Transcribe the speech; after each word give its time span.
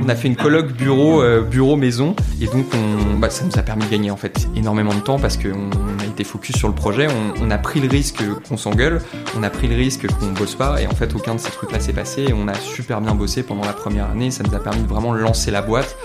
On 0.00 0.08
a 0.08 0.14
fait 0.14 0.28
une 0.28 0.36
colloque 0.36 0.72
bureau 0.72 1.22
euh, 1.22 1.40
bureau 1.40 1.76
maison 1.76 2.14
et 2.40 2.46
donc 2.46 2.66
on, 2.74 3.18
bah, 3.18 3.30
ça 3.30 3.44
nous 3.44 3.58
a 3.58 3.62
permis 3.62 3.86
de 3.86 3.90
gagner 3.90 4.10
en 4.10 4.18
fait 4.18 4.48
énormément 4.54 4.94
de 4.94 5.00
temps 5.00 5.18
parce 5.18 5.38
qu'on 5.38 5.70
a 5.98 6.04
été 6.06 6.24
focus 6.24 6.56
sur 6.56 6.68
le 6.68 6.74
projet. 6.74 7.08
On, 7.08 7.46
on 7.46 7.50
a 7.50 7.56
pris 7.56 7.80
le 7.80 7.88
risque 7.88 8.22
qu'on 8.46 8.58
s'engueule, 8.58 9.00
on 9.36 9.42
a 9.42 9.50
pris 9.50 9.66
le 9.66 9.76
risque 9.76 10.06
qu'on 10.06 10.32
bosse 10.32 10.54
pas 10.54 10.80
et 10.82 10.86
en 10.86 10.94
fait 10.94 11.14
aucun 11.14 11.34
de 11.34 11.40
ces 11.40 11.50
trucs 11.50 11.72
là 11.72 11.80
s'est 11.80 11.94
passé. 11.94 12.26
Et 12.28 12.32
on 12.34 12.46
a 12.48 12.54
super 12.54 13.00
bien 13.00 13.14
bossé 13.14 13.42
pendant 13.42 13.64
la 13.64 13.72
première 13.72 14.10
année. 14.10 14.30
Ça 14.30 14.44
nous 14.46 14.54
a 14.54 14.60
permis 14.60 14.82
de 14.82 14.88
vraiment 14.88 15.14
lancer 15.14 15.50
la 15.50 15.62
boîte. 15.62 15.96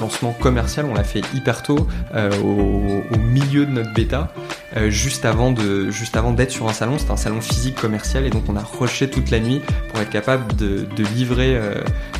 Lancement 0.00 0.32
commercial, 0.32 0.86
on 0.86 0.94
l'a 0.94 1.04
fait 1.04 1.22
hyper 1.34 1.62
tôt, 1.62 1.86
euh, 2.14 2.30
au, 2.40 3.18
milieu 3.18 3.66
de 3.66 3.70
notre 3.70 3.92
bêta. 3.92 4.32
Euh, 4.76 4.88
juste 4.88 5.24
avant 5.24 5.50
de 5.50 5.90
juste 5.90 6.16
avant 6.16 6.32
d'être 6.32 6.50
sur 6.50 6.68
un 6.68 6.72
salon. 6.72 6.96
C'était 6.98 7.10
un 7.10 7.16
salon 7.16 7.40
physique 7.40 7.74
commercial 7.74 8.24
et 8.24 8.30
donc 8.30 8.44
on 8.48 8.56
a 8.56 8.62
rushé 8.62 9.10
toute 9.10 9.30
la 9.30 9.40
nuit 9.40 9.60
pour 9.90 10.00
être 10.00 10.10
capable 10.10 10.56
de, 10.56 10.86
livrer 11.14 11.56
euh, 11.56 11.74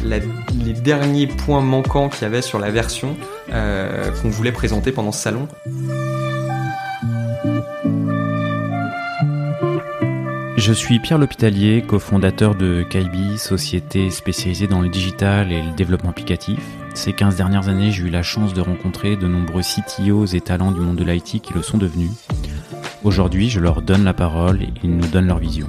les 0.05 0.73
derniers 0.73 1.27
points 1.27 1.61
manquants 1.61 2.09
qu'il 2.09 2.23
y 2.23 2.24
avait 2.24 2.43
sur 2.43 2.59
la 2.59 2.71
version 2.71 3.16
qu'on 3.51 4.29
voulait 4.29 4.52
présenter 4.52 4.93
pendant 4.93 5.12
ce 5.12 5.23
salon. 5.23 5.49
Je 10.57 10.73
suis 10.74 10.99
Pierre 10.99 11.19
L'Hôpitalier, 11.19 11.83
cofondateur 11.83 12.55
de 12.55 12.83
Kaibi, 12.83 13.38
société 13.38 14.10
spécialisée 14.10 14.66
dans 14.66 14.83
le 14.83 14.91
digital 14.91 15.52
et 15.52 15.62
le 15.62 15.73
développement 15.73 16.10
applicatif. 16.10 16.60
Ces 16.95 17.12
15 17.12 17.37
dernières 17.37 17.69
années, 17.69 17.91
j'ai 17.91 18.05
eu 18.05 18.11
la 18.11 18.23
chance 18.23 18.53
de 18.53 18.61
rencontrer 18.61 19.17
de 19.17 19.27
nombreux 19.27 19.62
CTOs 19.62 20.27
et 20.27 20.41
talents 20.41 20.73
du 20.73 20.80
monde 20.80 20.97
de 20.97 21.05
l'IT 21.05 21.41
qui 21.41 21.55
le 21.55 21.63
sont 21.63 21.79
devenus. 21.79 22.11
Aujourd'hui, 23.05 23.49
je 23.49 23.61
leur 23.61 23.83
donne 23.83 24.05
la 24.05 24.15
parole 24.15 24.63
et 24.63 24.73
ils 24.83 24.97
nous 24.97 25.07
donnent 25.07 25.29
leur 25.29 25.38
vision. 25.38 25.69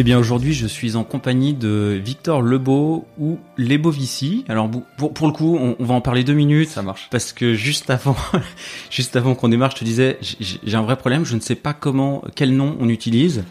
Eh 0.00 0.02
bien 0.02 0.18
aujourd'hui 0.18 0.54
je 0.54 0.66
suis 0.66 0.96
en 0.96 1.04
compagnie 1.04 1.52
de 1.52 2.00
Victor 2.02 2.40
Lebeau 2.40 3.04
ou 3.18 3.38
Lebovici. 3.58 4.46
Alors 4.48 4.70
pour, 4.96 5.12
pour 5.12 5.26
le 5.26 5.32
coup 5.34 5.58
on, 5.60 5.76
on, 5.78 5.84
va 5.84 5.92
en 5.92 6.00
parler 6.00 6.24
deux 6.24 6.32
minutes. 6.32 6.70
Ça 6.70 6.80
marche. 6.80 7.08
Parce 7.10 7.34
que 7.34 7.52
juste 7.52 7.90
avant, 7.90 8.16
juste 8.90 9.14
avant 9.16 9.34
qu'on 9.34 9.50
démarre, 9.50 9.72
je 9.72 9.76
te 9.76 9.84
disais 9.84 10.18
j'ai 10.40 10.74
un 10.74 10.80
vrai 10.80 10.96
problème. 10.96 11.26
Je 11.26 11.34
ne 11.34 11.40
sais 11.40 11.54
pas 11.54 11.74
comment, 11.74 12.24
quel 12.34 12.56
nom 12.56 12.78
on 12.80 12.88
utilise. 12.88 13.44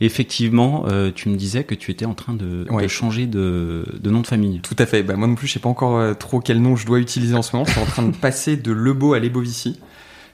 Effectivement, 0.00 0.86
euh, 0.88 1.10
tu 1.14 1.28
me 1.28 1.36
disais 1.36 1.64
que 1.64 1.74
tu 1.74 1.90
étais 1.90 2.06
en 2.06 2.14
train 2.14 2.32
de, 2.32 2.64
Ouais. 2.70 2.84
de 2.84 2.88
changer 2.88 3.26
de, 3.26 3.84
de 4.00 4.10
nom 4.10 4.22
de 4.22 4.26
famille. 4.26 4.60
Tout 4.60 4.76
à 4.78 4.86
fait. 4.86 5.02
Bah, 5.02 5.16
moi 5.16 5.28
non 5.28 5.34
plus, 5.34 5.48
je 5.48 5.52
sais 5.52 5.58
pas 5.58 5.68
encore 5.68 5.98
euh, 5.98 6.14
trop 6.14 6.40
quel 6.40 6.62
nom 6.62 6.76
je 6.76 6.86
dois 6.86 6.98
utiliser 7.00 7.34
en 7.34 7.42
ce 7.42 7.54
moment. 7.54 7.66
Je 7.66 7.72
suis 7.72 7.80
en 7.82 7.84
train 7.84 8.04
de 8.04 8.16
passer 8.16 8.56
de 8.56 8.72
Lebeau 8.72 9.12
à 9.12 9.18
Lebovici. 9.18 9.78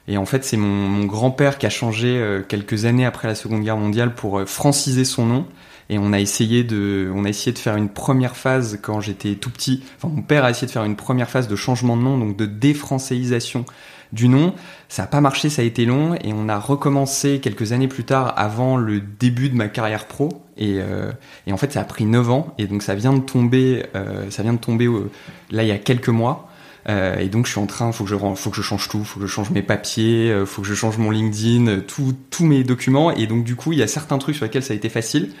Et 0.07 0.17
en 0.17 0.25
fait, 0.25 0.43
c'est 0.43 0.57
mon, 0.57 0.67
mon 0.67 1.05
grand-père 1.05 1.57
qui 1.57 1.65
a 1.65 1.69
changé 1.69 2.17
euh, 2.17 2.41
quelques 2.41 2.85
années 2.85 3.05
après 3.05 3.27
la 3.27 3.35
Seconde 3.35 3.63
Guerre 3.63 3.77
mondiale 3.77 4.15
pour 4.15 4.39
euh, 4.39 4.45
franciser 4.45 5.05
son 5.05 5.25
nom. 5.25 5.45
Et 5.89 5.97
on 5.99 6.11
a 6.11 6.19
essayé 6.19 6.63
de, 6.63 7.11
on 7.15 7.25
a 7.25 7.29
essayé 7.29 7.53
de 7.53 7.59
faire 7.59 7.77
une 7.77 7.89
première 7.89 8.35
phase 8.35 8.79
quand 8.81 8.99
j'étais 8.99 9.35
tout 9.35 9.49
petit. 9.49 9.83
Enfin, 9.97 10.13
mon 10.13 10.21
père 10.21 10.43
a 10.43 10.49
essayé 10.49 10.67
de 10.67 10.71
faire 10.71 10.83
une 10.83 10.97
première 10.97 11.29
phase 11.29 11.47
de 11.47 11.55
changement 11.55 11.95
de 11.95 12.01
nom, 12.01 12.17
donc 12.17 12.35
de 12.35 12.45
défrançaisation 12.45 13.65
du 14.11 14.27
nom. 14.27 14.53
Ça 14.89 15.03
n'a 15.03 15.07
pas 15.07 15.21
marché, 15.21 15.49
ça 15.49 15.61
a 15.61 15.65
été 15.65 15.85
long, 15.85 16.15
et 16.15 16.33
on 16.33 16.49
a 16.49 16.59
recommencé 16.59 17.39
quelques 17.39 17.71
années 17.71 17.87
plus 17.87 18.03
tard, 18.03 18.33
avant 18.37 18.77
le 18.77 18.99
début 19.01 19.49
de 19.49 19.55
ma 19.55 19.67
carrière 19.67 20.05
pro. 20.05 20.29
Et, 20.57 20.79
euh, 20.79 21.11
et 21.45 21.53
en 21.53 21.57
fait, 21.57 21.73
ça 21.73 21.81
a 21.81 21.83
pris 21.83 22.05
9 22.05 22.29
ans, 22.31 22.53
et 22.57 22.67
donc 22.67 22.83
ça 22.83 22.95
vient 22.95 23.13
de 23.13 23.21
tomber, 23.21 23.85
euh, 23.95 24.29
ça 24.29 24.43
vient 24.43 24.53
de 24.53 24.59
tomber 24.59 24.87
euh, 24.87 25.09
là 25.51 25.63
il 25.63 25.69
y 25.69 25.71
a 25.71 25.77
quelques 25.77 26.09
mois. 26.09 26.46
Euh, 26.89 27.17
et 27.19 27.27
donc 27.27 27.45
je 27.47 27.51
suis 27.51 27.59
en 27.59 27.65
train, 27.65 27.91
faut 27.91 28.05
que 28.05 28.09
je 28.09 28.15
faut 28.15 28.49
que 28.49 28.55
je 28.55 28.61
change 28.61 28.87
tout, 28.87 29.03
faut 29.03 29.19
que 29.19 29.25
je 29.25 29.31
change 29.31 29.49
mes 29.49 29.61
papiers, 29.61 30.31
euh, 30.31 30.45
faut 30.45 30.61
que 30.61 30.67
je 30.69 30.73
change 30.73 30.97
mon 30.97 31.11
LinkedIn, 31.11 31.67
euh, 31.67 31.81
tout, 31.81 32.13
tous 32.29 32.45
mes 32.45 32.63
documents. 32.63 33.11
Et 33.11 33.27
donc 33.27 33.43
du 33.43 33.55
coup, 33.57 33.73
il 33.73 33.79
y 33.79 33.83
a 33.83 33.87
certains 33.87 34.17
trucs 34.17 34.35
sur 34.37 34.45
lesquels 34.45 34.63
ça 34.63 34.71
a 34.73 34.77
été 34.77 34.87
facile, 34.87 35.31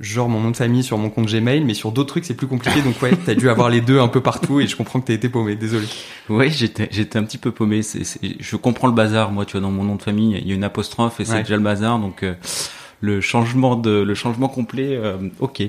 genre 0.00 0.30
mon 0.30 0.40
nom 0.40 0.50
de 0.50 0.56
famille 0.56 0.82
sur 0.82 0.96
mon 0.96 1.10
compte 1.10 1.26
Gmail, 1.30 1.62
mais 1.62 1.74
sur 1.74 1.92
d'autres 1.92 2.08
trucs 2.08 2.24
c'est 2.24 2.32
plus 2.34 2.46
compliqué. 2.46 2.80
Donc 2.80 3.00
ouais, 3.02 3.10
t'as 3.26 3.34
dû 3.34 3.50
avoir 3.50 3.68
les 3.68 3.82
deux 3.82 4.00
un 4.00 4.08
peu 4.08 4.22
partout, 4.22 4.60
et 4.60 4.66
je 4.66 4.76
comprends 4.76 4.98
que 4.98 5.06
t'as 5.08 5.12
été 5.12 5.28
paumé. 5.28 5.56
Désolé. 5.56 5.86
Oui, 6.30 6.48
j'étais, 6.50 6.88
j'étais 6.90 7.18
un 7.18 7.24
petit 7.24 7.36
peu 7.38 7.50
paumé. 7.52 7.82
C'est, 7.82 8.02
c'est- 8.04 8.20
je 8.40 8.56
comprends 8.56 8.88
le 8.88 8.94
bazar. 8.94 9.30
Moi, 9.30 9.44
tu 9.44 9.52
vois, 9.52 9.60
dans 9.60 9.70
mon 9.70 9.84
nom 9.84 9.96
de 9.96 10.02
famille, 10.02 10.38
il 10.40 10.48
y 10.48 10.52
a 10.52 10.54
une 10.54 10.64
apostrophe 10.64 11.20
et 11.20 11.26
c'est 11.26 11.34
Ouais. 11.34 11.42
déjà 11.42 11.56
le 11.56 11.62
bazar. 11.62 11.98
Donc, 11.98 12.22
euh, 12.22 12.32
le 13.04 13.20
changement 13.20 13.76
de, 13.76 13.90
le 14.02 14.14
changement 14.14 14.48
complet, 14.48 14.96
euh, 14.96 15.16
ok. 15.40 15.62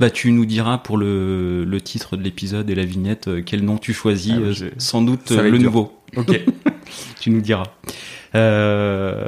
Bah, 0.00 0.10
tu 0.10 0.32
nous 0.32 0.44
diras 0.44 0.78
pour 0.78 0.96
le, 0.98 1.64
le 1.64 1.80
titre 1.80 2.16
de 2.16 2.22
l'épisode 2.22 2.68
et 2.68 2.74
la 2.74 2.84
vignette 2.84 3.28
euh, 3.28 3.42
quel 3.44 3.64
nom 3.64 3.78
tu 3.78 3.92
choisis. 3.92 4.34
Ah, 4.36 4.40
bah, 4.40 4.46
euh, 4.62 4.70
sans 4.78 5.02
doute 5.02 5.30
le 5.30 5.50
dur. 5.52 5.60
nouveau. 5.70 5.92
Ok. 6.16 6.40
tu 7.20 7.30
nous 7.30 7.40
diras. 7.40 7.64
Euh, 8.34 9.24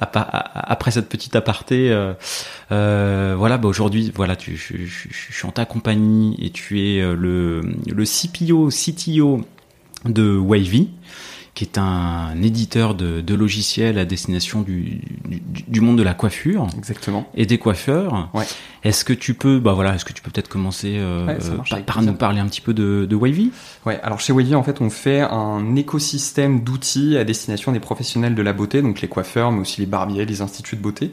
après 0.00 0.90
cette 0.90 1.08
petite 1.08 1.36
aparté, 1.36 1.90
euh, 1.90 2.14
euh, 2.72 3.34
voilà, 3.36 3.58
bah 3.58 3.68
aujourd'hui, 3.68 4.12
voilà, 4.14 4.36
tu, 4.36 4.56
je, 4.56 4.76
je- 4.84 5.08
je 5.10 5.32
suis 5.32 5.46
en 5.46 5.50
ta 5.52 5.64
compagnie 5.64 6.36
et 6.40 6.50
tu 6.50 6.80
es 6.80 7.00
le, 7.02 7.60
le 7.60 8.04
CPO, 8.04 8.68
CTO 8.70 9.40
de 10.04 10.36
Wavy, 10.36 10.90
qui 11.56 11.64
est 11.64 11.78
un 11.78 12.40
éditeur 12.42 12.94
de, 12.94 13.22
de 13.22 13.34
logiciels 13.34 13.98
à 13.98 14.04
destination 14.04 14.60
du, 14.60 15.00
du, 15.24 15.40
du 15.66 15.80
monde 15.80 15.96
de 15.96 16.02
la 16.02 16.12
coiffure 16.12 16.66
Exactement. 16.76 17.26
et 17.34 17.46
des 17.46 17.56
coiffeurs. 17.56 18.28
Ouais. 18.34 18.44
Est-ce 18.84 19.06
que 19.06 19.14
tu 19.14 19.32
peux, 19.32 19.58
bah 19.58 19.72
voilà, 19.72 19.94
est-ce 19.94 20.04
que 20.04 20.12
tu 20.12 20.20
peux 20.20 20.30
peut-être 20.30 20.50
commencer 20.50 20.96
euh, 20.98 21.26
Ouais, 21.26 21.38
par, 21.70 21.82
par 21.82 22.02
nous 22.02 22.12
parler 22.12 22.40
un 22.40 22.46
petit 22.46 22.60
peu 22.60 22.74
de, 22.74 23.06
de 23.08 23.16
Wavy? 23.16 23.52
Ouais, 23.86 23.98
alors 24.02 24.20
chez 24.20 24.34
Wavy, 24.34 24.54
en 24.54 24.62
fait, 24.62 24.82
on 24.82 24.90
fait 24.90 25.22
un 25.22 25.74
écosystème 25.76 26.60
d'outils 26.62 27.16
à 27.16 27.24
destination 27.24 27.72
des 27.72 27.80
professionnels 27.80 28.34
de 28.34 28.42
la 28.42 28.52
beauté, 28.52 28.82
donc 28.82 29.00
les 29.00 29.08
coiffeurs, 29.08 29.50
mais 29.50 29.60
aussi 29.62 29.80
les 29.80 29.86
barbiers, 29.86 30.26
les 30.26 30.42
instituts 30.42 30.76
de 30.76 30.82
beauté. 30.82 31.12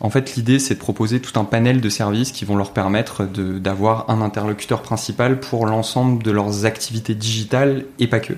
En 0.00 0.08
fait, 0.08 0.34
l'idée, 0.34 0.58
c'est 0.58 0.74
de 0.74 0.78
proposer 0.78 1.20
tout 1.20 1.38
un 1.38 1.44
panel 1.44 1.82
de 1.82 1.88
services 1.90 2.32
qui 2.32 2.46
vont 2.46 2.56
leur 2.56 2.72
permettre 2.72 3.24
d'avoir 3.26 4.08
un 4.08 4.22
interlocuteur 4.22 4.80
principal 4.80 5.40
pour 5.40 5.66
l'ensemble 5.66 6.22
de 6.22 6.30
leurs 6.30 6.64
activités 6.64 7.14
digitales 7.14 7.84
et 7.98 8.06
pas 8.06 8.20
que. 8.20 8.32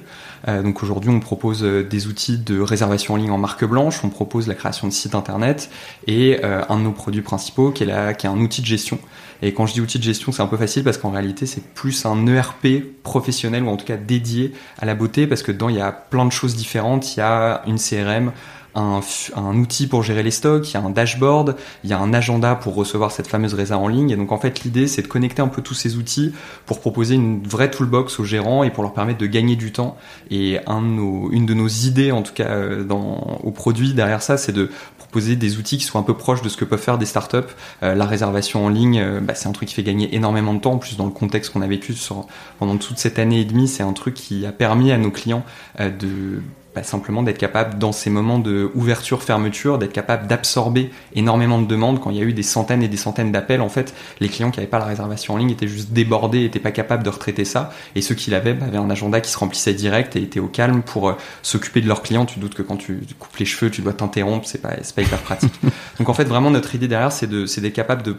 Euh, 0.49 0.63
donc 0.63 0.83
aujourd'hui, 0.83 1.11
on 1.11 1.21
propose 1.21 1.63
euh, 1.63 1.85
des 1.85 2.09
outils 2.09 2.37
de 2.37 2.61
réservation 2.61 3.15
en 3.15 3.17
ligne 3.17 3.31
en 3.31 3.39
marque 3.39 3.65
blanche, 3.65 4.01
on 4.03 4.09
propose 4.09 4.49
la 4.49 4.55
création 4.55 4.89
de 4.89 4.93
sites 4.93 5.15
internet 5.15 5.71
et 6.09 6.41
euh, 6.43 6.63
un 6.69 6.79
de 6.79 6.83
nos 6.83 6.91
produits 6.91 7.23
principaux 7.23 7.71
qui 7.71 7.85
est, 7.85 8.17
qui 8.17 8.27
est 8.27 8.31
un 8.31 8.39
outil 8.39 8.61
de 8.61 8.67
gestion. 8.67 8.99
Et 9.41 9.53
quand 9.55 9.67
je 9.67 9.73
dis 9.73 9.81
outil 9.81 9.99
de 9.99 10.05
gestion, 10.05 10.33
c'est 10.33 10.43
un 10.43 10.47
peu 10.47 10.57
facile 10.57 10.85
parce 10.85 10.99
qu'en 10.99 11.11
réalité, 11.11 11.47
c'est 11.47 11.65
plus 11.75 12.07
un 12.07 12.27
ERP 12.27 12.67
professionnel 13.03 13.65
ou 13.65 13.69
en 13.69 13.77
tout 13.77 13.85
cas 13.85 13.97
dédié 13.97 14.53
à 14.79 14.87
la 14.87 14.95
beauté 14.95 15.27
parce 15.27 15.43
que 15.43 15.53
dedans, 15.53 15.69
il 15.69 15.77
y 15.77 15.81
a 15.81 15.93
plein 15.93 16.25
de 16.25 16.33
choses 16.33 16.55
différentes. 16.55 17.17
Il 17.17 17.21
y 17.21 17.23
a 17.23 17.63
une 17.67 17.77
CRM, 17.77 18.33
un, 18.75 19.01
un 19.37 19.57
outil 19.57 19.87
pour 19.87 20.03
gérer 20.03 20.23
les 20.23 20.31
stocks, 20.31 20.71
il 20.71 20.75
y 20.75 20.77
a 20.77 20.81
un 20.81 20.91
dashboard, 20.91 21.57
il 21.85 21.91
y 21.91 21.93
a 21.93 21.99
un 21.99 22.13
agenda 22.13 22.55
pour 22.55 22.75
recevoir 22.75 23.11
cette 23.11 23.27
fameuse 23.27 23.55
résa 23.55 23.79
en 23.79 23.89
ligne. 23.89 24.11
Et 24.11 24.17
donc 24.17 24.33
en 24.33 24.39
fait, 24.39 24.63
l'idée, 24.65 24.87
c'est 24.87 25.03
de 25.03 25.09
connecter 25.09 25.43
un 25.43 25.49
peu 25.49 25.63
tous 25.63 25.75
ces 25.75 25.97
outils 25.97 26.33
pour 26.67 26.81
proposer 26.81 27.15
une 27.15 27.43
vraie 27.47 27.71
toolbox 27.71 28.19
aux 28.21 28.25
gérants 28.25 28.65
et 28.65 28.71
pour 28.71 28.83
leur 28.83 28.95
permettre 28.95 29.19
de 29.19 29.27
gagner 29.27 29.57
du 29.57 29.73
temps. 29.73 29.97
Et 30.31 30.59
un 30.67 30.81
de 30.81 30.87
nos, 30.87 31.31
une 31.33 31.47
de 31.47 31.55
nos 31.55 31.69
idées, 31.69 32.13
en 32.13 32.23
tout 32.23 32.35
cas 32.35 32.49
euh, 32.49 32.85
dans, 32.85 33.41
au 33.43 33.51
produit 33.51 33.95
derrière 33.95 34.23
ça, 34.23 34.37
c'est 34.37 34.53
de 34.53 34.71
proposer 34.99 35.37
des 35.37 35.59
outils 35.59 35.77
qui 35.77 35.85
soient 35.85 36.01
un 36.01 36.05
peu 36.05 36.15
proches 36.15 36.41
de 36.41 36.49
ce 36.49 36.57
que 36.57 36.65
peuvent 36.65 36.81
faire 36.81 36.97
des 36.97 37.07
startups. 37.07 37.37
Euh, 37.83 37.95
la 37.95 38.07
réservation 38.07 38.65
en 38.65 38.69
ligne, 38.71 38.99
euh, 38.99 39.21
bah, 39.21 39.35
c'est 39.35 39.49
un 39.49 39.53
truc 39.53 39.69
qui 39.69 39.75
fait 39.75 39.83
gagner 39.83 40.15
énormément 40.15 40.55
de 40.55 40.61
temps. 40.61 40.73
En 40.73 40.79
plus, 40.79 40.97
dans 40.97 41.05
le 41.05 41.11
contexte 41.11 41.53
qu'on 41.53 41.61
a 41.61 41.67
vécu 41.67 41.93
sur, 41.93 42.27
pendant 42.59 42.79
toute 42.79 42.99
cette 42.99 43.19
année 43.19 43.41
et 43.41 43.45
demie, 43.45 43.69
c'est 43.69 43.83
un 43.83 43.93
truc 43.93 44.15
qui 44.15 44.47
a 44.47 44.53
permis 44.53 44.91
à 44.91 44.97
nos 44.97 45.11
clients 45.11 45.45
euh, 45.81 45.91
de 45.91 46.43
bah, 46.75 46.83
simplement 46.83 47.23
d'être 47.23 47.39
capable, 47.39 47.79
dans 47.79 47.93
ces 47.93 48.09
moments 48.09 48.39
de 48.39 48.71
ouverture-fermeture, 48.75 49.79
d'être 49.79 49.93
capable 49.93 50.27
d'absorber 50.27 50.91
énormément 51.15 51.61
de 51.61 51.67
demandes. 51.67 52.01
Quand 52.01 52.11
il 52.11 52.17
y 52.17 52.21
a 52.21 52.25
eu 52.25 52.33
des 52.33 52.43
centaines 52.43 52.83
et 52.83 52.89
des 52.89 52.97
centaines 52.97 53.31
d'appels, 53.31 53.61
en 53.61 53.69
fait, 53.69 53.95
les 54.21 54.29
clients 54.29 54.51
qui 54.51 54.59
n'avaient 54.59 54.71
pas 54.71 54.79
la 54.79 54.87
réservation 54.87 55.35
en 55.35 55.37
ligne 55.37 55.51
étaient 55.51 55.69
juste 55.69 55.91
débordés, 55.91 56.45
étaient 56.45 56.61
pas 56.61 56.71
capables 56.71 57.03
de 57.03 57.11
retraiter 57.11 57.45
ça. 57.45 57.73
Et 57.95 58.01
ceux 58.01 58.15
qui 58.15 58.31
l'avaient 58.31 58.55
bah, 58.55 58.67
avaient 58.67 58.79
un 58.79 58.89
agenda 58.89 59.21
qui 59.21 59.31
se 59.31 59.39
remplissait 59.39 59.75
direct 59.75 60.17
et 60.17 60.23
étaient 60.23 60.41
au 60.41 60.49
calme 60.49 60.83
pour 60.83 61.11
euh, 61.11 61.15
s'occuper 61.43 61.83
de 61.83 61.89
leurs 61.89 62.03
clients. 62.03 62.25
Tu 62.25 62.41
doutes 62.41 62.55
que 62.55 62.63
quand 62.63 62.79
tu 62.79 63.03
coupes 63.19 63.37
les 63.37 63.45
cheveux, 63.45 63.71
tu 63.71 63.83
dois 63.83 63.93
t'interrompre, 63.93 64.47
c'est 64.47 64.63
pas, 64.63 64.73
c'est 64.83 64.95
pas 64.95 65.03
hyper 65.03 65.21
pratique. 65.21 65.55
Donc 65.99 66.09
en 66.09 66.15
fait, 66.15 66.25
vraiment, 66.25 66.51
notre 66.51 66.75
idée 66.75 66.89
derrière, 66.89 67.13
c'est 67.13 67.27
de, 67.27 67.45
c'est 67.45 67.61
d'être 67.61 67.75
capable 67.75 68.03
de 68.03 68.17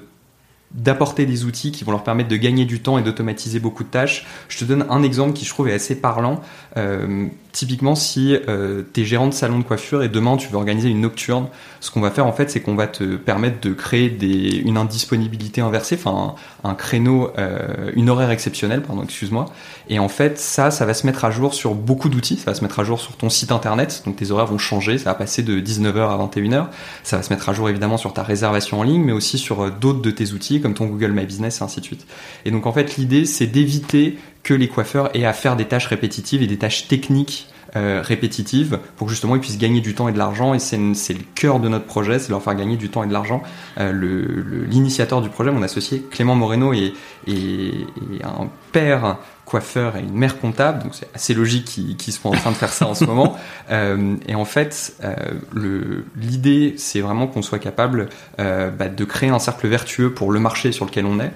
d'apporter 0.74 1.28
des 1.28 1.46
outils 1.46 1.72
qui 1.72 1.84
vont 1.84 1.92
leur 1.92 2.04
permettre 2.04 2.30
de 2.30 2.36
gagner 2.36 2.66
du 2.66 2.82
temps 2.82 2.98
et 2.98 3.04
d'automatiser 3.04 3.60
beaucoup 3.60 3.84
de 3.84 3.90
tâches. 3.90 4.26
Je 4.50 4.58
te 4.58 4.66
donne 4.66 4.86
un 4.90 5.04
exemple 5.04 5.34
qui 5.34 5.46
je 5.46 5.52
trouve 5.52 5.70
est 5.70 5.74
assez 5.74 5.96
parlant. 5.96 6.42
Euh, 6.78 7.28
typiquement, 7.54 7.96
si 7.96 8.36
euh, 8.50 8.82
tu 8.94 9.02
es 9.02 9.06
gérant 9.06 9.28
de 9.28 9.34
salon 9.34 9.60
de 9.60 9.64
coiffure 9.64 10.04
et 10.04 10.10
demain 10.10 10.36
tu 10.36 10.50
veux 10.50 10.58
organiser 10.58 10.90
une 10.90 11.02
nocturne, 11.02 11.48
ce 11.80 11.92
qu'on 11.92 12.02
va 12.02 12.12
faire 12.12 12.26
en 12.26 12.34
fait, 12.34 12.50
c'est 12.50 12.60
qu'on 12.60 12.76
va 12.76 12.88
te 12.88 13.16
permettre 13.16 13.62
de 13.62 13.74
créer 13.74 14.10
des, 14.10 14.58
une 14.58 14.76
indisponibilité 14.76 15.62
inversée, 15.62 15.96
enfin 15.96 16.36
un, 16.64 16.74
créneau, 16.74 17.32
euh, 17.38 17.92
une 17.96 18.10
horaire 18.10 18.32
exceptionnelle, 18.32 18.82
pardon, 18.82 19.04
excuse-moi. 19.04 19.46
Et 19.88 20.00
en 20.00 20.10
fait, 20.10 20.40
ça, 20.40 20.72
ça 20.72 20.86
va 20.86 20.94
se 20.96 21.06
mettre 21.06 21.26
à 21.26 21.32
jour 21.32 21.54
sur 21.54 21.76
beaucoup 21.76 22.10
d'outils. 22.10 22.38
Ça 22.38 22.52
va 22.52 22.56
se 22.56 22.64
mettre 22.64 22.80
à 22.80 22.84
jour 22.84 23.00
sur 23.00 23.16
ton 23.16 23.30
site 23.30 23.52
internet, 23.52 24.02
donc 24.06 24.16
tes 24.16 24.32
horaires 24.32 24.48
vont 24.48 24.58
changer. 24.58 24.98
Ça 24.98 25.12
va 25.12 25.16
passer 25.16 25.44
de 25.44 25.60
19h 25.60 26.00
à 26.00 26.18
21h. 26.18 26.68
Ça 27.04 27.18
va 27.18 27.24
se 27.24 27.32
mettre 27.32 27.50
à 27.50 27.54
jour 27.54 27.70
évidemment 27.70 27.98
sur 27.98 28.14
ta 28.14 28.24
réservation 28.24 28.80
en 28.80 28.84
ligne, 28.84 29.04
mais 29.04 29.12
aussi 29.12 29.38
sur 29.38 29.66
euh, 29.66 29.70
d'autres 29.70 30.02
de 30.02 30.12
tes 30.12 30.32
outils 30.32 30.60
comme 30.60 30.74
ton 30.74 30.88
Google 30.88 31.12
My 31.12 31.26
Business 31.26 31.62
et 31.62 31.64
ainsi 31.64 31.82
de 31.82 31.86
suite. 31.86 32.08
Et 32.46 32.52
donc 32.52 32.66
en 32.66 32.74
fait, 32.74 32.98
l'idée, 32.98 33.26
c'est 33.26 33.48
d'éviter 33.48 34.18
que 34.44 34.54
les 34.54 34.68
coiffeurs 34.68 35.16
aient 35.16 35.26
à 35.26 35.34
faire 35.34 35.56
des 35.56 35.66
tâches 35.66 35.88
répétitives 35.88 36.42
et 36.42 36.48
des 36.48 36.58
tâches 36.58 36.88
techniques 36.88 37.48
euh, 37.76 38.02
répétitives 38.04 38.78
pour 38.98 39.08
que 39.08 39.14
justement 39.14 39.36
ils 39.36 39.42
puissent 39.42 39.58
gagner 39.58 39.82
du 39.82 39.96
temps 39.96 40.08
et 40.08 40.12
de 40.12 40.18
l'argent. 40.18 40.54
Et 40.54 40.60
c'est 40.60 40.78
le 40.78 41.24
cœur 41.34 41.60
de 41.60 41.70
notre 41.70 41.86
projet 41.86 42.20
c'est 42.20 42.30
leur 42.30 42.44
faire 42.44 42.54
gagner 42.54 42.78
du 42.78 42.90
temps 42.90 43.04
et 43.04 43.08
de 43.08 43.14
l'argent. 43.14 43.42
Euh, 43.80 44.68
l'initiateur 44.70 45.22
du 45.22 45.30
projet 45.30 45.50
mon 45.50 45.64
associé 45.64 46.04
Clément 46.12 46.36
Moreno 46.36 46.74
est, 46.74 46.94
est, 47.28 47.32
est 47.32 48.24
un 48.24 48.50
père 48.72 49.18
coiffeur 49.54 49.98
et 49.98 50.00
une 50.00 50.16
mère 50.16 50.40
comptable, 50.40 50.82
donc 50.82 50.96
c'est 50.96 51.08
assez 51.14 51.36
logique 51.36 51.66
qu'ils 51.66 52.12
soient 52.12 52.32
en 52.32 52.34
train 52.34 52.50
de 52.50 52.56
faire 52.56 52.74
ça 52.74 52.88
en 52.88 52.96
ce 52.96 53.06
moment. 53.06 53.38
Euh, 53.72 54.18
et 54.28 54.36
en 54.36 54.44
fait, 54.46 54.94
euh, 55.04 56.02
l'idée, 56.18 56.76
c'est 56.78 57.00
vraiment 57.00 57.28
qu'on 57.28 57.42
soit 57.42 57.60
capable 57.60 58.10
euh, 58.40 58.70
bah, 58.70 58.90
de 58.90 59.06
créer 59.06 59.30
un 59.30 59.40
cercle 59.40 59.68
vertueux 59.68 60.14
pour 60.14 60.32
le 60.32 60.40
marché 60.40 60.74
sur 60.74 60.86
lequel 60.86 61.06
on 61.06 61.20
est, 61.20 61.32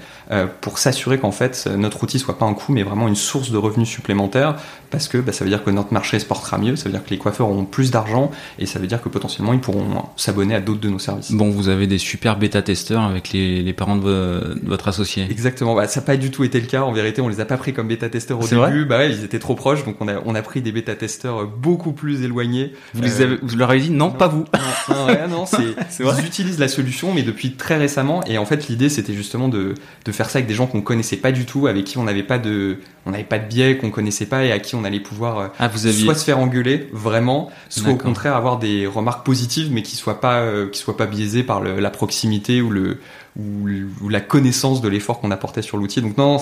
pour 0.59 0.77
s'assurer 0.77 1.19
qu'en 1.19 1.31
fait 1.31 1.67
notre 1.77 2.03
outil 2.03 2.19
soit 2.19 2.37
pas 2.37 2.45
un 2.45 2.53
coût, 2.53 2.73
mais 2.73 2.83
vraiment 2.83 3.07
une 3.07 3.15
source 3.15 3.49
de 3.49 3.57
revenus 3.57 3.87
supplémentaires, 3.87 4.57
parce 4.89 5.07
que 5.07 5.17
bah, 5.17 5.31
ça 5.31 5.45
veut 5.45 5.49
dire 5.49 5.63
que 5.63 5.69
notre 5.69 5.93
marché 5.93 6.19
se 6.19 6.25
portera 6.25 6.57
mieux, 6.57 6.75
ça 6.75 6.85
veut 6.85 6.91
dire 6.91 7.03
que 7.03 7.09
les 7.09 7.17
coiffeurs 7.17 7.49
auront 7.49 7.65
plus 7.65 7.91
d'argent, 7.91 8.29
et 8.59 8.65
ça 8.65 8.77
veut 8.77 8.87
dire 8.87 9.01
que 9.01 9.09
potentiellement 9.09 9.53
ils 9.53 9.61
pourront 9.61 10.03
s'abonner 10.17 10.53
à 10.53 10.59
d'autres 10.59 10.81
de 10.81 10.89
nos 10.89 10.99
services. 10.99 11.31
Bon, 11.31 11.49
vous 11.49 11.69
avez 11.69 11.87
des 11.87 11.97
super 11.97 12.37
bêta-testeurs 12.37 13.03
avec 13.03 13.31
les, 13.31 13.63
les 13.63 13.73
parents 13.73 13.95
de, 13.95 14.59
votre 14.63 14.89
associé. 14.89 15.27
Exactement, 15.29 15.75
bah, 15.75 15.87
ça 15.87 16.01
n'a 16.01 16.05
pas 16.05 16.17
du 16.17 16.29
tout 16.29 16.43
été 16.43 16.59
le 16.59 16.67
cas. 16.67 16.81
En 16.81 16.91
vérité, 16.91 17.21
on 17.21 17.29
les 17.29 17.39
a 17.39 17.45
pas 17.45 17.57
pris 17.57 17.73
comme 17.73 17.87
bêta-testeurs 18.07 18.39
au 18.39 18.47
début. 18.47 18.85
Bah 18.85 18.97
ouais, 18.97 19.11
ils 19.11 19.23
étaient 19.23 19.39
trop 19.39 19.55
proches, 19.55 19.83
donc 19.85 19.97
on 19.99 20.07
a, 20.07 20.21
on 20.25 20.35
a 20.35 20.41
pris 20.41 20.61
des 20.61 20.71
bêta-testeurs 20.71 21.47
beaucoup 21.47 21.91
plus 21.91 22.23
éloignés. 22.23 22.73
Vous, 22.93 23.01
les 23.01 23.21
avez, 23.21 23.37
vous 23.41 23.55
leur 23.55 23.69
avez 23.69 23.81
dit 23.81 23.91
non, 23.91 24.11
pas 24.11 24.27
vous. 24.27 24.45
Non, 24.89 25.07
non, 25.07 25.27
non 25.29 25.45
c'est, 25.45 26.03
ils 26.03 26.25
utilisent 26.25 26.59
la 26.59 26.67
solution, 26.67 27.13
mais 27.13 27.23
depuis 27.23 27.53
très 27.53 27.77
récemment. 27.77 28.23
Et 28.25 28.37
en 28.37 28.45
fait, 28.45 28.67
l'idée, 28.67 28.89
c'était 28.89 29.13
justement 29.13 29.49
de, 29.49 29.75
de 30.05 30.11
faire 30.11 30.29
ça 30.29 30.39
avec 30.39 30.47
des 30.47 30.55
gens 30.55 30.67
qu'on 30.67 30.81
connaissait 30.81 31.17
pas 31.17 31.31
du 31.31 31.45
tout, 31.45 31.67
avec 31.67 31.85
qui 31.85 31.97
on 31.97 32.03
n'avait 32.03 32.23
pas 32.23 32.39
de, 32.39 32.77
on 33.05 33.11
n'avait 33.11 33.23
pas 33.23 33.39
de 33.39 33.47
biais, 33.47 33.77
qu'on 33.77 33.89
connaissait 33.89 34.25
pas 34.25 34.43
et 34.43 34.51
à 34.51 34.59
qui 34.59 34.75
on 34.75 34.83
allait 34.83 34.99
pouvoir 34.99 35.39
euh, 35.39 35.47
ah, 35.59 35.67
vous 35.67 35.87
aviez... 35.87 36.03
soit 36.03 36.15
se 36.15 36.25
faire 36.25 36.39
engueuler 36.39 36.89
vraiment, 36.91 37.49
soit 37.69 37.91
au 37.91 37.95
contraire 37.95 38.35
avoir 38.35 38.59
des 38.59 38.85
remarques 38.85 39.25
positives, 39.25 39.71
mais 39.71 39.81
qui 39.81 39.95
soient 39.95 40.19
pas, 40.19 40.41
euh, 40.41 40.69
qui 40.69 40.79
soient 40.79 40.97
pas 40.97 41.05
biaisées 41.05 41.43
par 41.43 41.61
le, 41.61 41.79
la 41.79 41.89
proximité 41.89 42.61
ou 42.61 42.69
le, 42.69 42.97
ou, 43.37 44.09
la 44.09 44.21
connaissance 44.21 44.81
de 44.81 44.87
l'effort 44.87 45.19
qu'on 45.19 45.31
apportait 45.31 45.61
sur 45.61 45.77
l'outil. 45.77 46.01
Donc 46.01 46.17
non, 46.17 46.37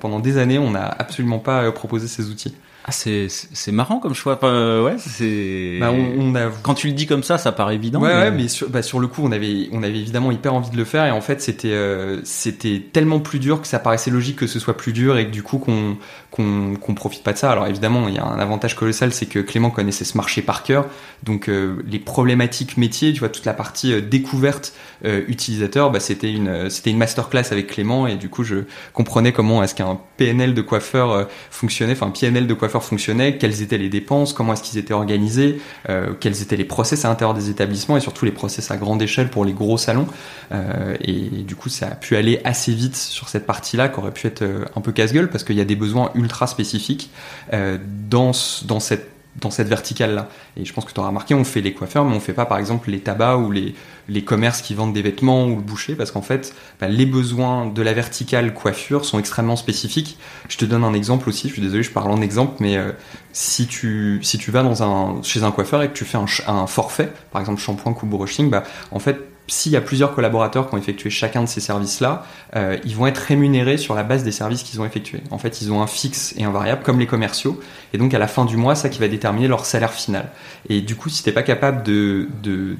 pendant 0.00 0.20
des 0.20 0.38
années, 0.38 0.58
on 0.58 0.70
n'a 0.70 0.86
absolument 0.86 1.38
pas 1.38 1.62
euh, 1.62 1.72
proposé 1.72 2.08
ces 2.08 2.28
outils. 2.28 2.54
Ah, 2.90 2.92
c'est 2.92 3.72
marrant 3.72 4.00
comme 4.00 4.14
choix. 4.14 4.34
Enfin, 4.34 4.82
ouais, 4.82 4.96
c'est. 4.98 5.78
Bah, 5.78 5.92
on, 5.92 6.34
a... 6.34 6.50
Quand 6.62 6.74
tu 6.74 6.88
le 6.88 6.92
dis 6.92 7.06
comme 7.06 7.22
ça, 7.22 7.38
ça 7.38 7.52
paraît 7.52 7.76
évident. 7.76 8.00
Ouais, 8.00 8.08
mais, 8.08 8.20
ouais, 8.20 8.30
mais 8.32 8.48
sur, 8.48 8.68
bah, 8.68 8.82
sur 8.82 8.98
le 8.98 9.06
coup, 9.06 9.22
on 9.24 9.30
avait 9.30 9.68
on 9.70 9.84
avait 9.84 9.98
évidemment 9.98 10.32
hyper 10.32 10.54
envie 10.54 10.70
de 10.70 10.76
le 10.76 10.84
faire 10.84 11.06
et 11.06 11.12
en 11.12 11.20
fait, 11.20 11.40
c'était 11.40 11.70
euh, 11.70 12.20
c'était 12.24 12.82
tellement 12.92 13.20
plus 13.20 13.38
dur 13.38 13.60
que 13.60 13.68
ça 13.68 13.78
paraissait 13.78 14.10
logique 14.10 14.36
que 14.36 14.48
ce 14.48 14.58
soit 14.58 14.76
plus 14.76 14.92
dur 14.92 15.18
et 15.18 15.26
que 15.26 15.30
du 15.30 15.44
coup 15.44 15.58
qu'on 15.58 15.98
qu'on 16.32 16.94
profite 16.94 17.22
pas 17.22 17.32
de 17.32 17.38
ça. 17.38 17.52
Alors 17.52 17.68
évidemment, 17.68 18.08
il 18.08 18.14
y 18.14 18.18
a 18.18 18.24
un 18.24 18.40
avantage 18.40 18.74
colossal, 18.74 19.12
c'est 19.12 19.26
que 19.26 19.38
Clément 19.38 19.70
connaissait 19.70 20.04
ce 20.04 20.16
marché 20.16 20.42
par 20.42 20.64
cœur, 20.64 20.86
donc 21.22 21.48
euh, 21.48 21.82
les 21.86 21.98
problématiques 21.98 22.76
métiers, 22.76 23.12
tu 23.12 23.20
vois, 23.20 23.28
toute 23.28 23.44
la 23.44 23.54
partie 23.54 23.92
euh, 23.92 24.00
découverte 24.00 24.72
utilisateur, 25.02 25.90
bah, 25.90 25.98
c'était 25.98 26.30
une 26.30 26.68
c'était 26.68 26.90
une 26.90 26.98
masterclass 26.98 27.44
avec 27.52 27.68
Clément 27.68 28.06
et 28.06 28.16
du 28.16 28.28
coup, 28.28 28.44
je 28.44 28.64
comprenais 28.92 29.32
comment 29.32 29.62
est-ce 29.62 29.74
qu'un 29.74 29.98
PNL 30.18 30.52
de 30.52 30.60
coiffeur 30.60 31.26
fonctionnait, 31.50 31.92
enfin 31.92 32.08
un 32.08 32.10
PNL 32.10 32.46
de 32.46 32.54
coiffeur 32.54 32.79
fonctionnait, 32.82 33.38
quelles 33.38 33.62
étaient 33.62 33.78
les 33.78 33.88
dépenses, 33.88 34.32
comment 34.32 34.52
est-ce 34.52 34.62
qu'ils 34.62 34.78
étaient 34.78 34.94
organisés, 34.94 35.60
euh, 35.88 36.14
quels 36.18 36.42
étaient 36.42 36.56
les 36.56 36.64
process 36.64 37.04
à 37.04 37.08
l'intérieur 37.08 37.34
des 37.34 37.50
établissements 37.50 37.96
et 37.96 38.00
surtout 38.00 38.24
les 38.24 38.32
process 38.32 38.70
à 38.70 38.76
grande 38.76 39.02
échelle 39.02 39.28
pour 39.28 39.44
les 39.44 39.52
gros 39.52 39.78
salons. 39.78 40.06
Euh, 40.52 40.96
et 41.00 41.14
du 41.42 41.56
coup, 41.56 41.68
ça 41.68 41.88
a 41.88 41.94
pu 41.94 42.16
aller 42.16 42.40
assez 42.44 42.72
vite 42.72 42.96
sur 42.96 43.28
cette 43.28 43.46
partie-là, 43.46 43.88
qui 43.88 43.98
aurait 43.98 44.12
pu 44.12 44.26
être 44.26 44.42
euh, 44.42 44.64
un 44.76 44.80
peu 44.80 44.92
casse-gueule 44.92 45.30
parce 45.30 45.44
qu'il 45.44 45.56
y 45.56 45.60
a 45.60 45.64
des 45.64 45.76
besoins 45.76 46.10
ultra 46.14 46.46
spécifiques 46.46 47.10
dans, 47.52 48.32
dans 48.64 48.80
cette 48.80 49.10
dans 49.40 49.50
cette 49.50 49.68
verticale-là. 49.68 50.28
Et 50.56 50.64
je 50.64 50.72
pense 50.72 50.84
que 50.84 50.92
tu 50.92 50.98
auras 50.98 51.08
remarqué, 51.08 51.34
on 51.34 51.44
fait 51.44 51.60
les 51.60 51.72
coiffeurs, 51.72 52.04
mais 52.04 52.14
on 52.14 52.20
fait 52.20 52.32
pas 52.32 52.46
par 52.46 52.58
exemple 52.58 52.90
les 52.90 53.00
tabacs 53.00 53.38
ou 53.38 53.52
les, 53.52 53.74
les 54.10 54.24
commerces 54.24 54.60
qui 54.60 54.74
vendent 54.74 54.92
des 54.92 55.02
vêtements 55.02 55.46
ou 55.46 55.56
le 55.56 55.62
boucher, 55.62 55.94
parce 55.94 56.10
qu'en 56.10 56.22
fait, 56.22 56.52
bah, 56.80 56.88
les 56.88 57.06
besoins 57.06 57.66
de 57.66 57.80
la 57.80 57.92
verticale 57.92 58.52
coiffure 58.52 59.04
sont 59.04 59.18
extrêmement 59.18 59.56
spécifiques. 59.56 60.18
Je 60.48 60.58
te 60.58 60.64
donne 60.64 60.84
un 60.84 60.94
exemple 60.94 61.28
aussi, 61.28 61.48
je 61.48 61.54
suis 61.54 61.62
désolé, 61.62 61.82
je 61.82 61.92
parle 61.92 62.10
en 62.10 62.20
exemple, 62.20 62.54
mais 62.60 62.76
euh, 62.76 62.92
si, 63.32 63.66
tu, 63.66 64.20
vas 64.48 65.22
chez 65.22 65.42
un 65.44 65.50
coiffeur 65.52 65.82
et 65.82 65.88
que 65.88 65.94
tu 65.94 66.04
fais 66.04 66.18
un, 66.18 66.26
un 66.48 66.66
forfait, 66.66 67.12
par 67.30 67.40
exemple 67.40 67.60
shampoing, 67.60 67.92
coupe 67.92 68.10
brushing, 68.10 68.50
bah, 68.50 68.64
en 68.90 68.98
fait, 68.98 69.18
s'il 69.50 69.72
y 69.72 69.76
a 69.76 69.80
plusieurs 69.80 70.14
collaborateurs 70.14 70.68
qui 70.68 70.74
ont 70.74 70.78
effectué 70.78 71.10
chacun 71.10 71.42
de 71.42 71.48
ces 71.48 71.60
services-là, 71.60 72.24
euh, 72.56 72.78
ils 72.84 72.94
vont 72.94 73.06
être 73.06 73.18
rémunérés 73.18 73.76
sur 73.76 73.94
la 73.94 74.02
base 74.02 74.22
des 74.22 74.32
services 74.32 74.62
qu'ils 74.62 74.80
ont 74.80 74.84
effectués. 74.84 75.22
En 75.30 75.38
fait, 75.38 75.60
ils 75.60 75.72
ont 75.72 75.82
un 75.82 75.86
fixe 75.86 76.34
et 76.36 76.44
un 76.44 76.50
variable 76.50 76.82
comme 76.82 76.98
les 76.98 77.06
commerciaux, 77.06 77.60
et 77.92 77.98
donc 77.98 78.14
à 78.14 78.18
la 78.18 78.28
fin 78.28 78.44
du 78.44 78.56
mois, 78.56 78.74
ça 78.74 78.88
qui 78.88 79.00
va 79.00 79.08
déterminer 79.08 79.48
leur 79.48 79.66
salaire 79.66 79.92
final. 79.92 80.30
Et 80.68 80.80
du 80.80 80.94
coup, 80.94 81.08
si 81.08 81.22
t'es 81.22 81.32
pas 81.32 81.42
capable 81.42 81.82
de, 81.82 82.28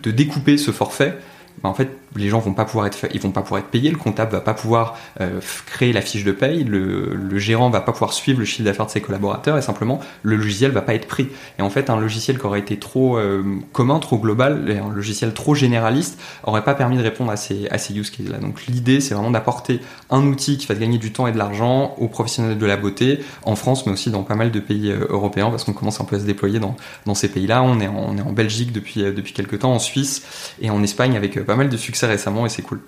découper 0.04 0.58
ce 0.58 0.70
forfait, 0.70 1.18
bah, 1.62 1.68
en 1.68 1.74
fait, 1.74 1.90
les 2.16 2.28
gens 2.28 2.40
vont 2.40 2.54
pas 2.54 2.64
pouvoir 2.64 2.86
être, 2.86 2.98
ils 3.14 3.20
vont 3.20 3.30
pas 3.30 3.42
pouvoir 3.42 3.60
être 3.60 3.68
payés, 3.68 3.90
le 3.90 3.96
comptable 3.96 4.32
va 4.32 4.40
pas 4.40 4.54
pouvoir 4.54 4.98
euh, 5.20 5.40
créer 5.66 5.92
la 5.92 6.00
fiche 6.00 6.24
de 6.24 6.32
paye, 6.32 6.64
le, 6.64 7.14
le, 7.14 7.38
gérant 7.38 7.70
va 7.70 7.80
pas 7.80 7.92
pouvoir 7.92 8.12
suivre 8.12 8.40
le 8.40 8.44
chiffre 8.44 8.64
d'affaires 8.64 8.86
de 8.86 8.90
ses 8.90 9.00
collaborateurs 9.00 9.56
et 9.56 9.62
simplement 9.62 10.00
le 10.22 10.36
logiciel 10.36 10.72
va 10.72 10.82
pas 10.82 10.94
être 10.94 11.06
pris. 11.06 11.28
Et 11.58 11.62
en 11.62 11.70
fait, 11.70 11.88
un 11.88 11.98
logiciel 11.98 12.38
qui 12.38 12.46
aurait 12.46 12.58
été 12.58 12.78
trop 12.78 13.16
euh, 13.16 13.44
commun, 13.72 13.98
trop 14.00 14.18
global, 14.18 14.80
un 14.84 14.92
logiciel 14.92 15.32
trop 15.34 15.54
généraliste 15.54 16.20
aurait 16.42 16.64
pas 16.64 16.74
permis 16.74 16.96
de 16.96 17.02
répondre 17.02 17.30
à 17.30 17.36
ces, 17.36 17.68
à 17.68 17.78
ces 17.78 17.96
use 17.96 18.10
cases-là. 18.10 18.38
Donc 18.38 18.66
l'idée, 18.66 19.00
c'est 19.00 19.14
vraiment 19.14 19.30
d'apporter 19.30 19.80
un 20.10 20.24
outil 20.26 20.58
qui 20.58 20.66
va 20.66 20.74
gagner 20.74 20.98
du 20.98 21.12
temps 21.12 21.26
et 21.26 21.32
de 21.32 21.38
l'argent 21.38 21.94
aux 21.98 22.08
professionnels 22.08 22.58
de 22.58 22.66
la 22.66 22.76
beauté 22.76 23.20
en 23.44 23.54
France, 23.54 23.86
mais 23.86 23.92
aussi 23.92 24.10
dans 24.10 24.24
pas 24.24 24.34
mal 24.34 24.50
de 24.50 24.60
pays 24.60 24.90
euh, 24.90 25.06
européens 25.08 25.50
parce 25.50 25.64
qu'on 25.64 25.72
commence 25.72 26.00
un 26.00 26.04
peu 26.04 26.16
à 26.16 26.18
se 26.18 26.24
déployer 26.24 26.58
dans, 26.58 26.74
ces 27.14 27.28
pays-là. 27.28 27.62
On 27.62 27.80
est 27.80 27.88
en, 27.88 27.96
on 27.96 28.16
est 28.16 28.22
en 28.22 28.32
Belgique 28.32 28.72
depuis, 28.72 29.02
depuis 29.02 29.32
quelques 29.32 29.60
temps, 29.60 29.72
en 29.72 29.78
Suisse 29.78 30.54
et 30.60 30.70
en 30.70 30.82
Espagne 30.82 31.16
avec 31.16 31.44
pas 31.44 31.56
mal 31.56 31.68
de 31.68 31.76
succès 31.76 31.99
récemment 32.06 32.46
et 32.46 32.48
c'est 32.48 32.62
cool. 32.62 32.80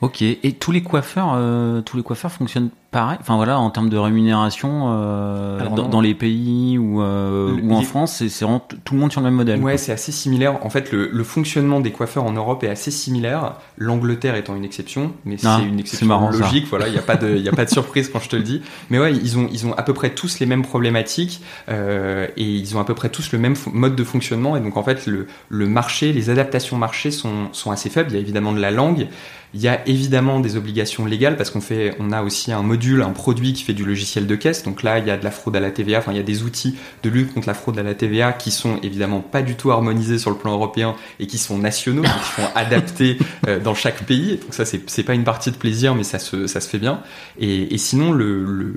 Ok. 0.00 0.22
Et 0.22 0.56
tous 0.58 0.72
les 0.72 0.82
coiffeurs, 0.82 1.32
euh, 1.34 1.82
tous 1.82 1.96
les 1.96 2.02
coiffeurs 2.02 2.32
fonctionnent 2.32 2.70
pareil. 2.90 3.18
Enfin 3.20 3.36
voilà, 3.36 3.58
en 3.58 3.70
termes 3.70 3.88
de 3.88 3.96
rémunération, 3.96 4.86
euh, 4.88 5.68
dans, 5.68 6.00
les 6.00 6.14
pays 6.14 6.78
ou, 6.78 7.02
euh, 7.02 7.56
ou 7.62 7.72
en 7.74 7.82
France, 7.82 8.22
c'est 8.26 8.44
vraiment 8.44 8.66
tout 8.84 8.94
le 8.94 9.00
monde 9.00 9.12
sur 9.12 9.20
le 9.20 9.26
même 9.26 9.34
modèle. 9.34 9.60
Ouais, 9.60 9.78
c'est 9.78 9.92
assez 9.92 10.12
similaire. 10.12 10.64
En 10.64 10.70
fait, 10.70 10.92
le, 10.92 11.24
fonctionnement 11.24 11.80
des 11.80 11.92
coiffeurs 11.92 12.24
en 12.24 12.32
Europe 12.32 12.64
est 12.64 12.68
assez 12.68 12.90
similaire. 12.90 13.54
L'Angleterre 13.76 14.34
étant 14.34 14.56
une 14.56 14.64
exception, 14.64 15.12
mais 15.24 15.36
ah, 15.44 15.58
c'est 15.58 15.68
une 15.68 15.78
exception 15.78 16.30
logique. 16.30 16.66
Voilà, 16.68 16.88
il 16.88 16.92
n'y 16.92 16.98
a 16.98 17.02
pas 17.02 17.16
de, 17.16 17.36
il 17.36 17.48
a 17.48 17.52
pas 17.52 17.64
de 17.64 17.70
surprise 17.70 18.08
quand 18.08 18.20
je 18.20 18.28
te 18.28 18.36
le 18.36 18.42
dis. 18.42 18.62
Mais 18.90 18.98
ouais, 18.98 19.14
ils 19.14 19.38
ont, 19.38 19.48
ils 19.52 19.66
ont 19.66 19.72
à 19.74 19.82
peu 19.82 19.94
près 19.94 20.10
tous 20.10 20.40
les 20.40 20.46
mêmes 20.46 20.62
problématiques 20.62 21.42
et 21.68 22.44
ils 22.44 22.76
ont 22.76 22.80
à 22.80 22.84
peu 22.84 22.94
près 22.94 23.08
tous 23.08 23.32
le 23.32 23.38
même 23.38 23.54
mode 23.72 23.94
de 23.94 24.04
fonctionnement. 24.04 24.56
Et 24.56 24.60
donc 24.60 24.76
en 24.76 24.82
fait, 24.82 25.06
le, 25.06 25.26
le 25.48 25.66
marché, 25.66 26.12
les 26.12 26.30
adaptations 26.30 26.76
marché 26.76 27.10
sont, 27.10 27.48
sont 27.52 27.70
assez 27.70 27.90
faibles. 27.90 28.10
Il 28.10 28.14
y 28.14 28.18
a 28.18 28.20
évidemment 28.20 28.52
de 28.52 28.60
la 28.60 28.70
langue. 28.70 29.06
Il 29.52 29.60
y 29.60 29.68
a 29.68 29.86
évidemment 29.88 30.38
des 30.38 30.56
obligations 30.56 31.04
légales 31.04 31.36
parce 31.36 31.50
qu'on 31.50 31.60
fait, 31.60 31.96
on 31.98 32.12
a 32.12 32.22
aussi 32.22 32.52
un 32.52 32.62
module, 32.80 33.02
un 33.02 33.10
produit 33.10 33.52
qui 33.52 33.62
fait 33.62 33.74
du 33.74 33.84
logiciel 33.84 34.26
de 34.26 34.34
caisse. 34.36 34.62
Donc 34.62 34.82
là, 34.82 34.98
il 34.98 35.06
y 35.06 35.10
a 35.10 35.18
de 35.18 35.24
la 35.24 35.30
fraude 35.30 35.54
à 35.54 35.60
la 35.60 35.70
TVA. 35.70 35.98
Enfin, 35.98 36.12
il 36.12 36.16
y 36.16 36.20
a 36.20 36.22
des 36.24 36.44
outils 36.44 36.76
de 37.02 37.10
lutte 37.10 37.34
contre 37.34 37.46
la 37.46 37.52
fraude 37.52 37.78
à 37.78 37.82
la 37.82 37.94
TVA 37.94 38.32
qui 38.32 38.50
sont 38.50 38.78
évidemment 38.82 39.20
pas 39.20 39.42
du 39.42 39.54
tout 39.54 39.70
harmonisés 39.70 40.18
sur 40.18 40.30
le 40.30 40.36
plan 40.36 40.52
européen 40.52 40.96
et 41.18 41.26
qui 41.26 41.36
sont 41.36 41.58
nationaux, 41.58 42.02
qui 42.02 42.40
sont 42.40 42.48
adaptés 42.54 43.18
euh, 43.46 43.60
dans 43.60 43.74
chaque 43.74 44.04
pays. 44.04 44.38
Donc 44.38 44.54
ça, 44.54 44.64
c'est 44.64 45.02
pas 45.02 45.12
une 45.12 45.24
partie 45.24 45.50
de 45.50 45.56
plaisir, 45.56 45.94
mais 45.94 46.04
ça 46.04 46.18
se, 46.18 46.46
ça 46.46 46.62
se 46.62 46.70
fait 46.70 46.78
bien. 46.78 47.02
Et, 47.38 47.74
et 47.74 47.78
sinon, 47.78 48.12
le, 48.12 48.44
le, 48.44 48.74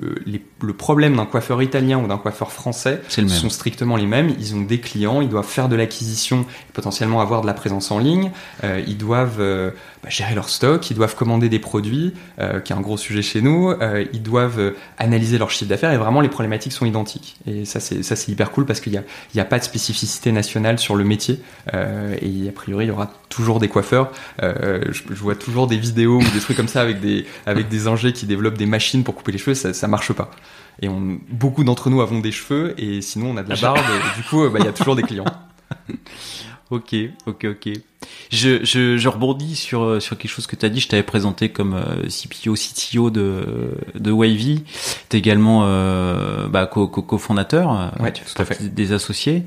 le 0.60 0.72
problème 0.74 1.16
d'un 1.16 1.26
coiffeur 1.26 1.62
italien 1.62 1.98
ou 1.98 2.06
d'un 2.06 2.18
coiffeur 2.18 2.52
français 2.52 3.00
sont 3.08 3.48
strictement 3.48 3.96
les 3.96 4.06
mêmes. 4.06 4.34
Ils 4.38 4.54
ont 4.54 4.60
des 4.60 4.80
clients, 4.80 5.22
ils 5.22 5.30
doivent 5.30 5.48
faire 5.48 5.70
de 5.70 5.76
l'acquisition, 5.76 6.44
potentiellement 6.74 7.22
avoir 7.22 7.40
de 7.40 7.46
la 7.46 7.54
présence 7.54 7.90
en 7.90 7.98
ligne. 7.98 8.32
Euh, 8.64 8.82
ils 8.86 8.98
doivent 8.98 9.40
euh, 9.40 9.70
bah, 10.02 10.10
gérer 10.10 10.34
leur 10.34 10.50
stock, 10.50 10.90
ils 10.90 10.94
doivent 10.94 11.16
commander 11.16 11.48
des 11.48 11.58
produits, 11.58 12.12
qui 12.64 12.72
est 12.72 12.76
un 12.76 12.80
gros 12.80 12.96
sujet 12.98 13.22
chez 13.22 13.40
nous, 13.40 13.72
ils 14.12 14.22
doivent 14.22 14.74
analyser 14.98 15.38
leur 15.38 15.50
chiffre 15.50 15.68
d'affaires 15.68 15.92
et 15.92 15.96
vraiment 15.96 16.20
les 16.20 16.28
problématiques 16.28 16.72
sont 16.72 16.86
identiques. 16.86 17.36
Et 17.46 17.64
ça 17.64 17.80
c'est 17.80 18.02
ça 18.02 18.16
c'est 18.16 18.32
hyper 18.32 18.50
cool 18.50 18.66
parce 18.66 18.80
qu'il 18.80 18.92
y 18.92 18.96
a 18.96 19.02
il 19.34 19.36
y 19.36 19.40
a 19.40 19.44
pas 19.44 19.58
de 19.58 19.64
spécificité 19.64 20.32
nationale 20.32 20.78
sur 20.78 20.96
le 20.96 21.04
métier 21.04 21.40
et 21.72 22.48
a 22.48 22.52
priori 22.54 22.84
il 22.86 22.88
y 22.88 22.90
aura 22.90 23.12
toujours 23.28 23.60
des 23.60 23.68
coiffeurs. 23.68 24.12
Je, 24.40 24.88
je, 24.92 25.14
vois 25.14 25.34
toujours 25.34 25.66
des 25.66 25.76
vidéos 25.76 26.18
ou 26.18 26.30
des 26.32 26.40
trucs 26.40 26.56
comme 26.56 26.68
ça 26.68 26.80
avec 26.80 27.00
des 27.00 27.26
avec 27.46 27.68
des 27.68 27.86
ingés 27.86 28.12
qui 28.12 28.26
développent 28.26 28.58
des 28.58 28.66
machines 28.66 29.04
pour 29.04 29.14
couper 29.14 29.32
les 29.32 29.38
cheveux, 29.38 29.54
ça 29.54 29.74
ça 29.74 29.88
marche 29.88 30.12
pas. 30.12 30.30
Et 30.80 30.88
on, 30.88 31.18
beaucoup 31.28 31.64
d'entre 31.64 31.90
nous 31.90 32.00
avons 32.00 32.20
des 32.20 32.32
cheveux 32.32 32.74
et 32.78 33.00
sinon 33.00 33.30
on 33.30 33.36
a 33.36 33.42
de 33.42 33.50
la 33.50 33.56
barbe 33.56 33.78
et 33.78 34.20
du 34.20 34.26
coup 34.28 34.48
bah, 34.48 34.58
il 34.60 34.64
y 34.64 34.68
a 34.68 34.72
toujours 34.72 34.96
des 34.96 35.02
clients. 35.02 35.24
ok, 36.70 36.94
ok, 37.26 37.46
ok. 37.50 37.68
Je, 38.30 38.64
je, 38.64 38.96
je, 38.96 39.08
rebondis 39.08 39.56
sur, 39.56 39.82
euh, 39.82 40.00
sur 40.00 40.18
quelque 40.18 40.30
chose 40.30 40.46
que 40.46 40.56
tu 40.56 40.66
as 40.66 40.68
dit. 40.68 40.80
Je 40.80 40.88
t'avais 40.88 41.02
présenté 41.02 41.50
comme 41.50 41.74
euh, 41.74 42.08
CPO, 42.08 42.54
CTO 42.54 43.10
de, 43.10 43.76
de 43.94 44.10
Wavy. 44.10 44.64
Tu 45.08 45.16
es 45.16 45.18
également 45.18 45.62
euh, 45.64 46.48
bah, 46.48 46.66
co-fondateur 46.66 47.92
ouais, 48.00 48.12
tout 48.12 48.42
à 48.42 48.44
fait. 48.44 48.74
des 48.74 48.92
associés. 48.92 49.44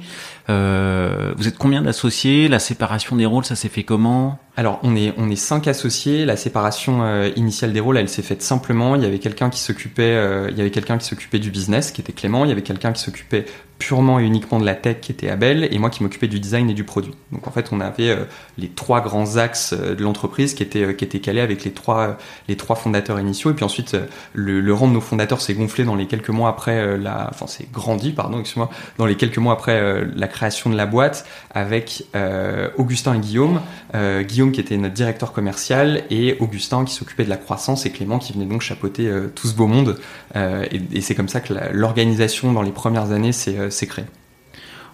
Euh, 0.49 1.33
vous 1.35 1.47
êtes 1.47 1.57
combien 1.57 1.81
d'associés? 1.81 2.47
La 2.47 2.59
séparation 2.59 3.15
des 3.15 3.25
rôles, 3.25 3.43
ça 3.43 3.55
s'est 3.55 3.67
fait 3.69 3.83
comment? 3.83 4.39
Alors, 4.55 4.79
on 4.83 4.95
est 4.95 5.13
on 5.17 5.29
est 5.29 5.35
cinq 5.35 5.67
associés. 5.67 6.25
La 6.25 6.37
séparation 6.37 7.03
euh, 7.03 7.29
initiale 7.35 7.73
des 7.73 7.79
rôles, 7.79 7.97
elle 7.97 8.07
s'est 8.07 8.21
faite 8.21 8.41
simplement. 8.41 8.95
Il 8.95 9.03
y 9.03 9.05
avait 9.05 9.19
quelqu'un 9.19 9.49
qui 9.49 9.59
s'occupait, 9.59 10.03
euh, 10.03 10.47
il 10.49 10.57
y 10.57 10.61
avait 10.61 10.71
quelqu'un 10.71 10.97
qui 10.97 11.05
s'occupait 11.05 11.39
du 11.39 11.51
business, 11.51 11.91
qui 11.91 12.01
était 12.01 12.13
Clément. 12.13 12.45
Il 12.45 12.49
y 12.49 12.51
avait 12.51 12.61
quelqu'un 12.61 12.93
qui 12.93 13.01
s'occupait 13.01 13.45
purement 13.77 14.19
et 14.19 14.23
uniquement 14.23 14.59
de 14.59 14.65
la 14.65 14.73
tech, 14.73 15.01
qui 15.01 15.11
était 15.11 15.29
Abel, 15.29 15.67
et 15.69 15.77
moi 15.79 15.89
qui 15.89 16.01
m'occupais 16.01 16.27
du 16.27 16.39
design 16.39 16.69
et 16.69 16.73
du 16.73 16.83
produit. 16.83 17.13
Donc 17.31 17.45
en 17.47 17.51
fait, 17.51 17.69
on 17.71 17.79
avait 17.79 18.17
les 18.57 18.69
trois 18.69 19.01
grands 19.01 19.37
axes 19.37 19.73
de 19.73 20.03
l'entreprise 20.03 20.53
qui 20.53 20.63
étaient 20.63 20.95
qui 20.95 21.05
étaient 21.05 21.19
calés 21.19 21.41
avec 21.41 21.63
les 21.63 21.71
trois 21.71 22.17
les 22.47 22.57
trois 22.57 22.75
fondateurs 22.75 23.19
initiaux. 23.19 23.51
Et 23.51 23.53
puis 23.53 23.65
ensuite, 23.65 23.97
le, 24.33 24.73
rang 24.73 24.87
de 24.87 24.93
nos 24.93 25.01
fondateurs 25.01 25.41
s'est 25.41 25.53
gonflé 25.53 25.83
dans 25.83 25.95
les 25.95 26.07
quelques 26.07 26.29
mois 26.29 26.49
après 26.49 26.97
la, 26.97 27.27
enfin 27.29 27.47
c'est 27.47 27.71
grandi, 27.71 28.11
pardon, 28.11 28.39
excuse-moi, 28.39 28.69
dans 28.97 29.05
les 29.05 29.15
quelques 29.15 29.37
mois 29.37 29.53
après 29.53 30.05
la 30.15 30.27
création 30.27 30.69
de 30.69 30.75
la 30.75 30.85
boîte 30.85 31.25
avec 31.51 32.05
euh, 32.15 32.69
Augustin 32.77 33.15
et 33.15 33.19
Guillaume. 33.19 33.61
Euh, 33.95 34.23
Guillaume 34.23 34.51
qui 34.51 34.59
était 34.59 34.77
notre 34.77 34.93
directeur 34.93 35.33
commercial 35.33 36.03
et 36.09 36.37
Augustin 36.39 36.85
qui 36.85 36.93
s'occupait 36.93 37.25
de 37.25 37.29
la 37.29 37.37
croissance 37.37 37.85
et 37.85 37.91
Clément 37.91 38.19
qui 38.19 38.33
venait 38.33 38.45
donc 38.45 38.61
chapeauter 38.61 39.07
euh, 39.07 39.31
tout 39.33 39.47
ce 39.47 39.55
beau 39.55 39.67
monde. 39.67 39.97
et, 40.35 41.01
c'est 41.01 41.15
comme 41.15 41.29
ça 41.29 41.39
que 41.39 41.53
l'organisation 41.71 42.51
dans 42.51 42.61
les 42.61 42.71
premières 42.71 43.11
années 43.11 43.31
s'est 43.31 43.87
créée. 43.87 44.05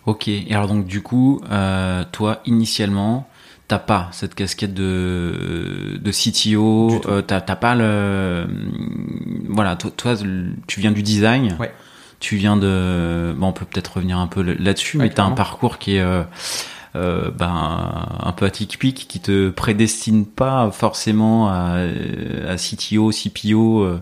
Ok, 0.06 0.28
et 0.28 0.48
alors 0.52 0.68
donc 0.68 0.86
du 0.86 1.02
coup, 1.02 1.42
toi 2.12 2.42
initialement, 2.46 3.28
t'as 3.74 3.80
pas 3.80 4.10
cette 4.12 4.36
casquette 4.36 4.74
de, 4.74 5.98
de 6.00 6.12
CTO, 6.12 7.02
t'as 7.26 7.42
pas 7.42 7.74
le... 7.76 8.46
Voilà, 9.50 9.76
toi, 9.76 9.92
toi, 9.96 10.16
tu 10.68 10.80
viens 10.80 10.92
du 10.92 11.02
design. 11.02 11.56
Ouais 11.60 11.72
tu 12.20 12.38
viens 12.38 12.56
de, 12.56 13.36
bon, 13.38 13.48
on 13.48 13.52
peut 13.52 13.66
peut-être 13.66 13.98
revenir 13.98 14.18
un 14.18 14.28
peu 14.28 14.42
là-dessus, 14.42 14.98
mais 14.98 15.10
tu 15.10 15.20
as 15.20 15.26
un 15.26 15.32
parcours 15.32 15.78
qui 15.78 15.98
est 15.98 16.02
euh, 16.02 16.24
euh, 16.96 17.30
ben, 17.32 18.08
un 18.18 18.32
peu 18.32 18.46
atypique, 18.46 19.08
qui 19.10 19.20
te 19.20 19.50
prédestine 19.50 20.26
pas 20.26 20.72
forcément 20.72 21.50
à, 21.50 21.80
à 22.48 22.56
CTO, 22.56 23.12
CPO. 23.12 23.84
Euh, 23.84 24.00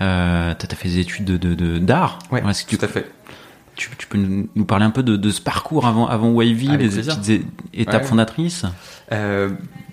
euh 0.00 0.54
tu 0.58 0.66
as 0.66 0.76
fait 0.76 0.88
des 0.88 0.98
études 1.00 1.26
de 1.26 1.78
d'art. 1.78 2.20
De, 2.30 2.36
ouais, 2.36 2.42
tout 2.66 2.78
à 2.80 2.88
fait. 2.88 3.10
Tu, 3.78 3.90
tu, 3.96 4.06
peux 4.08 4.18
nous 4.18 4.64
parler 4.64 4.84
un 4.84 4.90
peu 4.90 5.04
de, 5.04 5.16
de 5.16 5.30
ce 5.30 5.40
parcours 5.40 5.86
avant, 5.86 6.08
avant 6.08 6.30
Wavy, 6.30 6.76
les 6.76 6.88
petites 6.88 7.44
étapes 7.72 8.04
fondatrices 8.04 8.66
euh, 9.12 9.48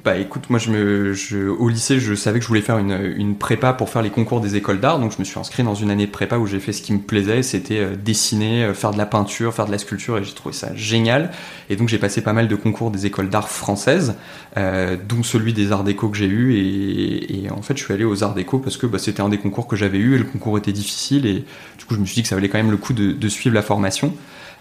bah 0.06 0.18
écoute, 0.18 0.51
moi 0.51 0.60
je 0.60 0.70
me, 0.70 1.13
je, 1.13 1.50
au 1.50 1.68
lycée, 1.68 2.00
je 2.00 2.13
savais 2.13 2.38
que 2.38 2.44
je 2.44 2.48
voulais 2.48 2.62
faire 2.62 2.77
une, 2.77 3.15
une 3.18 3.36
prépa 3.36 3.74
pour 3.74 3.89
faire 3.89 4.04
les 4.04 4.12
concours 4.12 4.39
des 4.39 4.56
écoles 4.56 4.80
d'art, 4.80 5.00
donc 5.00 5.12
je 5.12 5.18
me 5.18 5.24
suis 5.24 5.39
inscrit 5.39 5.63
dans 5.63 5.74
une 5.74 5.89
année 5.89 6.06
de 6.06 6.12
prépa 6.12 6.38
où 6.38 6.46
j'ai 6.46 6.60
fait 6.60 6.74
ce 6.74 6.84
qui 6.84 6.94
me 6.94 7.00
plaisait, 7.00 7.42
c'était 7.42 7.80
euh, 7.80 7.96
dessiner, 7.96 8.65
euh, 8.65 8.75
faire 8.75 8.92
de 8.92 9.00
la 9.00 9.08
peinture, 9.08 9.51
faire 9.51 9.65
de 9.65 9.72
la 9.72 9.80
sculpture, 9.80 10.20
et 10.20 10.24
j'ai 10.24 10.34
trouvé 10.34 10.54
ça 10.54 10.75
génial. 10.75 11.32
Et 11.72 11.75
donc 11.75 11.89
j'ai 11.89 11.98
passé 11.98 12.22
pas 12.22 12.34
mal 12.34 12.48
de 12.48 12.56
concours 12.56 12.92
des 12.92 13.08
écoles 13.08 13.30
d'art 13.30 13.50
françaises, 13.50 14.13
euh, 14.58 14.96
dont 15.10 15.24
celui 15.24 15.54
des 15.54 15.72
arts 15.72 15.84
déco 15.84 16.08
que 16.10 16.18
j'ai 16.18 16.27
eu, 16.27 16.54
et, 16.54 17.46
et, 17.46 17.50
en 17.50 17.63
fait 17.63 17.75
je 17.75 17.84
suis 17.84 17.94
allé 17.94 18.04
aux 18.04 18.24
arts 18.24 18.36
déco 18.36 18.60
parce 18.60 18.77
que 18.77 18.86
bah, 18.86 19.00
c'était 19.00 19.22
un 19.22 19.30
des 19.30 19.39
concours 19.39 19.65
que 19.65 19.75
j'avais 19.75 19.98
eu, 19.98 20.13
et 20.13 20.18
le 20.20 20.25
concours 20.25 20.56
était 20.60 20.72
difficile, 20.72 21.25
et 21.25 21.46
du 21.80 21.86
coup 21.88 21.96
je 21.96 22.00
me 22.00 22.06
suis 22.06 22.13
dit 22.13 22.22
que 22.22 22.27
ça 22.27 22.36
valait 22.36 22.50
quand 22.50 22.60
même 22.60 22.70
le 22.70 22.77
coup 22.77 22.94
de, 22.94 23.12
de 23.12 23.27
suivre 23.27 23.56
la 23.56 23.63
formation. 23.63 23.75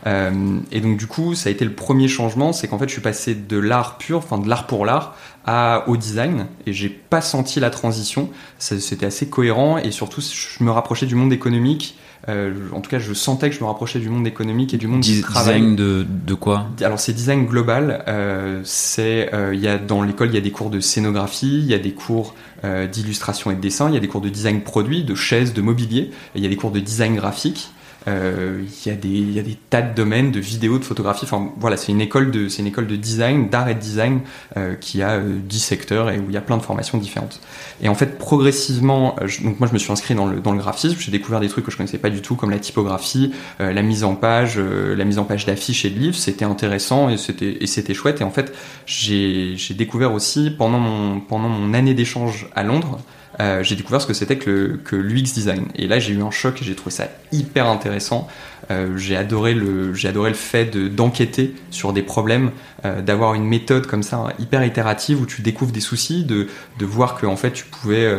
Euh, 0.06 0.58
et 0.70 0.80
donc 0.80 0.98
du 0.98 1.06
coup, 1.06 1.34
ça 1.34 1.48
a 1.48 1.52
été 1.52 1.64
le 1.64 1.72
premier 1.72 2.08
changement, 2.08 2.52
c'est 2.52 2.68
qu'en 2.68 2.78
fait, 2.78 2.88
je 2.88 2.92
suis 2.92 3.00
passé 3.00 3.34
de 3.34 3.56
l'art 3.56 3.96
pur, 3.96 4.18
enfin 4.18 4.36
de 4.36 4.46
l'art 4.46 4.66
pour 4.66 4.84
l'art, 4.84 5.16
à 5.46 5.84
au 5.86 5.96
design, 5.96 6.46
et 6.66 6.74
j'ai 6.74 6.90
pas 6.90 7.22
senti 7.22 7.58
la 7.58 7.70
transition. 7.70 8.28
C'était 8.58 9.06
assez 9.06 9.28
cohérent, 9.28 9.78
et 9.78 9.90
surtout, 9.92 10.20
je 10.20 10.62
me 10.62 10.70
rapprochais 10.70 11.06
du 11.06 11.14
monde 11.14 11.32
économique. 11.32 11.96
Euh, 12.28 12.52
en 12.72 12.80
tout 12.80 12.90
cas, 12.90 12.98
je 12.98 13.14
sentais 13.14 13.48
que 13.50 13.56
je 13.56 13.60
me 13.60 13.66
rapprochais 13.66 13.98
du 13.98 14.10
monde 14.10 14.26
économique 14.26 14.74
et 14.74 14.78
du 14.78 14.86
monde 14.88 15.00
du 15.00 15.22
travail. 15.22 15.60
Design 15.60 15.76
de, 15.76 16.06
de 16.08 16.34
quoi? 16.34 16.66
Alors 16.82 16.98
c'est 16.98 17.12
design 17.12 17.46
global. 17.46 18.04
Euh, 18.08 18.60
c'est 18.64 19.30
il 19.52 19.60
y 19.60 19.68
a 19.68 19.78
dans 19.78 20.02
l'école 20.02 20.28
il 20.28 20.34
y 20.34 20.38
a 20.38 20.42
des 20.42 20.50
cours 20.50 20.70
de 20.70 20.80
scénographie, 20.80 21.60
il 21.60 21.66
y 21.66 21.74
a 21.74 21.78
des 21.78 21.92
cours 21.92 22.34
d'illustration 22.90 23.50
et 23.50 23.54
de 23.54 23.60
dessin, 23.60 23.88
il 23.88 23.94
y 23.94 23.98
a 23.98 24.00
des 24.00 24.08
cours 24.08 24.22
de 24.22 24.30
design 24.30 24.62
produit, 24.62 25.04
de 25.04 25.14
chaises, 25.14 25.52
de 25.52 25.60
mobilier, 25.60 26.10
il 26.34 26.42
y 26.42 26.46
a 26.46 26.48
des 26.48 26.56
cours 26.56 26.70
de 26.70 26.80
design 26.80 27.14
graphique. 27.16 27.68
Euh, 28.06 28.62
il 28.62 28.90
y, 28.90 28.92
a 28.92 28.96
des, 28.96 29.08
y 29.08 29.38
a 29.38 29.42
des 29.42 29.56
tas 29.70 29.82
de 29.82 29.94
domaines 29.94 30.30
de 30.30 30.40
vidéo, 30.40 30.78
de 30.78 30.84
photographie. 30.84 31.24
Enfin 31.24 31.52
voilà, 31.58 31.76
c'est 31.76 31.92
une 31.92 32.00
école 32.00 32.30
de, 32.30 32.48
c'est 32.48 32.60
une 32.60 32.68
école 32.68 32.86
de 32.86 32.96
design, 32.96 33.48
d'art 33.48 33.68
et 33.68 33.74
de 33.74 33.80
design 33.80 34.20
euh, 34.56 34.74
qui 34.74 35.02
a 35.02 35.12
euh, 35.12 35.38
10 35.42 35.58
secteurs 35.58 36.10
et 36.10 36.18
où 36.18 36.24
il 36.28 36.34
y 36.34 36.36
a 36.36 36.42
plein 36.42 36.56
de 36.56 36.62
formations 36.62 36.98
différentes. 36.98 37.40
Et 37.82 37.88
en 37.88 37.94
fait, 37.94 38.18
progressivement, 38.18 39.16
euh, 39.20 39.28
donc 39.42 39.58
moi 39.58 39.68
je 39.68 39.72
me 39.72 39.78
suis 39.78 39.90
inscrit 39.90 40.14
dans 40.14 40.26
le, 40.26 40.40
dans 40.40 40.52
le 40.52 40.58
graphisme. 40.58 40.96
J'ai 40.98 41.12
découvert 41.12 41.40
des 41.40 41.48
trucs 41.48 41.64
que 41.64 41.70
je 41.70 41.76
connaissais 41.76 41.98
pas 41.98 42.10
du 42.10 42.20
tout, 42.20 42.36
comme 42.36 42.50
la 42.50 42.58
typographie, 42.58 43.32
euh, 43.60 43.72
la 43.72 43.82
mise 43.82 44.04
en 44.04 44.14
page, 44.14 44.58
la 44.58 45.04
mise 45.04 45.18
en 45.18 45.24
page 45.24 45.46
d'affiches 45.46 45.84
et 45.84 45.90
de 45.90 45.98
livres. 45.98 46.16
C'était 46.16 46.44
intéressant 46.44 47.08
et 47.08 47.16
c'était 47.16 47.58
et 47.60 47.66
c'était 47.66 47.94
chouette. 47.94 48.20
Et 48.20 48.24
en 48.24 48.30
fait, 48.30 48.52
j'ai 48.86 49.54
j'ai 49.56 49.74
découvert 49.74 50.12
aussi 50.12 50.50
pendant 50.50 50.78
mon 50.78 51.20
pendant 51.20 51.48
mon 51.48 51.74
année 51.74 51.94
d'échange 51.94 52.48
à 52.54 52.62
Londres. 52.62 52.98
Euh, 53.40 53.62
j'ai 53.62 53.74
découvert 53.76 54.00
ce 54.00 54.06
que 54.06 54.14
c'était 54.14 54.38
que, 54.38 54.80
l'UX 54.92 55.32
design. 55.34 55.66
Et 55.74 55.86
là, 55.86 55.98
j'ai 55.98 56.12
eu 56.12 56.22
un 56.22 56.30
choc 56.30 56.60
et 56.62 56.64
j'ai 56.64 56.74
trouvé 56.74 56.90
ça 56.90 57.08
hyper 57.32 57.66
intéressant. 57.66 58.28
Euh, 58.70 58.96
j'ai 58.96 59.16
adoré 59.16 59.54
le, 59.54 59.92
adoré 60.04 60.30
le 60.30 60.36
fait 60.36 60.66
de, 60.66 60.88
d'enquêter 60.88 61.54
sur 61.70 61.92
des 61.92 62.02
problèmes, 62.02 62.50
euh, 62.84 63.02
d'avoir 63.02 63.34
une 63.34 63.44
méthode 63.44 63.86
comme 63.86 64.02
ça 64.02 64.28
hyper 64.38 64.64
itérative 64.64 65.20
où 65.20 65.26
tu 65.26 65.42
découvres 65.42 65.72
des 65.72 65.80
soucis, 65.80 66.24
de, 66.24 66.48
de 66.78 66.86
voir 66.86 67.16
que 67.20 67.26
en 67.26 67.36
fait 67.36 67.52
tu 67.52 67.64
pouvais, 67.64 68.10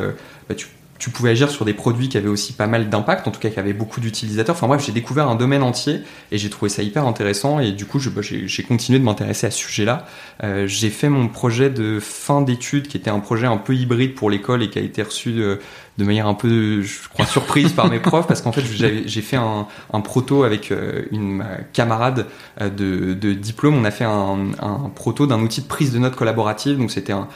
bah, 0.47 0.55
tu 0.97 1.09
pouvais 1.09 1.31
agir 1.31 1.49
sur 1.49 1.65
des 1.65 1.73
produits 1.73 2.07
qui 2.07 2.17
avaient 2.17 2.29
aussi 2.29 2.53
pas 2.53 2.67
mal 2.67 2.89
d'impact, 2.89 3.27
en 3.27 3.31
tout 3.31 3.39
cas 3.39 3.49
qui 3.49 3.59
avaient 3.59 3.73
beaucoup 3.73 3.99
d'utilisateurs. 3.99 4.55
Enfin 4.55 4.67
bref, 4.67 4.83
j'ai 4.85 4.93
découvert 4.93 5.27
un 5.27 5.35
domaine 5.35 5.61
entier 5.61 6.01
et 6.31 6.37
j'ai 6.37 6.49
trouvé 6.49 6.69
ça 6.69 6.83
hyper 6.83 7.05
intéressant 7.05 7.59
et 7.59 7.71
du 7.71 7.85
coup 7.85 7.99
bah, 8.15 8.21
j'ai 8.21 8.63
continué 8.63 8.99
de 8.99 9.03
m'intéresser 9.03 9.47
à 9.47 9.51
ce 9.51 9.59
sujet-là. 9.59 10.05
Euh, 10.43 10.67
j'ai 10.67 10.89
fait 10.89 11.09
mon 11.09 11.27
projet 11.27 11.69
de 11.69 11.99
fin 11.99 12.41
d'études 12.41 12.87
qui 12.87 12.97
était 12.97 13.09
un 13.09 13.19
projet 13.19 13.47
un 13.47 13.57
peu 13.57 13.75
hybride 13.75 14.15
pour 14.15 14.29
l'école 14.29 14.63
et 14.63 14.69
qui 14.69 14.79
a 14.79 14.81
été 14.81 15.03
reçu 15.03 15.33
de, 15.33 15.59
de 15.97 16.03
manière 16.03 16.27
un 16.27 16.33
peu, 16.33 16.81
je 16.81 17.07
crois, 17.09 17.25
surprise 17.25 17.71
par 17.71 17.89
mes 17.89 17.99
profs 17.99 18.27
parce 18.27 18.41
qu'en 18.41 18.51
fait 18.51 18.63
j'ai 18.65 19.21
fait 19.21 19.37
un, 19.37 20.01
proto 20.01 20.43
avec 20.43 20.71
euh, 20.71 21.03
une 21.11 21.45
camarade 21.73 22.27
euh, 22.61 22.69
de, 22.69 23.33
diplôme. 23.33 23.75
On 23.75 23.85
a 23.85 23.91
fait 23.91 24.03
un, 24.03 24.91
proto 24.93 25.25
d'un 25.25 25.39
outil 25.39 25.61
de 25.61 25.67
prise 25.67 25.93
de 25.93 25.99
notes 25.99 26.15
collaborative. 26.15 26.77
Donc 26.77 26.91
c'était 26.91 27.13
un, 27.13 27.27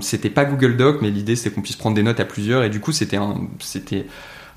c'était 0.00 0.30
pas 0.30 0.44
Google 0.44 0.76
Doc, 0.76 0.98
mais 1.02 1.10
l'idée 1.10 1.36
c'est 1.36 1.50
qu'on 1.50 1.62
puisse 1.62 1.76
prendre 1.76 1.96
des 1.96 2.02
notes 2.02 2.20
à 2.20 2.24
plusieurs 2.24 2.62
et 2.62 2.70
du 2.70 2.80
coup 2.80 2.92
c'était 2.92 3.18
c'était 3.58 4.06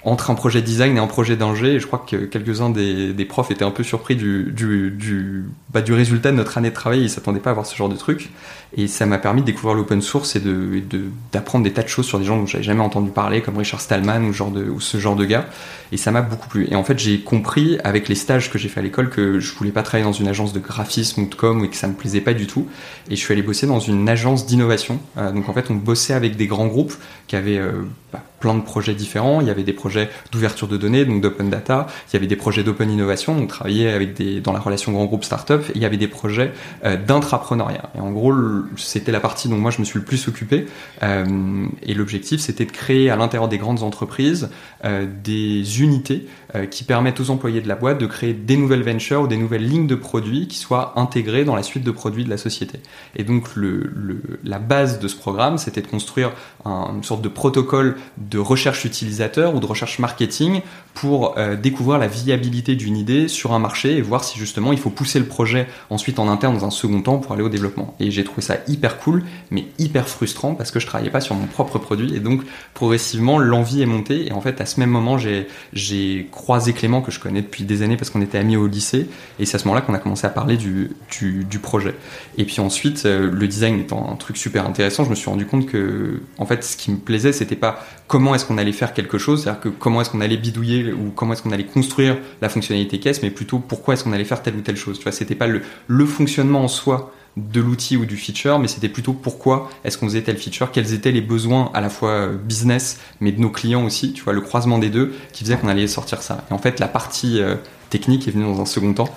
entre 0.04 0.32
un 0.32 0.36
projet 0.36 0.62
design 0.62 0.98
et 0.98 1.00
un 1.00 1.08
projet 1.08 1.36
d'ingé. 1.36 1.76
Et 1.76 1.80
je 1.80 1.88
crois 1.88 2.04
que 2.08 2.18
quelques-uns 2.18 2.70
des, 2.70 3.14
des, 3.14 3.26
profs 3.26 3.52
étaient 3.52 3.66
un 3.66 3.72
peu 3.72 3.84
surpris 3.84 4.16
du, 4.16 4.52
du, 4.52 4.92
du, 4.92 5.46
bah, 5.74 5.82
du 5.82 5.94
résultat 5.94 6.32
de 6.32 6.38
notre 6.38 6.58
année 6.58 6.70
de 6.70 6.76
travail. 6.76 7.02
Ils 7.02 7.10
s'attendaient 7.10 7.40
pas 7.40 7.52
à 7.52 7.54
voir 7.54 7.66
ce 7.66 7.76
genre 7.76 7.90
de 7.90 7.96
truc. 7.96 8.30
Et 8.76 8.88
ça 8.88 9.06
m'a 9.06 9.18
permis 9.18 9.42
de 9.42 9.46
découvrir 9.46 9.76
l'open 9.76 10.02
source 10.02 10.36
et 10.36 10.42
d'apprendre 11.34 11.66
des 11.66 11.74
tas 11.74 11.84
de 11.84 11.90
choses 11.90 12.06
sur 12.06 12.20
des 12.20 12.26
gens 12.26 12.38
dont 12.38 12.46
j'avais 12.46 12.64
jamais 12.64 12.82
entendu 12.82 13.12
parler, 13.12 13.42
comme 13.42 13.58
Richard 13.58 13.82
Stallman 13.82 14.24
ou, 14.30 14.80
ce 14.80 14.98
genre 14.98 15.16
de 15.16 15.26
gars. 15.26 15.46
Et 15.92 15.98
ça 15.98 16.12
m'a 16.12 16.22
beaucoup 16.22 16.48
plu. 16.48 16.68
Et 16.72 16.76
en 16.76 16.84
fait, 16.84 16.98
j'ai 16.98 17.20
compris 17.20 17.78
avec 17.84 18.08
les 18.08 18.16
stages 18.16 18.50
que 18.50 18.58
j'ai 18.58 18.70
fait 18.70 18.80
à 18.80 18.84
l'école 18.84 19.10
que 19.10 19.40
je 19.40 19.54
voulais 19.54 19.72
pas 19.72 19.84
travailler 19.84 20.06
dans 20.06 20.14
une 20.14 20.30
agence 20.30 20.54
de 20.54 20.60
graphisme 20.60 21.24
ou 21.24 21.28
de 21.28 21.36
com 21.36 21.66
et 21.66 21.70
que 21.70 21.76
ça 21.76 21.88
me 21.88 21.94
plaisait 21.94 22.22
pas 22.22 22.34
du 22.34 22.48
tout. 22.48 22.68
Et 23.10 23.16
je 23.18 23.22
suis 23.22 23.34
allé 23.34 23.42
bosser 23.42 23.68
dans 23.68 23.82
une 23.82 24.08
agence 24.08 24.46
d'innovation. 24.46 25.00
Euh, 25.18 25.32
donc 25.32 25.50
en 25.50 25.54
fait, 25.54 25.70
on 25.70 25.76
bossait 25.76 26.14
avec 26.14 26.38
des 26.38 26.48
grands 26.48 26.68
groupes 26.68 26.94
qui 27.28 27.36
avaient 27.36 27.58
euh, 27.58 27.84
bah, 28.14 28.24
plein 28.40 28.56
de 28.56 28.62
projets 28.62 28.94
différents. 28.94 29.42
Il 29.42 29.48
y 29.48 29.50
avait 29.50 29.64
des 29.64 29.74
projets 29.74 30.10
d'ouverture 30.32 30.68
de 30.68 30.78
données, 30.78 31.04
donc 31.04 31.22
d'open 31.22 31.50
data. 31.50 31.88
Il 32.10 32.14
y 32.14 32.18
avait 32.18 32.28
des 32.28 32.36
projets 32.36 32.64
d'open 32.64 32.90
innovation, 32.90 33.36
donc 33.36 33.50
travailler 33.50 33.90
avec 33.90 34.14
des 34.14 34.40
dans 34.40 34.54
la 34.54 34.60
relation 34.60 34.92
grand 34.94 35.06
groupe 35.06 35.24
startup. 35.24 35.61
Il 35.76 35.82
y 35.82 35.86
avait 35.86 35.98
des 35.98 36.08
projets 36.08 36.52
euh, 36.84 36.98
d'intrapreneuriat. 36.98 37.92
Et 37.96 38.00
en 38.00 38.12
gros, 38.12 38.34
c'était 38.78 39.12
la 39.12 39.20
partie 39.20 39.50
dont 39.50 39.58
moi 39.58 39.72
je 39.72 39.80
me 39.80 39.86
suis 39.86 40.00
le 40.00 40.06
plus 40.06 40.28
occupé. 40.28 40.68
Euh, 41.04 41.68
et 41.84 41.94
l'objectif, 41.94 42.42
c'était 42.42 42.66
de 42.66 42.72
créer 42.72 43.10
à 43.10 43.16
l'intérieur 43.16 43.48
des 43.48 43.58
grandes 43.58 43.84
entreprises 43.84 44.50
euh, 44.86 45.08
des 45.24 45.82
unités 45.82 46.28
euh, 46.56 46.66
qui 46.66 46.84
permettent 46.84 47.20
aux 47.20 47.30
employés 47.30 47.62
de 47.62 47.68
la 47.68 47.76
boîte 47.76 48.00
de 48.00 48.06
créer 48.06 48.34
des 48.34 48.58
nouvelles 48.58 48.84
ventures 48.84 49.22
ou 49.22 49.28
des 49.28 49.38
nouvelles 49.38 49.68
lignes 49.68 49.88
de 49.88 49.96
produits 49.96 50.48
qui 50.48 50.58
soient 50.58 50.94
intégrées 50.96 51.44
dans 51.44 51.56
la 51.56 51.64
suite 51.64 51.84
de 51.84 51.92
produits 51.92 52.26
de 52.26 52.30
la 52.30 52.38
société. 52.38 52.80
Et 53.16 53.24
donc 53.24 53.50
la 54.44 54.60
base 54.60 55.00
de 55.00 55.08
ce 55.08 55.16
programme, 55.16 55.58
c'était 55.58 55.82
de 55.82 55.88
construire 55.88 56.32
un, 56.66 56.94
une 56.96 57.04
sorte 57.04 57.22
de 57.22 57.30
protocole 57.30 57.98
de 58.18 58.40
recherche 58.40 58.86
utilisateur 58.86 59.56
ou 59.56 59.60
de 59.60 59.66
recherche 59.66 60.00
marketing 60.00 60.62
pour 60.94 61.36
découvrir 61.62 61.98
la 62.00 62.08
viabilité 62.08 62.76
d'une 62.76 62.98
idée 62.98 63.28
sur 63.28 63.54
un 63.54 63.60
marché 63.60 63.98
et 63.98 64.02
voir 64.02 64.24
si 64.24 64.38
justement 64.38 64.74
il 64.74 64.80
faut 64.80 64.90
pousser 64.90 65.20
le 65.20 65.26
projet 65.26 65.51
ensuite 65.90 66.20
en 66.20 66.28
interne 66.28 66.58
dans 66.58 66.66
un 66.66 66.72
second 66.72 67.02
temps 67.02 67.18
pour 67.18 67.34
aller 67.34 67.44
au 67.44 67.50
développement. 67.50 67.96
Et 68.00 68.12
j'ai 68.12 68.24
trouvé 68.24 68.42
ça 68.42 68.58
hyper 68.68 68.98
cool, 68.98 69.24
mais 69.50 69.66
hyper 69.80 70.08
frustrant 70.08 70.56
parce 70.56 70.72
que 70.72 70.80
je 70.80 70.86
travaillais 70.86 71.12
pas 71.12 71.22
sur 71.22 71.36
mon 71.36 71.48
propre 71.48 71.80
produit 71.80 72.16
et 72.16 72.20
donc 72.20 72.42
progressivement 72.74 73.38
l'envie 73.38 73.82
est 73.82 73.86
montée 73.86 74.28
et 74.28 74.32
en 74.32 74.42
fait 74.42 74.62
à 74.62 74.66
ce 74.66 74.80
même 74.80 74.90
moment 74.90 75.18
j'ai 75.18 76.28
croisé 76.32 76.74
Clément 76.74 77.02
que 77.02 77.12
je 77.12 77.20
connais 77.20 77.42
depuis 77.42 77.64
des 77.64 77.82
années 77.82 77.98
parce 77.98 78.10
qu'on 78.10 78.22
était 78.22 78.38
amis 78.38 78.56
au 78.58 78.68
lycée 78.68 79.08
et 79.40 79.46
c'est 79.46 79.56
à 79.56 79.60
ce 79.60 79.66
moment-là 79.66 79.82
qu'on 79.82 79.94
a 79.94 80.00
commencé 80.00 80.26
à 80.26 80.30
parler 80.30 80.58
du, 80.58 80.92
du, 81.20 81.44
du 81.44 81.60
projet. 81.60 81.96
Et 82.38 82.46
puis 82.46 82.60
ensuite 82.60 83.06
euh, 83.06 83.30
le 83.32 83.48
design 83.48 83.80
étant 83.80 84.10
un 84.12 84.16
truc 84.16 84.38
super 84.38 84.66
intéressant, 84.66 85.04
je 85.04 85.10
me 85.10 85.16
suis 85.16 85.30
rendu 85.30 85.46
compte 85.46 85.66
que 85.66 86.22
en 86.38 86.46
fait 86.46 86.64
ce 86.64 86.78
qui 86.78 86.92
me 86.92 86.98
plaisait 86.98 87.34
c'était 87.34 87.56
pas 87.56 87.84
comment 88.08 88.36
est-ce 88.36 88.46
qu'on 88.46 88.58
allait 88.58 88.74
faire 88.74 88.94
quelque 88.94 89.18
chose, 89.18 89.44
c'est-à-dire 89.44 89.62
que 89.62 89.70
comment 89.70 90.02
est-ce 90.02 90.10
qu'on 90.10 90.20
allait 90.20 90.36
bidouiller 90.36 90.92
ou 90.92 91.12
comment 91.16 91.32
est-ce 91.32 91.42
qu'on 91.42 91.52
allait 91.52 91.66
construire 91.66 92.18
la 92.42 92.50
fonctionnalité 92.50 93.00
caisse, 93.00 93.22
mais 93.24 93.30
plutôt 93.30 93.60
pourquoi 93.60 93.94
est-ce 93.94 94.04
qu'on 94.04 94.12
allait 94.12 94.26
faire 94.26 94.42
telle 94.42 94.56
ou 94.56 94.62
telle 94.62 94.76
chose. 94.76 94.98
Tu 94.98 95.04
vois, 95.04 95.14
c'était 95.14 95.36
pas 95.42 95.48
le, 95.48 96.06
fonctionnement 96.06 96.64
en 96.64 96.68
soi 96.68 97.12
de 97.36 97.62
l'outil 97.62 97.98
ou 97.98 98.06
du 98.06 98.16
feature, 98.16 98.60
mais 98.60 98.68
c'était 98.68 98.90
plutôt 98.90 99.14
pourquoi 99.14 99.70
est-ce 99.84 99.98
qu'on 99.98 100.06
faisait 100.06 100.22
tel 100.22 100.38
feature, 100.38 100.72
quels 100.72 100.94
étaient 100.94 101.12
les 101.12 101.22
besoins 101.22 101.72
à 101.74 101.82
la 101.82 101.90
fois 101.90 102.12
euh, 102.12 102.38
business, 102.38 103.00
mais 103.22 103.32
de 103.32 103.40
nos 103.40 103.50
clients 103.50 103.84
aussi, 103.84 104.14
tu 104.14 104.24
vois, 104.24 104.34
le 104.34 104.42
croisement 104.42 104.78
des 104.78 104.90
deux 104.90 105.16
qui 105.32 105.44
faisait 105.44 105.58
qu'on 105.58 105.70
allait 105.70 105.88
sortir 105.88 106.22
ça. 106.22 106.46
Et 106.52 106.54
en 106.54 106.60
fait, 106.60 106.80
la 106.80 106.88
partie 106.88 107.42
euh, 107.42 107.56
technique 107.90 108.28
est 108.28 108.32
venue 108.32 108.44
dans 108.44 108.62
un 108.62 108.66
second 108.66 108.94
temps, 108.94 109.10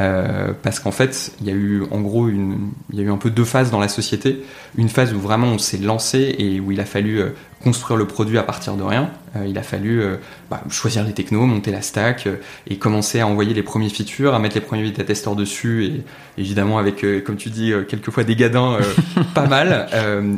euh, 0.00 0.52
parce 0.62 0.80
qu'en 0.80 0.90
fait, 0.90 1.32
il 1.40 1.46
y 1.46 1.50
a 1.50 1.54
eu 1.54 1.82
en 1.90 2.00
gros 2.00 2.28
une, 2.28 2.70
il 2.92 2.98
y 2.98 3.02
a 3.02 3.04
eu 3.04 3.10
un 3.10 3.18
peu 3.18 3.30
deux 3.30 3.44
phases 3.44 3.70
dans 3.70 3.80
la 3.80 3.88
société. 3.88 4.42
Une 4.76 4.88
phase 4.88 5.12
où 5.12 5.20
vraiment 5.20 5.48
on 5.48 5.58
s'est 5.58 5.78
lancé 5.78 6.34
et 6.38 6.60
où 6.60 6.72
il 6.72 6.80
a 6.80 6.84
fallu 6.86 7.20
euh, 7.20 7.30
construire 7.62 7.96
le 7.98 8.06
produit 8.06 8.38
à 8.38 8.42
partir 8.42 8.74
de 8.76 8.82
rien. 8.82 9.10
Euh, 9.36 9.46
il 9.46 9.56
a 9.58 9.62
fallu 9.62 10.02
bah, 10.50 10.62
choisir 10.68 11.04
les 11.04 11.12
technos, 11.12 11.46
monter 11.46 11.70
la 11.70 11.80
stack 11.82 12.28
et 12.68 12.76
commencer 12.76 13.20
à 13.20 13.26
envoyer 13.26 13.54
les 13.54 13.62
premiers 13.62 13.88
features, 13.88 14.34
à 14.34 14.38
mettre 14.38 14.54
les 14.56 14.60
premiers 14.60 14.82
bêta 14.82 15.04
testeurs 15.04 15.36
dessus 15.36 15.84
et 15.84 16.02
évidemment 16.38 16.78
avec, 16.78 17.04
comme 17.24 17.36
tu 17.36 17.50
dis, 17.50 17.72
quelquefois 17.88 18.24
des 18.24 18.34
gadins 18.34 18.78
pas 19.34 19.46
mal. 19.46 19.86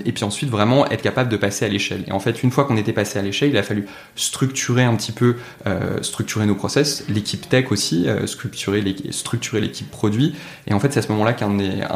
Et 0.05 0.13
puis 0.13 0.25
ensuite 0.25 0.51
vraiment 0.51 0.87
être 0.91 1.01
capable 1.03 1.31
de 1.31 1.37
passer 1.37 1.65
à 1.65 1.69
l'échelle. 1.69 2.05
Et 2.07 2.13
en 2.13 2.21
fait, 2.21 2.43
une 2.43 2.51
fois 2.51 2.65
qu'on 2.65 2.77
était 2.77 2.93
passé 2.93 3.19
à 3.19 3.23
l'échelle, 3.23 3.49
il 3.51 3.57
a 3.57 3.63
fallu 3.63 3.87
structurer 4.17 4.85
un 4.85 4.95
petit 4.95 5.13
peu, 5.13 5.37
structurer 6.03 6.45
nos 6.47 6.55
process, 6.55 7.05
l'équipe 7.09 7.49
tech 7.49 7.73
aussi, 7.73 8.07
structurer 8.27 8.81
les- 8.83 8.97
l'équipe 9.53 9.91
produit. 9.91 10.35
Et 10.67 10.75
en 10.75 10.81
fait, 10.81 10.93
c'est 10.93 11.01
à 11.01 11.03
ce 11.03 11.13
moment-là 11.13 11.33
qu'un 11.33 11.51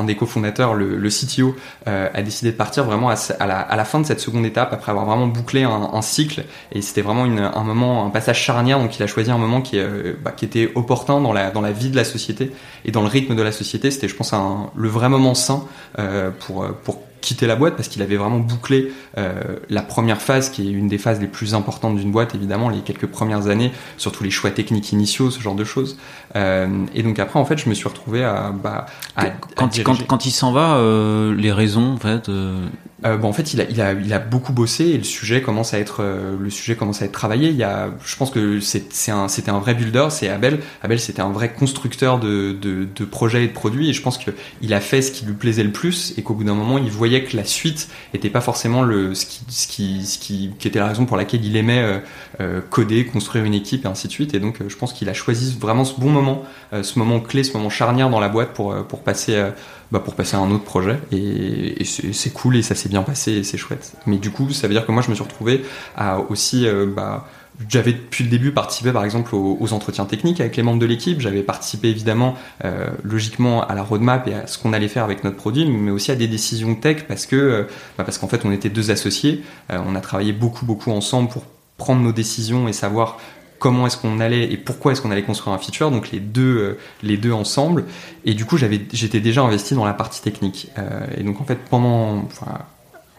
des, 0.04 0.16
cofondateurs, 0.16 0.74
le, 0.74 1.08
CTO, 1.08 1.56
euh, 1.86 2.08
a 2.12 2.22
décidé 2.22 2.52
de 2.52 2.56
partir 2.56 2.84
vraiment 2.84 3.10
à, 3.10 3.46
la, 3.46 3.84
fin 3.84 4.00
de 4.00 4.06
cette 4.06 4.20
seconde 4.20 4.46
étape, 4.46 4.72
après 4.72 4.90
avoir 4.90 5.06
vraiment 5.06 5.26
bouclé 5.26 5.64
un, 5.64 6.02
cycle. 6.02 6.44
Et 6.72 6.82
c'était 6.82 7.02
vraiment 7.02 7.24
un 7.24 7.64
moment, 7.64 8.06
un 8.06 8.10
passage 8.10 8.42
charnière. 8.42 8.78
Donc 8.78 8.96
il 8.98 9.02
a 9.02 9.06
choisi 9.06 9.30
un 9.30 9.38
moment 9.38 9.60
qui, 9.60 9.78
euh, 9.78 10.14
bah, 10.22 10.34
était 10.40 10.70
opportun 10.74 11.20
dans 11.20 11.32
la, 11.32 11.72
vie 11.72 11.90
de 11.90 11.96
la 11.96 12.04
société 12.04 12.52
et 12.84 12.90
dans 12.90 13.02
le 13.02 13.08
rythme 13.08 13.34
de 13.34 13.42
la 13.42 13.52
société. 13.52 13.90
C'était, 13.90 14.08
je 14.08 14.16
pense, 14.16 14.32
le 14.74 14.88
vrai 14.88 15.08
moment 15.08 15.34
sain 15.34 15.64
euh, 15.98 16.30
pour, 16.30 16.66
pour 16.84 17.00
quitter 17.20 17.46
la 17.46 17.56
boîte 17.56 17.76
parce 17.76 17.88
qu'il 17.88 18.02
avait 18.02 18.16
vraiment 18.16 18.38
bouclé 18.38 18.92
euh, 19.16 19.56
la 19.68 19.82
première 19.82 20.20
phase 20.22 20.50
qui 20.50 20.68
est 20.68 20.70
une 20.70 20.88
des 20.88 20.98
phases 20.98 21.20
les 21.20 21.26
plus 21.26 21.54
importantes 21.54 21.96
d'une 21.96 22.12
boîte 22.12 22.34
évidemment 22.34 22.68
les 22.68 22.80
quelques 22.80 23.06
premières 23.06 23.48
années 23.48 23.72
surtout 23.96 24.25
les 24.25 24.30
choix 24.30 24.50
techniques 24.50 24.92
initiaux 24.92 25.30
ce 25.30 25.40
genre 25.40 25.54
de 25.56 25.64
choses 25.64 25.96
Euh, 26.37 26.84
et 26.94 27.02
donc 27.02 27.18
après 27.18 27.40
en 27.40 27.46
fait 27.46 27.56
je 27.56 27.70
me 27.70 27.75
suis 27.75 27.88
retrouvé 27.88 28.22
à, 28.22 28.52
bah, 28.52 28.84
à, 29.16 29.30
quand, 29.56 29.70
quand, 29.82 30.06
quand 30.06 30.26
il 30.26 30.30
s'en 30.30 30.52
va, 30.52 30.76
euh, 30.76 31.34
les 31.34 31.52
raisons, 31.52 31.94
en 31.94 31.96
fait. 31.96 32.28
bon, 32.28 33.28
en 33.28 33.32
fait, 33.32 33.54
il 33.54 33.60
a, 33.60 33.64
il 33.70 33.80
a, 33.80 33.92
il 33.92 34.12
a 34.12 34.18
beaucoup 34.18 34.52
bossé 34.52 34.84
et 34.84 34.98
le 34.98 35.04
sujet 35.04 35.40
commence 35.40 35.72
à 35.72 35.78
être, 35.78 36.04
le 36.38 36.50
sujet 36.50 36.76
commence 36.76 37.00
à 37.00 37.06
être 37.06 37.12
travaillé. 37.12 37.48
Il 37.48 37.56
y 37.56 37.62
a, 37.62 37.88
je 38.04 38.16
pense 38.16 38.30
que 38.30 38.60
c'est 38.60 39.10
un, 39.10 39.28
c'était 39.28 39.50
un 39.50 39.58
vrai 39.58 39.75
builder. 39.75 40.08
C'est 40.10 40.28
Abel. 40.28 40.60
Abel, 40.82 41.00
c'était 41.00 41.22
un 41.22 41.30
vrai 41.30 41.52
constructeur 41.52 42.18
de, 42.18 42.52
de, 42.52 42.87
de 42.94 43.04
projets 43.04 43.44
et 43.44 43.48
de 43.48 43.52
produits. 43.52 43.88
Et 43.88 43.92
je 43.92 44.02
pense 44.02 44.18
que 44.18 44.30
il 44.60 44.75
a 44.75 44.80
fait 44.80 45.00
ce 45.00 45.12
qui 45.12 45.25
lui 45.25 45.34
plaisait 45.34 45.64
le 45.64 45.72
plus 45.72 46.12
et 46.18 46.22
qu'au 46.22 46.34
bout 46.34 46.44
d'un 46.44 46.54
moment, 46.54 46.76
il 46.78 46.90
voyait 46.90 47.07
que 47.24 47.36
la 47.36 47.44
suite 47.44 47.88
était 48.14 48.30
pas 48.30 48.40
forcément 48.40 48.82
le, 48.82 49.14
ce 49.14 49.26
qui, 49.66 50.52
était 50.64 50.78
la 50.78 50.86
raison 50.86 51.06
pour 51.06 51.16
laquelle 51.16 51.44
il 51.44 51.56
aimait 51.56 51.82
euh, 51.82 51.98
euh, 52.40 52.60
coder, 52.60 53.04
construire 53.04 53.44
une 53.44 53.54
équipe 53.54 53.84
et 53.84 53.88
ainsi 53.88 54.06
de 54.06 54.12
suite. 54.12 54.34
Et 54.34 54.40
donc, 54.40 54.60
euh, 54.60 54.68
je 54.68 54.76
pense 54.76 54.92
qu'il 54.92 55.08
a 55.08 55.14
choisi 55.14 55.56
vraiment 55.58 55.84
ce 55.84 55.98
bon 55.98 56.10
moment, 56.10 56.42
ce 56.72 56.98
moment 56.98 57.20
clé, 57.20 57.44
ce 57.44 57.56
moment 57.56 57.70
charnière 57.70 58.10
dans 58.10 58.20
la 58.20 58.28
boîte 58.28 58.52
pour, 58.52 58.74
pour 58.86 59.00
passer. 59.00 59.50
bah, 59.90 60.00
pour 60.00 60.14
passer 60.14 60.36
à 60.36 60.40
un 60.40 60.50
autre 60.50 60.64
projet 60.64 61.00
et, 61.12 61.82
c'est 61.84 62.32
cool 62.32 62.56
et 62.56 62.62
ça 62.62 62.74
s'est 62.74 62.90
bien 62.90 63.02
passé 63.02 63.32
et 63.32 63.42
c'est 63.42 63.56
chouette. 63.56 63.94
Mais 64.06 64.18
du 64.18 64.30
coup, 64.30 64.50
ça 64.50 64.68
veut 64.68 64.74
dire 64.74 64.84
que 64.84 64.92
moi 64.92 65.02
je 65.02 65.08
me 65.08 65.14
suis 65.14 65.24
retrouvé 65.24 65.64
à 65.96 66.20
aussi 66.20 66.66
bah, 66.94 67.26
j'avais 67.68 67.92
depuis 67.92 68.24
le 68.24 68.30
début 68.30 68.52
participé 68.52 68.92
par 68.92 69.04
exemple 69.04 69.34
aux, 69.34 69.72
entretiens 69.72 70.04
techniques 70.04 70.40
avec 70.40 70.56
les 70.56 70.62
membres 70.62 70.78
de 70.78 70.86
l'équipe, 70.86 71.20
j'avais 71.20 71.42
participé 71.42 71.88
évidemment 71.88 72.34
euh, 72.64 72.88
logiquement 73.02 73.66
à 73.66 73.74
la 73.74 73.82
roadmap 73.82 74.28
et 74.28 74.34
à 74.34 74.46
ce 74.46 74.58
qu'on 74.58 74.72
allait 74.72 74.88
faire 74.88 75.04
avec 75.04 75.24
notre 75.24 75.36
produit, 75.36 75.66
mais 75.66 75.90
aussi 75.90 76.10
à 76.10 76.14
des 76.14 76.28
décisions 76.28 76.74
tech 76.74 77.04
parce 77.08 77.26
que 77.26 77.36
euh, 77.36 77.62
bah, 77.96 78.04
parce 78.04 78.18
qu'en 78.18 78.28
fait 78.28 78.44
on 78.44 78.52
était 78.52 78.70
deux 78.70 78.90
associés, 78.90 79.42
euh, 79.72 79.78
on 79.86 79.94
a 79.94 80.00
travaillé 80.00 80.32
beaucoup 80.32 80.66
beaucoup 80.66 80.92
ensemble 80.92 81.28
pour 81.28 81.44
prendre 81.76 82.00
nos 82.00 82.12
décisions 82.12 82.68
et 82.68 82.72
savoir 82.72 83.18
comment 83.59 83.88
est-ce 83.88 83.96
qu'on 83.96 84.20
allait 84.20 84.52
et 84.52 84.56
pourquoi 84.56 84.92
est-ce 84.92 85.00
qu'on 85.00 85.11
allait 85.11 85.24
construire 85.24 85.54
un 85.54 85.59
feature, 85.59 85.90
donc 85.90 86.12
les 86.12 86.20
deux, 86.20 86.78
les 87.02 87.16
deux 87.16 87.33
ensemble. 87.33 87.87
Et 88.24 88.35
du 88.35 88.44
coup, 88.44 88.56
j'avais, 88.56 88.80
j'étais 88.92 89.18
déjà 89.18 89.42
investi 89.42 89.74
dans 89.74 89.85
la 89.85 89.94
partie 89.94 90.22
technique. 90.22 90.70
Et 91.16 91.24
donc 91.24 91.40
en 91.40 91.44
fait, 91.44 91.59
pendant, 91.68 92.28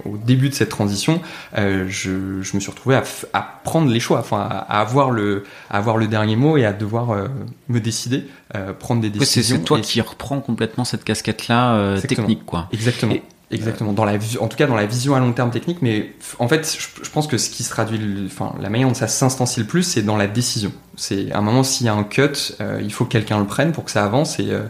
au 0.06 0.18
début 0.18 0.50
de 0.50 0.54
cette 0.54 0.70
transition, 0.70 1.22
euh, 1.58 1.86
je, 1.90 2.42
je 2.42 2.56
me 2.56 2.60
suis 2.60 2.70
retrouvé 2.72 2.96
à, 2.96 3.04
à 3.34 3.42
prendre 3.64 3.90
les 3.92 4.00
choix, 4.00 4.20
enfin, 4.20 4.40
à, 4.42 4.58
à 4.58 4.80
avoir 4.82 5.12
le, 5.12 5.44
à 5.70 5.78
avoir 5.78 5.98
le 5.98 6.08
dernier 6.08 6.36
mot 6.36 6.58
et 6.58 6.66
à 6.66 6.74
devoir 6.74 7.12
euh, 7.12 7.28
me 7.68 7.80
décider, 7.80 8.26
euh, 8.56 8.74
prendre 8.74 9.02
des 9.02 9.10
décisions. 9.10 9.58
c'est 9.58 9.64
toi 9.64 9.78
Et- 9.80 9.82
qui 9.82 10.00
reprends 10.02 10.40
complètement 10.40 10.86
cette 10.86 11.04
casquette-là 11.04 11.74
euh, 11.76 12.00
technique, 12.02 12.46
quoi. 12.46 12.68
Exactement. 12.72 13.14
Et- 13.14 13.24
Exactement. 13.52 13.94
Dans 13.94 14.06
la, 14.06 14.14
en 14.42 14.48
tout 14.48 14.58
cas, 14.58 14.68
dans 14.68 14.76
la 14.76 14.86
vision 14.86 15.16
à 15.16 15.20
long 15.20 15.32
terme 15.34 15.50
technique, 15.50 15.80
mais 15.82 16.14
en 16.38 16.48
fait, 16.48 16.78
je, 16.80 17.04
je 17.04 17.10
pense 17.10 17.26
que 17.26 17.40
ce 17.40 17.50
qui 17.50 17.64
se 17.64 17.72
traduit, 17.72 18.00
enfin, 18.28 18.54
la 18.62 18.70
manière 18.70 18.88
dont 18.88 18.94
ça 18.94 19.08
s'instancie 19.08 19.60
le 19.60 19.66
plus, 19.66 19.82
c'est 19.82 20.04
dans 20.04 20.18
la 20.18 20.28
décision. 20.28 20.72
C'est 20.98 21.32
à 21.32 21.40
un 21.40 21.42
moment, 21.42 21.64
s'il 21.64 21.88
y 21.88 21.90
a 21.90 21.96
un 21.96 22.04
cut, 22.04 22.30
euh, 22.62 22.80
il 22.84 22.94
faut 22.94 23.06
que 23.06 23.10
quelqu'un 23.10 23.40
le 23.40 23.46
prenne 23.48 23.72
pour 23.72 23.86
que 23.86 23.90
ça 23.90 24.06
avance 24.06 24.38
et, 24.40 24.52
euh, 24.52 24.62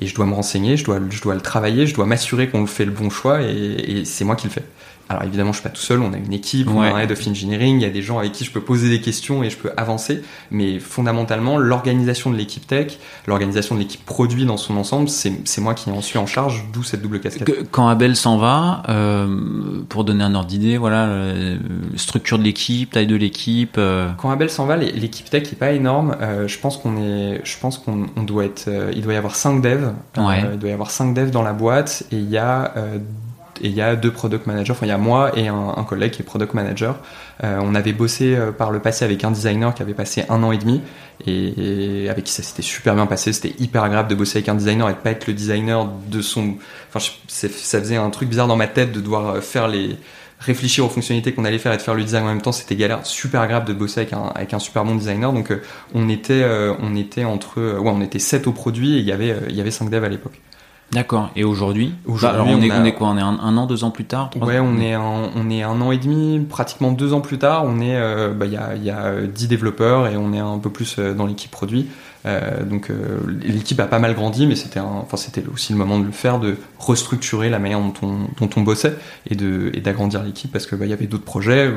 et 0.00 0.06
je 0.06 0.14
dois 0.14 0.26
me 0.26 0.34
renseigner, 0.34 0.76
je 0.76 0.84
dois, 0.84 0.98
le- 0.98 1.40
travailler, 1.40 1.86
je 1.86 1.94
dois 1.94 2.06
m'assurer 2.06 2.48
qu'on 2.50 2.66
fait 2.66 2.84
le 2.84 2.92
bon 2.92 3.10
choix 3.10 3.42
et 3.42 4.04
c'est 4.04 4.24
moi 4.24 4.36
qui 4.36 4.46
le 4.46 4.52
fais. 4.52 4.64
Alors 5.10 5.24
évidemment, 5.24 5.50
je 5.52 5.58
suis 5.58 5.64
pas 5.68 5.74
tout 5.74 5.82
seul, 5.82 6.00
on 6.02 6.12
a 6.12 6.16
une 6.16 6.32
équipe, 6.32 6.68
on 6.68 6.80
a 6.82 6.86
un 6.94 6.98
head 7.00 7.10
of 7.10 7.26
engineering, 7.26 7.76
il 7.76 7.82
y 7.82 7.84
a 7.84 7.90
des 7.90 8.00
gens 8.00 8.18
avec 8.20 8.30
qui 8.30 8.44
je 8.44 8.52
peux 8.52 8.60
poser 8.60 8.88
des 8.88 9.00
questions 9.00 9.42
et 9.42 9.50
je 9.50 9.56
peux 9.56 9.70
avancer, 9.76 10.22
mais 10.52 10.78
fondamentalement, 10.78 11.58
l'organisation 11.58 12.30
de 12.30 12.36
l'équipe 12.36 12.64
tech, 12.64 12.96
l'organisation 13.26 13.74
de 13.74 13.80
l'équipe 13.80 14.04
produit 14.06 14.44
dans 14.46 14.56
son 14.56 14.76
ensemble, 14.76 15.08
c'est 15.08 15.60
moi 15.60 15.74
qui 15.74 15.90
en 15.90 16.00
suis 16.00 16.16
en 16.18 16.26
charge, 16.26 16.64
d'où 16.72 16.84
cette 16.84 17.02
double 17.02 17.18
casquette. 17.18 17.44
Que- 17.44 17.64
Quand 17.72 17.88
Abel 17.88 18.14
s'en 18.14 18.38
va, 18.38 18.84
euh, 18.88 19.82
pour 19.88 20.04
donner 20.04 20.22
un 20.22 20.34
ordre 20.36 20.46
d'idée, 20.48 20.76
voilà, 20.78 21.06
euh, 21.06 21.58
structure 21.96 22.38
de 22.38 22.44
l'équipe, 22.44 22.92
taille 22.92 23.08
de 23.08 23.16
l'équipe. 23.16 23.74
euh, 23.78 24.08
Quand 24.16 24.30
Abel 24.30 24.48
s'en 24.48 24.64
va, 24.66 24.76
l'é- 24.76 24.92
l'équipe 24.92 25.28
tech 25.28 25.42
est 25.52 25.56
pas 25.58 25.72
énorme. 25.72 26.16
Je 26.46 26.58
pense 26.58 26.76
qu'on 26.76 26.96
est, 26.98 27.40
je 27.42 27.58
pense 27.58 27.78
qu'on 27.78 28.06
on 28.16 28.22
doit 28.22 28.44
être, 28.44 28.70
il 28.94 29.02
doit 29.02 29.14
y 29.14 29.16
avoir 29.16 29.34
5 29.34 29.60
devs. 29.60 29.92
Ouais. 30.16 30.44
il 30.52 30.58
doit 30.60 30.70
y 30.70 30.72
avoir 30.72 30.90
5 30.92 31.14
devs 31.14 31.30
dans 31.32 31.42
la 31.42 31.52
boîte 31.52 32.04
et 32.12 32.16
il 32.16 32.30
y 32.30 32.38
a 32.38 32.72
et 33.60 33.68
il 33.68 33.74
y 33.74 33.80
a 33.80 33.96
deux 33.96 34.10
product 34.10 34.46
managers. 34.46 34.72
Enfin, 34.72 34.86
il 34.86 34.90
y 34.90 34.92
a 34.92 34.98
moi 34.98 35.36
et 35.36 35.48
un, 35.48 35.84
collègue 35.88 36.12
qui 36.12 36.22
est 36.22 36.24
product 36.24 36.54
manager. 36.54 36.98
Euh, 37.44 37.58
on 37.62 37.74
avait 37.74 37.92
bossé 37.92 38.34
euh, 38.34 38.52
par 38.52 38.70
le 38.70 38.80
passé 38.80 39.04
avec 39.04 39.24
un 39.24 39.30
designer 39.30 39.74
qui 39.74 39.82
avait 39.82 39.94
passé 39.94 40.24
un 40.28 40.42
an 40.42 40.52
et 40.52 40.58
demi 40.58 40.82
et, 41.26 42.08
avec 42.10 42.24
qui 42.24 42.32
ça 42.32 42.42
s'était 42.42 42.62
super 42.62 42.94
bien 42.94 43.06
passé. 43.06 43.32
C'était 43.32 43.54
hyper 43.58 43.82
agréable 43.82 44.08
de 44.08 44.14
bosser 44.14 44.38
avec 44.38 44.48
un 44.48 44.54
designer 44.54 44.88
et 44.88 44.92
de 44.92 44.98
pas 44.98 45.10
être 45.10 45.26
le 45.26 45.34
designer 45.34 45.88
de 46.08 46.22
son. 46.22 46.56
Enfin, 46.92 47.04
ça 47.28 47.48
faisait 47.80 47.96
un 47.96 48.10
truc 48.10 48.28
bizarre 48.28 48.48
dans 48.48 48.56
ma 48.56 48.68
tête 48.68 48.92
de 48.92 49.00
devoir 49.00 49.28
euh, 49.28 49.40
faire 49.40 49.68
les 49.68 49.96
réfléchir 50.38 50.86
aux 50.86 50.88
fonctionnalités 50.88 51.34
qu'on 51.34 51.44
allait 51.44 51.58
faire 51.58 51.74
et 51.74 51.76
de 51.76 51.82
faire 51.82 51.94
le 51.94 52.02
design 52.02 52.24
en 52.24 52.28
même 52.28 52.40
temps, 52.40 52.52
c'était 52.52 52.74
galère. 52.74 53.04
Super 53.04 53.42
agréable 53.42 53.66
de 53.66 53.74
bosser 53.74 54.00
avec 54.00 54.14
un, 54.14 54.32
avec 54.34 54.54
un 54.54 54.58
super 54.58 54.86
bon 54.86 54.94
designer. 54.94 55.34
Donc, 55.34 55.52
on 55.92 56.08
était, 56.08 56.42
on 56.80 56.96
était 56.96 57.24
entre, 57.24 57.60
ouais, 57.60 57.90
on 57.92 58.00
était 58.00 58.18
7 58.18 58.46
au 58.46 58.52
produit 58.52 58.96
et 58.96 59.00
il 59.00 59.04
y 59.04 59.12
avait, 59.12 59.36
il 59.50 59.54
y 59.54 59.60
avait 59.60 59.70
5 59.70 59.90
devs 59.90 60.02
à 60.02 60.08
l'époque. 60.08 60.40
D'accord. 60.92 61.30
Et 61.36 61.44
aujourd'hui 61.44 61.94
Aujourd'hui, 62.06 62.40
Bah, 62.42 62.44
on, 62.52 62.58
on 62.58 62.62
est, 62.62 62.70
a- 62.70 62.80
on 62.80 62.84
est 62.84 62.92
quoi 62.94 63.08
On 63.08 63.16
est 63.16 63.20
un, 63.22 63.38
un 63.40 63.56
an, 63.56 63.66
deux 63.66 63.84
ans 63.84 63.90
plus 63.90 64.04
tard 64.06 64.30
Ouais, 64.40 64.58
ans 64.58 64.66
on 64.68 64.80
est 64.80 64.94
un, 64.94 65.30
on 65.36 65.48
est 65.50 65.62
un 65.62 65.80
an 65.80 65.92
et 65.92 65.98
demi, 65.98 66.40
pratiquement 66.40 66.90
deux 66.92 67.12
ans 67.12 67.20
plus 67.20 67.38
tard. 67.38 67.64
On 67.64 67.80
est, 67.80 67.96
euh, 67.96 68.32
bah, 68.34 68.46
il 68.46 68.52
y 68.52 68.56
a, 68.56 68.74
il 68.74 68.82
y 68.84 68.90
a 68.90 69.04
euh, 69.04 69.26
10 69.26 69.46
développeurs 69.48 70.08
et 70.08 70.16
on 70.16 70.32
est 70.32 70.38
un 70.40 70.58
peu 70.58 70.70
plus 70.70 70.96
euh, 70.98 71.14
dans 71.14 71.26
l'équipe 71.26 71.50
produit. 71.50 71.88
Euh, 72.26 72.62
donc, 72.64 72.90
euh, 72.90 73.18
l'équipe 73.42 73.80
a 73.80 73.86
pas 73.86 73.98
mal 73.98 74.14
grandi, 74.14 74.46
mais 74.46 74.56
c'était, 74.56 74.80
enfin, 74.80 75.16
c'était 75.16 75.44
aussi 75.52 75.72
le 75.72 75.78
moment 75.78 75.98
de 75.98 76.04
le 76.04 76.12
faire, 76.12 76.38
de 76.38 76.56
restructurer 76.78 77.48
la 77.48 77.58
manière 77.58 77.80
dont 77.80 78.50
on, 78.56 78.60
bossait 78.60 78.96
et 79.28 79.34
de, 79.34 79.70
d'agrandir 79.82 80.22
l'équipe 80.22 80.52
parce 80.52 80.66
que 80.66 80.76
bah, 80.76 80.84
il 80.86 80.90
y 80.90 80.92
avait 80.92 81.06
d'autres 81.06 81.24
projets. 81.24 81.72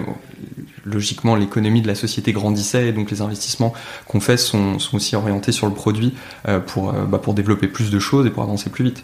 Logiquement, 0.86 1.36
l'économie 1.36 1.82
de 1.82 1.88
la 1.88 1.95
société 1.95 2.34
grandissait 2.34 2.89
et 2.89 2.91
donc 2.91 3.10
les 3.10 3.21
investissements 3.21 3.73
qu'on 4.08 4.19
fait 4.19 4.38
sont, 4.38 4.77
aussi 4.91 5.15
orientés 5.15 5.53
sur 5.53 5.67
le 5.67 5.73
produit 5.73 6.13
euh, 6.47 6.60
pour, 6.60 6.91
bah, 6.91 7.19
pour 7.19 7.34
développer 7.34 7.67
plus 7.67 7.89
de 7.89 7.99
choses 7.99 8.25
et 8.25 8.29
pour 8.29 8.43
avancer 8.43 8.69
plus 8.69 8.84
vite. 8.84 9.03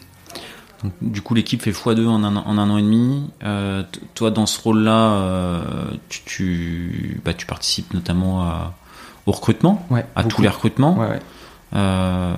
Donc, 0.83 0.93
du 1.01 1.21
coup, 1.21 1.35
l'équipe 1.35 1.61
fait 1.61 1.71
x2 1.71 2.07
en 2.07 2.23
un, 2.23 2.35
en 2.35 2.57
un 2.57 2.69
an 2.69 2.77
et 2.77 2.81
demi. 2.81 3.29
Toi, 4.15 4.31
dans 4.31 4.45
ce 4.45 4.61
rôle-là, 4.61 5.51
tu, 6.09 7.21
bah, 7.23 7.33
tu, 7.33 7.45
participes 7.45 7.93
notamment 7.93 8.41
à, 8.41 8.73
au 9.29 9.31
recrutement, 9.31 9.85
ouais, 9.91 10.05
à 10.15 10.23
tous 10.23 10.41
les 10.41 10.49
recrutements. 10.49 10.97
Ouais, 10.97 11.07
ouais. 11.07 11.19
Euh... 11.75 12.33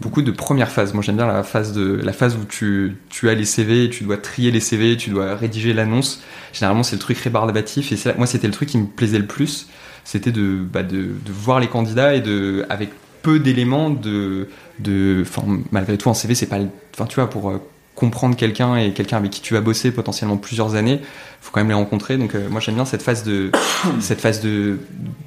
Beaucoup 0.00 0.22
de 0.22 0.30
première 0.30 0.70
phase. 0.70 0.94
Moi, 0.94 1.02
j'aime 1.02 1.16
bien 1.16 1.26
la 1.26 1.42
phase 1.42 1.74
de 1.74 2.00
la 2.02 2.14
phase 2.14 2.36
où 2.36 2.46
tu, 2.48 2.96
tu 3.10 3.28
as 3.28 3.34
les 3.34 3.44
CV, 3.44 3.90
tu 3.90 4.04
dois 4.04 4.16
trier 4.16 4.50
les 4.50 4.60
CV, 4.60 4.96
tu 4.96 5.10
dois 5.10 5.34
rédiger 5.34 5.74
l'annonce. 5.74 6.22
Généralement, 6.54 6.82
c'est 6.82 6.96
le 6.96 7.00
truc 7.00 7.18
rébarbatif. 7.18 7.92
Et 7.92 8.14
moi, 8.16 8.26
c'était 8.26 8.46
le 8.46 8.54
truc 8.54 8.70
qui 8.70 8.78
me 8.78 8.86
plaisait 8.86 9.18
le 9.18 9.26
plus. 9.26 9.68
C'était 10.04 10.32
de, 10.32 10.56
bah, 10.72 10.82
de, 10.82 10.96
de 11.02 11.32
voir 11.32 11.60
les 11.60 11.68
candidats 11.68 12.14
et 12.14 12.22
de, 12.22 12.64
avec 12.70 12.88
peu 13.20 13.38
d'éléments 13.38 13.90
de, 13.90 14.48
de, 14.78 15.18
enfin, 15.20 15.42
malgré 15.70 15.98
tout, 15.98 16.08
un 16.08 16.14
CV, 16.14 16.34
c'est 16.34 16.46
pas, 16.46 16.60
enfin, 16.94 17.04
tu 17.04 17.16
vois, 17.16 17.28
pour 17.28 17.52
comprendre 17.98 18.36
quelqu'un 18.36 18.76
et 18.76 18.92
quelqu'un 18.92 19.16
avec 19.16 19.32
qui 19.32 19.40
tu 19.40 19.54
vas 19.54 19.60
bosser 19.60 19.90
potentiellement 19.90 20.36
plusieurs 20.36 20.76
années, 20.76 21.00
faut 21.40 21.50
quand 21.50 21.60
même 21.60 21.68
les 21.68 21.74
rencontrer. 21.74 22.16
Donc 22.16 22.34
euh, 22.34 22.48
moi 22.48 22.60
j'aime 22.60 22.76
bien 22.76 22.84
cette 22.84 23.02
phase 23.02 23.24
de 23.24 23.50
cette 24.00 24.20
phase 24.20 24.40
de, 24.40 24.78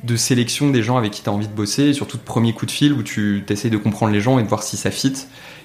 de 0.04 0.16
sélection 0.16 0.70
des 0.70 0.82
gens 0.82 0.98
avec 0.98 1.12
qui 1.12 1.22
tu 1.22 1.30
as 1.30 1.34
envie 1.34 1.50
de 1.50 1.54
bosser, 1.54 1.84
et 1.84 1.94
surtout 1.94 2.18
de 2.18 2.24
premier 2.24 2.54
coup 2.54 2.66
de 2.66 2.72
fil 2.72 2.94
où 2.94 3.04
tu 3.04 3.44
essayes 3.50 3.72
de 3.72 3.78
comprendre 3.78 4.14
les 4.14 4.22
gens 4.22 4.40
et 4.40 4.44
de 4.44 4.48
voir 4.48 4.64
si 4.64 4.78
ça 4.78 4.90
fit. 4.90 5.14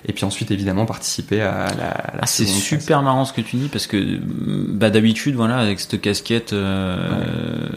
Et 0.08 0.12
puis 0.12 0.24
ensuite 0.24 0.50
évidemment 0.50 0.84
participer 0.84 1.40
à 1.40 1.68
la. 1.68 1.76
la 1.76 2.20
ah, 2.22 2.26
c'est 2.26 2.44
super 2.44 3.02
marrant 3.02 3.24
ce 3.24 3.32
que 3.32 3.40
tu 3.40 3.56
dis 3.56 3.68
parce 3.68 3.86
que 3.86 4.18
bah 4.68 4.90
d'habitude 4.90 5.36
voilà 5.36 5.58
avec 5.58 5.80
cette 5.80 6.00
casquette 6.00 6.52
euh, 6.52 7.68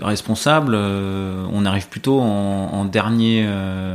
ouais. 0.00 0.06
responsable, 0.06 0.74
euh, 0.74 1.44
on 1.52 1.64
arrive 1.64 1.88
plutôt 1.88 2.20
en, 2.20 2.70
en 2.72 2.84
dernier 2.84 3.46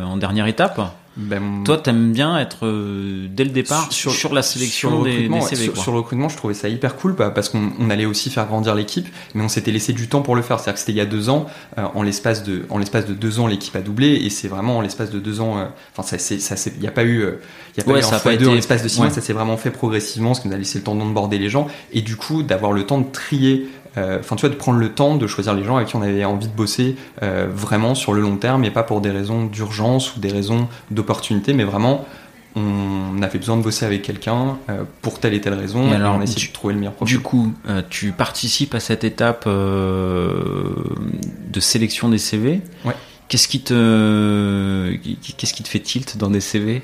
en 0.03 0.17
dernière 0.17 0.47
étape. 0.47 0.79
Ben, 1.17 1.63
Toi, 1.63 1.77
t'aimes 1.77 2.11
bien 2.11 2.37
être 2.37 2.65
euh, 2.65 3.27
dès 3.29 3.45
le 3.45 3.49
départ 3.49 3.91
sur, 3.91 4.11
sur 4.11 4.33
la 4.33 4.41
sélection 4.41 4.89
sur 4.89 5.03
des, 5.03 5.29
des, 5.29 5.41
CV. 5.41 5.63
Sur, 5.63 5.77
sur, 5.77 5.91
le 5.93 5.99
recrutement, 5.99 6.27
je 6.27 6.35
trouvais 6.35 6.53
ça 6.53 6.67
hyper 6.67 6.97
cool 6.97 7.13
bah, 7.13 7.29
parce 7.29 7.47
qu'on 7.47 7.89
allait 7.89 8.05
aussi 8.05 8.29
faire 8.29 8.45
grandir 8.47 8.75
l'équipe, 8.75 9.07
mais 9.33 9.43
on 9.43 9.47
s'était 9.47 9.71
laissé 9.71 9.93
du 9.93 10.09
temps 10.09 10.21
pour 10.21 10.35
le 10.35 10.41
faire. 10.41 10.59
C'est-à-dire 10.59 10.73
que 10.73 10.79
c'était 10.79 10.91
il 10.91 10.97
y 10.97 11.01
a 11.01 11.05
deux 11.05 11.29
ans, 11.29 11.45
euh, 11.77 11.85
en 11.93 12.03
l'espace 12.03 12.43
de 12.43 12.65
en 12.69 12.77
l'espace 12.77 13.05
de 13.05 13.13
deux 13.13 13.39
ans, 13.39 13.47
l'équipe 13.47 13.75
a 13.75 13.81
doublé 13.81 14.13
et 14.13 14.29
c'est 14.29 14.49
vraiment 14.49 14.77
en 14.77 14.81
l'espace 14.81 15.09
de 15.09 15.19
deux 15.19 15.39
ans. 15.39 15.69
Enfin, 15.95 16.03
ça 16.07 16.17
c'est 16.17 16.39
ça 16.39 16.55
il 16.75 16.81
n'y 16.81 16.87
a 16.87 16.91
pas 16.91 17.05
eu 17.05 17.19
il 17.19 17.77
y 17.77 17.81
a 17.81 17.83
pas 17.85 17.91
ouais, 17.91 17.99
eu 17.99 18.03
ça 18.03 18.15
un 18.15 18.19
fois 18.19 18.33
été... 18.33 18.43
deux 18.43 18.49
en 18.49 18.53
l'espace 18.53 18.83
de 18.83 18.87
six 18.89 18.99
mois. 18.99 19.09
Ça 19.09 19.21
s'est 19.21 19.33
vraiment 19.33 19.57
fait 19.57 19.71
progressivement, 19.71 20.33
ce 20.33 20.41
qui 20.41 20.49
nous 20.49 20.53
a 20.53 20.57
laissé 20.57 20.79
le 20.79 20.83
temps 20.83 20.95
d'onboarder 20.95 21.37
les 21.37 21.49
gens 21.49 21.67
et 21.93 22.01
du 22.01 22.17
coup 22.17 22.43
d'avoir 22.43 22.73
le 22.73 22.85
temps 22.85 22.99
de 22.99 23.09
trier 23.09 23.69
enfin 23.97 24.35
tu 24.35 24.41
vois 24.41 24.49
de 24.49 24.55
prendre 24.55 24.79
le 24.79 24.89
temps 24.89 25.15
de 25.15 25.27
choisir 25.27 25.53
les 25.53 25.63
gens 25.63 25.77
avec 25.77 25.87
qui 25.89 25.95
on 25.95 26.01
avait 26.01 26.25
envie 26.25 26.47
de 26.47 26.53
bosser 26.53 26.95
euh, 27.23 27.47
vraiment 27.49 27.95
sur 27.95 28.13
le 28.13 28.21
long 28.21 28.35
terme 28.37 28.63
et 28.65 28.71
pas 28.71 28.83
pour 28.83 29.01
des 29.01 29.11
raisons 29.11 29.45
d'urgence 29.45 30.15
ou 30.15 30.19
des 30.19 30.31
raisons 30.31 30.67
d'opportunité 30.91 31.53
mais 31.53 31.63
vraiment 31.63 32.05
on 32.57 33.21
avait 33.21 33.37
besoin 33.37 33.57
de 33.57 33.61
bosser 33.61 33.85
avec 33.85 34.01
quelqu'un 34.01 34.57
euh, 34.69 34.83
pour 35.01 35.19
telle 35.19 35.33
et 35.33 35.41
telle 35.41 35.55
raison 35.55 35.91
et, 35.91 35.95
alors, 35.95 36.15
on 36.15 36.21
a 36.21 36.23
essayé 36.23 36.39
tu, 36.39 36.47
de 36.47 36.53
trouver 36.53 36.73
le 36.73 36.79
meilleur 36.79 36.93
profil 36.93 37.17
du 37.17 37.23
coup 37.23 37.53
euh, 37.67 37.81
tu 37.89 38.11
participes 38.11 38.75
à 38.75 38.79
cette 38.79 39.03
étape 39.03 39.47
de 39.47 39.99
sélection 41.59 42.09
des 42.09 42.17
CV 42.17 42.61
ouais. 42.85 42.93
qu'est-ce 43.27 43.47
qui 43.47 43.61
te 43.61 44.95
qu'est-ce 45.37 45.53
qui 45.53 45.63
te 45.63 45.69
fait 45.69 45.79
tilt 45.79 46.17
dans 46.17 46.29
des 46.29 46.41
CV 46.41 46.81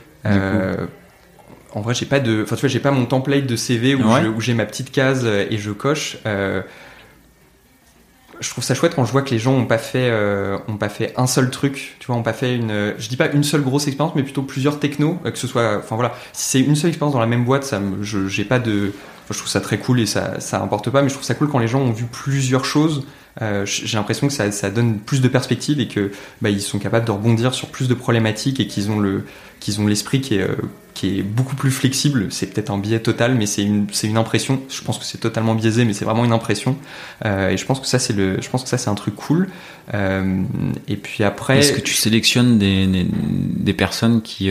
en 1.73 1.79
vrai 1.79 1.93
j'ai 1.93 2.05
pas 2.05 2.19
de 2.19 2.43
enfin 2.43 2.55
tu 2.55 2.61
vois 2.61 2.69
j'ai 2.69 2.79
pas 2.79 2.91
mon 2.91 3.05
template 3.05 3.47
de 3.47 3.55
CV 3.55 3.95
où 3.95 4.03
ouais. 4.03 4.23
j'ai 4.39 4.53
ma 4.53 4.65
petite 4.65 4.91
case 4.91 5.25
et 5.25 5.57
je 5.57 5.71
coche 5.71 6.17
je 8.41 8.49
trouve 8.49 8.63
ça 8.63 8.75
chouette 8.75 8.95
quand 8.95 9.05
je 9.05 9.11
vois 9.11 9.21
que 9.21 9.29
les 9.29 9.39
gens 9.39 9.53
ont 9.53 9.65
pas 9.65 9.77
fait 9.77 10.09
euh, 10.09 10.57
ont 10.67 10.77
pas 10.77 10.89
fait 10.89 11.13
un 11.15 11.27
seul 11.27 11.49
truc 11.49 11.95
tu 11.99 12.07
vois 12.07 12.15
ont 12.15 12.23
pas 12.23 12.33
fait 12.33 12.55
une 12.55 12.93
je 12.97 13.07
dis 13.07 13.17
pas 13.17 13.31
une 13.31 13.43
seule 13.43 13.61
grosse 13.61 13.87
expérience 13.87 14.15
mais 14.15 14.23
plutôt 14.23 14.41
plusieurs 14.41 14.79
technos 14.79 15.19
que 15.23 15.37
ce 15.37 15.47
soit 15.47 15.77
enfin 15.77 15.95
voilà. 15.95 16.13
Si 16.33 16.57
c'est 16.57 16.65
une 16.65 16.75
seule 16.75 16.89
expérience 16.89 17.13
dans 17.13 17.21
la 17.21 17.27
même 17.27 17.45
boîte 17.45 17.63
ça 17.63 17.79
je 18.01 18.27
j'ai 18.27 18.43
pas 18.43 18.59
de 18.59 18.91
je 19.31 19.37
trouve 19.37 19.49
ça 19.49 19.61
très 19.61 19.77
cool 19.77 19.99
et 19.99 20.05
ça 20.05 20.39
ça 20.39 20.61
importe 20.61 20.89
pas 20.89 21.01
mais 21.01 21.09
je 21.09 21.13
trouve 21.13 21.25
ça 21.25 21.35
cool 21.35 21.49
quand 21.49 21.59
les 21.59 21.67
gens 21.67 21.79
ont 21.79 21.91
vu 21.91 22.05
plusieurs 22.05 22.65
choses 22.65 23.05
euh, 23.41 23.65
j'ai 23.65 23.97
l'impression 23.97 24.27
que 24.27 24.33
ça, 24.33 24.69
donne 24.69 24.99
plus 24.99 25.21
de 25.21 25.27
perspectives 25.27 25.79
et 25.79 25.87
que 25.87 26.11
bah, 26.41 26.49
ils 26.49 26.61
sont 26.61 26.79
capables 26.79 27.05
de 27.05 27.11
rebondir 27.11 27.53
sur 27.53 27.69
plus 27.69 27.87
de 27.87 27.93
problématiques 27.93 28.59
et 28.59 28.67
qu'ils 28.67 28.91
ont 28.91 28.99
le 28.99 29.23
qu'ils 29.59 29.79
ont 29.79 29.87
l'esprit 29.87 30.21
qui 30.21 30.35
est 30.35 30.41
euh, 30.41 30.55
qui 30.93 31.19
est 31.19 31.23
beaucoup 31.23 31.55
plus 31.55 31.71
flexible. 31.71 32.27
C'est 32.29 32.47
peut-être 32.47 32.71
un 32.71 32.77
biais 32.77 32.99
total, 32.99 33.35
mais 33.35 33.45
c'est 33.45 33.63
une 33.63 33.87
c'est 33.91 34.07
une 34.07 34.17
impression. 34.17 34.61
Je 34.69 34.81
pense 34.81 34.97
que 34.97 35.05
c'est 35.05 35.19
totalement 35.19 35.55
biaisé, 35.55 35.85
mais 35.85 35.93
c'est 35.93 36.03
vraiment 36.03 36.25
une 36.25 36.33
impression. 36.33 36.75
Euh, 37.25 37.49
et 37.49 37.57
je 37.57 37.65
pense 37.65 37.79
que 37.79 37.87
ça 37.87 37.99
c'est 37.99 38.13
le 38.13 38.41
je 38.41 38.49
pense 38.49 38.63
que 38.63 38.69
ça 38.69 38.77
c'est 38.77 38.89
un 38.89 38.95
truc 38.95 39.15
cool. 39.15 39.47
Et 40.87 40.95
puis 40.95 41.23
après, 41.23 41.59
est-ce 41.59 41.73
que 41.73 41.81
tu 41.81 41.93
sélectionnes 41.93 42.57
des 42.57 42.87
des, 42.87 43.73
personnes 43.73 44.21
qui 44.21 44.49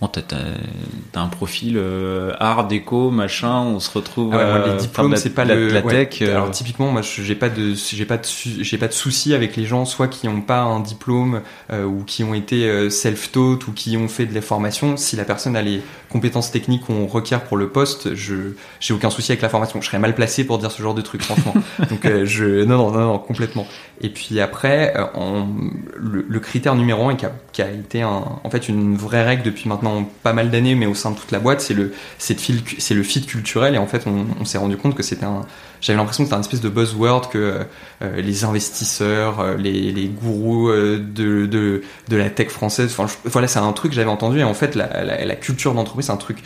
Bon, 0.00 0.08
t'as, 0.08 0.22
t'as 0.22 1.20
un 1.20 1.26
profil 1.26 1.74
euh, 1.76 2.32
art, 2.40 2.66
déco, 2.66 3.10
machin. 3.10 3.60
On 3.60 3.80
se 3.80 3.90
retrouve. 3.90 4.32
Ah 4.32 4.38
ouais, 4.38 4.44
moi, 4.44 4.68
les 4.68 4.76
diplômes, 4.80 5.10
la, 5.10 5.16
c'est 5.18 5.34
pas 5.34 5.44
la, 5.44 5.54
le 5.54 5.68
la 5.68 5.82
tech. 5.82 6.20
Ouais. 6.20 6.28
euh... 6.28 6.36
Alors 6.36 6.50
typiquement, 6.50 6.90
moi, 6.90 7.02
j'ai 7.02 7.34
pas 7.34 7.50
de, 7.50 7.74
j'ai 7.74 8.06
pas 8.06 8.16
de, 8.16 8.24
j'ai 8.24 8.78
pas 8.78 8.88
de 8.88 8.94
souci 8.94 9.34
avec 9.34 9.56
les 9.56 9.66
gens, 9.66 9.84
soit 9.84 10.08
qui 10.08 10.26
ont 10.26 10.40
pas 10.40 10.62
un 10.62 10.80
diplôme 10.80 11.42
euh, 11.70 11.84
ou 11.84 12.02
qui 12.04 12.24
ont 12.24 12.32
été 12.32 12.66
euh, 12.66 12.88
self-taught 12.88 13.66
ou 13.68 13.72
qui 13.72 13.98
ont 13.98 14.08
fait 14.08 14.24
de 14.24 14.34
la 14.34 14.40
formation. 14.40 14.96
Si 14.96 15.16
la 15.16 15.24
personne 15.24 15.54
a 15.54 15.60
les 15.60 15.82
compétences 16.08 16.50
techniques 16.50 16.86
qu'on 16.86 17.06
requiert 17.06 17.44
pour 17.44 17.58
le 17.58 17.68
poste, 17.68 18.14
je, 18.14 18.54
j'ai 18.80 18.94
aucun 18.94 19.10
souci 19.10 19.32
avec 19.32 19.42
la 19.42 19.50
formation. 19.50 19.82
Je 19.82 19.86
serais 19.86 19.98
mal 19.98 20.14
placé 20.14 20.44
pour 20.44 20.56
dire 20.56 20.70
ce 20.70 20.80
genre 20.82 20.94
de 20.94 21.02
truc, 21.02 21.22
franchement. 21.22 21.52
Donc 21.90 22.06
euh, 22.06 22.24
je, 22.24 22.64
non, 22.64 22.78
non, 22.78 22.90
non, 22.90 23.00
non, 23.00 23.18
complètement. 23.18 23.66
Et 24.00 24.08
puis 24.08 24.40
après, 24.40 24.94
on, 25.14 25.46
le, 25.94 26.24
le, 26.26 26.40
critère 26.40 26.74
numéro 26.74 27.06
un 27.10 27.16
qui 27.16 27.26
a, 27.26 27.32
qui 27.52 27.60
a 27.60 27.70
été 27.70 28.00
un, 28.00 28.24
en 28.42 28.48
fait 28.50 28.66
une 28.70 28.96
vraie 28.96 29.24
règle 29.24 29.42
depuis 29.42 29.68
maintenant 29.68 29.89
pas 30.22 30.32
mal 30.32 30.50
d'années, 30.50 30.74
mais 30.74 30.86
au 30.86 30.94
sein 30.94 31.10
de 31.10 31.16
toute 31.16 31.30
la 31.30 31.38
boîte, 31.38 31.60
c'est 31.60 31.74
le, 31.74 31.92
c'est 32.18 32.94
le 32.94 33.02
fit 33.02 33.24
culturel. 33.24 33.74
Et 33.74 33.78
en 33.78 33.86
fait, 33.86 34.06
on, 34.06 34.44
s'est 34.44 34.58
rendu 34.58 34.76
compte 34.76 34.94
que 34.94 35.02
c'était 35.02 35.24
un, 35.24 35.46
j'avais 35.80 35.96
l'impression 35.96 36.24
que 36.24 36.28
c'était 36.28 36.36
un 36.36 36.40
espèce 36.40 36.60
de 36.60 36.68
buzzword 36.68 37.28
que 37.30 37.66
euh, 38.02 38.20
les 38.20 38.44
investisseurs, 38.44 39.40
euh, 39.40 39.56
les, 39.56 40.08
gourous 40.08 40.68
euh, 40.68 40.98
de, 40.98 41.46
de, 41.46 41.82
de 42.08 42.16
la 42.16 42.30
tech 42.30 42.48
française, 42.48 42.94
enfin, 42.96 43.06
voilà, 43.24 43.48
c'est 43.48 43.58
un 43.58 43.72
truc 43.72 43.92
que 43.92 43.96
j'avais 43.96 44.10
entendu. 44.10 44.40
Et 44.40 44.44
en 44.44 44.54
fait, 44.54 44.74
la, 44.74 45.04
la 45.04 45.36
culture 45.36 45.74
d'entreprise, 45.74 46.06
c'est 46.06 46.12
un 46.12 46.16
truc 46.16 46.38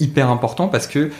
hyper 0.00 0.30
important 0.30 0.68
parce 0.68 0.86
que 0.86 1.10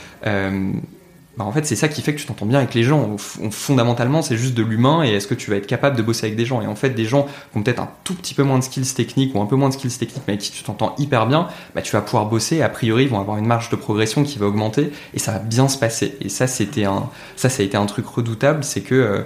bah 1.36 1.44
en 1.44 1.52
fait, 1.52 1.66
c'est 1.66 1.76
ça 1.76 1.88
qui 1.88 2.00
fait 2.00 2.14
que 2.14 2.20
tu 2.20 2.26
t'entends 2.26 2.46
bien 2.46 2.58
avec 2.58 2.72
les 2.72 2.82
gens. 2.82 3.16
Fondamentalement, 3.50 4.22
c'est 4.22 4.38
juste 4.38 4.54
de 4.54 4.62
l'humain 4.62 5.04
et 5.04 5.10
est-ce 5.10 5.26
que 5.26 5.34
tu 5.34 5.50
vas 5.50 5.56
être 5.56 5.66
capable 5.66 5.94
de 5.96 6.02
bosser 6.02 6.26
avec 6.26 6.36
des 6.36 6.46
gens? 6.46 6.62
Et 6.62 6.66
en 6.66 6.74
fait, 6.74 6.90
des 6.90 7.04
gens 7.04 7.24
qui 7.52 7.58
ont 7.58 7.62
peut-être 7.62 7.80
un 7.80 7.90
tout 8.04 8.14
petit 8.14 8.32
peu 8.32 8.42
moins 8.42 8.58
de 8.58 8.64
skills 8.64 8.94
techniques 8.94 9.34
ou 9.34 9.40
un 9.40 9.46
peu 9.46 9.56
moins 9.56 9.68
de 9.68 9.74
skills 9.74 9.98
techniques, 9.98 10.22
mais 10.26 10.34
avec 10.34 10.40
qui 10.40 10.50
tu 10.50 10.62
t'entends 10.62 10.94
hyper 10.96 11.26
bien, 11.26 11.48
bah, 11.74 11.82
tu 11.82 11.92
vas 11.92 12.00
pouvoir 12.00 12.26
bosser. 12.26 12.62
A 12.62 12.70
priori, 12.70 13.04
ils 13.04 13.10
vont 13.10 13.20
avoir 13.20 13.36
une 13.36 13.46
marge 13.46 13.68
de 13.68 13.76
progression 13.76 14.24
qui 14.24 14.38
va 14.38 14.46
augmenter 14.46 14.92
et 15.12 15.18
ça 15.18 15.32
va 15.32 15.38
bien 15.40 15.68
se 15.68 15.76
passer. 15.76 16.16
Et 16.22 16.30
ça, 16.30 16.46
c'était 16.46 16.84
un, 16.84 17.10
ça, 17.36 17.50
ça 17.50 17.62
a 17.62 17.66
été 17.66 17.76
un 17.76 17.86
truc 17.86 18.06
redoutable, 18.06 18.64
c'est 18.64 18.80
que 18.80 18.94
euh, 18.94 19.22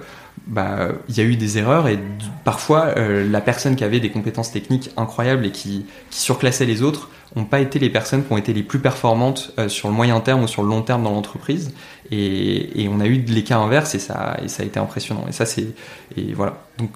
bah, 0.46 0.88
il 1.08 1.16
y 1.16 1.20
a 1.20 1.24
eu 1.24 1.36
des 1.36 1.58
erreurs 1.58 1.86
et 1.88 1.98
parfois 2.44 2.94
euh, 2.96 3.28
la 3.28 3.40
personne 3.40 3.76
qui 3.76 3.84
avait 3.84 4.00
des 4.00 4.10
compétences 4.10 4.50
techniques 4.50 4.90
incroyables 4.96 5.46
et 5.46 5.52
qui, 5.52 5.86
qui 6.10 6.20
surclassait 6.20 6.66
les 6.66 6.82
autres 6.82 7.08
n'ont 7.36 7.44
pas 7.44 7.60
été 7.60 7.78
les 7.78 7.90
personnes 7.90 8.24
qui 8.24 8.32
ont 8.32 8.36
été 8.36 8.52
les 8.52 8.62
plus 8.62 8.80
performantes 8.80 9.52
euh, 9.58 9.68
sur 9.68 9.88
le 9.88 9.94
moyen 9.94 10.18
terme 10.20 10.42
ou 10.42 10.48
sur 10.48 10.62
le 10.62 10.68
long 10.68 10.82
terme 10.82 11.04
dans 11.04 11.12
l'entreprise. 11.12 11.72
Et, 12.10 12.88
on 12.90 13.00
a 13.00 13.06
eu 13.06 13.22
les 13.22 13.44
cas 13.44 13.58
inverses 13.58 13.94
et 13.94 14.00
ça, 14.00 14.36
et 14.42 14.48
ça 14.48 14.64
a 14.64 14.66
été 14.66 14.80
impressionnant. 14.80 15.24
Et 15.28 15.32
ça, 15.32 15.46
c'est. 15.46 15.68
Et 16.16 16.32
voilà. 16.32 16.64
Donc, 16.78 16.90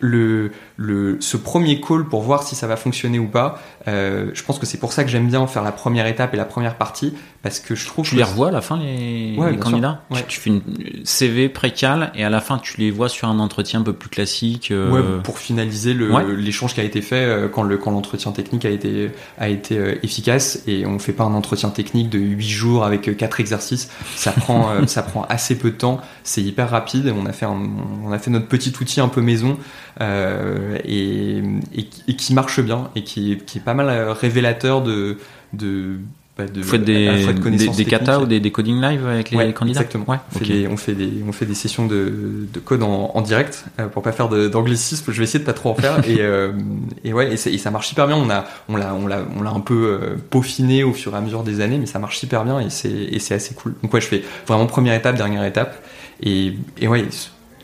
le, 0.00 0.52
le, 0.80 1.18
ce 1.20 1.36
premier 1.36 1.80
call 1.80 2.04
pour 2.04 2.22
voir 2.22 2.44
si 2.44 2.54
ça 2.54 2.66
va 2.66 2.76
fonctionner 2.76 3.18
ou 3.18 3.26
pas, 3.26 3.60
euh, 3.88 4.30
je 4.32 4.42
pense 4.44 4.58
que 4.58 4.64
c'est 4.64 4.78
pour 4.78 4.92
ça 4.92 5.04
que 5.04 5.10
j'aime 5.10 5.26
bien 5.26 5.46
faire 5.46 5.64
la 5.64 5.72
première 5.72 6.06
étape 6.06 6.32
et 6.34 6.36
la 6.36 6.44
première 6.44 6.76
partie, 6.76 7.12
parce 7.42 7.58
que 7.58 7.74
je 7.74 7.84
trouve 7.86 8.04
tu 8.04 8.12
que 8.12 8.16
les 8.16 8.22
revois 8.22 8.48
à 8.48 8.52
la 8.52 8.60
fin 8.60 8.78
les, 8.78 9.34
ouais, 9.36 9.50
les 9.50 9.58
candidats? 9.58 10.02
Ouais. 10.10 10.22
tu, 10.22 10.38
tu, 10.38 10.40
fais 10.40 10.50
une 10.50 10.62
CV 11.04 11.48
précal 11.48 12.12
et 12.14 12.24
à 12.24 12.30
la 12.30 12.40
fin 12.40 12.58
tu 12.58 12.80
les 12.80 12.90
vois 12.90 13.08
sur 13.08 13.28
un 13.28 13.40
entretien 13.40 13.80
un 13.80 13.82
peu 13.82 13.92
plus 13.92 14.08
classique 14.08 14.70
euh... 14.70 14.90
ouais, 14.90 15.22
pour 15.22 15.38
finaliser 15.38 15.94
l'échange 15.94 16.74
qui 16.74 16.80
a 16.80 16.84
été 16.84 17.02
fait 17.02 17.24
euh, 17.24 17.48
quand 17.48 17.62
le 17.62 17.76
quand 17.76 17.90
l'entretien 17.90 18.32
technique 18.32 18.64
a 18.64 18.70
été 18.70 19.10
a 19.38 19.48
été 19.48 19.78
euh, 19.78 19.94
efficace. 20.02 20.62
Et 20.66 20.86
on 20.86 20.98
fait 20.98 21.12
pas 21.12 21.24
un 21.24 21.34
entretien 21.34 21.70
technique 21.70 22.10
de 22.10 22.18
8 22.18 22.48
jours 22.48 22.84
avec 22.84 23.16
quatre 23.16 23.40
exercices. 23.40 23.90
Ça 24.16 24.32
prend 24.32 24.70
euh, 24.70 24.86
ça 24.86 25.02
prend 25.02 25.24
assez 25.28 25.58
peu 25.58 25.70
de 25.70 25.76
temps. 25.76 26.00
C'est 26.24 26.42
hyper 26.42 26.70
rapide. 26.70 27.12
On 27.16 27.26
a 27.26 27.32
fait 27.32 27.46
un, 27.46 27.58
on 28.04 28.12
a 28.12 28.18
fait 28.18 28.30
notre 28.30 28.46
petit 28.46 28.72
outil 28.80 29.00
un 29.00 29.08
peu 29.08 29.20
maison 29.20 29.58
et, 30.84 31.38
et, 31.74 31.88
et, 32.08 32.16
qui 32.16 32.34
marche 32.34 32.60
bien 32.60 32.90
et 32.96 33.02
qui 33.02 33.32
est, 33.32 33.44
qui 33.44 33.58
est 33.58 33.62
pas 33.62 33.74
mal 33.74 34.10
révélateur 34.10 34.82
de 34.82 35.18
de 35.52 35.98
de, 36.46 36.60
Vous 36.60 36.68
faites 36.68 36.84
des, 36.84 37.06
de 37.06 37.50
des, 37.50 37.68
des 37.68 37.84
katas 37.84 38.20
ou 38.20 38.26
des, 38.26 38.38
des, 38.38 38.52
coding 38.52 38.80
live 38.80 39.06
avec 39.06 39.30
les 39.30 39.36
ouais, 39.36 39.52
candidats 39.52 39.80
Exactement. 39.80 40.04
Ouais, 40.06 40.18
on, 40.32 40.36
okay. 40.36 40.44
fait 40.44 40.54
des, 40.54 40.68
on, 40.68 40.76
fait 40.76 40.94
des, 40.94 41.10
on 41.26 41.32
fait 41.32 41.46
des 41.46 41.54
sessions 41.54 41.86
de, 41.86 42.46
de 42.52 42.60
code 42.60 42.82
en, 42.82 43.10
en 43.14 43.20
direct 43.22 43.64
euh, 43.80 43.88
pour 43.88 44.02
pas 44.02 44.12
faire 44.12 44.28
d'anglicisme. 44.28 45.10
Je 45.10 45.18
vais 45.18 45.24
essayer 45.24 45.40
de 45.40 45.44
pas 45.44 45.52
trop 45.52 45.70
en 45.70 45.74
faire. 45.74 45.98
et, 46.08 46.20
euh, 46.20 46.52
et 47.02 47.12
ouais, 47.12 47.34
et, 47.34 47.48
et, 47.54 47.58
ça 47.58 47.70
marche 47.70 47.90
hyper 47.90 48.06
bien. 48.06 48.16
On 48.16 48.28
on 48.68 48.76
l'a, 48.76 48.94
on 48.94 49.06
l'a, 49.06 49.24
on 49.36 49.42
l'a 49.42 49.50
un 49.50 49.60
peu 49.60 49.98
euh, 50.00 50.16
peaufiné 50.30 50.84
au 50.84 50.92
fur 50.92 51.14
et 51.14 51.16
à 51.16 51.20
mesure 51.20 51.42
des 51.42 51.60
années, 51.60 51.78
mais 51.78 51.86
ça 51.86 51.98
marche 51.98 52.22
hyper 52.22 52.44
bien 52.44 52.60
et 52.60 52.70
c'est, 52.70 52.90
et 52.90 53.18
c'est 53.18 53.34
assez 53.34 53.54
cool. 53.54 53.74
Donc 53.82 53.92
ouais, 53.92 54.00
je 54.00 54.06
fais 54.06 54.22
vraiment 54.46 54.66
première 54.66 54.94
étape, 54.94 55.16
dernière 55.16 55.44
étape. 55.44 55.82
Et, 56.22 56.54
et 56.80 56.88
ouais, 56.88 57.04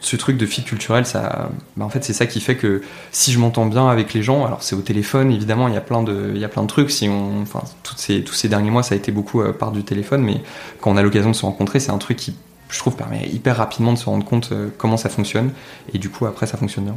ce 0.04 0.16
truc 0.16 0.36
de 0.36 0.44
fit 0.44 0.62
culturel, 0.62 1.06
ça, 1.06 1.48
bah, 1.78 1.84
en 1.86 1.88
fait, 1.88 2.04
c'est 2.04 2.12
ça 2.12 2.26
qui 2.26 2.40
fait 2.40 2.56
que 2.56 2.82
si 3.10 3.32
je 3.32 3.38
m'entends 3.38 3.64
bien 3.64 3.88
avec 3.88 4.12
les 4.12 4.22
gens, 4.22 4.44
alors 4.44 4.62
c'est 4.62 4.76
au 4.76 4.82
téléphone, 4.82 5.32
évidemment, 5.32 5.66
il 5.66 5.72
y 5.72 5.78
a 5.78 5.80
plein 5.80 6.02
de, 6.02 6.34
il 6.34 6.66
trucs. 6.66 6.90
Si 6.90 7.08
on, 7.08 7.40
enfin, 7.40 7.62
tous 7.82 7.96
ces 8.34 8.48
derniers 8.48 8.70
mois, 8.70 8.82
ça 8.82 8.94
a 8.94 8.98
été 8.98 9.12
beaucoup 9.12 9.40
euh, 9.40 9.52
par 9.52 9.72
du 9.72 9.82
téléphone, 9.82 10.22
mais 10.22 10.42
quand 10.80 10.90
on 10.90 10.98
a 10.98 11.02
l'occasion 11.02 11.30
de 11.30 11.34
se 11.34 11.46
rencontrer, 11.46 11.80
c'est 11.80 11.90
un 11.90 11.96
truc 11.96 12.18
qui, 12.18 12.36
je 12.68 12.78
trouve, 12.78 12.96
permet 12.96 13.26
hyper 13.32 13.56
rapidement 13.56 13.94
de 13.94 13.98
se 13.98 14.04
rendre 14.04 14.26
compte 14.26 14.50
euh, 14.52 14.68
comment 14.76 14.98
ça 14.98 15.08
fonctionne, 15.08 15.52
et 15.94 15.98
du 15.98 16.10
coup, 16.10 16.26
après, 16.26 16.46
ça 16.46 16.58
fonctionne 16.58 16.84
bien. 16.84 16.96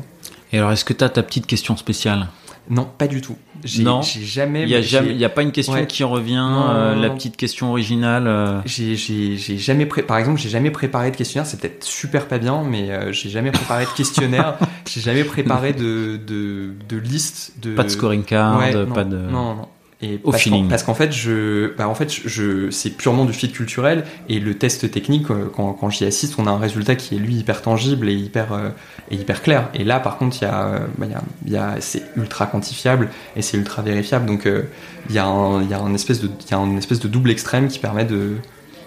Et 0.52 0.58
alors, 0.58 0.74
est-ce 0.74 0.84
que 0.84 0.94
tu 0.94 1.04
as 1.06 1.10
ta 1.10 1.24
petite 1.24 1.48
question 1.48 1.78
spéciale? 1.78 2.28
Non, 2.70 2.88
pas 2.98 3.08
du 3.08 3.22
tout. 3.22 3.36
J'ai, 3.64 3.84
Non. 3.84 4.02
j'ai 4.02 4.24
jamais. 4.24 4.64
Il 4.64 5.18
y 5.18 5.26
a 5.26 5.30
pas 5.30 5.42
une 5.42 5.52
question 5.52 5.74
Ouais. 5.74 5.88
qui 5.88 6.04
revient, 6.04 6.36
Non, 6.36 6.70
euh, 6.70 6.96
non, 6.96 7.02
la 7.02 7.08
non. 7.10 7.16
petite 7.16 7.38
question 7.38 7.70
originale. 7.72 8.28
euh, 8.28 8.60
J'ai, 8.66 8.96
j'ai, 8.96 9.38
j'ai 9.38 9.58
jamais 9.58 9.86
pré... 9.86 10.04
par 10.04 10.18
exemple 10.18 10.40
j'ai 10.40 10.50
jamais 10.50 10.70
préparé 10.70 11.10
de 11.12 11.16
questionnaire 11.16 11.48
c'est 11.48 11.60
peut-être 11.60 11.84
super 11.84 12.28
pas 12.28 12.38
bien 12.38 12.64
mais 12.64 12.92
euh, 12.92 13.12
j'ai 13.12 13.30
jamais 13.30 13.52
préparé 13.52 13.86
de 13.86 13.90
questionnaire 13.92 14.58
j'ai 14.88 15.02
jamais 15.02 15.24
préparé 15.24 15.74
de 15.74 16.18
de, 16.18 16.72
de 16.88 16.98
liste 16.98 17.54
de 17.62 17.74
Pas 17.74 17.84
de 17.84 17.90
scoring 17.90 18.24
card, 18.24 18.60
Ouais, 18.60 18.74
pas 18.94 19.04
de. 19.04 19.18
non 19.18 19.56
non 19.56 19.68
et 20.02 20.20
Au 20.24 20.30
parce 20.32 20.44
qu'en- 20.44 20.50
feeling. 20.52 20.68
parce 20.70 20.84
qu'en 20.84 20.94
fait 20.94 21.12
je 21.12 21.76
bah 21.76 21.88
en 21.88 21.96
fait 21.96 22.12
je, 22.14 22.28
je- 22.30 22.70
c'est 22.70 22.92
purement 22.92 23.26
du 23.26 23.34
fit 23.34 23.52
culturel 23.52 24.04
et 24.30 24.40
le 24.40 24.54
test 24.56 24.92
technique 24.92 25.32
euh, 25.32 25.50
quand, 25.56 25.74
quand 25.74 25.90
j'y 25.90 26.06
assiste 26.06 26.36
on 26.38 26.46
a 26.46 26.52
un 26.52 26.60
résultat 26.60 26.96
qui 26.96 27.16
est 27.16 27.18
lui 27.18 27.36
hyper 27.36 27.64
tangible 27.64 28.08
et 28.08 28.14
hyper 28.14 28.54
euh, 28.54 28.70
et 29.10 29.16
hyper 29.16 29.42
clair. 29.42 29.70
Et 29.74 29.84
là 29.84 30.00
par 30.00 30.18
contre 30.20 30.38
il 30.40 30.44
y 30.44 30.48
a 30.48 30.82
bah, 31.00 31.08
il 31.08 31.12
y 31.12 31.16
a, 31.16 31.22
il 31.48 31.52
y 31.54 31.58
a 31.58 31.76
c'est 31.80 32.04
ultra 32.16 32.46
quantifiable 32.46 33.10
et 33.36 33.42
c'est 33.42 33.58
ultra 33.58 33.82
vérifiable. 33.82 34.28
Donc 34.28 34.46
euh, 34.46 34.64
il 35.10 35.16
y 35.16 35.20
a 35.20 35.26
un 35.26 35.64
il 35.64 35.70
y 35.70 35.74
a 35.74 35.80
un 35.80 35.94
espèce 35.96 36.22
de 36.22 36.28
il 36.46 36.52
y 36.52 36.54
a 36.54 36.58
une 36.60 36.78
espèce 36.78 37.00
de 37.00 37.08
double 37.08 37.32
extrême 37.32 37.68
qui 37.68 37.80
permet 37.80 38.06
de 38.06 38.34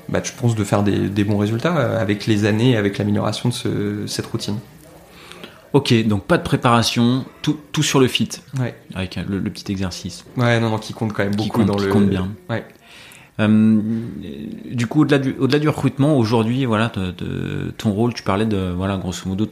bah, 0.09 0.21
je 0.23 0.31
pense 0.41 0.55
de 0.55 0.63
faire 0.65 0.83
des, 0.85 1.09
des 1.09 1.25
bons 1.25 1.39
résultats 1.39 1.75
avec 2.01 2.27
les 2.29 2.45
années 2.45 2.77
avec 2.77 2.99
l'amélioration 2.99 3.49
de 3.49 3.55
ce- 3.55 4.07
cette 4.07 4.27
routine 4.27 4.59
Ok, 5.73 5.95
donc 6.07 6.25
pas 6.25 6.37
de 6.37 6.43
préparation, 6.43 7.25
tout, 7.43 7.57
tout 7.71 7.83
sur 7.85 8.01
le 8.01 8.09
fit, 8.09 8.29
ouais 8.59 8.75
avec 8.95 9.17
euh, 9.19 9.23
le, 9.29 9.39
le 9.39 9.51
petit 9.51 9.71
exercice. 9.71 10.25
ouais 10.37 10.59
non 10.59 10.69
non 10.71 10.79
qui 10.79 10.93
compte 10.93 11.13
quand 11.13 11.23
même 11.23 11.37
Qui 11.37 11.47
beaucoup 11.47 11.59
compte- 11.59 11.67
dans 11.69 11.77
qui 11.77 11.85
le 11.87 11.93
compte 11.93 12.09
bien. 12.09 12.29
ouais 12.49 12.65
Euh, 13.39 13.81
du 14.71 14.87
coup, 14.87 15.01
au-delà 15.03 15.59
du, 15.59 15.69
recrutement, 15.69 16.19
aujourd'hui, 16.19 16.65
voilà, 16.67 16.91
de, 16.95 17.13
de 17.13 17.71
ton 17.79 17.91
rôle, 17.93 18.13
tu 18.13 18.23
parlais 18.23 18.45
de, 18.45 18.73
voilà, 18.77 18.97
grosso 18.99 19.27
modo, 19.29 19.47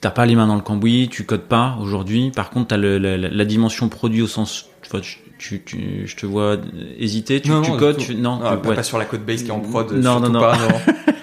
t'as 0.00 0.10
pas 0.10 0.24
les 0.26 0.36
mains 0.36 0.46
dans 0.46 0.54
le 0.54 0.60
cambouis, 0.60 1.08
tu 1.10 1.24
codes 1.24 1.48
pas 1.48 1.76
aujourd'hui. 1.80 2.30
Par 2.30 2.50
contre, 2.50 2.68
t'as 2.68 2.76
le, 2.76 2.98
la, 2.98 3.16
la- 3.16 3.44
dimension 3.44 3.88
produit 3.88 4.22
au 4.22 4.28
sens, 4.28 4.66
tu 4.82 4.90
vois, 4.90 5.00
tu, 5.00 5.62
tu, 5.64 6.02
je 6.06 6.14
te 6.14 6.26
vois 6.26 6.58
hésiter, 6.98 7.40
tu, 7.40 7.50
Non, 7.50 7.62
tu 7.62 7.70
non, 7.72 7.76
codes, 7.78 7.96
tu- 7.96 8.14
non, 8.14 8.38
Ah, 8.44 8.56
pas, 8.58 8.68
ouais. 8.68 8.76
pas 8.76 8.82
sur 8.84 8.98
la 8.98 9.04
code 9.06 9.24
base 9.24 9.42
qui 9.42 9.48
est 9.48 9.52
en 9.52 9.58
prod 9.60 9.90
Non, 9.92 10.20
non, 10.20 10.28
non. 10.28 10.40
pas, 10.40 10.56
non. 10.58 11.13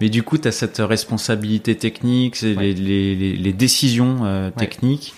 Mais 0.00 0.08
du 0.08 0.22
coup, 0.22 0.38
tu 0.38 0.48
as 0.48 0.52
cette 0.52 0.78
responsabilité 0.78 1.76
technique, 1.76 2.36
c'est 2.36 2.54
Ouais. 2.56 2.72
les, 2.72 2.74
les, 2.74 3.14
les, 3.14 3.32
les 3.36 3.52
décisions 3.52 4.18
euh, 4.24 4.46
Ouais. 4.48 4.52
techniques. 4.56 5.14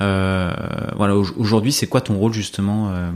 Euh, 0.00 0.52
voilà, 0.96 1.16
au- 1.16 1.26
aujourd'hui, 1.36 1.72
c'est 1.72 1.86
quoi 1.86 2.00
ton 2.00 2.14
rôle 2.14 2.32
justement 2.32 2.90
euh, 2.90 3.10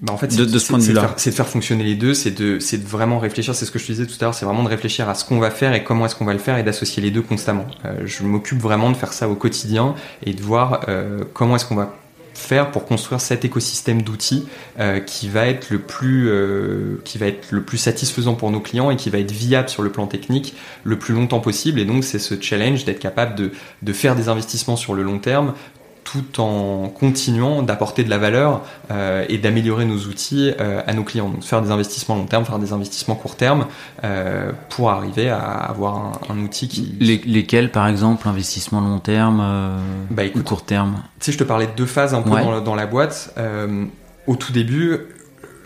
Bah, 0.00 0.12
en 0.12 0.16
fait, 0.16 0.28
De- 0.28 0.32
c'est- 0.44 0.52
de 0.52 0.58
ce 0.60 0.68
point 0.68 0.78
de 0.78 0.84
vue-là. 0.84 1.00
faire- 1.00 1.14
C'est 1.16 1.30
de 1.30 1.34
faire 1.34 1.48
fonctionner 1.48 1.82
les 1.82 1.96
deux, 1.96 2.14
c'est 2.14 2.30
de, 2.30 2.58
de 2.58 2.86
vraiment 2.86 3.18
réfléchir, 3.18 3.52
c'est 3.56 3.64
ce 3.66 3.72
que 3.72 3.80
je 3.80 3.86
te 3.86 3.90
disais 3.92 4.06
tout 4.06 4.14
à 4.20 4.26
l'heure, 4.26 4.34
c'est 4.34 4.46
vraiment 4.46 4.62
de 4.62 4.68
réfléchir 4.68 5.08
à 5.08 5.14
ce 5.16 5.24
qu'on 5.24 5.40
va 5.40 5.50
faire 5.50 5.72
et 5.74 5.82
comment 5.82 6.06
est-ce 6.06 6.14
qu'on 6.14 6.24
va 6.24 6.34
le 6.34 6.38
faire 6.38 6.56
et 6.56 6.62
d'associer 6.62 7.02
les 7.02 7.10
deux 7.10 7.22
constamment. 7.22 7.66
Je 8.04 8.22
m'occupe 8.22 8.60
vraiment 8.60 8.90
de 8.92 8.96
faire 8.96 9.12
ça 9.12 9.28
au 9.28 9.34
quotidien 9.34 9.96
et 10.24 10.34
de 10.34 10.40
voir 10.40 10.86
comment 11.34 11.56
est-ce 11.56 11.64
qu'on 11.66 11.74
va 11.74 11.96
faire 12.38 12.70
pour 12.70 12.84
construire 12.84 13.20
cet 13.20 13.44
écosystème 13.44 14.02
d'outils 14.02 14.46
euh, 14.78 15.00
qui 15.00 15.28
va 15.28 15.46
être 15.46 15.70
le 15.70 15.78
plus 15.78 16.28
euh, 16.30 17.00
qui 17.04 17.18
va 17.18 17.26
être 17.26 17.50
le 17.50 17.62
plus 17.62 17.78
satisfaisant 17.78 18.34
pour 18.34 18.50
nos 18.50 18.60
clients 18.60 18.90
et 18.90 18.96
qui 18.96 19.10
va 19.10 19.18
être 19.18 19.32
viable 19.32 19.68
sur 19.68 19.82
le 19.82 19.90
plan 19.90 20.06
technique 20.06 20.54
le 20.84 20.98
plus 20.98 21.14
longtemps 21.14 21.40
possible. 21.40 21.80
Et 21.80 21.84
donc 21.84 22.04
c'est 22.04 22.18
ce 22.18 22.40
challenge 22.40 22.84
d'être 22.84 23.00
capable 23.00 23.50
de 23.82 23.92
faire 23.92 24.14
des 24.14 24.28
investissements 24.28 24.76
sur 24.76 24.94
le 24.94 25.02
long 25.02 25.18
terme 25.18 25.54
tout 26.10 26.40
en 26.40 26.88
continuant 26.88 27.62
d'apporter 27.62 28.02
de 28.02 28.08
la 28.10 28.16
valeur 28.18 28.62
euh, 28.90 29.24
et 29.28 29.36
d'améliorer 29.36 29.84
nos 29.84 29.98
outils 30.06 30.52
euh, 30.58 30.80
à 30.86 30.94
nos 30.94 31.02
clients. 31.04 31.28
Donc 31.28 31.42
faire 31.42 31.60
des 31.60 31.70
investissements 31.70 32.16
long 32.16 32.24
terme, 32.24 32.44
faire 32.46 32.58
des 32.58 32.72
investissements 32.72 33.14
court 33.14 33.36
terme 33.36 33.66
euh, 34.04 34.52
pour 34.70 34.90
arriver 34.90 35.28
à 35.28 35.38
avoir 35.40 35.96
un, 35.96 36.12
un 36.30 36.38
outil 36.38 36.68
qui... 36.68 36.94
les, 37.00 37.18
Lesquels, 37.26 37.70
par 37.70 37.86
exemple, 37.88 38.26
investissement 38.28 38.80
long 38.80 39.00
terme 39.00 39.38
Bah 40.10 40.22
ou 40.22 40.26
écoute, 40.26 40.44
court 40.44 40.64
terme? 40.64 41.02
tu 41.20 41.26
sais, 41.26 41.32
je 41.32 41.38
te 41.38 41.44
parlais 41.44 41.66
de 41.66 41.72
deux 41.76 41.86
phases 41.86 42.14
un 42.14 42.22
peu 42.22 42.30
Ouais. 42.30 42.42
dans, 42.42 42.52
la- 42.52 42.60
dans 42.60 42.74
la 42.74 42.86
boîte. 42.86 43.34
Au 44.26 44.36
tout 44.36 44.52
début, 44.52 44.98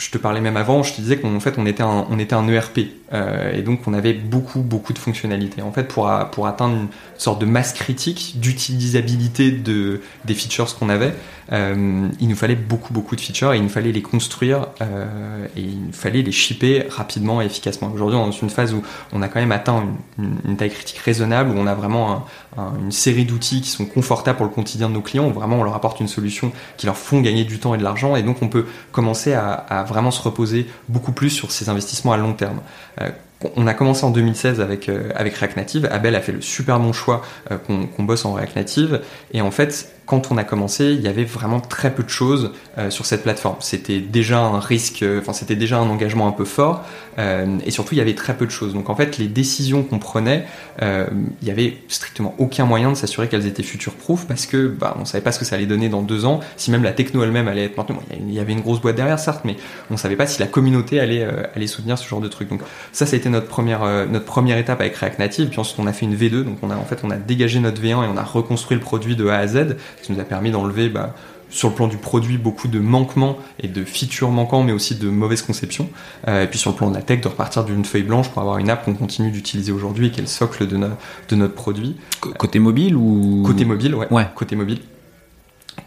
je 0.02 0.10
te 0.10 0.18
parlais 0.18 0.40
même 0.40 0.56
avant, 0.56 0.82
je 0.82 0.94
te 0.94 1.00
disais 1.00 1.16
qu'en 1.18 1.38
fait 1.38 1.54
on 1.58 1.66
était 1.66 1.82
un, 1.82 2.06
on 2.10 2.48
ERP 2.48 2.80
euh, 3.12 3.52
et 3.52 3.62
donc 3.62 3.86
on 3.86 3.94
avait 3.94 4.14
beaucoup 4.14 4.60
beaucoup 4.60 4.92
de 4.92 4.98
fonctionnalités. 4.98 5.62
En 5.62 5.70
fait, 5.70 5.84
pour, 5.84 6.08
atteindre 6.08 6.74
une 6.74 6.88
sorte 7.18 7.40
de 7.40 7.46
masse 7.46 7.72
critique 7.72 8.34
d'utilisabilité 8.40 9.52
de, 9.52 10.00
des 10.24 10.34
features 10.34 10.74
qu'on 10.76 10.88
avait, 10.88 11.14
euh, 11.50 12.08
il 12.20 12.28
nous 12.28 12.36
fallait 12.36 12.54
beaucoup 12.54 12.92
beaucoup 12.92 13.16
de 13.16 13.20
features 13.20 13.52
et 13.52 13.56
il 13.56 13.62
nous 13.62 13.68
fallait 13.68 13.90
les 13.92 14.02
construire 14.02 14.66
euh, 14.80 15.46
et 15.56 15.60
il 15.60 15.86
nous 15.86 15.92
fallait 15.92 16.22
les 16.22 16.32
shipper 16.32 16.84
rapidement 16.88 17.42
et 17.42 17.46
efficacement. 17.46 17.90
Aujourd'hui, 17.92 18.16
on 18.18 18.22
est 18.24 18.26
dans 18.26 18.32
une 18.32 18.50
phase 18.50 18.74
où 18.74 18.82
on 19.12 19.22
a 19.22 19.28
quand 19.28 19.40
même 19.40 19.52
atteint 19.52 19.84
une, 20.18 20.56
taille 20.56 20.70
critique 20.70 20.98
raisonnable, 20.98 21.50
où 21.50 21.58
on 21.58 21.66
a 21.66 21.74
vraiment 21.74 22.12
un- 22.12 22.24
un- 22.62 22.72
une 22.80 22.92
série 22.92 23.24
d'outils 23.24 23.60
qui 23.62 23.70
sont 23.70 23.86
confortables 23.86 24.36
pour 24.36 24.46
le 24.46 24.52
quotidien 24.52 24.88
de 24.88 24.94
nos 24.94 25.00
clients, 25.00 25.26
où 25.28 25.32
vraiment 25.32 25.56
on 25.56 25.64
leur 25.64 25.74
apporte 25.74 26.00
une 26.00 26.08
solution 26.08 26.52
qui 26.76 26.86
leur 26.86 26.96
font 26.96 27.20
gagner 27.20 27.44
du 27.44 27.58
temps 27.58 27.74
et 27.74 27.78
de 27.78 27.82
l'argent, 27.82 28.14
et 28.16 28.22
donc 28.22 28.42
on 28.42 28.48
peut 28.48 28.66
commencer 28.92 29.32
à, 29.32 29.52
à 29.52 29.82
vraiment 29.84 30.10
se 30.10 30.20
reposer 30.22 30.66
beaucoup 30.88 31.12
plus 31.12 31.30
sur 31.30 31.50
ces 31.50 31.68
investissements 31.68 32.12
à 32.12 32.16
long 32.16 32.34
terme. 32.34 32.60
Euh, 33.00 33.10
on 33.56 33.66
a 33.66 33.74
commencé 33.74 34.04
en 34.04 34.10
2016 34.10 34.60
avec, 34.60 34.88
euh, 34.88 35.10
avec 35.14 35.34
React 35.34 35.56
Native. 35.56 35.88
Abel 35.90 36.14
a 36.14 36.20
fait 36.20 36.32
le 36.32 36.40
super 36.40 36.78
bon 36.80 36.92
choix 36.92 37.22
euh, 37.50 37.58
qu'on 37.58 38.02
bosse 38.02 38.24
en 38.24 38.32
React 38.34 38.56
Native. 38.56 39.00
Et 39.32 39.40
en 39.40 39.50
fait, 39.50 39.92
quand 40.06 40.30
on 40.30 40.36
a 40.36 40.44
commencé, 40.44 40.92
il 40.92 41.00
y 41.00 41.08
avait 41.08 41.24
vraiment 41.24 41.60
très 41.60 41.94
peu 41.94 42.02
de 42.02 42.08
choses 42.08 42.52
euh, 42.76 42.90
sur 42.90 43.06
cette 43.06 43.22
plateforme. 43.22 43.56
C'était 43.60 44.00
déjà 44.00 44.40
un 44.40 44.58
risque, 44.58 45.04
enfin 45.18 45.32
c'était 45.32 45.56
déjà 45.56 45.78
un 45.78 45.88
engagement 45.88 46.26
un 46.28 46.32
peu 46.32 46.44
fort. 46.44 46.84
et 47.18 47.70
surtout, 47.70 47.94
il 47.94 47.98
y 47.98 48.00
avait 48.00 48.14
très 48.14 48.34
peu 48.34 48.46
de 48.46 48.50
choses. 48.50 48.74
Donc 48.74 48.90
en 48.90 48.96
fait, 48.96 49.18
les 49.18 49.28
décisions 49.28 49.82
qu'on 49.82 49.98
prenait, 49.98 50.44
il 50.80 51.46
y 51.46 51.50
avait 51.50 51.78
strictement 51.88 52.34
aucun 52.38 52.64
moyen 52.64 52.90
de 52.90 52.96
s'assurer 52.96 53.28
qu'elles 53.28 53.46
étaient 53.46 53.62
future-proof 53.62 54.26
parce 54.26 54.46
que 54.46 54.66
bah, 54.66 54.96
on 54.98 55.04
savait 55.04 55.22
pas 55.22 55.32
ce 55.32 55.38
que 55.38 55.44
ça 55.44 55.56
allait 55.56 55.66
donner 55.66 55.88
dans 55.88 56.02
deux 56.02 56.24
ans. 56.24 56.40
Si 56.56 56.70
même 56.70 56.82
la 56.82 56.92
techno 56.92 57.22
elle-même 57.22 57.48
allait 57.48 57.64
être 57.64 57.76
maintenue, 57.76 57.98
il 58.18 58.32
y 58.32 58.40
avait 58.40 58.52
une 58.52 58.60
grosse 58.60 58.80
boîte 58.80 58.96
derrière 58.96 59.18
certes, 59.18 59.42
mais 59.44 59.56
on 59.90 59.96
savait 59.96 60.16
pas 60.16 60.26
si 60.26 60.40
la 60.40 60.46
communauté 60.46 61.00
allait, 61.00 61.26
allait 61.54 61.66
soutenir 61.66 61.98
ce 61.98 62.08
genre 62.08 62.20
de 62.20 62.28
truc. 62.28 62.48
Donc 62.48 62.62
ça, 62.92 63.06
ça 63.06 63.14
a 63.14 63.18
été 63.18 63.28
notre 63.32 63.48
première, 63.48 63.82
euh, 63.82 64.06
notre 64.06 64.24
première 64.26 64.56
étape 64.58 64.80
avec 64.80 64.94
React 64.96 65.18
Native. 65.18 65.48
Puis 65.48 65.58
ensuite, 65.58 65.78
on 65.80 65.86
a 65.88 65.92
fait 65.92 66.06
une 66.06 66.14
V2. 66.14 66.44
Donc 66.44 66.58
on 66.62 66.70
a 66.70 66.76
en 66.76 66.84
fait, 66.84 67.00
on 67.02 67.10
a 67.10 67.16
dégagé 67.16 67.58
notre 67.58 67.82
V1 67.82 67.88
et 68.04 68.08
on 68.08 68.16
a 68.16 68.22
reconstruit 68.22 68.76
le 68.76 68.82
produit 68.82 69.16
de 69.16 69.26
A 69.26 69.38
à 69.38 69.46
Z, 69.46 69.76
ce 70.00 70.06
qui 70.06 70.12
nous 70.12 70.20
a 70.20 70.24
permis 70.24 70.50
d'enlever 70.52 70.88
bah, 70.88 71.14
sur 71.50 71.68
le 71.68 71.74
plan 71.74 71.86
du 71.86 71.98
produit 71.98 72.38
beaucoup 72.38 72.66
de 72.68 72.78
manquements 72.78 73.36
et 73.60 73.68
de 73.68 73.84
features 73.84 74.30
manquants, 74.30 74.62
mais 74.62 74.72
aussi 74.72 74.94
de 74.94 75.08
mauvaises 75.10 75.42
conceptions. 75.42 75.88
Euh, 76.28 76.44
et 76.44 76.46
puis 76.46 76.58
sur 76.58 76.70
le 76.70 76.76
plan 76.76 76.88
de 76.90 76.94
la 76.94 77.02
tech, 77.02 77.20
de 77.20 77.28
repartir 77.28 77.64
d'une 77.64 77.84
feuille 77.84 78.04
blanche 78.04 78.30
pour 78.30 78.40
avoir 78.40 78.56
une 78.58 78.70
app 78.70 78.84
qu'on 78.84 78.94
continue 78.94 79.30
d'utiliser 79.30 79.70
aujourd'hui 79.72 80.06
et 80.06 80.10
qui 80.10 80.20
est 80.20 80.22
le 80.22 80.28
socle 80.28 80.66
de, 80.66 80.76
no- 80.78 80.86
de 81.28 81.36
notre 81.36 81.54
produit. 81.54 81.96
Côté 82.38 82.58
mobile 82.58 82.96
ou? 82.96 83.42
Côté 83.44 83.64
mobile, 83.66 83.94
ouais. 83.94 84.06
Ouais. 84.10 84.26
Côté 84.34 84.56
mobile. 84.56 84.78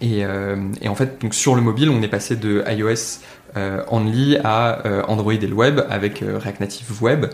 Et, 0.01 0.25
euh, 0.25 0.55
et 0.81 0.87
en 0.87 0.95
fait, 0.95 1.21
donc 1.21 1.33
sur 1.33 1.55
le 1.55 1.61
mobile, 1.61 1.89
on 1.89 2.01
est 2.01 2.07
passé 2.07 2.35
de 2.35 2.63
iOS 2.67 3.21
euh, 3.57 3.83
only 3.89 4.37
à 4.43 4.85
euh, 4.85 5.01
Android 5.07 5.33
et 5.33 5.47
le 5.47 5.53
web 5.53 5.81
avec 5.89 6.19
React 6.19 6.59
Native 6.59 7.03
Web, 7.03 7.27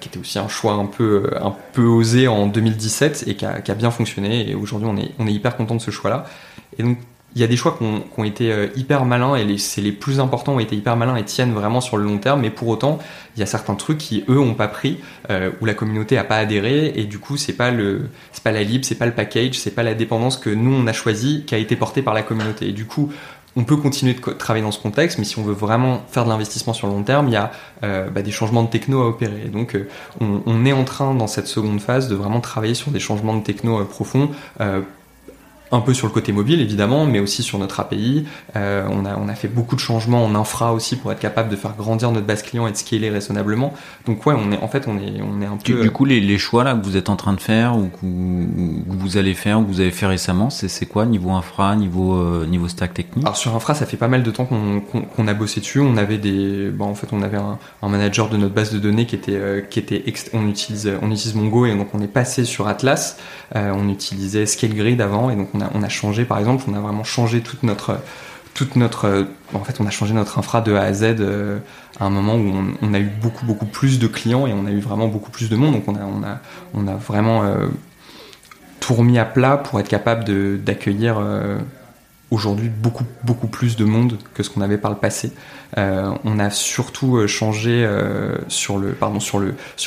qui 0.00 0.08
était 0.08 0.18
aussi 0.18 0.38
un 0.38 0.48
choix 0.48 0.74
un 0.74 0.86
peu, 0.86 1.30
un 1.40 1.54
peu 1.72 1.84
osé 1.84 2.28
en 2.28 2.46
2017 2.46 3.24
et 3.26 3.34
qui 3.34 3.46
a, 3.46 3.60
qui 3.60 3.70
a 3.70 3.74
bien 3.74 3.90
fonctionné. 3.90 4.50
Et 4.50 4.54
aujourd'hui, 4.54 4.88
on 4.90 4.96
est, 4.96 5.12
on 5.18 5.26
est 5.26 5.32
hyper 5.32 5.56
content 5.56 5.74
de 5.74 5.80
ce 5.80 5.90
choix-là. 5.90 6.24
Et 6.78 6.82
donc, 6.82 6.98
il 7.34 7.40
y 7.40 7.44
a 7.44 7.46
des 7.46 7.56
choix 7.56 7.76
qui 7.78 7.84
ont, 7.84 8.24
été 8.24 8.52
euh, 8.52 8.68
hyper 8.76 9.04
malins 9.04 9.36
et 9.36 9.58
c'est 9.58 9.80
les 9.80 9.92
plus 9.92 10.20
importants 10.20 10.54
ont 10.54 10.60
été 10.60 10.76
hyper 10.76 10.96
malins 10.96 11.16
et 11.16 11.24
tiennent 11.24 11.52
vraiment 11.52 11.80
sur 11.80 11.96
le 11.96 12.04
long 12.04 12.18
terme. 12.18 12.42
Mais 12.42 12.50
pour 12.50 12.68
autant, 12.68 12.98
il 13.36 13.40
y 13.40 13.42
a 13.42 13.46
certains 13.46 13.74
trucs 13.74 13.98
qui 13.98 14.24
eux 14.28 14.38
ont 14.38 14.54
pas 14.54 14.68
pris, 14.68 14.98
euh, 15.30 15.50
où 15.60 15.64
la 15.64 15.74
communauté 15.74 16.18
a 16.18 16.24
pas 16.24 16.36
adhéré 16.36 16.92
et 16.94 17.04
du 17.04 17.18
coup 17.18 17.36
c'est 17.36 17.54
pas 17.54 17.70
le, 17.70 18.08
c'est 18.32 18.42
pas 18.42 18.52
la 18.52 18.62
lib, 18.62 18.84
c'est 18.84 18.96
pas 18.96 19.06
le 19.06 19.12
package, 19.12 19.54
c'est 19.54 19.70
pas 19.70 19.82
la 19.82 19.94
dépendance 19.94 20.36
que 20.36 20.50
nous 20.50 20.74
on 20.74 20.86
a 20.86 20.92
choisi 20.92 21.44
qui 21.46 21.54
a 21.54 21.58
été 21.58 21.74
portée 21.76 22.02
par 22.02 22.14
la 22.14 22.22
communauté. 22.22 22.68
Et 22.68 22.72
du 22.72 22.84
coup, 22.84 23.10
on 23.56 23.64
peut 23.64 23.76
continuer 23.76 24.14
de 24.14 24.20
travailler 24.32 24.64
dans 24.64 24.72
ce 24.72 24.80
contexte, 24.80 25.18
mais 25.18 25.24
si 25.24 25.38
on 25.38 25.42
veut 25.42 25.52
vraiment 25.52 26.02
faire 26.10 26.24
de 26.24 26.30
l'investissement 26.30 26.72
sur 26.72 26.86
le 26.86 26.94
long 26.94 27.02
terme, 27.02 27.28
il 27.28 27.32
y 27.32 27.36
a 27.36 27.52
euh, 27.84 28.08
bah, 28.08 28.22
des 28.22 28.30
changements 28.30 28.62
de 28.62 28.68
techno 28.68 29.02
à 29.02 29.08
opérer. 29.08 29.50
Donc, 29.52 29.76
on, 30.20 30.64
est 30.64 30.72
en 30.72 30.84
train 30.84 31.14
dans 31.14 31.26
cette 31.26 31.48
seconde 31.48 31.78
phase 31.78 32.08
de 32.08 32.14
vraiment 32.14 32.40
travailler 32.40 32.72
sur 32.72 32.90
des 32.90 33.00
changements 33.00 33.36
de 33.36 33.42
techno 33.42 33.84
profonds. 33.84 34.30
Un 35.72 35.80
peu 35.80 35.94
sur 35.94 36.06
le 36.06 36.12
côté 36.12 36.32
mobile 36.32 36.60
évidemment, 36.60 37.06
mais 37.06 37.18
aussi 37.18 37.42
sur 37.42 37.58
notre 37.58 37.80
API. 37.80 38.26
Euh, 38.56 38.86
on, 38.90 39.06
a, 39.06 39.16
on 39.16 39.28
a 39.28 39.34
fait 39.34 39.48
beaucoup 39.48 39.74
de 39.74 39.80
changements 39.80 40.22
en 40.24 40.34
infra 40.34 40.74
aussi 40.74 40.96
pour 40.96 41.10
être 41.10 41.18
capable 41.18 41.48
de 41.48 41.56
faire 41.56 41.74
grandir 41.74 42.12
notre 42.12 42.26
base 42.26 42.42
client 42.42 42.66
et 42.66 42.72
de 42.72 42.76
scaler 42.76 43.08
raisonnablement. 43.08 43.72
Donc 44.06 44.24
ouais, 44.26 44.34
on 44.36 44.52
est 44.52 44.58
en 44.58 44.68
fait 44.68 44.86
on 44.86 44.98
est 44.98 45.22
on 45.22 45.40
est 45.40 45.46
un 45.46 45.56
peu. 45.56 45.82
Du, 45.82 45.90
coup, 45.90 46.04
les, 46.04 46.20
les, 46.20 46.38
choix 46.38 46.62
là 46.62 46.74
que 46.74 46.84
vous 46.84 46.96
êtes 46.96 47.08
en 47.08 47.16
train 47.16 47.32
de 47.32 47.40
faire 47.40 47.76
ou 47.76 47.88
que 47.88 47.98
vous, 48.02 49.16
allez 49.16 49.34
faire 49.34 49.60
ou 49.60 49.64
que 49.64 49.68
vous 49.68 49.80
avez 49.80 49.90
fait 49.90 50.06
récemment, 50.06 50.50
c'est 50.50 50.86
quoi 50.86 51.06
niveau 51.06 51.30
infra, 51.30 51.74
niveau 51.74 52.16
euh, 52.16 52.46
niveau 52.46 52.68
stack 52.68 52.92
technique? 52.92 53.24
Alors 53.24 53.36
sur 53.36 53.56
infra, 53.56 53.74
ça 53.74 53.86
fait 53.86 53.96
pas 53.96 54.08
mal 54.08 54.22
de 54.22 54.30
temps 54.30 54.44
qu'on 54.44 55.28
a 55.28 55.34
bossé 55.34 55.60
dessus. 55.60 55.80
On 55.80 55.96
avait 55.96 56.18
des, 56.18 56.70
bon, 56.70 56.86
en 56.86 56.94
fait, 56.94 57.08
on 57.12 57.22
avait 57.22 57.38
un, 57.38 57.58
un, 57.80 57.88
manager 57.88 58.28
de 58.28 58.36
notre 58.36 58.54
base 58.54 58.72
de 58.72 58.78
données 58.78 59.06
qui 59.06 59.14
était 59.14 59.36
euh, 59.36 59.60
qui 59.62 59.78
était 59.78 60.04
on 60.34 60.46
utilise 60.48 60.92
on 61.00 61.10
utilise 61.10 61.34
Mongo 61.34 61.64
et 61.64 61.74
donc 61.74 61.94
on 61.94 62.00
est 62.00 62.08
passé 62.08 62.44
sur 62.44 62.68
Atlas. 62.68 63.18
on 63.54 63.88
utilisait 63.88 64.44
ScaleGrid 64.44 65.00
avant 65.00 65.30
et 65.30 65.36
donc 65.36 65.48
on 65.54 65.61
on 65.74 65.82
a, 65.82 65.88
changé, 65.88 66.24
par 66.24 66.38
exemple, 66.38 66.64
on 66.68 66.74
a 66.74 66.80
vraiment 66.80 67.04
changé 67.04 67.40
toute 67.40 67.62
notre 67.62 67.98
toute 68.54 68.76
notre 68.76 69.26
en 69.54 69.64
fait 69.64 69.80
on 69.80 69.86
a 69.86 69.90
changé 69.90 70.14
notre 70.14 70.38
infra 70.38 70.60
de 70.60 70.74
A 70.74 70.82
à 70.82 70.92
Z 70.92 71.16
euh, 71.20 71.58
à 71.98 72.04
un 72.04 72.10
moment 72.10 72.36
où 72.36 72.52
on, 72.82 72.94
a 72.94 72.98
eu 72.98 73.10
beaucoup 73.20 73.46
beaucoup 73.46 73.66
plus 73.66 73.98
de 73.98 74.06
clients 74.06 74.46
et 74.46 74.52
on 74.52 74.66
a 74.66 74.70
eu 74.70 74.80
vraiment 74.80 75.08
beaucoup 75.08 75.30
plus 75.30 75.48
de 75.48 75.56
monde. 75.56 75.74
Donc 75.74 75.84
on 75.88 76.86
a 76.88 76.94
vraiment 76.94 77.44
euh, 77.44 77.68
tout 78.80 78.94
remis 78.94 79.18
à 79.18 79.24
plat 79.24 79.56
pour 79.56 79.80
être 79.80 79.88
capable 79.88 80.24
d'accueillir 80.62 81.16
euh, 81.18 81.58
aujourd'hui 82.30 82.68
beaucoup 82.68 83.04
beaucoup 83.24 83.46
plus 83.46 83.76
de 83.76 83.84
monde 83.84 84.18
que 84.34 84.42
ce 84.42 84.50
qu'on 84.50 84.60
avait 84.60 84.78
par 84.78 84.90
le 84.90 84.96
passé. 84.96 85.32
On 85.76 86.38
a 86.38 86.50
surtout 86.50 87.26
changé 87.26 87.88
sur 88.48 88.78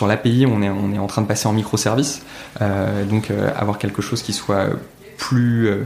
l'API 0.08 0.46
on 0.48 0.62
est 0.62 0.70
on 0.70 0.94
est 0.94 1.00
en 1.00 1.08
train 1.08 1.22
de 1.22 1.28
passer 1.28 1.48
en 1.48 1.54
microservices. 1.54 2.24
Donc 2.60 3.32
avoir 3.56 3.78
quelque 3.78 4.02
chose 4.02 4.22
qui 4.22 4.34
soit 4.34 4.70
plus, 5.18 5.68
euh, 5.68 5.84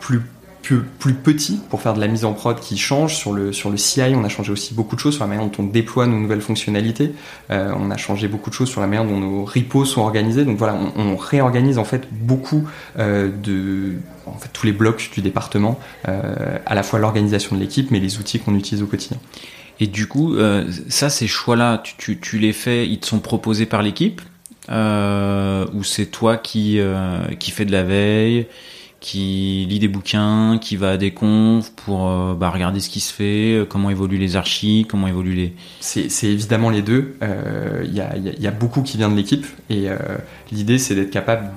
plus, 0.00 0.20
plus, 0.62 0.80
plus, 0.82 1.14
petit 1.14 1.60
pour 1.70 1.80
faire 1.80 1.94
de 1.94 2.00
la 2.00 2.08
mise 2.08 2.24
en 2.24 2.32
prod 2.32 2.58
qui 2.58 2.76
change. 2.76 3.16
Sur 3.16 3.32
le, 3.32 3.52
sur 3.52 3.70
le 3.70 3.76
CI, 3.76 4.14
on 4.14 4.24
a 4.24 4.28
changé 4.28 4.52
aussi 4.52 4.74
beaucoup 4.74 4.96
de 4.96 5.00
choses 5.00 5.14
sur 5.14 5.24
la 5.24 5.28
manière 5.28 5.44
dont 5.44 5.62
on 5.62 5.66
déploie 5.66 6.06
nos 6.06 6.18
nouvelles 6.18 6.40
fonctionnalités. 6.40 7.12
Euh, 7.50 7.72
on 7.78 7.90
a 7.90 7.96
changé 7.96 8.28
beaucoup 8.28 8.50
de 8.50 8.54
choses 8.54 8.68
sur 8.68 8.80
la 8.80 8.86
manière 8.86 9.04
dont 9.04 9.18
nos 9.18 9.44
repos 9.44 9.84
sont 9.84 10.00
organisés. 10.00 10.44
Donc 10.44 10.58
voilà, 10.58 10.78
on, 10.96 11.16
réorganise 11.16 11.78
en 11.78 11.84
fait 11.84 12.08
beaucoup 12.10 12.68
euh, 12.98 13.30
de 13.42 13.94
tous 14.52 14.66
les 14.66 14.72
blocs 14.72 15.10
du 15.12 15.20
département, 15.20 15.78
à 16.04 16.74
la 16.74 16.82
fois 16.82 16.98
l'organisation 16.98 17.54
de 17.54 17.60
l'équipe, 17.60 17.90
mais 17.90 18.00
les 18.00 18.18
outils 18.18 18.40
qu'on 18.40 18.54
utilise 18.54 18.82
au 18.82 18.86
quotidien. 18.86 19.18
Et 19.78 19.86
du 19.86 20.08
coup, 20.08 20.34
ça, 20.88 21.10
ces 21.10 21.28
choix-là, 21.28 21.82
tu, 21.82 22.38
les 22.38 22.52
fais, 22.52 22.88
ils 22.88 22.98
te 22.98 23.06
sont 23.06 23.20
proposés 23.20 23.66
par 23.66 23.82
l'équipe? 23.82 24.20
Euh, 24.70 25.66
ou 25.74 25.84
c'est 25.84 26.06
toi 26.06 26.36
qui 26.36 26.78
euh, 26.78 27.20
qui 27.38 27.50
fait 27.50 27.64
de 27.64 27.72
la 27.72 27.84
veille, 27.84 28.46
qui 29.00 29.66
lit 29.68 29.78
des 29.78 29.88
bouquins, 29.88 30.58
qui 30.58 30.76
va 30.76 30.92
à 30.92 30.96
des 30.96 31.12
confs 31.12 31.70
pour 31.76 32.08
euh, 32.08 32.34
bah, 32.34 32.50
regarder 32.50 32.80
ce 32.80 32.88
qui 32.88 33.00
se 33.00 33.12
fait, 33.12 33.54
euh, 33.54 33.64
comment 33.64 33.90
évoluent 33.90 34.18
les 34.18 34.36
archives, 34.36 34.86
comment 34.86 35.06
évoluent 35.06 35.34
les. 35.34 35.54
C'est 35.80 36.08
évidemment 36.24 36.70
les 36.70 36.82
deux. 36.82 37.16
Il 37.84 37.94
y, 37.94 38.00
a, 38.00 38.16
y, 38.16 38.46
a, 38.46 38.50
beaucoup 38.50 38.82
qui 38.82 38.96
vient 38.96 39.08
de 39.08 39.16
l'équipe 39.16 39.46
et 39.70 39.86
l'idée 40.50 40.78
c'est 40.78 40.94
d'être 40.94 41.10
capable 41.10 41.52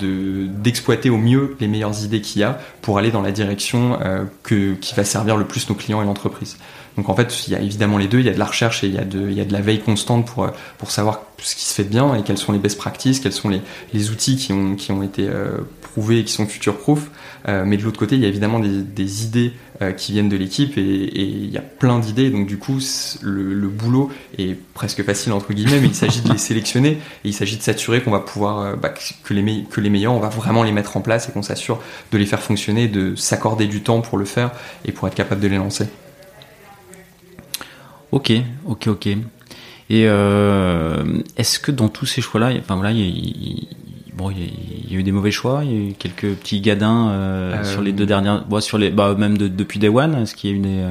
d'exploiter 0.62 1.10
au 1.10 1.18
mieux 1.18 1.56
les 1.60 1.68
meilleures 1.68 2.04
idées 2.04 2.22
qu'il 2.22 2.42
y 2.42 2.44
a 2.44 2.60
pour 2.82 2.98
aller 2.98 3.12
dans 3.12 3.22
la 3.22 3.32
direction 3.32 3.98
que, 4.44 4.76
qui 4.76 4.94
va 4.94 5.04
servir 5.04 5.38
le 5.38 5.46
plus 5.46 5.68
nos 5.70 5.76
clients 5.76 6.02
et 6.02 6.06
l'entreprise. 6.06 6.58
Donc 7.00 7.08
en 7.08 7.16
fait, 7.16 7.48
il 7.48 7.54
y 7.54 7.56
a 7.56 7.62
évidemment 7.62 7.98
les 7.98 8.10
deux, 8.10 8.20
il 8.20 8.26
y 8.26 8.30
a 8.30 8.34
de 8.34 8.40
la 8.40 8.44
recherche 8.44 8.84
et 8.84 8.88
il 8.88 8.94
y 8.94 9.00
a 9.00 9.06
de, 9.06 9.54
la 9.54 9.62
veille 9.62 9.80
constante 9.80 10.26
pour, 10.26 10.52
pour 10.78 10.92
savoir 10.92 11.22
ce 11.42 11.56
qui 11.56 11.64
se 11.64 11.74
fait 11.74 11.86
bien 11.86 12.14
et 12.14 12.24
quelles 12.24 12.38
sont 12.38 12.52
les 12.52 12.60
best 12.60 12.78
practices, 12.78 13.22
quels 13.22 13.32
sont 13.32 13.48
les, 13.48 14.10
outils 14.10 14.36
qui 14.36 14.52
ont, 14.52 15.02
été 15.02 15.30
euh, 15.30 15.60
prouvés 15.80 16.20
et 16.20 16.24
qui 16.26 16.34
sont 16.34 16.46
future-proof. 16.46 17.10
Euh, 17.48 17.64
mais 17.66 17.78
de 17.78 17.84
l'autre 17.84 17.98
côté, 17.98 18.16
il 18.16 18.22
y 18.22 18.26
a 18.26 18.28
évidemment 18.28 18.60
des, 18.60 19.24
idées 19.24 19.54
euh, 19.82 19.94
qui 19.94 20.12
viennent 20.12 20.28
de 20.28 20.36
l'équipe 20.36 20.78
et, 20.78 20.82
il 20.82 21.50
y 21.50 21.58
a 21.58 21.62
plein 21.62 22.00
d'idées. 22.00 22.32
Donc 22.32 22.48
du 22.48 22.58
coup, 22.58 22.80
le, 23.22 23.54
le, 23.54 23.68
boulot 23.70 24.12
est 24.38 24.60
presque 24.74 25.02
facile 25.06 25.32
entre 25.32 25.54
guillemets, 25.54 25.80
mais 25.80 25.88
il 25.88 25.96
s'agit 25.96 26.20
de 26.20 26.34
les 26.34 26.38
sélectionner 26.38 26.90
et 26.90 27.30
il 27.30 27.34
s'agit 27.34 27.56
de 27.56 27.64
s'assurer 27.64 28.04
qu'on 28.04 28.12
va 28.12 28.20
pouvoir, 28.20 28.76
bah, 28.76 28.90
que, 28.90 29.34
les 29.34 29.64
que 29.72 29.80
les 29.80 29.90
meilleurs, 29.90 30.12
on 30.12 30.20
va 30.20 30.28
vraiment 30.28 30.64
les 30.64 30.74
mettre 30.74 30.98
en 30.98 31.02
place 31.02 31.30
et 31.30 31.32
qu'on 31.32 31.44
s'assure 31.44 31.80
de 32.12 32.18
les 32.18 32.26
faire 32.26 32.42
fonctionner, 32.42 32.90
de 32.90 33.16
s'accorder 33.16 33.68
du 33.68 33.84
temps 33.84 34.02
pour 34.02 34.18
le 34.18 34.26
faire 34.26 34.52
et 34.84 34.92
pour 34.92 35.08
être 35.08 35.16
capable 35.16 35.40
de 35.40 35.48
les 35.48 35.56
lancer. 35.56 35.88
Ok, 38.12 38.34
ok, 38.66 38.88
ok. 38.88 39.08
Et 39.90 40.06
euh, 40.08 41.04
est-ce 41.38 41.60
que 41.60 41.72
dans 41.72 41.90
tous 41.90 42.06
ces 42.06 42.22
choix-là, 42.22 42.52
enfin 42.60 42.76
voilà, 42.76 42.92
il 42.92 43.00
y, 43.00 43.68
bon, 44.14 44.30
il 44.30 44.92
y, 44.92 44.96
a 44.96 45.00
eu 45.00 45.04
des 45.04 45.12
mauvais 45.12 45.32
choix, 45.32 45.62
il 45.64 45.72
y 45.72 45.76
a 45.76 45.90
eu 45.90 45.94
quelques 45.94 46.36
petits 46.36 46.62
gadins 46.62 47.10
euh, 47.10 47.56
euh, 47.56 47.64
sur 47.64 47.82
les 47.82 47.92
deux 47.92 48.06
dernières, 48.06 48.46
bon, 48.46 48.62
sur 48.62 48.78
les, 48.78 48.92
bah, 48.92 49.16
même 49.18 49.38
depuis 49.38 49.80
Day 49.80 49.90
One, 49.90 50.16
est-ce 50.16 50.36
qu'il 50.36 50.52
y 50.52 50.54
a 50.54 50.56
eu 50.58 50.60
des 50.60 50.86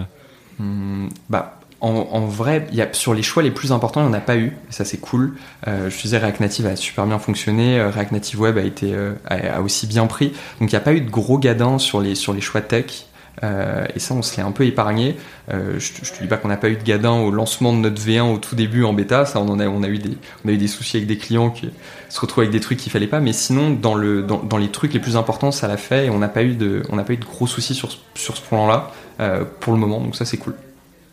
hmm, 0.59 1.09
bah, 1.31 1.61
en, 1.81 1.90
en, 1.90 2.26
vrai, 2.26 2.66
y 2.72 2.83
a, 2.83 2.92
sur 2.92 3.14
les 3.14 3.22
choix 3.22 3.44
les 3.44 3.52
plus 3.52 3.70
importants, 3.70 4.00
il 4.00 4.09
n'y 4.09 4.11
en 4.11 4.18
a 4.18 4.20
pas 4.20 4.37
eu. 4.37 4.57
Ça, 4.68 4.85
c'est 4.85 4.98
cool. 4.98 5.35
Euh, 5.68 5.90
je 5.90 6.02
disais, 6.02 6.18
React 6.18 6.40
Native 6.40 6.66
a 6.66 6.74
super 6.74 7.07
bien 7.07 7.20
fonctionné. 7.20 7.81
React 7.81 8.11
Native 8.11 8.40
Web 8.40 8.59
a, 8.59 8.62
été, 8.62 8.96
a, 9.28 9.62
aussi 9.62 9.87
bien 9.87 10.09
pris. 10.09 10.31
Donc, 10.61 10.72
il 10.72 10.74
n'y 10.74 10.76
a 10.76 10.81
pas 10.81 10.92
eu 10.92 11.00
de 11.00 11.09
gros 11.11 11.38
gadins 11.38 11.78
sur 11.78 12.00
les, 12.00 12.16
sur 12.16 12.33
les 12.33 12.40
choix 12.40 12.62
tech. 12.62 13.08
Euh, 13.44 13.87
et 13.94 13.98
ça, 13.98 14.14
on 14.14 14.22
se 14.22 14.37
l'est 14.37 14.42
un 14.42 14.53
peu 14.53 14.64
épargné. 14.64 15.16
Euh, 15.53 15.79
je, 15.79 15.92
je, 16.03 16.12
te 16.12 16.22
dis 16.22 16.29
pas 16.29 16.37
qu'on 16.37 16.48
n'a 16.48 16.57
pas 16.57 16.68
eu 16.68 16.77
de 16.77 16.83
gadin 16.83 17.12
au 17.12 17.31
lancement 17.31 17.72
de 17.72 17.79
notre 17.79 18.01
V1 18.01 18.35
au 18.35 18.38
tout 18.38 18.57
début 18.57 18.85
en 18.85 18.92
bêta. 18.92 19.27
Ça, 19.27 19.40
on 19.40 19.48
en 19.48 19.61
a, 19.61 19.66
on 19.68 19.83
a 19.83 19.88
eu 19.88 19.98
des, 19.98 20.16
on 20.44 20.48
a 20.48 20.53
eu 20.53 20.57
des 20.57 20.68
soucis 20.68 20.96
avec 20.96 21.09
des 21.09 21.18
clients 21.18 21.51
qui 21.51 21.70
se 22.09 22.20
retrouvent 22.20 22.42
avec 22.42 22.53
des 22.53 22.61
trucs 22.61 22.79
qu'il 22.79 22.92
fallait 22.92 23.07
pas. 23.07 23.20
Mais 23.20 23.33
sinon, 23.33 23.70
dans 23.70 23.94
le, 23.94 24.22
dans, 24.22 24.42
dans, 24.42 24.57
les 24.57 24.68
trucs 24.68 24.92
les 24.92 25.01
plus 25.01 25.16
importants, 25.16 25.53
ça 25.53 25.68
l'a 25.68 25.77
fait 25.77 26.07
et 26.07 26.11
on 26.11 26.18
n'a 26.18 26.29
pas 26.29 26.42
eu 26.42 26.55
de, 26.55 26.83
on 26.90 26.96
n'a 26.96 27.05
pas 27.05 27.12
eu 27.12 27.18
de 27.18 27.24
gros 27.24 27.46
soucis 27.46 27.74
sur, 27.74 27.90
sur 28.14 28.37
ce 28.37 28.42
plan-là 28.42 28.90
euh, 29.20 29.44
pour 29.61 29.72
le 29.72 29.79
moment. 29.79 30.01
Donc 30.01 30.16
ça, 30.16 30.24
c'est 30.24 30.38
cool. 30.38 30.55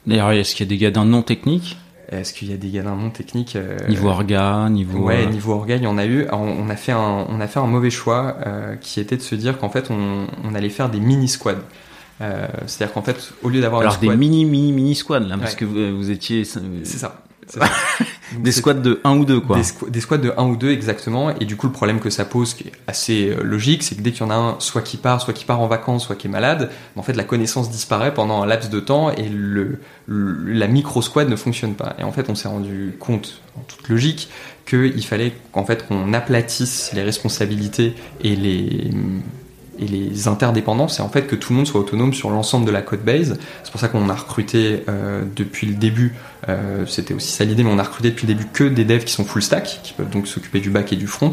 D'ailleurs, 0.08 0.32
est-ce 0.32 0.56
qu'il 0.56 0.66
y 0.66 0.70
a 0.70 0.70
des 0.70 0.78
gadins 0.78 1.06
non 1.06 1.22
techniques? 1.22 1.78
Est-ce 2.12 2.34
qu'il 2.34 2.52
y 2.52 2.54
a 2.54 2.58
des 2.58 2.70
gadins 2.70 2.96
non 2.96 3.10
techniques 3.10 3.56
euh... 3.56 3.78
Niveau 3.88 4.10
orga, 4.10 4.70
niveau 4.70 5.00
ouais, 5.00 5.26
niveau 5.26 5.54
orga, 5.54 5.76
il 5.76 5.84
y 5.84 5.88
en 5.88 5.98
a 5.98 6.06
eu. 6.06 6.28
On, 6.32 6.70
a 6.70 6.76
fait 6.76 6.92
un, 6.92 7.26
on 7.28 7.40
a 7.42 7.48
fait 7.48 7.60
un 7.60 7.66
mauvais 7.66 7.90
choix 7.90 8.38
euh, 8.46 8.76
qui 8.76 9.00
était 9.00 9.18
de 9.18 9.24
se 9.24 9.34
dire 9.34 9.58
qu'en 9.58 9.70
fait, 9.70 9.90
on, 9.90 10.28
on 10.44 10.54
allait 10.54 10.70
faire 10.70 10.90
des 10.90 11.00
mini 11.00 11.28
squads. 11.28 11.64
Euh, 12.22 12.48
c'est-à-dire 12.66 12.94
qu'en 12.94 13.02
fait, 13.02 13.34
au 13.44 13.50
lieu 13.50 13.62
d'avoir 13.62 13.82
alors 13.82 13.98
des 13.98 14.16
mini 14.16 14.46
mini 14.46 14.72
mini 14.72 14.96
squads 14.96 15.20
là, 15.20 15.38
parce 15.38 15.56
que 15.56 15.66
vous, 15.66 15.98
vous 15.98 16.12
étiez 16.12 16.46
c'est 16.46 16.62
ça. 16.86 17.22
des 18.40 18.52
squads 18.52 18.74
de 18.74 19.00
1 19.04 19.18
ou 19.18 19.26
2 19.26 19.40
quoi. 19.40 19.60
Des, 19.88 20.02
squads 20.02 20.18
de 20.18 20.34
1 20.36 20.44
ou 20.46 20.56
2 20.56 20.72
exactement 20.72 21.30
et 21.30 21.46
du 21.46 21.56
coup 21.56 21.68
le 21.68 21.74
problème 21.74 22.00
que 22.00 22.10
ça 22.10 22.26
pose 22.26 22.54
qui 22.54 22.70
est 22.70 22.72
assez 22.88 23.30
euh, 23.30 23.44
logique 23.44 23.84
c'est 23.84 23.96
que 23.96 24.02
dès 24.02 24.12
qu'il 24.12 24.22
y 24.22 24.24
en 24.24 24.32
a 24.32 24.36
un 24.36 24.60
soit 24.60 24.82
qui 24.82 24.98
part 24.98 25.22
soit 25.22 25.34
qui 25.34 25.46
part 25.46 25.62
en 25.62 25.68
vacances 25.68 26.06
soit 26.06 26.16
qui 26.16 26.28
est 26.28 26.30
malade 26.30 26.72
en 26.96 27.04
fait 27.04 27.14
la 27.14 27.24
connaissance 27.24 27.70
disparaît 27.70 28.14
pendant 28.14 28.42
un 28.42 28.46
laps 28.46 28.72
de 28.72 28.80
temps 28.80 29.12
et 29.12 29.30
le, 29.30 29.80
la 30.08 30.68
micro 30.68 31.02
squad 31.02 31.30
ne 31.30 31.36
fonctionne 31.36 31.76
pas 31.76 31.96
et 32.00 32.04
en 32.04 32.12
fait 32.12 32.30
on 32.30 32.36
s'est 32.36 32.48
rendu 32.48 32.96
compte 33.00 33.42
en 33.58 33.62
toute 33.62 33.88
logique 33.90 34.30
qu'il 34.66 35.06
fallait 35.06 35.34
qu'en 35.52 35.66
fait 35.66 35.88
qu'on 35.88 36.14
aplatisse 36.14 36.92
les 36.94 37.04
responsabilités 37.04 37.94
et 38.22 38.36
les 38.36 38.90
et 39.80 39.88
les 39.88 40.28
interdépendances, 40.28 40.98
c'est 40.98 41.02
en 41.02 41.10
fait 41.10 41.28
que 41.28 41.36
tout 41.36 41.54
le 41.54 41.58
monde 41.58 41.68
soit 41.68 41.82
autonome 41.82 42.14
sur 42.14 42.30
l'ensemble 42.30 42.66
de 42.66 42.72
la 42.72 42.82
code 42.82 43.04
base. 43.04 43.38
C'est 43.64 43.72
pour 43.72 43.80
ça 43.80 43.88
qu'on 43.88 44.10
a 44.10 44.16
recruté 44.16 44.84
euh, 44.88 45.24
depuis 45.36 45.68
le 45.68 45.76
début, 45.76 46.16
euh, 46.48 46.86
c'était 46.86 47.14
aussi 47.14 47.32
ça 47.32 47.44
l'idée, 47.46 47.64
mais 47.64 47.72
on 47.72 47.80
a 47.80 47.84
recruté 47.84 48.10
depuis 48.12 48.28
le 48.28 48.34
début 48.34 48.48
que 48.52 48.64
des 48.64 48.86
devs 48.86 49.04
qui 49.04 49.14
sont 49.14 49.26
full 49.26 49.42
stack, 49.42 49.80
qui 49.84 49.94
peuvent 49.94 50.10
donc 50.10 50.28
s'occuper 50.28 50.60
du 50.60 50.70
back 50.70 50.94
et 50.94 50.96
du 50.96 51.08
front. 51.08 51.32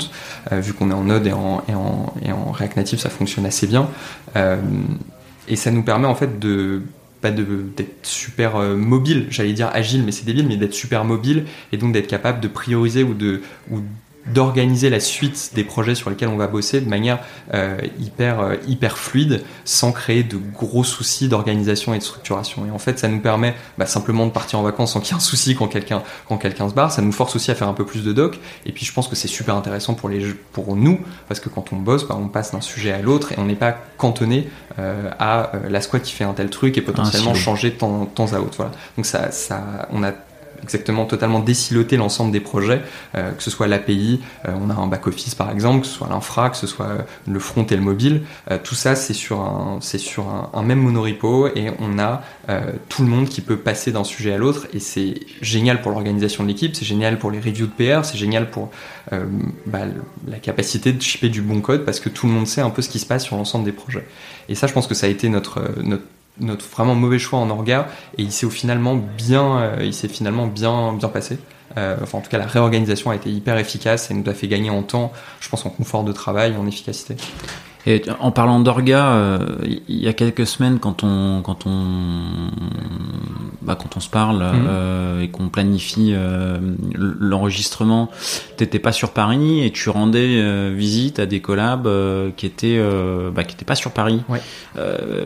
Euh, 0.50 0.60
vu 0.60 0.72
qu'on 0.72 0.90
est 0.90 0.94
en 0.94 1.04
Node 1.04 1.26
et 1.26 1.32
en, 1.32 1.62
et, 1.68 2.32
React 2.32 2.76
Native, 2.76 2.98
ça 2.98 3.10
fonctionne 3.10 3.46
assez 3.46 3.66
bien. 3.66 3.88
Et 5.48 5.56
ça 5.56 5.70
nous 5.70 5.82
permet 5.82 6.06
en 6.06 6.14
fait 6.14 6.38
de 6.38 6.82
pas 7.20 7.30
d'être 7.30 8.04
super 8.04 8.58
mobile, 8.60 9.26
j'allais 9.30 9.52
dire 9.52 9.70
agile, 9.72 10.02
mais 10.04 10.10
c'est 10.10 10.24
débile, 10.24 10.46
mais 10.46 10.56
d'être 10.56 10.74
super 10.74 11.04
mobile 11.04 11.44
et 11.72 11.76
donc 11.76 11.92
d'être 11.92 12.08
capable 12.08 12.40
de 12.40 12.48
prioriser 12.48 13.04
ou 13.04 13.14
de, 13.14 13.42
d'organiser 14.26 14.88
la 14.88 15.00
suite 15.00 15.50
des 15.54 15.64
projets 15.64 15.94
sur 15.94 16.08
lesquels 16.08 16.28
on 16.28 16.36
va 16.36 16.46
bosser 16.46 16.80
de 16.80 16.88
manière 16.88 17.18
euh, 17.54 17.76
hyper 17.98 18.40
euh, 18.40 18.56
hyper 18.68 18.96
fluide 18.96 19.42
sans 19.64 19.90
créer 19.90 20.22
de 20.22 20.36
gros 20.36 20.84
soucis 20.84 21.28
d'organisation 21.28 21.92
et 21.92 21.98
de 21.98 22.02
structuration. 22.02 22.66
Et 22.66 22.70
en 22.70 22.78
fait 22.78 22.98
ça 22.98 23.08
nous 23.08 23.20
permet 23.20 23.54
bah, 23.78 23.86
simplement 23.86 24.26
de 24.26 24.30
partir 24.30 24.60
en 24.60 24.62
vacances 24.62 24.92
sans 24.92 25.00
qu'il 25.00 25.10
y 25.10 25.12
ait 25.12 25.16
un 25.16 25.20
souci 25.20 25.56
quand 25.56 25.66
quelqu'un 25.66 26.02
quand 26.28 26.38
quelqu'un 26.38 26.68
se 26.68 26.74
barre. 26.74 26.92
Ça 26.92 27.02
nous 27.02 27.12
force 27.12 27.34
aussi 27.34 27.50
à 27.50 27.54
faire 27.54 27.68
un 27.68 27.74
peu 27.74 27.84
plus 27.84 28.04
de 28.04 28.12
doc. 28.12 28.38
Et 28.64 28.72
puis 28.72 28.86
je 28.86 28.92
pense 28.92 29.08
que 29.08 29.16
c'est 29.16 29.28
super 29.28 29.56
intéressant 29.56 29.94
pour 29.94 30.08
les 30.08 30.24
pour 30.52 30.76
nous 30.76 31.00
parce 31.26 31.40
que 31.40 31.48
quand 31.48 31.72
on 31.72 31.76
bosse 31.76 32.06
bah, 32.06 32.16
on 32.18 32.28
passe 32.28 32.52
d'un 32.52 32.60
sujet 32.60 32.92
à 32.92 33.02
l'autre 33.02 33.32
et 33.32 33.36
on 33.38 33.46
n'est 33.46 33.54
pas 33.56 33.76
cantonné 33.98 34.48
euh, 34.78 35.10
à 35.18 35.52
la 35.68 35.80
squad 35.80 36.02
qui 36.02 36.12
fait 36.12 36.24
un 36.24 36.34
tel 36.34 36.48
truc 36.48 36.78
et 36.78 36.82
potentiellement 36.82 37.34
changer 37.34 37.70
de 37.70 37.76
temps, 37.76 38.06
temps 38.06 38.32
à 38.32 38.38
autre. 38.38 38.54
Voilà. 38.56 38.72
Donc 38.96 39.06
ça 39.06 39.32
ça 39.32 39.88
on 39.90 40.04
a 40.04 40.12
exactement 40.62 41.04
totalement 41.04 41.40
déciloter 41.40 41.96
l'ensemble 41.96 42.32
des 42.32 42.40
projets, 42.40 42.82
que 43.14 43.42
ce 43.42 43.50
soit 43.50 43.66
l'API, 43.66 44.20
on 44.46 44.70
a 44.70 44.74
un 44.74 44.86
back-office 44.86 45.34
par 45.34 45.50
exemple, 45.50 45.82
que 45.82 45.86
ce 45.86 45.94
soit 45.94 46.08
l'infra, 46.08 46.50
que 46.50 46.56
ce 46.56 46.66
soit 46.66 47.06
le 47.26 47.38
front 47.38 47.66
et 47.66 47.76
le 47.76 47.82
mobile. 47.82 48.22
tout 48.62 48.74
ça, 48.74 48.94
c'est 48.94 49.14
sur, 49.14 49.40
un, 49.40 50.62
même 50.62 50.80
monorepo 50.80 51.48
et 51.48 51.70
on 51.80 51.98
a 51.98 52.22
tout 52.88 53.02
le 53.02 53.08
monde 53.08 53.28
qui 53.28 53.40
peut 53.40 53.56
passer 53.56 53.92
d'un 53.92 54.04
sujet 54.04 54.32
à 54.32 54.38
l'autre 54.38 54.66
et 54.72 54.78
c'est 54.78 55.14
génial 55.40 55.82
pour 55.82 55.92
l'organisation 55.92 56.44
de 56.44 56.48
l'équipe, 56.48 56.74
c'est 56.76 56.84
génial 56.84 57.18
pour 57.18 57.30
les 57.30 57.38
reviews 57.38 57.66
de 57.66 57.72
PR, 57.72 58.04
c'est 58.04 58.18
génial 58.18 58.50
pour 58.50 58.70
bah, 59.10 59.80
la 60.26 60.38
capacité 60.38 60.92
de 60.92 61.02
shipper 61.02 61.28
du 61.28 61.42
bon 61.42 61.60
code 61.60 61.84
parce 61.84 62.00
que 62.00 62.08
tout 62.08 62.26
le 62.26 62.32
monde 62.32 62.46
sait 62.46 62.60
un 62.60 62.70
peu 62.70 62.82
ce 62.82 62.88
qui 62.88 62.98
se 62.98 63.06
passe 63.06 63.24
sur 63.24 63.36
l'ensemble 63.36 63.64
des 63.64 63.72
projets. 63.72 64.06
Et 64.48 64.54
ça, 64.54 64.66
je 64.66 64.72
pense 64.72 64.86
que 64.86 64.94
ça 64.94 65.06
a 65.06 65.10
été 65.10 65.28
notre 65.28 65.60
notre 66.40 66.66
vraiment 66.66 66.94
mauvais 66.94 67.18
choix 67.18 67.38
en 67.38 67.50
orga 67.50 67.88
et 68.18 68.22
il 68.22 68.32
s'est 68.32 68.48
finalement 68.48 68.96
bien 68.96 69.58
euh, 69.58 69.76
il 69.82 69.94
s'est 69.94 70.08
finalement 70.08 70.46
bien 70.46 70.92
bien 70.94 71.08
passé. 71.08 71.38
Euh, 71.78 71.96
enfin 72.02 72.18
en 72.18 72.20
tout 72.20 72.30
cas 72.30 72.38
la 72.38 72.46
réorganisation 72.46 73.10
a 73.10 73.16
été 73.16 73.30
hyper 73.30 73.56
efficace 73.56 74.10
et 74.10 74.14
nous 74.14 74.28
a 74.28 74.34
fait 74.34 74.48
gagner 74.48 74.68
en 74.68 74.82
temps 74.82 75.10
je 75.40 75.48
pense 75.48 75.64
en 75.64 75.70
confort 75.70 76.04
de 76.04 76.12
travail 76.12 76.54
en 76.56 76.66
efficacité 76.66 77.16
et 77.86 78.02
en 78.20 78.30
parlant 78.30 78.60
d'orga, 78.60 79.06
euh, 79.06 79.38
il 79.88 79.98
y 79.98 80.08
a 80.08 80.12
quelques 80.12 80.46
semaines, 80.46 80.78
quand 80.78 81.02
on 81.02 81.42
quand 81.42 81.66
on 81.66 82.50
bah, 83.62 83.76
quand 83.80 83.96
on 83.96 84.00
se 84.00 84.08
parle 84.08 84.38
mhm. 84.38 84.66
euh, 84.68 85.22
et 85.22 85.28
qu'on 85.28 85.48
planifie 85.48 86.12
euh, 86.14 86.58
l'enregistrement, 86.94 88.10
t'étais 88.56 88.78
pas 88.78 88.92
sur 88.92 89.10
Paris 89.10 89.64
et 89.64 89.70
tu 89.70 89.88
rendais 89.88 90.40
euh, 90.40 90.72
visite 90.74 91.18
à 91.18 91.26
des 91.26 91.40
collabs 91.40 91.86
euh, 91.86 92.30
qui 92.36 92.46
étaient 92.46 92.80
bah, 93.34 93.44
qui 93.44 93.54
étaient 93.54 93.64
pas 93.64 93.74
sur 93.74 93.92
Paris, 93.92 94.22
ouais. 94.28 94.40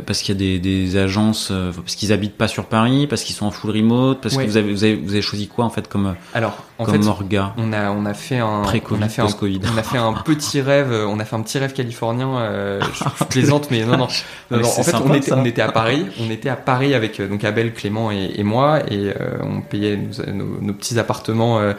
parce 0.06 0.22
qu'il 0.22 0.34
y 0.34 0.36
a 0.36 0.38
des, 0.38 0.58
des 0.58 0.96
agences, 0.96 1.52
parce 1.74 1.94
qu'ils 1.94 2.12
habitent 2.12 2.36
pas 2.36 2.48
sur 2.48 2.66
Paris, 2.66 3.06
parce 3.06 3.22
qu'ils 3.22 3.34
sont 3.34 3.46
en 3.46 3.50
full 3.50 3.70
remote, 3.70 4.20
parce 4.20 4.36
que 4.36 4.44
vous 4.44 4.56
avez, 4.56 4.72
vous 4.72 4.84
avez 4.84 4.96
vous 4.96 5.12
avez 5.12 5.22
choisi 5.22 5.48
quoi 5.48 5.64
en 5.64 5.70
fait 5.70 5.88
comme 5.88 6.14
alors 6.34 6.58
en 6.78 6.84
comme 6.84 7.02
fait, 7.02 7.08
orga? 7.08 7.54
On 7.56 7.72
a 7.72 7.90
on 7.90 8.04
a 8.04 8.14
fait 8.14 8.38
un 8.38 8.62
on 8.64 8.64
a 9.02 9.08
fait 9.08 9.22
un, 9.22 9.26
on 9.26 9.78
a 9.78 9.82
fait 9.82 9.98
un 9.98 10.12
petit 10.24 10.60
rêve, 10.60 10.92
on 11.06 11.18
a 11.18 11.24
fait 11.24 11.36
un 11.36 11.42
petit 11.42 11.58
rêve 11.58 11.72
californien 11.72 12.45
euh, 12.46 12.80
je, 12.80 13.24
plaisante, 13.24 13.70
mais 13.70 13.84
non, 13.84 13.96
non. 13.96 14.08
en 14.50 14.82
fait, 14.82 14.94
on, 14.94 15.14
était, 15.14 15.32
on 15.32 15.44
était 15.44 15.62
à 15.62 15.72
Paris. 15.72 16.06
On 16.20 16.30
était 16.30 16.48
à 16.48 16.56
Paris 16.56 16.94
avec 16.94 17.20
euh, 17.20 17.28
donc 17.28 17.44
Abel, 17.44 17.72
Clément 17.72 18.10
et, 18.10 18.32
et 18.36 18.42
moi, 18.42 18.80
et 18.90 19.12
euh, 19.20 19.38
on 19.42 19.60
payait 19.60 19.96
nos, 20.32 20.60
nos, 20.60 20.72
petits 20.72 20.98
appartements 20.98 21.58
euh, 21.58 21.72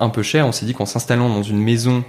un 0.00 0.08
peu 0.08 0.22
chers. 0.22 0.46
On 0.46 0.52
s'est 0.52 0.66
dit 0.66 0.74
qu'en 0.74 0.86
s'installant 0.86 1.28
dans 1.28 1.42
une 1.42 1.62
maison 1.62 2.04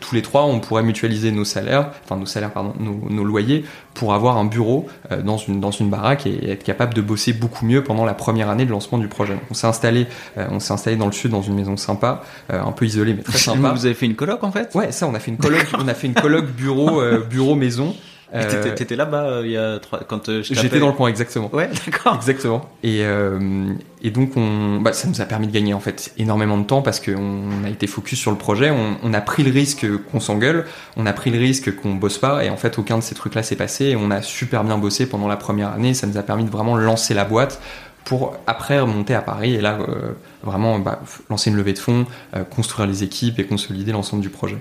tous 0.00 0.14
les 0.14 0.22
trois, 0.22 0.44
on 0.44 0.60
pourrait 0.60 0.82
mutualiser 0.82 1.30
nos 1.32 1.44
salaires, 1.44 1.90
enfin 2.04 2.16
nos 2.16 2.26
salaires, 2.26 2.50
pardon, 2.50 2.74
nos, 2.78 3.08
nos 3.08 3.24
loyers, 3.24 3.64
pour 3.94 4.14
avoir 4.14 4.36
un 4.36 4.44
bureau 4.44 4.86
dans 5.22 5.36
une 5.36 5.60
dans 5.60 5.70
une 5.70 5.90
baraque 5.90 6.26
et 6.26 6.50
être 6.50 6.64
capable 6.64 6.94
de 6.94 7.00
bosser 7.00 7.32
beaucoup 7.32 7.64
mieux 7.64 7.82
pendant 7.82 8.04
la 8.04 8.14
première 8.14 8.50
année 8.50 8.64
de 8.64 8.70
lancement 8.70 8.98
du 8.98 9.08
projet. 9.08 9.36
on 9.50 9.54
s'est 9.54 9.66
installé, 9.66 10.06
on 10.36 10.60
s'est 10.60 10.72
installé 10.72 10.96
dans 10.96 11.06
le 11.06 11.12
sud 11.12 11.30
dans 11.30 11.42
une 11.42 11.54
maison 11.54 11.76
sympa, 11.76 12.22
un 12.50 12.72
peu 12.72 12.84
isolée 12.86 13.14
mais 13.14 13.22
très 13.22 13.38
sympa. 13.38 13.72
Vous 13.72 13.86
avez 13.86 13.94
fait 13.94 14.06
une 14.06 14.16
coloc 14.16 14.42
en 14.42 14.52
fait? 14.52 14.74
Ouais, 14.74 14.92
ça 14.92 15.06
on 15.06 15.14
a 15.14 15.20
fait 15.20 15.30
une 15.30 15.38
coloc, 15.38 15.66
on 15.78 15.88
a 15.88 15.94
fait 15.94 16.06
une 16.06 16.14
coloc 16.14 16.46
bureau 16.46 17.00
bureau 17.28 17.43
maison. 17.54 17.94
Euh, 18.34 18.74
t'étais 18.74 18.96
là-bas 18.96 19.26
euh, 19.26 19.42
il 19.44 19.52
y 19.52 19.56
a 19.56 19.78
trois... 19.78 20.00
quand 20.00 20.28
euh, 20.28 20.42
j'étais 20.42 20.80
dans 20.80 20.88
le 20.88 20.94
coin 20.94 21.08
exactement. 21.08 21.50
Ouais, 21.52 21.70
d'accord. 21.86 22.16
Exactement. 22.16 22.68
Et 22.82 23.04
euh, 23.04 23.72
et 24.02 24.10
donc 24.10 24.36
on, 24.36 24.80
bah, 24.80 24.92
ça 24.92 25.06
nous 25.06 25.20
a 25.20 25.24
permis 25.24 25.46
de 25.46 25.52
gagner 25.52 25.72
en 25.72 25.78
fait 25.78 26.12
énormément 26.18 26.58
de 26.58 26.64
temps 26.64 26.82
parce 26.82 26.98
qu'on 26.98 27.64
a 27.64 27.68
été 27.68 27.86
focus 27.86 28.18
sur 28.18 28.32
le 28.32 28.36
projet. 28.36 28.72
On, 28.72 28.96
on 29.04 29.14
a 29.14 29.20
pris 29.20 29.44
le 29.44 29.52
risque 29.52 29.86
qu'on 30.10 30.18
s'engueule, 30.18 30.64
on 30.96 31.06
a 31.06 31.12
pris 31.12 31.30
le 31.30 31.38
risque 31.38 31.76
qu'on 31.76 31.94
bosse 31.94 32.18
pas 32.18 32.44
et 32.44 32.50
en 32.50 32.56
fait 32.56 32.76
aucun 32.76 32.98
de 32.98 33.04
ces 33.04 33.14
trucs-là 33.14 33.44
s'est 33.44 33.56
passé. 33.56 33.84
Et 33.84 33.96
on 33.96 34.10
a 34.10 34.20
super 34.20 34.64
bien 34.64 34.78
bossé 34.78 35.06
pendant 35.06 35.28
la 35.28 35.36
première 35.36 35.72
année. 35.72 35.94
Ça 35.94 36.08
nous 36.08 36.18
a 36.18 36.22
permis 36.22 36.44
de 36.44 36.50
vraiment 36.50 36.76
lancer 36.76 37.14
la 37.14 37.24
boîte 37.24 37.60
pour 38.04 38.36
après 38.46 38.78
remonter 38.80 39.14
à 39.14 39.22
Paris 39.22 39.54
et 39.54 39.60
là 39.60 39.78
euh, 39.80 40.12
vraiment 40.42 40.78
bah, 40.78 41.00
lancer 41.30 41.50
une 41.50 41.56
levée 41.56 41.72
de 41.72 41.78
fonds, 41.78 42.06
euh, 42.36 42.44
construire 42.44 42.86
les 42.86 43.02
équipes 43.02 43.38
et 43.38 43.44
consolider 43.44 43.92
l'ensemble 43.92 44.22
du 44.22 44.28
projet. 44.28 44.58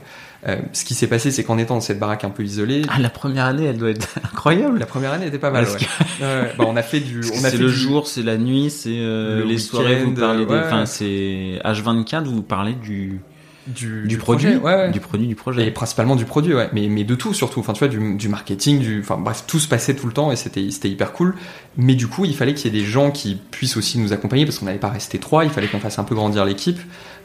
Euh, 0.48 0.58
ce 0.74 0.84
qui 0.84 0.94
s'est 0.94 1.08
passé, 1.08 1.32
c'est 1.32 1.44
qu'en 1.44 1.58
étant 1.58 1.76
dans 1.76 1.82
cette 1.82 2.00
baraque 2.00 2.24
un 2.24 2.30
peu 2.30 2.44
isolée, 2.44 2.82
ah 2.90 3.00
la 3.00 3.10
première 3.10 3.46
année, 3.46 3.66
elle 3.66 3.78
doit 3.78 3.92
être 3.92 4.08
incroyable. 4.24 4.80
La 4.80 4.86
première 4.86 5.12
année 5.14 5.28
était 5.28 5.40
pas 5.40 5.52
mal. 5.52 5.66
Ouais. 5.66 6.54
bah, 6.58 6.66
on 6.68 6.76
a 6.76 6.84
fait 6.84 7.00
du, 7.00 7.22
on 7.34 7.44
a 7.44 7.50
c'est 7.50 7.58
le 7.58 7.68
jour, 7.70 8.08
c'est 8.08 8.24
la 8.24 8.38
nuit, 8.38 8.70
c'est 8.70 8.90
les 8.90 9.58
soirées. 9.58 10.04
Vous 10.04 10.14
parlez 10.14 10.46
des, 10.46 10.56
enfin 10.56 10.86
c'est 10.86 11.60
H24, 11.64 12.24
vous 12.24 12.44
parlez 12.44 12.74
du 12.74 13.22
du, 13.68 14.08
du, 14.08 14.18
produit, 14.18 14.56
ouais, 14.56 14.92
du 14.92 15.00
produit 15.00 15.28
du 15.28 15.36
projet. 15.36 15.68
Et 15.68 15.72
principalement 15.72 16.16
du 16.16 16.26
produit 16.26 16.54
ouais. 16.54 16.70
Mais 16.74 16.88
mais 16.88 17.04
de 17.04 17.16
tout 17.16 17.34
surtout. 17.34 17.60
Enfin 17.60 17.74
tu 17.74 17.80
vois 17.80 17.88
du, 17.88 18.16
du 18.16 18.30
marketing 18.30 18.80
du 18.80 19.00
enfin 19.02 19.18
bref 19.18 19.44
tout 19.48 19.60
se 19.60 19.68
passait 19.68 19.96
tout 19.96 20.08
le 20.08 20.14
temps 20.14 20.32
et 20.32 20.36
c'était 20.36 20.70
c'était 20.72 20.90
hyper 20.90 21.14
cool. 21.14 21.36
Mais 21.78 21.96
du 21.96 22.08
coup 22.08 22.26
il 22.26 22.36
fallait 22.36 22.54
qu'il 22.54 22.74
y 22.74 22.78
ait 22.78 22.82
des 22.82 22.86
gens 22.86 23.12
qui 23.12 23.36
puissent 23.52 23.78
aussi 23.78 24.00
nous 24.00 24.14
accompagner 24.14 24.46
parce 24.46 24.60
qu'on 24.60 24.66
n'allait 24.66 24.80
pas 24.80 24.90
rester 24.90 25.20
trois. 25.20 25.44
Il 25.46 25.50
fallait 25.50 25.68
qu'on 25.68 25.80
fasse 25.80 26.00
un 26.00 26.04
peu 26.04 26.16
grandir 26.16 26.46
l'équipe. 26.46 26.80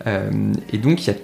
Euh, 0.07 0.31
et 0.73 0.79
donc 0.79 1.07
il 1.07 1.11
y 1.11 1.15
a 1.15 1.17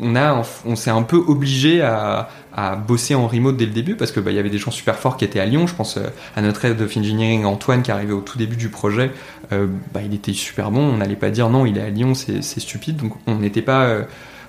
on 0.00 0.16
a 0.16 0.42
on 0.64 0.76
s'est 0.76 0.90
un 0.90 1.02
peu 1.02 1.16
obligé 1.16 1.80
à, 1.80 2.28
à 2.54 2.76
bosser 2.76 3.14
en 3.14 3.26
remote 3.26 3.56
dès 3.56 3.66
le 3.66 3.72
début 3.72 3.96
parce 3.96 4.12
que 4.12 4.20
bah, 4.20 4.30
il 4.30 4.36
y 4.36 4.38
avait 4.38 4.50
des 4.50 4.58
gens 4.58 4.70
super 4.70 4.96
forts 4.96 5.16
qui 5.16 5.24
étaient 5.24 5.40
à 5.40 5.46
Lyon. 5.46 5.66
Je 5.66 5.74
pense 5.74 5.96
euh, 5.96 6.06
à 6.36 6.42
notre 6.42 6.64
head 6.64 6.80
of 6.80 6.96
engineering 6.96 7.44
Antoine 7.44 7.82
qui 7.82 7.90
arrivait 7.90 8.12
au 8.12 8.20
tout 8.20 8.38
début 8.38 8.56
du 8.56 8.68
projet. 8.68 9.10
Euh, 9.52 9.66
bah, 9.92 10.00
il 10.04 10.14
était 10.14 10.32
super 10.32 10.70
bon. 10.70 10.80
On 10.80 10.96
n'allait 10.96 11.16
pas 11.16 11.30
dire 11.30 11.48
non 11.50 11.66
il 11.66 11.78
est 11.78 11.82
à 11.82 11.90
Lyon 11.90 12.14
c'est 12.14 12.42
stupide. 12.42 12.96
Donc 12.96 13.12
on 13.26 13.36
n'était 13.36 13.62
pas 13.62 13.84
euh, 13.84 14.02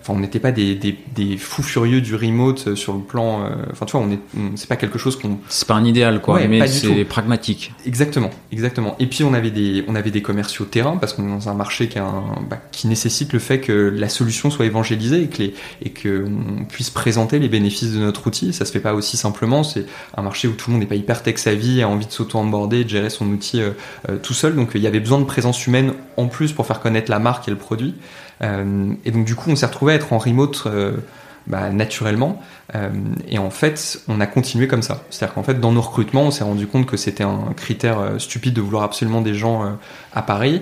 enfin 0.06 0.14
on 0.18 0.20
n'était 0.22 0.40
pas 0.40 0.52
des, 0.52 0.76
des, 0.76 0.98
des, 1.16 1.38
fous 1.38 1.64
furieux 1.64 2.02
du 2.02 2.16
remote 2.16 2.68
euh, 2.68 2.76
sur 2.76 2.94
le 2.94 3.02
plan 3.02 3.44
euh, 3.44 3.50
enfin 3.72 3.86
tu 3.86 3.98
vois 3.98 4.06
on 4.06 4.12
est 4.12 4.20
c'est 4.56 4.70
pas 4.70 4.76
quelque 4.76 5.00
chose 5.00 5.20
qu'on 5.20 5.40
c'est 5.50 5.68
pas 5.68 5.74
un 5.74 5.86
idéal 5.86 6.22
quoi 6.22 6.40
mais 6.48 6.68
c'est 6.68 7.06
pragmatique. 7.06 7.74
Exactement 7.86 8.30
exactement. 8.52 8.96
Et 9.00 9.08
puis 9.08 9.24
on 9.24 9.34
avait 9.34 9.52
des 9.52 9.84
on 9.88 9.96
avait 9.96 10.12
des 10.12 10.22
commerciaux 10.22 10.66
terrain 10.66 10.98
parce 10.98 11.14
qu'on 11.14 11.28
est 11.28 11.32
dans 11.32 11.50
un 11.50 11.54
marché 11.54 11.88
qui, 11.88 12.00
a 12.00 12.06
un, 12.06 12.24
bah, 12.50 12.58
qui 12.72 12.88
nécessite 12.88 13.34
le 13.34 13.40
fait 13.40 13.60
que 13.60 13.94
la 13.96 14.10
solution 14.10 14.50
soit 14.50 14.66
évangélisée 14.66 15.24
et 15.24 15.28
que 15.28 15.38
les 15.44 15.54
et 15.82 15.90
que 15.90 16.26
on 16.26 16.66
puisse 16.66 16.90
présenter 16.90 17.40
les 17.40 17.50
bénéfices 17.50 17.94
de 17.94 18.00
notre 18.00 18.28
outil. 18.28 18.54
Ça 18.54 18.66
se 18.66 18.72
fait 18.72 18.80
pas 18.80 18.94
aussi 18.94 19.18
simplement. 19.18 19.64
C'est 19.64 19.86
un 20.16 20.22
marché 20.22 20.48
où 20.48 20.54
tout 20.54 20.70
le 20.70 20.74
monde 20.74 20.82
n'est 20.82 20.88
pas 20.88 20.96
hyper 20.96 21.24
tech 21.24 21.38
savvy 21.38 21.82
a 21.82 21.90
envie 21.90 22.06
de 22.06 22.12
s'auto 22.12 22.38
onboarder 22.38 22.84
de 22.84 22.90
gérer 22.90 23.10
son 23.10 23.28
outil 23.28 23.62
euh, 23.62 23.72
euh, 24.10 24.18
tout 24.18 24.34
seul. 24.34 24.56
Donc 24.56 24.72
il 24.76 24.82
y 24.82 24.88
avait 24.88 25.00
besoin 25.00 25.20
de 25.20 25.26
présence 25.26 25.68
humaine 25.68 25.94
en 26.18 26.28
plus 26.28 26.54
pour 26.54 26.66
faire 26.66 26.80
connaître 26.80 27.12
la 27.12 27.20
marque 27.20 27.48
et 27.48 27.52
le 27.52 27.58
produit 27.58 27.96
et 28.42 29.12
donc 29.12 29.26
du 29.26 29.36
coup, 29.36 29.50
on 29.50 29.56
s'est 29.56 29.66
retrouvé 29.66 29.94
à 29.94 29.96
être 29.96 30.14
en 30.14 30.18
remote 30.18 30.64
euh, 30.66 30.98
bah, 31.48 31.70
naturellement. 31.70 32.42
Euh, 32.74 32.90
et 33.28 33.38
en 33.38 33.50
fait, 33.50 34.02
on 34.08 34.20
a 34.20 34.28
continué 34.28 34.68
comme 34.68 34.82
ça. 34.82 35.04
C'est-à-dire 35.10 35.36
qu'en 35.36 35.44
fait, 35.44 35.60
dans 35.60 35.72
nos 35.72 35.82
recrutements, 35.82 36.24
on 36.24 36.32
s'est 36.32 36.44
rendu 36.44 36.68
compte 36.68 36.86
que 36.86 36.98
c'était 36.98 37.24
un 37.24 37.54
critère 37.56 37.98
stupide 38.18 38.54
de 38.54 38.62
vouloir 38.62 38.84
absolument 38.84 39.22
des 39.22 39.36
gens 39.36 39.78
à 40.14 40.22
Paris, 40.22 40.62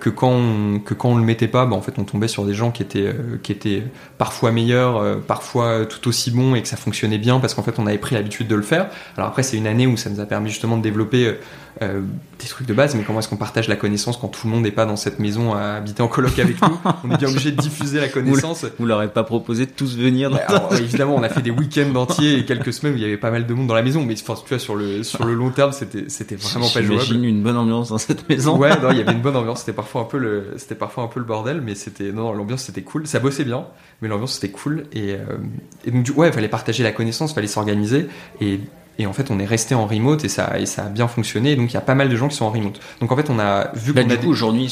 que 0.00 0.10
quand 0.10 0.32
on, 0.32 0.78
que 0.80 0.94
quand 0.94 1.10
on 1.10 1.16
le 1.16 1.24
mettait 1.24 1.48
pas, 1.48 1.66
bah, 1.66 1.76
en 1.76 1.82
fait, 1.82 1.98
on 1.98 2.04
tombait 2.04 2.28
sur 2.28 2.44
des 2.44 2.54
gens 2.54 2.70
qui 2.70 2.82
étaient 2.82 3.14
qui 3.42 3.52
étaient 3.52 3.84
parfois 4.18 4.52
meilleurs, 4.52 5.20
parfois 5.22 5.86
tout 5.86 6.08
aussi 6.08 6.30
bons, 6.30 6.54
et 6.54 6.62
que 6.62 6.68
ça 6.68 6.76
fonctionnait 6.76 7.18
bien 7.18 7.40
parce 7.40 7.54
qu'en 7.54 7.62
fait, 7.62 7.78
on 7.78 7.86
avait 7.86 7.98
pris 7.98 8.14
l'habitude 8.14 8.48
de 8.48 8.54
le 8.54 8.62
faire. 8.62 8.88
Alors 9.16 9.28
après, 9.28 9.42
c'est 9.42 9.56
une 9.56 9.66
année 9.66 9.86
où 9.86 9.96
ça 9.96 10.10
nous 10.10 10.20
a 10.20 10.26
permis 10.26 10.50
justement 10.50 10.76
de 10.76 10.82
développer 10.82 11.36
euh, 11.82 12.02
des 12.38 12.46
trucs 12.46 12.66
de 12.66 12.74
base, 12.74 12.94
mais 12.94 13.04
comment 13.04 13.20
est-ce 13.20 13.28
qu'on 13.28 13.36
partage 13.36 13.68
la 13.68 13.76
connaissance 13.76 14.16
quand 14.16 14.28
tout 14.28 14.46
le 14.46 14.52
monde 14.52 14.62
n'est 14.62 14.70
pas 14.70 14.86
dans 14.86 14.96
cette 14.96 15.18
maison 15.18 15.54
à 15.54 15.76
habiter 15.76 16.02
en 16.02 16.08
coloc 16.08 16.38
avec 16.38 16.60
nous? 16.60 16.78
On 17.04 17.10
est 17.10 17.16
bien 17.16 17.28
obligé 17.28 17.52
de 17.52 17.60
diffuser 17.60 18.00
la 18.00 18.08
connaissance. 18.08 18.66
Vous, 18.78 18.86
leur 18.86 18.98
avez 18.98 19.08
pas 19.08 19.22
proposé 19.22 19.66
de 19.66 19.70
tous 19.70 19.96
venir 19.96 20.30
dans 20.30 20.38
Évidemment, 20.76 21.14
on 21.14 21.22
a 21.22 21.28
fait 21.28 21.42
des 21.42 21.50
week-ends 21.50 21.94
entiers 21.94 22.38
et 22.38 22.44
quelques 22.44 22.72
semaines 22.72 22.94
où 22.94 22.96
il 22.96 23.02
y 23.02 23.06
avait 23.06 23.16
pas 23.16 23.30
mal 23.30 23.46
de 23.46 23.54
monde 23.54 23.66
dans 23.66 23.74
la 23.74 23.82
maison, 23.82 24.04
mais 24.04 24.14
tu 24.14 24.24
vois, 24.24 24.58
sur 24.58 24.74
le, 24.74 25.02
sur 25.04 25.24
le 25.24 25.34
long 25.34 25.50
terme, 25.50 25.72
c'était, 25.72 26.04
c'était 26.08 26.36
vraiment 26.36 26.68
pas 26.68 26.82
jouable. 26.82 27.02
J'imagine 27.02 27.24
une 27.24 27.42
bonne 27.42 27.56
ambiance 27.56 27.90
dans 27.90 27.98
cette 27.98 28.28
maison. 28.28 28.58
Ouais, 28.58 28.70
non, 28.80 28.90
il 28.90 28.98
y 28.98 29.00
avait 29.00 29.12
une 29.12 29.22
bonne 29.22 29.36
ambiance. 29.36 29.62
C'était 29.70 29.76
parfois 29.76 30.00
un 30.00 30.04
peu 30.04 30.18
le, 30.18 30.54
c'était 30.56 30.74
parfois 30.74 31.04
un 31.04 31.06
peu 31.06 31.20
le 31.20 31.26
bordel, 31.26 31.60
mais 31.60 31.76
c'était, 31.76 32.10
non, 32.10 32.32
l'ambiance 32.32 32.64
c'était 32.64 32.82
cool. 32.82 33.06
Ça 33.06 33.20
bossait 33.20 33.44
bien, 33.44 33.66
mais 34.02 34.08
l'ambiance 34.08 34.34
c'était 34.34 34.50
cool. 34.50 34.82
Et, 34.92 35.12
euh, 35.14 35.36
et 35.84 35.92
donc, 35.92 36.02
du, 36.02 36.10
ouais, 36.10 36.26
il 36.26 36.32
fallait 36.32 36.48
partager 36.48 36.82
la 36.82 36.90
connaissance, 36.90 37.30
il 37.30 37.34
fallait 37.34 37.46
s'organiser. 37.46 38.08
Et 38.40 38.58
et 38.98 39.06
en 39.06 39.12
fait, 39.12 39.30
on 39.30 39.38
est 39.38 39.46
resté 39.46 39.76
en 39.76 39.86
remote 39.86 40.24
et 40.24 40.28
ça, 40.28 40.58
et 40.58 40.66
ça 40.66 40.86
a 40.86 40.88
bien 40.88 41.06
fonctionné. 41.06 41.54
Donc, 41.54 41.70
il 41.70 41.74
y 41.74 41.78
a 41.78 41.82
pas 41.82 41.94
mal 41.94 42.08
de 42.08 42.16
gens 42.16 42.28
qui 42.28 42.36
sont 42.36 42.44
en 42.44 42.50
remote. 42.50 42.80
Donc, 43.00 43.12
en 43.12 43.16
fait, 43.16 43.30
on 43.30 43.38
a 43.38 43.70
vu 43.74 43.94
a. 43.96 44.02
Du 44.02 44.18
coup, 44.18 44.28
aujourd'hui, 44.28 44.68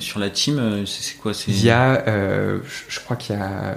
sur 0.00 0.18
la 0.18 0.28
team, 0.28 0.58
euh, 0.58 0.84
c'est 0.84 1.16
quoi 1.16 1.32
Il 1.46 1.64
y 1.64 1.70
a, 1.70 2.06
euh, 2.08 2.58
je 2.88 3.00
crois 3.00 3.16
qu'il 3.16 3.36
y 3.36 3.38
a, 3.38 3.76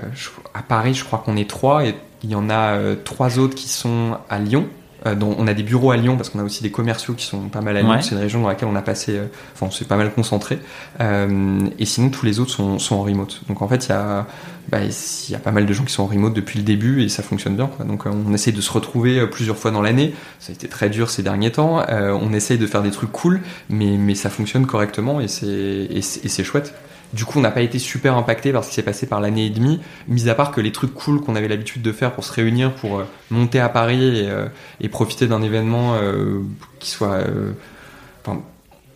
à 0.54 0.64
Paris, 0.64 0.96
je 0.96 1.06
crois 1.06 1.20
qu'on 1.20 1.38
est 1.38 1.50
trois 1.50 1.86
et 1.86 1.96
il 2.24 2.32
y 2.32 2.36
en 2.36 2.50
a 2.50 2.76
euh, 2.76 2.96
trois 3.02 3.38
autres 3.38 3.56
qui 3.56 3.70
sont 3.70 4.18
à 4.28 4.40
Lyon. 4.40 4.68
Euh, 5.06 5.14
dont 5.14 5.36
on 5.38 5.46
a 5.46 5.54
des 5.54 5.62
bureaux 5.62 5.92
à 5.92 5.98
Lyon 5.98 6.18
parce 6.18 6.30
qu'on 6.30 6.40
a 6.40 6.44
aussi 6.44 6.64
des 6.64 6.72
commerciaux 6.72 7.14
qui 7.14 7.26
sont 7.26 7.50
pas 7.50 7.62
mal 7.62 7.78
à 7.78 7.82
Lyon. 7.82 7.98
C'est 8.02 8.16
une 8.16 8.22
région 8.22 8.42
dans 8.42 8.48
laquelle 8.48 8.70
on 8.70 8.76
a 8.76 8.82
passé, 8.82 9.18
euh, 9.18 9.26
enfin, 9.54 9.68
on 9.68 9.72
s'est 9.72 9.86
pas 9.86 9.98
mal 9.98 10.12
concentré. 10.12 10.58
Euh, 11.00 11.60
et 11.78 11.86
sinon, 11.86 12.10
tous 12.10 12.26
les 12.26 12.40
autres 12.40 12.52
sont, 12.52 12.80
sont 12.80 12.96
en 12.96 13.04
remote. 13.04 13.42
Donc 13.48 13.62
en 13.62 13.68
fait, 13.68 13.86
il 13.86 13.90
y 13.90 13.94
a, 13.94 14.26
bah, 14.70 14.80
il 14.82 15.32
y 15.32 15.36
a 15.36 15.40
pas 15.40 15.52
mal 15.52 15.68
de 15.68 15.74
gens 15.74 15.84
qui 15.84 15.94
sont 15.94 16.04
en 16.04 16.08
remote 16.08 16.34
depuis 16.34 16.58
le 16.58 16.66
début 16.66 17.04
et 17.04 17.10
ça 17.10 17.22
fonctionne 17.22 17.56
bien. 17.56 17.68
Quoi. 17.68 17.86
Donc 17.86 18.06
on 18.08 18.34
essaie 18.34 18.52
de 18.52 18.62
se 18.62 18.72
retrouver 18.72 19.28
plusieurs 19.28 19.58
fois 19.58 19.70
dans 19.70 19.84
l'année. 19.84 20.16
Ça 20.40 20.52
a 20.52 20.56
été 20.56 20.68
très 20.68 20.90
dur 20.90 21.12
ces 21.12 21.22
derniers 21.22 21.52
temps. 21.52 21.86
on 21.88 22.34
essaye 22.34 22.58
de 22.58 22.66
faire 22.66 22.82
des 22.82 22.92
trucs 22.92 23.12
cool, 23.12 23.42
mais, 23.70 23.98
mais 23.98 24.16
ça 24.16 24.32
fonctionne 24.32 24.66
correctement 24.66 25.22
et 25.22 25.28
c'est, 25.28 25.48
et 25.48 26.02
c'est 26.02 26.44
chouette. 26.44 26.74
Du 27.14 27.26
coup, 27.26 27.40
on 27.40 27.42
n'a 27.42 27.52
pas 27.52 27.62
été 27.62 27.80
super 27.80 28.18
impacté 28.18 28.52
par 28.52 28.64
ce 28.64 28.70
qui 28.70 28.76
s'est 28.76 28.84
passé 28.84 29.08
par 29.08 29.22
l'année 29.22 29.46
et 29.46 29.50
demie, 29.50 29.80
mis 30.08 30.30
à 30.30 30.36
part 30.36 30.52
que 30.52 30.62
les 30.62 30.72
trucs 30.72 30.94
cool 30.94 31.22
qu'on 31.22 31.36
avait 31.36 31.48
l'habitude 31.48 31.82
de 31.82 31.92
faire 31.92 32.14
pour 32.14 32.24
se 32.24 32.34
réunir, 32.34 32.74
pour 32.74 33.00
euh, 33.00 33.04
monter 33.30 33.60
à 33.60 33.70
Paris 33.70 34.20
et, 34.20 34.30
euh, 34.30 34.48
profiter 34.92 35.28
d'un 35.28 35.42
événement 35.42 35.96
euh, 35.96 36.42
qui 36.80 36.90
soit 36.90 37.20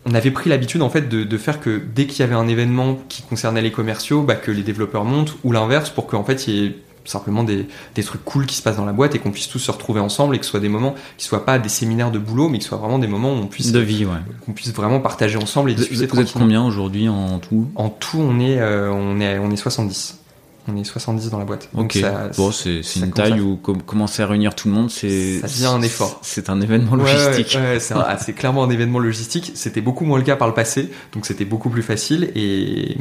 on 0.06 0.14
avait 0.14 0.30
pris 0.30 0.48
l'habitude 0.48 0.80
en 0.80 0.88
fait 0.88 1.08
de, 1.08 1.38
faire 1.38 1.60
que 1.60 1.78
dès 1.78 2.06
qu'il 2.06 2.20
y 2.20 2.22
avait 2.22 2.34
un 2.34 2.48
événement 2.48 2.98
qui 3.08 3.22
concernait 3.22 3.60
les 3.60 3.70
commerciaux, 3.70 4.22
bah, 4.22 4.34
que 4.34 4.50
les 4.50 4.62
développeurs 4.62 5.04
montent 5.04 5.36
ou 5.44 5.52
l'inverse 5.52 5.90
pour 5.90 6.06
qu'en 6.06 6.24
fait 6.24 6.46
il 6.46 6.54
y 6.54 6.66
ait 6.66 6.76
simplement 7.04 7.42
des, 7.42 7.66
des, 7.94 8.02
trucs 8.02 8.24
cool 8.24 8.46
qui 8.46 8.54
se 8.54 8.62
passent 8.62 8.76
dans 8.76 8.84
la 8.84 8.92
boîte 8.92 9.14
et 9.14 9.18
qu'on 9.18 9.30
puisse 9.30 9.48
tous 9.48 9.58
se 9.58 9.70
retrouver 9.70 10.00
ensemble 10.00 10.36
et 10.36 10.38
que 10.38 10.44
ce 10.44 10.50
soit 10.50 10.60
des 10.60 10.68
moments 10.68 10.94
qui 11.16 11.24
soient 11.24 11.44
pas 11.44 11.58
des 11.58 11.68
séminaires 11.68 12.10
de 12.10 12.18
boulot 12.18 12.48
mais 12.48 12.58
qui 12.58 12.66
soient 12.66 12.78
vraiment 12.78 12.98
des 12.98 13.06
moments 13.06 13.32
où 13.32 13.36
on 13.36 13.46
puisse 13.46 13.72
de 13.72 13.80
vie 13.80 14.04
ouais. 14.04 14.18
qu'on 14.44 14.52
puisse 14.52 14.72
vraiment 14.72 15.00
partager 15.00 15.38
ensemble 15.38 15.70
et 15.70 15.74
discuter 15.74 16.06
vous, 16.06 16.16
vous 16.16 16.20
êtes 16.20 16.32
combien 16.32 16.64
aujourd'hui 16.64 17.08
en 17.08 17.38
tout? 17.38 17.70
En 17.74 17.88
tout 17.88 18.18
on 18.18 18.38
est 18.38 18.58
euh, 18.60 18.90
on 18.90 19.20
est 19.20 19.38
on 19.38 19.50
est 19.50 19.56
70 19.56 20.19
on 20.68 20.76
est 20.76 20.84
70 20.84 21.30
dans 21.30 21.38
la 21.38 21.44
boîte. 21.44 21.68
Donc 21.74 21.92
ok. 21.96 22.00
Ça, 22.00 22.30
bon, 22.36 22.52
c'est 22.52 22.82
une 22.96 23.12
taille 23.12 23.40
où 23.40 23.56
commencer 23.56 24.22
à 24.22 24.26
réunir 24.26 24.54
tout 24.54 24.68
le 24.68 24.74
monde, 24.74 24.90
c'est 24.90 25.40
ça 25.40 25.46
devient 25.46 25.66
un 25.66 25.82
effort. 25.82 26.18
C'est 26.22 26.50
un 26.50 26.60
événement 26.60 26.96
logistique. 26.96 27.56
Ouais, 27.60 27.76
ouais, 27.76 27.94
ah, 27.94 28.18
c'est 28.18 28.32
clairement 28.32 28.64
un 28.64 28.70
événement 28.70 28.98
logistique. 28.98 29.52
C'était 29.54 29.80
beaucoup 29.80 30.04
moins 30.04 30.18
le 30.18 30.24
cas 30.24 30.36
par 30.36 30.48
le 30.48 30.54
passé, 30.54 30.90
donc 31.12 31.26
c'était 31.26 31.44
beaucoup 31.44 31.70
plus 31.70 31.82
facile 31.82 32.30
et 32.34 32.96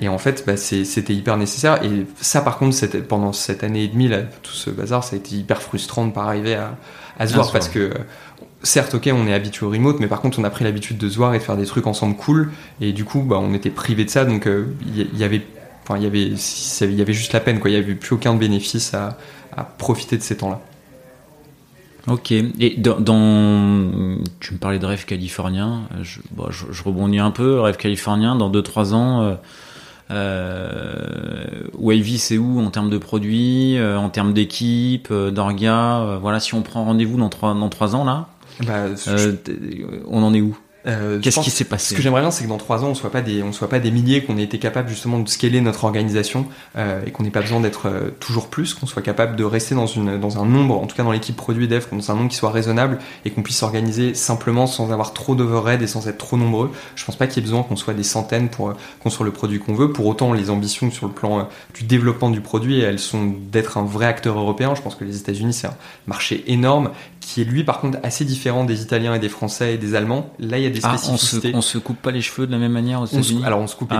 et 0.00 0.08
en 0.08 0.16
fait, 0.16 0.44
bah, 0.46 0.56
c'était 0.56 1.12
hyper 1.12 1.36
nécessaire. 1.36 1.84
Et 1.84 2.06
ça, 2.20 2.40
par 2.40 2.56
contre, 2.56 2.86
pendant 3.02 3.34
cette 3.34 3.62
année 3.62 3.84
et 3.84 3.88
demie, 3.88 4.08
là, 4.08 4.22
tout 4.42 4.52
ce 4.52 4.70
bazar, 4.70 5.04
ça 5.04 5.14
a 5.14 5.18
été 5.18 5.36
hyper 5.36 5.60
frustrant 5.60 6.06
de 6.06 6.12
pas 6.12 6.22
arriver 6.22 6.54
à, 6.54 6.78
à 7.18 7.26
se 7.26 7.34
voir 7.34 7.52
parce 7.52 7.68
que 7.68 7.92
certes, 8.62 8.94
ok, 8.94 9.10
on 9.12 9.26
est 9.26 9.34
habitué 9.34 9.66
au 9.66 9.70
remote, 9.70 10.00
mais 10.00 10.06
par 10.06 10.22
contre, 10.22 10.38
on 10.38 10.44
a 10.44 10.50
pris 10.50 10.64
l'habitude 10.64 10.96
de 10.96 11.08
se 11.08 11.16
voir 11.16 11.34
et 11.34 11.38
de 11.38 11.42
faire 11.42 11.58
des 11.58 11.66
trucs 11.66 11.86
ensemble 11.86 12.16
cool. 12.16 12.50
Et 12.80 12.92
du 12.92 13.04
coup, 13.04 13.20
bah, 13.20 13.38
on 13.38 13.52
était 13.52 13.68
privé 13.68 14.06
de 14.06 14.10
ça, 14.10 14.24
donc 14.24 14.44
il 14.46 14.50
euh, 14.50 14.66
y, 15.12 15.18
y 15.18 15.24
avait 15.24 15.42
Enfin, 15.90 15.98
il 15.98 16.04
y 16.04 16.06
avait, 16.06 16.22
il 16.92 16.94
y 16.94 17.02
avait 17.02 17.12
juste 17.12 17.32
la 17.32 17.40
peine, 17.40 17.58
quoi. 17.58 17.68
Il 17.68 17.72
n'y 17.72 17.82
avait 17.82 17.96
plus 17.96 18.14
aucun 18.14 18.36
bénéfice 18.36 18.94
à, 18.94 19.18
à 19.56 19.64
profiter 19.64 20.16
de 20.16 20.22
ces 20.22 20.36
temps-là. 20.36 20.60
Ok. 22.06 22.30
Et 22.30 22.76
dans, 22.78 23.00
dans, 23.00 24.16
tu 24.38 24.54
me 24.54 24.58
parlais 24.58 24.78
de 24.78 24.86
rêve 24.86 25.04
californien. 25.04 25.88
Je, 26.02 26.20
bon, 26.30 26.46
je, 26.50 26.66
je 26.70 26.82
rebondis 26.84 27.18
un 27.18 27.32
peu. 27.32 27.58
Rêve 27.58 27.76
californien. 27.76 28.36
Dans 28.36 28.52
2-3 28.52 28.94
ans, 28.94 29.22
euh, 29.22 29.34
euh, 30.12 31.64
Wavy, 31.76 32.18
c'est 32.18 32.38
où 32.38 32.60
en 32.60 32.70
termes 32.70 32.90
de 32.90 32.98
produits, 32.98 33.76
euh, 33.76 33.98
en 33.98 34.10
termes 34.10 34.32
d'équipe, 34.32 35.08
euh, 35.10 35.32
d'orga. 35.32 36.02
Euh, 36.02 36.18
voilà, 36.20 36.38
si 36.38 36.54
on 36.54 36.62
prend 36.62 36.84
rendez-vous 36.84 37.18
dans 37.18 37.30
3 37.30 37.54
dans 37.54 37.68
trois 37.68 37.96
ans 37.96 38.04
là, 38.04 38.28
bah, 38.64 38.86
on 40.08 40.22
en 40.22 40.32
est 40.34 40.40
où? 40.40 40.56
Euh, 40.86 41.20
Qu'est-ce 41.20 41.40
qui 41.40 41.50
s'est 41.50 41.64
passé 41.64 41.90
Ce 41.90 41.94
que 41.94 42.02
j'aimerais 42.02 42.22
bien, 42.22 42.30
c'est 42.30 42.44
que 42.44 42.48
dans 42.48 42.56
trois 42.56 42.84
ans, 42.84 42.88
on 42.88 42.94
soit 42.94 43.10
pas 43.10 43.20
des, 43.20 43.42
on 43.42 43.52
soit 43.52 43.68
pas 43.68 43.78
des 43.78 43.90
milliers, 43.90 44.22
qu'on 44.24 44.38
ait 44.38 44.42
été 44.42 44.58
capable 44.58 44.88
justement 44.88 45.18
de 45.18 45.28
scaler 45.28 45.60
notre 45.60 45.84
organisation 45.84 46.46
euh, 46.76 47.02
et 47.06 47.10
qu'on 47.10 47.22
n'ait 47.22 47.30
pas 47.30 47.40
besoin 47.40 47.60
d'être 47.60 47.86
euh, 47.86 48.10
toujours 48.20 48.48
plus, 48.48 48.74
qu'on 48.74 48.86
soit 48.86 49.02
capable 49.02 49.36
de 49.36 49.44
rester 49.44 49.74
dans 49.74 49.86
une, 49.86 50.18
dans 50.18 50.42
un 50.42 50.46
nombre, 50.46 50.78
en 50.78 50.86
tout 50.86 50.96
cas 50.96 51.02
dans 51.02 51.12
l'équipe 51.12 51.36
produit 51.36 51.68
dev, 51.68 51.84
dans 51.92 52.10
un 52.10 52.14
nombre 52.14 52.30
qui 52.30 52.36
soit 52.36 52.50
raisonnable 52.50 52.98
et 53.24 53.30
qu'on 53.30 53.42
puisse 53.42 53.58
s'organiser 53.58 54.14
simplement 54.14 54.66
sans 54.66 54.92
avoir 54.92 55.12
trop 55.12 55.34
d'overhead 55.34 55.82
et 55.82 55.86
sans 55.86 56.08
être 56.08 56.18
trop 56.18 56.36
nombreux. 56.36 56.70
Je 56.96 57.04
pense 57.04 57.16
pas 57.16 57.26
qu'il 57.26 57.36
y 57.36 57.40
ait 57.40 57.48
besoin 57.48 57.62
qu'on 57.62 57.76
soit 57.76 57.94
des 57.94 58.02
centaines 58.02 58.48
pour 58.48 58.72
construire 59.02 59.26
le 59.26 59.32
produit 59.32 59.58
qu'on 59.58 59.74
veut. 59.74 59.92
Pour 59.92 60.06
autant, 60.06 60.32
les 60.32 60.50
ambitions 60.50 60.90
sur 60.90 61.06
le 61.06 61.12
plan 61.12 61.48
du 61.74 61.84
développement 61.84 62.30
du 62.30 62.40
produit, 62.40 62.80
elles 62.80 62.98
sont 62.98 63.34
d'être 63.50 63.76
un 63.76 63.84
vrai 63.84 64.06
acteur 64.06 64.38
européen. 64.38 64.74
Je 64.74 64.82
pense 64.82 64.94
que 64.94 65.04
les 65.04 65.18
États-Unis, 65.18 65.52
c'est 65.52 65.66
un 65.66 65.76
marché 66.06 66.44
énorme 66.46 66.90
qui 67.30 67.42
est 67.42 67.44
lui 67.44 67.62
par 67.62 67.78
contre 67.78 67.98
assez 68.02 68.24
différent 68.24 68.64
des 68.64 68.82
Italiens 68.82 69.14
et 69.14 69.20
des 69.20 69.28
Français 69.28 69.74
et 69.74 69.78
des 69.78 69.94
Allemands. 69.94 70.32
Là, 70.40 70.58
il 70.58 70.64
y 70.64 70.66
a 70.66 70.70
des 70.70 70.80
spécificités. 70.80 71.52
Ah, 71.54 71.56
on, 71.56 71.60
se, 71.60 71.68
on 71.68 71.74
se 71.74 71.78
coupe 71.78 72.02
pas 72.02 72.10
les 72.10 72.22
cheveux 72.22 72.48
de 72.48 72.50
la 72.50 72.58
même 72.58 72.72
manière 72.72 73.00
aux 73.00 73.06
États-Unis. 73.06 73.42
Alors 73.44 73.60
on 73.60 73.68
se 73.68 73.76
coupe, 73.76 73.92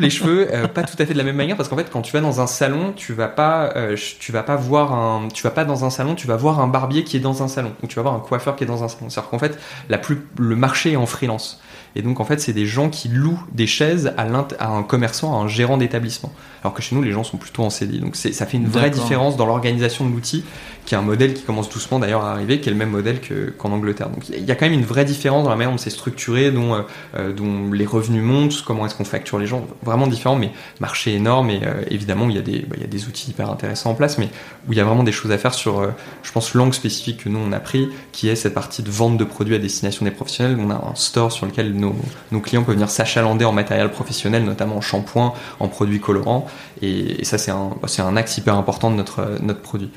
les, 0.00 0.10
cheveux, 0.10 0.52
euh, 0.52 0.66
pas 0.66 0.82
tout 0.82 0.96
à 0.98 1.06
fait 1.06 1.12
de 1.12 1.18
la 1.18 1.22
même 1.22 1.36
manière 1.36 1.56
parce 1.56 1.68
qu'en 1.68 1.76
fait, 1.76 1.88
quand 1.92 2.02
tu 2.02 2.12
vas 2.12 2.20
dans 2.20 2.40
un 2.40 2.48
salon, 2.48 2.92
tu 2.96 3.12
vas 3.12 3.28
pas, 3.28 3.72
euh, 3.76 3.96
tu 4.18 4.32
vas 4.32 4.42
pas 4.42 4.56
voir 4.56 4.92
un, 4.92 5.28
tu 5.32 5.44
vas 5.44 5.52
pas 5.52 5.64
dans 5.64 5.84
un 5.84 5.90
salon, 5.90 6.16
tu 6.16 6.26
vas 6.26 6.36
voir 6.36 6.58
un 6.58 6.66
barbier 6.66 7.04
qui 7.04 7.16
est 7.16 7.20
dans 7.20 7.44
un 7.44 7.48
salon 7.48 7.72
ou 7.84 7.86
tu 7.86 7.94
vas 7.94 8.02
voir 8.02 8.14
un 8.14 8.20
coiffeur 8.20 8.56
qui 8.56 8.64
est 8.64 8.66
dans 8.66 8.82
un 8.82 8.88
salon. 8.88 9.08
C'est-à-dire 9.08 9.30
qu'en 9.30 9.38
fait, 9.38 9.56
la 9.88 9.98
plus, 9.98 10.26
le 10.38 10.56
marché 10.56 10.92
est 10.92 10.96
en 10.96 11.06
freelance. 11.06 11.60
Et 11.94 12.02
donc 12.02 12.20
en 12.20 12.24
fait, 12.24 12.40
c'est 12.40 12.52
des 12.52 12.66
gens 12.66 12.88
qui 12.88 13.08
louent 13.08 13.42
des 13.52 13.66
chaises 13.66 14.12
à, 14.16 14.24
un 14.24 14.82
commerçant, 14.82 15.38
à 15.38 15.44
un 15.44 15.48
gérant 15.48 15.76
d'établissement. 15.76 16.32
Alors 16.62 16.74
que 16.74 16.82
chez 16.82 16.94
nous, 16.94 17.02
les 17.02 17.12
gens 17.12 17.24
sont 17.24 17.36
plutôt 17.36 17.64
en 17.64 17.70
CDI. 17.70 18.00
Donc 18.00 18.16
ça 18.16 18.46
fait 18.46 18.56
une 18.56 18.68
vraie 18.68 18.90
différence 18.90 19.36
dans 19.36 19.46
l'organisation 19.46 20.06
de 20.06 20.12
l'outil, 20.12 20.44
qui 20.84 20.94
est 20.94 20.98
un 20.98 21.02
modèle 21.02 21.34
qui 21.34 21.42
commence 21.42 21.68
doucement 21.68 21.98
d'ailleurs 21.98 22.24
à 22.24 22.32
arriver, 22.32 22.60
qui 22.60 22.68
est 22.68 22.72
le 22.72 22.78
même 22.78 22.90
modèle 22.90 23.20
que- 23.20 23.50
qu'en 23.50 23.70
Angleterre. 23.70 24.10
Donc 24.10 24.28
il 24.28 24.44
y 24.44 24.50
a- 24.50 24.54
quand 24.54 24.66
même 24.66 24.78
une 24.78 24.84
vraie 24.84 25.04
différence 25.04 25.44
dans 25.44 25.50
la 25.50 25.56
manière 25.56 25.70
dont 25.70 25.78
c'est 25.78 25.90
structuré, 25.90 26.50
dont, 26.50 26.74
euh, 26.74 26.80
euh, 27.16 27.32
dont 27.32 27.70
les 27.72 27.86
revenus 27.86 28.22
montent, 28.22 28.62
comment 28.66 28.86
est-ce 28.86 28.94
qu'on 28.94 29.04
facture 29.04 29.38
les 29.38 29.46
gens. 29.46 29.66
Vraiment 29.82 30.06
différent, 30.06 30.36
mais 30.36 30.50
marché 30.80 31.14
énorme. 31.14 31.50
Et 31.50 31.60
euh, 31.64 31.82
évidemment, 31.90 32.28
il 32.28 32.36
y, 32.36 32.38
a 32.38 32.42
des, 32.42 32.60
bah, 32.60 32.74
il 32.76 32.80
y 32.80 32.84
a 32.84 32.88
des 32.88 33.06
outils 33.06 33.30
hyper 33.30 33.50
intéressants 33.50 33.90
en 33.90 33.94
place, 33.94 34.18
mais 34.18 34.28
où 34.68 34.72
il 34.72 34.78
y 34.78 34.80
a 34.80 34.84
vraiment 34.84 35.04
des 35.04 35.12
choses 35.12 35.30
à 35.30 35.38
faire 35.38 35.54
sur, 35.54 35.88
je 36.22 36.32
pense, 36.32 36.54
l'angle 36.54 36.74
spécifique 36.74 37.24
que 37.24 37.28
nous 37.28 37.38
on 37.38 37.52
a 37.52 37.60
pris, 37.60 37.88
qui 38.12 38.28
est 38.28 38.36
cette 38.36 38.54
partie 38.54 38.82
de 38.82 38.90
vente 38.90 39.16
de 39.16 39.24
produits 39.24 39.54
à 39.54 39.58
destination 39.58 40.04
des 40.04 40.10
professionnels. 40.10 40.56
On 40.60 40.70
a 40.70 40.74
un 40.74 40.94
store 40.94 41.32
sur 41.32 41.46
lequel 41.46 41.74
nos, 41.74 41.94
clients 42.40 42.62
peuvent 42.62 42.74
venir 42.74 42.90
s'achalander 42.90 43.44
en 43.44 43.52
matériel 43.52 43.90
professionnel, 43.90 44.44
notamment 44.44 44.76
en 44.76 44.80
shampoing, 44.80 45.32
en 45.60 45.68
produits 45.68 46.00
colorants. 46.00 46.46
Et, 46.80 47.24
ça, 47.24 47.38
c'est 47.38 47.50
un, 47.50 48.16
axe 48.16 48.36
hyper 48.38 48.56
important 48.56 48.90
de 48.90 48.96
notre, 48.96 49.54
produit. 49.62 49.90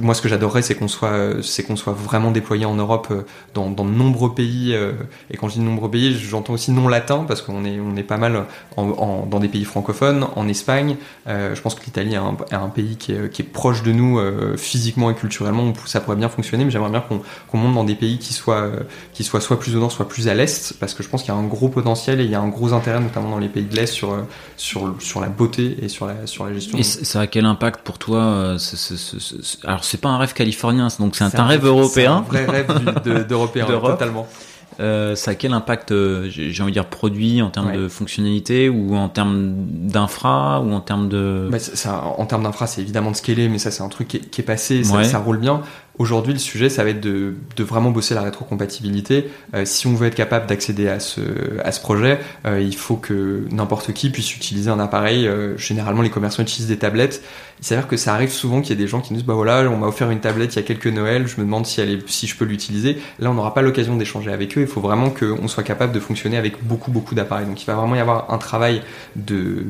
Moi, 0.00 0.14
ce 0.14 0.22
que 0.22 0.28
j'adorerais, 0.28 0.62
c'est 0.62 0.74
qu'on 0.74 0.88
soit, 0.88 1.08
euh, 1.10 1.42
c'est 1.42 1.62
qu'on 1.62 1.76
soit 1.76 1.92
vraiment 1.92 2.30
déployé 2.30 2.64
en 2.64 2.74
Europe 2.74 3.08
euh, 3.10 3.22
dans, 3.54 3.70
dans 3.70 3.84
de 3.84 3.90
nombreux 3.90 4.34
pays. 4.34 4.74
euh, 4.74 4.92
et 5.30 5.36
quand 5.36 5.48
je 5.48 5.54
dis 5.54 5.60
de 5.60 5.64
nombreux 5.64 5.90
pays, 5.90 6.16
j'entends 6.18 6.54
aussi 6.54 6.70
non 6.72 6.88
latin 6.88 7.24
parce 7.26 7.42
qu'on 7.42 7.64
est, 7.64 7.78
on 7.80 7.96
est 7.96 8.02
pas 8.02 8.16
mal 8.16 8.44
dans 8.76 9.38
des 9.40 9.48
pays 9.48 9.64
francophones, 9.64 10.26
en 10.36 10.48
Espagne. 10.48 10.96
Je 11.26 11.60
pense 11.60 11.74
que 11.74 11.84
l'Italie 11.84 12.14
est 12.14 12.54
un, 12.54 12.68
pays 12.68 12.96
qui 12.96 13.12
est, 13.12 13.30
qui 13.30 13.42
est 13.42 13.44
proche 13.44 13.82
de 13.82 13.92
nous 13.92 14.18
physiquement 14.56 15.10
et 15.10 15.14
culturellement. 15.14 15.72
Ça 15.86 16.00
pourrait 16.00 16.16
bien 16.16 16.28
fonctionner, 16.28 16.64
mais 16.64 16.70
j'aimerais 16.70 16.90
bien 16.90 17.04
qu'on 17.48 17.58
monte 17.58 17.74
dans 17.74 17.84
des 17.84 17.94
pays 17.94 18.18
qui 18.18 18.32
soient, 18.32 18.70
qui 19.12 19.24
soit 19.24 19.40
plus 19.58 19.76
au 19.76 19.80
nord, 19.80 19.92
soit 19.92 20.08
plus 20.08 20.28
à 20.28 20.34
l'est, 20.34 20.74
parce 20.78 20.94
que 20.94 21.02
je 21.02 21.08
pense 21.08 21.22
qu'il 21.22 21.32
y 21.32 21.36
a 21.36 21.40
un 21.40 21.46
gros 21.46 21.68
potentiel 21.68 22.20
et 22.20 22.24
il 22.24 22.30
y 22.30 22.34
a 22.34 22.40
un 22.40 22.48
gros 22.48 22.72
intérêt, 22.72 23.00
notamment 23.00 23.30
dans 23.30 23.38
les 23.38 23.48
pays 23.48 23.64
de 23.64 23.74
l'est, 23.76 23.86
sur, 23.86 24.16
sur, 24.56 24.94
sur 25.00 25.20
la 25.20 25.28
beauté 25.28 25.76
et 25.82 25.88
sur 25.88 26.06
la, 26.06 26.26
sur 26.26 26.46
la 26.46 26.52
gestion. 26.54 26.78
Et 26.78 26.82
ça 26.82 27.20
a 27.20 27.26
quel 27.26 27.44
impact 27.44 27.80
pour 27.82 27.98
toi 27.98 28.56
ce- 28.58 28.94
Alors 29.70 29.84
c'est 29.84 30.00
pas 30.00 30.08
un 30.08 30.18
rêve 30.18 30.32
californien, 30.34 30.88
donc 30.98 31.14
c'est 31.16 31.22
un, 31.38 31.44
rêve 31.46 31.64
européen. 31.64 32.16
un 32.16 32.20
vrai 32.22 32.44
rêve 32.44 33.02
de- 33.04 33.22
d'européen, 33.28 33.66
D'Europe. 33.66 33.92
totalement. 33.92 34.26
Euh, 34.80 35.14
ça 35.14 35.32
a 35.32 35.34
quel 35.34 35.52
impact, 35.52 35.92
euh, 35.92 36.26
j'ai 36.30 36.62
envie 36.62 36.70
de 36.72 36.74
dire, 36.74 36.86
produit 36.86 37.42
en 37.42 37.50
termes 37.50 37.68
Ouais. 37.68 37.76
de 37.76 37.88
fonctionnalité 37.88 38.68
ou 38.70 38.96
en 38.96 39.08
termes 39.08 39.52
d'infra 39.54 40.60
ou 40.62 40.72
en 40.72 40.80
termes 40.80 41.08
de... 41.08 41.48
Bah, 41.50 41.58
ça, 41.58 42.02
en 42.16 42.24
termes 42.24 42.44
d'infra, 42.44 42.66
c'est 42.66 42.80
évidemment 42.80 43.10
de 43.10 43.16
scaler, 43.16 43.48
mais 43.48 43.58
ça, 43.58 43.70
c'est 43.70 43.82
un 43.82 43.88
truc 43.88 44.08
qui 44.08 44.16
est, 44.16 44.20
qui 44.20 44.40
est 44.40 44.44
passé, 44.44 44.82
ça 44.84 45.18
roule 45.18 45.38
bien. 45.38 45.60
Aujourd'hui, 46.00 46.32
le 46.32 46.38
sujet, 46.38 46.70
ça 46.70 46.82
va 46.82 46.88
être 46.88 47.02
de, 47.02 47.34
vraiment 47.58 47.90
bosser 47.90 48.14
la 48.14 48.22
rétrocompatibilité. 48.22 49.28
Euh, 49.52 49.66
si 49.66 49.86
on 49.86 49.94
veut 49.94 50.06
être 50.06 50.14
capable 50.14 50.46
d'accéder 50.46 50.88
à 50.88 50.98
ce, 50.98 51.20
projet, 51.82 52.18
euh, 52.46 52.58
il 52.58 52.74
faut 52.74 52.96
que 52.96 53.44
n'importe 53.50 53.92
qui 53.92 54.08
puisse 54.08 54.34
utiliser 54.34 54.70
un 54.70 54.80
appareil. 54.80 55.28
Euh, 55.28 55.58
généralement, 55.58 56.00
les 56.00 56.08
commerçants 56.08 56.42
utilisent 56.42 56.70
des 56.70 56.78
tablettes. 56.78 57.22
Il 57.60 57.66
s'avère 57.66 57.86
que 57.86 57.98
ça 57.98 58.14
arrive 58.14 58.30
souvent 58.30 58.62
qu'il 58.62 58.70
y 58.70 58.72
ait 58.72 58.82
des 58.82 58.88
gens 58.88 59.02
qui 59.02 59.12
nous 59.12 59.18
disent, 59.18 59.26
bah 59.26 59.34
voilà, 59.34 59.70
on 59.70 59.76
m'a 59.76 59.88
offert 59.88 60.10
une 60.10 60.20
tablette 60.20 60.54
il 60.54 60.56
y 60.56 60.60
a 60.60 60.62
quelques 60.62 60.86
Noëls, 60.86 61.26
je 61.26 61.36
me 61.36 61.44
demande 61.44 61.66
si 61.66 62.26
je 62.26 62.34
peux 62.34 62.46
l'utiliser. 62.46 62.96
Là, 63.18 63.30
on 63.30 63.34
n'aura 63.34 63.52
pas 63.52 63.60
l'occasion 63.60 63.98
d'échanger 63.98 64.32
avec 64.32 64.56
eux. 64.56 64.62
Il 64.62 64.68
faut 64.68 64.80
vraiment 64.80 65.10
qu'on 65.10 65.48
soit 65.48 65.64
capable 65.64 65.92
de 65.92 66.00
fonctionner 66.00 66.38
avec 66.38 66.64
beaucoup, 66.64 66.92
beaucoup 66.92 67.14
d'appareils. 67.14 67.44
Donc, 67.44 67.62
il 67.62 67.66
va 67.66 67.74
vraiment 67.74 67.96
y 67.96 68.00
avoir 68.00 68.32
un 68.32 68.38
travail 68.38 68.80
de 69.16 69.66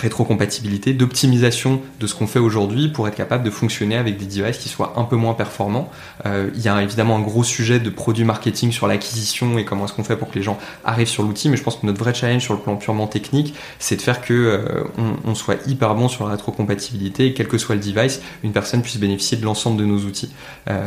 rétrocompatibilité, 0.00 0.92
d'optimisation 0.92 1.80
de 2.00 2.06
ce 2.06 2.14
qu'on 2.14 2.26
fait 2.26 2.38
aujourd'hui 2.38 2.88
pour 2.88 3.06
être 3.08 3.14
capable 3.14 3.44
de 3.44 3.50
fonctionner 3.50 3.96
avec 3.96 4.16
des 4.16 4.26
devices 4.26 4.58
qui 4.58 4.68
soient 4.68 4.94
un 4.96 5.04
peu 5.04 5.16
moins 5.16 5.34
performants. 5.34 5.90
Euh, 6.26 6.50
il 6.54 6.62
y 6.62 6.68
a 6.68 6.82
évidemment 6.82 7.16
un 7.16 7.20
gros 7.20 7.44
sujet 7.44 7.78
de 7.80 7.90
produit 7.90 8.24
marketing 8.24 8.72
sur 8.72 8.86
l'acquisition 8.86 9.58
et 9.58 9.64
comment 9.64 9.84
est-ce 9.84 9.92
qu'on 9.92 10.04
fait 10.04 10.16
pour 10.16 10.30
que 10.30 10.36
les 10.38 10.42
gens 10.42 10.58
arrivent 10.84 11.08
sur 11.08 11.22
l'outil, 11.22 11.48
mais 11.48 11.56
je 11.56 11.62
pense 11.62 11.76
que 11.76 11.86
notre 11.86 11.98
vrai 11.98 12.14
challenge 12.14 12.42
sur 12.42 12.54
le 12.54 12.60
plan 12.60 12.76
purement 12.76 13.06
technique, 13.06 13.54
c'est 13.78 13.96
de 13.96 14.02
faire 14.02 14.20
que 14.20 14.34
euh, 14.34 14.84
on, 14.98 15.30
on 15.30 15.34
soit 15.34 15.56
hyper 15.66 15.94
bon 15.94 16.08
sur 16.08 16.24
la 16.24 16.32
rétrocompatibilité 16.32 17.26
et 17.26 17.34
quel 17.34 17.48
que 17.48 17.58
soit 17.58 17.74
le 17.74 17.80
device, 17.80 18.20
une 18.42 18.52
personne 18.52 18.82
puisse 18.82 18.98
bénéficier 18.98 19.36
de 19.36 19.44
l'ensemble 19.44 19.76
de 19.78 19.84
nos 19.84 19.98
outils. 20.00 20.30
Euh, 20.68 20.86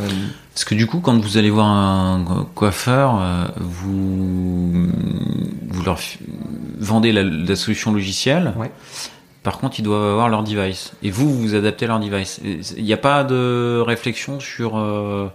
Parce 0.53 0.65
que 0.65 0.75
du 0.75 0.87
coup, 0.87 0.99
quand 0.99 1.17
vous 1.19 1.37
allez 1.37 1.49
voir 1.49 1.67
un 1.67 2.47
coiffeur, 2.55 3.21
vous, 3.59 4.87
vous 5.69 5.83
leur 5.83 5.99
vendez 6.79 7.11
la, 7.11 7.23
la 7.23 7.55
solution 7.55 7.91
logicielle. 7.91 8.53
Ouais. 8.57 8.71
Par 9.43 9.57
contre, 9.59 9.79
ils 9.79 9.83
doivent 9.83 10.11
avoir 10.11 10.29
leur 10.29 10.43
device. 10.43 10.93
Et 11.03 11.11
vous, 11.11 11.31
vous 11.33 11.53
adaptez 11.55 11.85
leur 11.85 11.99
device. 11.99 12.39
Il 12.77 12.83
n'y 12.83 12.93
a 12.93 12.97
pas 12.97 13.23
de 13.23 13.81
réflexion 13.85 14.39
sur... 14.39 14.77
euh, 14.77 15.27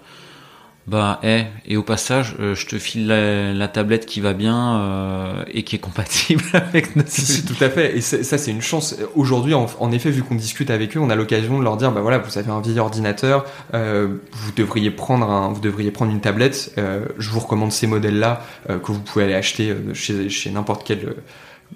bah, 0.87 1.21
eh, 1.23 1.43
et 1.67 1.77
au 1.77 1.83
passage, 1.83 2.35
euh, 2.41 2.55
je 2.55 2.67
te 2.67 2.79
file 2.79 3.09
la, 3.09 3.53
la 3.53 3.69
tablette 3.69 4.07
qui 4.07 4.23
va 4.23 4.33
bien 4.33 4.79
euh, 4.81 5.45
et 5.53 5.63
qui 5.63 5.77
est 5.77 5.81
compatible 5.81 6.43
avec 6.55 6.97
notre 6.97 7.11
Si, 7.11 7.27
si, 7.27 7.45
tout 7.45 7.63
à 7.63 7.69
fait. 7.69 7.95
Et 7.95 8.01
ça, 8.01 8.39
c'est 8.39 8.51
une 8.51 8.63
chance. 8.63 8.97
Aujourd'hui, 9.15 9.53
en, 9.53 9.67
en 9.81 9.93
effet, 9.93 10.11
vu 10.11 10.23
qu'on 10.23 10.35
discute 10.35 10.71
avec 10.71 10.97
eux, 10.97 11.01
on 11.01 11.11
a 11.11 11.15
l'occasion 11.15 11.59
de 11.59 11.63
leur 11.65 11.77
dire, 11.77 11.93
bah 11.93 12.01
voilà, 12.01 12.17
vous 12.17 12.39
avez 12.39 12.51
un 12.51 12.63
vieil 12.63 12.79
ordinateur, 12.81 13.45
euh, 13.75 14.17
vous 14.33 14.53
devriez 14.53 14.91
prendre 14.91 15.29
un, 15.31 15.53
vous 15.53 15.61
devriez 15.61 15.91
prendre 15.91 16.11
une 16.11 16.23
tablette. 16.23 16.73
euh, 16.79 17.05
je 17.19 17.29
vous 17.29 17.41
recommande 17.41 17.71
ces 17.71 17.87
modèles-là 17.87 18.41
euh, 18.71 18.79
que 18.79 18.91
vous 18.91 19.01
pouvez 19.01 19.27
aller 19.27 19.35
acheter 19.35 19.75
chez, 19.93 20.31
chez 20.31 20.49
n'importe 20.51 20.85
quel 20.87 21.01
euh, 21.01 21.15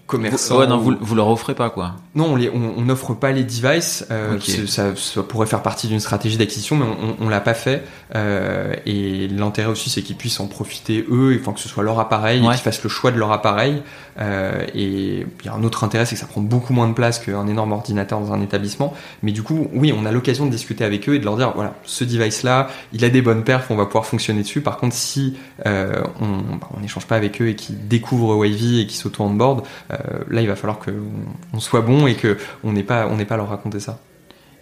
commerçants. 0.06 0.58
Ouais, 0.58 0.66
non, 0.66 0.78
vous, 0.78 0.94
vous 1.00 1.14
leur 1.14 1.28
offrez 1.28 1.54
pas 1.54 1.70
quoi. 1.70 1.94
Non, 2.14 2.36
on 2.54 2.82
n'offre 2.82 3.14
pas 3.14 3.32
les 3.32 3.44
devices. 3.44 4.06
Euh, 4.10 4.38
ça, 4.66 4.94
ça, 4.94 5.22
pourrait 5.22 5.46
faire 5.46 5.62
partie 5.62 5.88
d'une 5.88 6.00
stratégie 6.00 6.36
d'acquisition, 6.36 6.76
mais 6.76 6.84
on, 6.84 7.24
on, 7.24 7.28
l'a 7.28 7.40
pas 7.40 7.54
fait. 7.54 7.84
Euh, 8.14 8.74
et 8.84 9.28
l'intérêt 9.28 9.70
aussi, 9.70 9.88
c'est 9.88 10.02
qu'ils 10.02 10.16
puissent 10.16 10.40
en 10.40 10.46
profiter 10.46 11.06
eux, 11.10 11.38
enfin 11.40 11.52
que 11.52 11.60
ce 11.60 11.68
soit 11.68 11.82
leur 11.82 11.98
appareil, 11.98 12.44
et 12.44 12.48
qu'ils 12.48 12.58
fassent 12.58 12.82
le 12.82 12.90
choix 12.90 13.12
de 13.12 13.18
leur 13.18 13.32
appareil. 13.32 13.82
Euh, 14.20 14.66
et 14.74 15.26
il 15.40 15.46
y 15.46 15.48
a 15.48 15.54
un 15.54 15.62
autre 15.62 15.84
intérêt, 15.84 16.04
c'est 16.04 16.14
que 16.14 16.20
ça 16.20 16.26
prend 16.26 16.42
beaucoup 16.42 16.74
moins 16.74 16.88
de 16.88 16.92
place 16.92 17.18
qu'un 17.18 17.46
énorme 17.46 17.72
ordinateur 17.72 18.20
dans 18.20 18.32
un 18.32 18.42
établissement. 18.42 18.92
Mais 19.22 19.32
du 19.32 19.42
coup, 19.42 19.68
oui, 19.72 19.94
on 19.96 20.04
a 20.04 20.12
l'occasion 20.12 20.44
de 20.44 20.50
discuter 20.50 20.84
avec 20.84 21.08
eux 21.08 21.14
et 21.14 21.18
de 21.18 21.24
leur 21.24 21.36
dire, 21.36 21.52
voilà, 21.54 21.74
ce 21.84 22.04
device-là, 22.04 22.68
il 22.92 23.04
a 23.04 23.08
des 23.08 23.22
bonnes 23.22 23.44
perfs, 23.44 23.70
on 23.70 23.76
va 23.76 23.86
pouvoir 23.86 24.04
fonctionner 24.04 24.42
dessus. 24.42 24.60
Par 24.60 24.76
contre, 24.76 24.94
si 24.94 25.36
euh, 25.66 26.02
on 26.20 26.56
bah, 26.56 26.68
n'échange 26.80 27.06
pas 27.06 27.16
avec 27.16 27.40
eux 27.40 27.48
et 27.48 27.56
qu'ils 27.56 27.88
découvrent 27.88 28.36
Wavy 28.36 28.80
et 28.80 28.86
qu'ils 28.86 28.98
s'auto-onboard, 28.98 29.62
là, 29.90 30.40
il 30.40 30.48
va 30.48 30.56
falloir 30.56 30.78
qu'on 30.78 30.92
on 31.52 31.60
soit 31.60 31.80
bon 31.80 32.06
et 32.06 32.16
qu'on 32.16 32.72
n'ait 32.72 32.82
pas, 32.82 33.08
on 33.08 33.16
pas 33.24 33.34
à 33.34 33.38
leur 33.38 33.48
raconter 33.48 33.80
ça. 33.80 33.98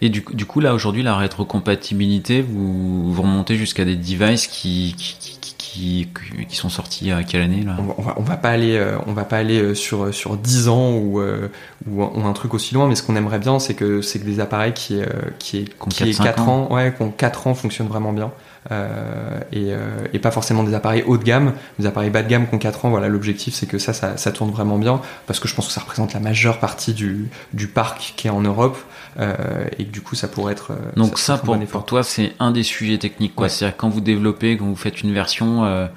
Et 0.03 0.09
du, 0.09 0.25
du 0.33 0.47
coup, 0.47 0.61
là, 0.61 0.73
aujourd'hui, 0.73 1.03
la 1.03 1.17
rétrocompatibilité, 1.17 2.41
vous, 2.41 3.13
vous 3.13 3.23
remontez 3.23 3.57
jusqu'à 3.57 3.85
des 3.85 3.97
devices 3.97 4.47
qui, 4.47 4.95
qui, 4.97 5.39
qui, 5.71 6.09
qui, 6.49 6.57
sont 6.57 6.71
sortis 6.71 7.11
à 7.11 7.23
quelle 7.23 7.43
année 7.43 7.63
là? 7.63 7.77
On 7.79 8.03
va, 8.03 8.15
on 8.17 8.23
va, 8.23 8.37
pas 8.37 8.49
aller, 8.49 8.77
euh, 8.77 8.97
on 9.07 9.13
va 9.13 9.25
pas 9.25 9.37
aller 9.37 9.61
euh, 9.61 9.75
sur 9.75 10.13
sur 10.13 10.37
10 10.37 10.69
ans 10.69 10.95
ou, 10.95 11.21
euh, 11.21 11.49
ou, 11.87 12.03
un 12.03 12.33
truc 12.33 12.55
aussi 12.55 12.75
loin, 12.75 12.89
mais 12.89 12.95
ce 12.95 13.03
qu'on 13.03 13.15
aimerait 13.15 13.39
bien, 13.39 13.59
c'est 13.59 13.75
que 13.75 14.01
c'est 14.01 14.19
que 14.19 14.25
des 14.25 14.41
appareils 14.41 14.73
qui 14.73 15.01
qui, 15.39 15.67
qui, 15.67 16.05
qui 16.05 16.17
4, 16.17 16.49
ans, 16.49 16.73
ouais, 16.73 16.95
qui 16.97 17.03
ont 17.03 17.11
4 17.11 17.47
ans 17.47 17.55
fonctionnent 17.55 17.89
vraiment 17.89 18.15
bien. 18.15 18.33
Euh, 18.71 19.41
et, 19.53 19.73
euh, 19.73 20.07
et, 20.13 20.19
pas 20.19 20.31
forcément 20.31 20.63
des 20.63 20.75
appareils 20.75 21.03
haut 21.07 21.17
de 21.17 21.25
gamme, 21.25 21.55
des 21.79 21.87
appareils 21.87 22.11
bas 22.11 22.23
de 22.23 22.29
gamme 22.29 22.47
qui 22.47 22.55
ont 22.55 22.59
4 22.59 22.85
ans. 22.85 22.91
Voilà, 22.91 23.09
l'objectif 23.09 23.55
c'est 23.55 23.67
que 23.67 23.79
ça, 23.79 23.95
ça, 23.95 24.19
ça, 24.19 24.33
tourne 24.33 24.51
vraiment 24.51 24.77
bien 24.77 25.01
parce 25.27 25.41
que 25.41 25.49
je 25.49 25.55
pense 25.55 25.69
que 25.69 25.73
ça 25.73 25.81
représente 25.81 26.13
la 26.13 26.21
majeure 26.21 26.59
partie 26.59 26.93
du, 26.93 27.31
du 27.55 27.69
parc 27.69 28.13
qui 28.17 28.29
est 28.29 28.31
en 28.31 28.43
Europe 28.43 28.77
euh, 29.19 29.35
et 29.79 29.87
que 29.87 29.91
du 29.91 30.03
coup 30.03 30.15
ça 30.15 30.29
pourrait 30.29 30.53
être. 30.53 30.73
Donc 30.95 31.19
ça, 31.19 31.39
pour, 31.39 31.59
pour 31.59 31.87
toi 31.87 32.03
c'est 32.03 32.35
un 32.39 32.51
des 32.51 32.63
sujets 32.63 32.99
techniques 32.99 33.35
quoi. 33.35 33.49
C'est-à-dire 33.49 33.79
quand 33.79 33.89
vous 33.89 34.03
développez, 34.03 34.59
quand 34.59 34.67
vous 34.67 34.77
faites 34.77 35.01
une 35.01 35.15
version 35.15 35.89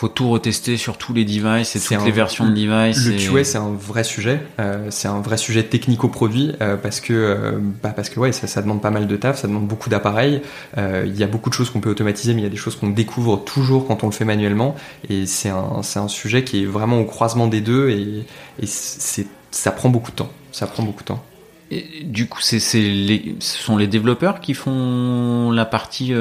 faut 0.00 0.08
tout 0.08 0.30
retester 0.30 0.78
sur 0.78 0.96
tous 0.96 1.12
les 1.12 1.26
devices 1.26 1.76
et 1.76 1.80
toutes 1.80 2.06
les 2.06 2.10
versions 2.10 2.48
de 2.48 2.54
devices. 2.54 3.04
Le 3.04 3.18
QA 3.18 3.44
c'est 3.44 3.58
un 3.58 3.70
vrai 3.70 4.02
sujet, 4.02 4.40
euh, 4.58 4.86
c'est 4.88 5.08
un 5.08 5.20
vrai 5.20 5.36
sujet 5.36 5.62
technico-produit 5.62 6.52
euh, 6.62 6.78
parce 6.78 7.00
que 7.00 7.12
euh, 7.12 7.58
bah 7.82 7.92
parce 7.94 8.08
que 8.08 8.18
ouais 8.18 8.32
ça, 8.32 8.46
ça, 8.46 8.62
demande 8.62 8.80
pas 8.80 8.90
mal 8.90 9.06
de 9.06 9.16
taf, 9.16 9.38
ça 9.38 9.46
demande 9.46 9.66
beaucoup 9.66 9.90
d'appareils. 9.90 10.40
Il 10.78 11.18
y 11.18 11.22
a 11.22 11.26
beaucoup 11.26 11.50
de 11.50 11.54
choses 11.54 11.68
qu'on 11.68 11.80
peut 11.80 11.90
automatiser, 11.90 12.32
mais 12.32 12.40
il 12.40 12.44
y 12.44 12.46
a 12.46 12.50
des 12.50 12.56
choses 12.56 12.76
qu'on 12.76 12.88
découvre 12.88 13.36
toujours 13.36 13.86
quand 13.86 14.02
on 14.02 14.06
le 14.06 14.12
fait 14.12 14.24
manuellement 14.24 14.74
et 15.10 15.26
c'est 15.26 15.50
un 15.50 15.82
un 15.96 16.08
sujet 16.08 16.44
qui 16.44 16.62
est 16.62 16.66
vraiment 16.66 17.00
au 17.00 17.04
croisement 17.04 17.46
des 17.46 17.60
deux 17.60 17.90
et, 17.90 18.24
et 18.62 18.66
ça 18.66 19.70
prend 19.70 19.90
beaucoup 19.90 20.12
de 20.12 20.16
temps, 20.16 20.30
ça 20.50 20.66
prend 20.66 20.82
beaucoup 20.82 21.02
de 21.02 21.08
temps. 21.08 21.22
Et 21.70 22.04
du 22.04 22.26
coup, 22.26 22.40
c'est, 22.40 22.58
ce 22.58 23.34
sont 23.38 23.76
les 23.76 23.86
développeurs 23.86 24.40
qui 24.40 24.54
font 24.54 25.52
la 25.52 25.66
partie. 25.66 26.14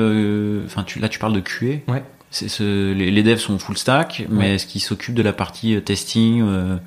Enfin, 0.65 0.83
tu, 0.83 0.99
là, 0.99 1.07
tu 1.09 1.17
parles 1.17 1.33
de 1.33 1.39
QA. 1.39 1.91
Ouais 1.91 2.03
ce, 2.31 2.93
les, 2.93 3.11
les, 3.11 3.23
devs 3.23 3.39
sont 3.39 3.57
full 3.57 3.77
stack, 3.77 4.25
mais 4.29 4.55
est-ce 4.55 4.67
qu'ils 4.67 4.81
s'occupent 4.81 5.15
de 5.15 5.23
la 5.23 5.33
partie 5.33 5.75
euh, 5.75 5.81
testing 5.81 6.43
euh, 6.43 6.77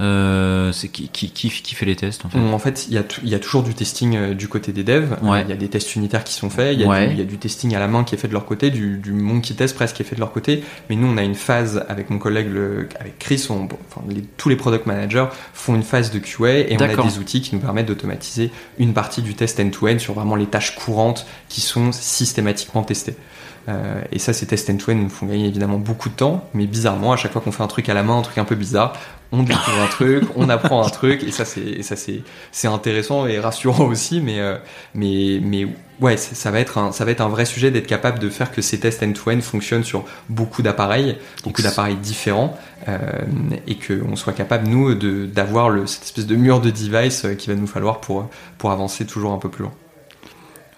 euh, 0.00 0.72
c'est 0.72 0.88
qui, 0.88 1.08
qui, 1.08 1.30
qui, 1.30 1.50
qui, 1.50 1.74
fait 1.74 1.84
les 1.84 1.96
tests 1.96 2.24
en 2.24 2.30
fait 2.30 2.38
En 2.38 2.58
fait, 2.58 2.86
il 2.88 2.94
y 2.94 2.98
a, 2.98 3.02
il 3.22 3.28
y 3.28 3.34
a 3.34 3.38
toujours 3.38 3.62
du 3.62 3.74
testing 3.74 4.16
euh, 4.16 4.34
du 4.34 4.48
côté 4.48 4.72
des 4.72 4.82
devs. 4.82 5.16
Il 5.22 5.50
y 5.50 5.52
a 5.52 5.56
des 5.56 5.68
tests 5.68 5.94
unitaires 5.94 6.24
qui 6.24 6.32
sont 6.32 6.48
faits. 6.48 6.74
Il 6.74 6.80
y, 6.80 6.84
a 6.84 7.06
du, 7.06 7.12
il 7.12 7.18
y, 7.18 7.20
a 7.20 7.24
du, 7.24 7.36
testing 7.36 7.74
à 7.74 7.78
la 7.78 7.86
main 7.86 8.02
qui 8.04 8.14
est 8.14 8.18
fait 8.18 8.28
de 8.28 8.32
leur 8.32 8.46
côté, 8.46 8.70
du, 8.70 8.96
du 8.96 9.12
monkey 9.12 9.52
test 9.52 9.74
presque 9.74 9.96
qui 9.96 10.02
est 10.02 10.06
fait 10.06 10.14
de 10.14 10.20
leur 10.20 10.32
côté. 10.32 10.64
Mais 10.88 10.96
nous, 10.96 11.06
on 11.06 11.18
a 11.18 11.22
une 11.22 11.34
phase 11.34 11.84
avec 11.88 12.08
mon 12.08 12.18
collègue, 12.18 12.48
le, 12.50 12.88
avec 12.98 13.18
Chris, 13.18 13.46
on, 13.50 13.64
enfin, 13.64 14.02
les, 14.08 14.22
tous 14.22 14.48
les 14.48 14.56
product 14.56 14.86
managers 14.86 15.26
font 15.52 15.74
une 15.74 15.82
phase 15.82 16.10
de 16.10 16.18
QA 16.18 16.60
et 16.60 16.76
on 16.78 16.82
a 16.82 16.88
des 16.88 17.18
outils 17.18 17.42
qui 17.42 17.54
nous 17.54 17.60
permettent 17.60 17.86
d'automatiser 17.86 18.50
une 18.78 18.94
partie 18.94 19.20
du 19.20 19.34
test 19.34 19.60
end-to-end 19.60 19.96
-end 19.96 19.98
sur 19.98 20.14
vraiment 20.14 20.36
les 20.36 20.46
tâches 20.46 20.76
courantes 20.76 21.26
qui 21.50 21.60
sont 21.60 21.92
systématiquement 21.92 22.84
testées. 22.84 23.16
Euh, 23.68 24.00
et 24.10 24.18
ça, 24.18 24.32
ces 24.32 24.46
tests 24.46 24.70
end-to-end 24.70 24.96
nous 24.96 25.08
font 25.08 25.26
gagner 25.26 25.46
évidemment 25.46 25.78
beaucoup 25.78 26.08
de 26.08 26.14
temps, 26.14 26.48
mais 26.54 26.66
bizarrement, 26.66 27.12
à 27.12 27.16
chaque 27.16 27.32
fois 27.32 27.42
qu'on 27.42 27.52
fait 27.52 27.62
un 27.62 27.68
truc 27.68 27.88
à 27.88 27.94
la 27.94 28.02
main, 28.02 28.18
un 28.18 28.22
truc 28.22 28.38
un 28.38 28.44
peu 28.44 28.54
bizarre, 28.54 28.94
on 29.32 29.42
découvre 29.42 29.80
un 29.80 29.86
truc, 29.86 30.24
on 30.36 30.48
apprend 30.48 30.84
un 30.84 30.90
truc, 30.90 31.22
et 31.22 31.30
ça, 31.30 31.44
c'est, 31.44 31.82
ça, 31.82 31.94
c'est, 31.94 32.22
c'est 32.50 32.68
intéressant 32.68 33.26
et 33.26 33.38
rassurant 33.38 33.84
aussi, 33.84 34.20
mais, 34.20 34.40
euh, 34.40 34.56
mais, 34.94 35.40
mais 35.42 35.68
ouais, 36.00 36.16
ça, 36.16 36.50
va 36.50 36.58
être 36.58 36.78
un, 36.78 36.92
ça 36.92 37.04
va 37.04 37.12
être 37.12 37.20
un 37.20 37.28
vrai 37.28 37.44
sujet 37.44 37.70
d'être 37.70 37.86
capable 37.86 38.18
de 38.18 38.28
faire 38.28 38.50
que 38.50 38.62
ces 38.62 38.80
tests 38.80 39.02
end-to-end 39.02 39.40
fonctionnent 39.40 39.84
sur 39.84 40.04
beaucoup 40.28 40.62
d'appareils, 40.62 41.16
beaucoup 41.44 41.62
d'appareils 41.62 41.96
différents, 41.96 42.58
euh, 42.88 42.98
et 43.66 43.76
qu'on 43.76 44.16
soit 44.16 44.32
capable, 44.32 44.68
nous, 44.68 44.94
de, 44.94 45.26
d'avoir 45.26 45.70
le, 45.70 45.86
cette 45.86 46.04
espèce 46.04 46.26
de 46.26 46.36
mur 46.36 46.60
de 46.60 46.70
device 46.70 47.24
euh, 47.24 47.34
qu'il 47.34 47.52
va 47.52 47.60
nous 47.60 47.68
falloir 47.68 48.00
pour, 48.00 48.28
pour 48.58 48.72
avancer 48.72 49.04
toujours 49.06 49.32
un 49.32 49.38
peu 49.38 49.48
plus 49.48 49.64
loin. 49.64 49.72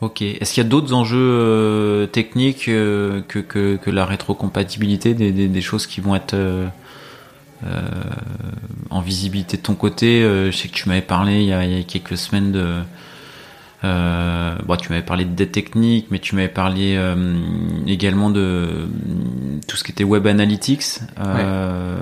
Ok. 0.02 0.20
Est-ce 0.20 0.54
qu'il 0.54 0.64
y 0.64 0.66
a 0.66 0.68
d'autres 0.68 0.94
enjeux 0.94 1.16
euh, 1.16 2.06
techniques 2.08 2.66
euh, 2.66 3.22
que, 3.28 3.38
que, 3.38 3.90
la 3.90 4.04
rétrocompatibilité, 4.04 5.14
des, 5.14 5.30
des, 5.30 5.60
choses 5.60 5.86
qui 5.86 6.00
vont 6.00 6.16
être 6.16 6.34
euh, 6.34 6.66
en 8.90 9.00
visibilité 9.00 9.58
de 9.58 9.62
ton 9.62 9.76
côté? 9.76 10.22
Je 10.22 10.50
sais 10.50 10.66
que 10.66 10.74
tu 10.74 10.88
m'avais 10.88 11.02
parlé 11.02 11.42
il 11.42 11.46
y 11.46 11.52
a 11.52 11.82
quelques 11.84 12.16
semaines 12.16 12.50
de 12.50 12.80
euh, 13.84 14.54
bon, 14.64 14.76
tu 14.76 14.90
m'avais 14.90 15.04
parlé 15.04 15.24
de 15.24 15.30
dette 15.30 15.52
technique, 15.52 16.06
mais 16.10 16.18
tu 16.18 16.36
m'avais 16.36 16.48
parlé 16.48 16.94
euh, 16.96 17.34
également 17.86 18.30
de 18.30 18.88
tout 19.66 19.76
ce 19.76 19.84
qui 19.84 19.92
était 19.92 20.04
web 20.04 20.26
analytics 20.26 21.00
euh, 21.18 21.96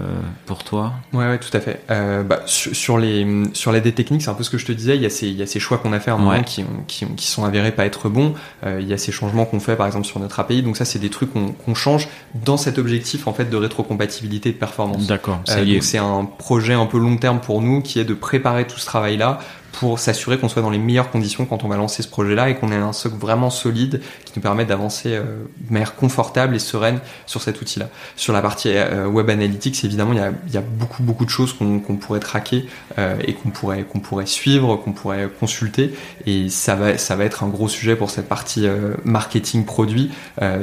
pour 0.47 0.65
toi. 0.65 0.93
Ouais, 1.13 1.27
ouais, 1.27 1.39
tout 1.39 1.55
à 1.57 1.61
fait. 1.61 1.81
Euh, 1.91 2.23
bah, 2.23 2.41
sur, 2.47 2.75
sur, 2.75 2.99
les 2.99 3.27
sur 3.55 3.73
technique, 3.83 4.23
c'est 4.23 4.31
un 4.31 4.35
peu 4.35 4.43
ce 4.43 4.51
que 4.51 4.59
je 4.59 4.67
te 4.67 4.73
disais. 4.73 4.97
Il 4.97 5.03
y 5.03 5.07
a 5.07 5.11
ces 5.11 5.29
il 5.29 5.37
y 5.37 5.43
a 5.43 5.47
ces 5.47 5.61
choix 5.61 5.79
qu'on 5.79 5.93
a 5.93 6.01
fait 6.01 6.11
à 6.11 6.15
un 6.15 6.19
moment 6.19 6.43
qui, 6.43 6.63
ont, 6.63 6.85
qui, 6.87 7.05
ont, 7.05 7.15
qui 7.17 7.27
sont 7.27 7.45
avérés 7.45 7.73
pas 7.73 7.87
être 7.87 8.09
bons. 8.09 8.35
Euh, 8.67 8.79
il 8.81 8.89
y 8.89 8.93
a 8.93 8.99
ces 8.99 9.13
changements 9.13 9.47
qu'on 9.47 9.61
fait 9.61 9.77
par 9.77 9.87
exemple 9.87 10.07
sur 10.07 10.21
notre 10.21 10.39
API. 10.41 10.63
Donc 10.63 10.77
ça, 10.77 10.85
c'est 10.85 10.99
des 10.99 11.11
trucs 11.11 11.31
qu'on 11.33 11.75
change 11.75 12.09
dans 12.35 12.57
cet 12.57 12.79
objectif 12.79 13.27
en 13.27 13.33
fait 13.33 13.49
de 13.49 13.57
rétrocompatibilité 13.57 14.51
et 14.51 14.53
de 14.53 14.59
performance. 14.59 15.07
D'accord. 15.07 15.41
c'est 15.47 15.99
un 15.99 16.25
projet 16.25 16.75
un 16.75 16.87
peu 16.87 16.99
long 16.99 17.17
terme 17.17 17.41
pour 17.41 17.63
nous 17.63 17.81
qui 17.81 17.99
est 17.99 18.05
de 18.05 18.15
préparer 18.15 18.67
tout 18.67 18.79
ce 18.79 18.87
travail 18.87 19.17
là 19.17 19.39
pour 19.73 19.99
s'assurer 19.99 20.39
qu'on 20.39 20.49
soit 20.49 20.63
dans 20.63 20.71
les 20.71 20.79
meilleures 20.79 21.11
conditions 21.11 21.47
quand 21.47 21.65
on 21.65 21.69
va 21.69 21.77
lancer 21.77 22.03
ce 22.03 22.09
projet-là 22.09 22.51
et 22.51 22.57
qu'on 22.57 22.73
ait 22.73 22.77
un 22.77 22.93
socle 22.93 23.17
vraiment 23.17 23.51
solide 23.51 24.01
qui 24.25 24.33
nous 24.37 24.43
permette 24.43 24.69
d'avancer 24.69 25.15
euh, 25.15 25.45
de 25.59 25.73
manière 25.73 25.95
confortable 25.95 26.55
et 26.55 26.59
sereine 26.59 27.01
sur 27.27 27.43
cet 27.43 27.61
outil-là. 27.61 27.89
Sur 28.17 28.33
la 28.33 28.43
partie 28.43 28.71
euh, 28.73 29.07
web 29.07 29.31
analytics, 29.31 29.85
évidemment, 29.85 30.13
il 30.13 30.53
y 30.53 30.57
a, 30.57 30.61
beaucoup 30.61 31.03
beaucoup 31.03 31.25
de 31.25 31.31
choses 31.31 31.53
qu'on 31.53 31.97
pourrait 31.97 32.21
traquer 32.21 32.67
euh, 32.99 33.17
et 33.27 33.35
qu'on 33.35 33.51
pourrait 33.51 33.83
qu'on 33.83 34.01
pourrait 34.01 34.27
suivre, 34.27 34.77
qu'on 34.77 34.93
pourrait 34.93 35.29
consulter 35.41 35.95
et 36.27 36.49
ça 36.49 36.75
va 36.75 36.99
ça 36.99 37.17
va 37.17 37.25
être 37.25 37.43
un 37.43 37.49
gros 37.49 37.69
sujet 37.69 37.97
pour 37.97 38.11
cette 38.11 38.29
partie 38.29 38.67
marketing 39.05 39.65
produit 39.65 40.11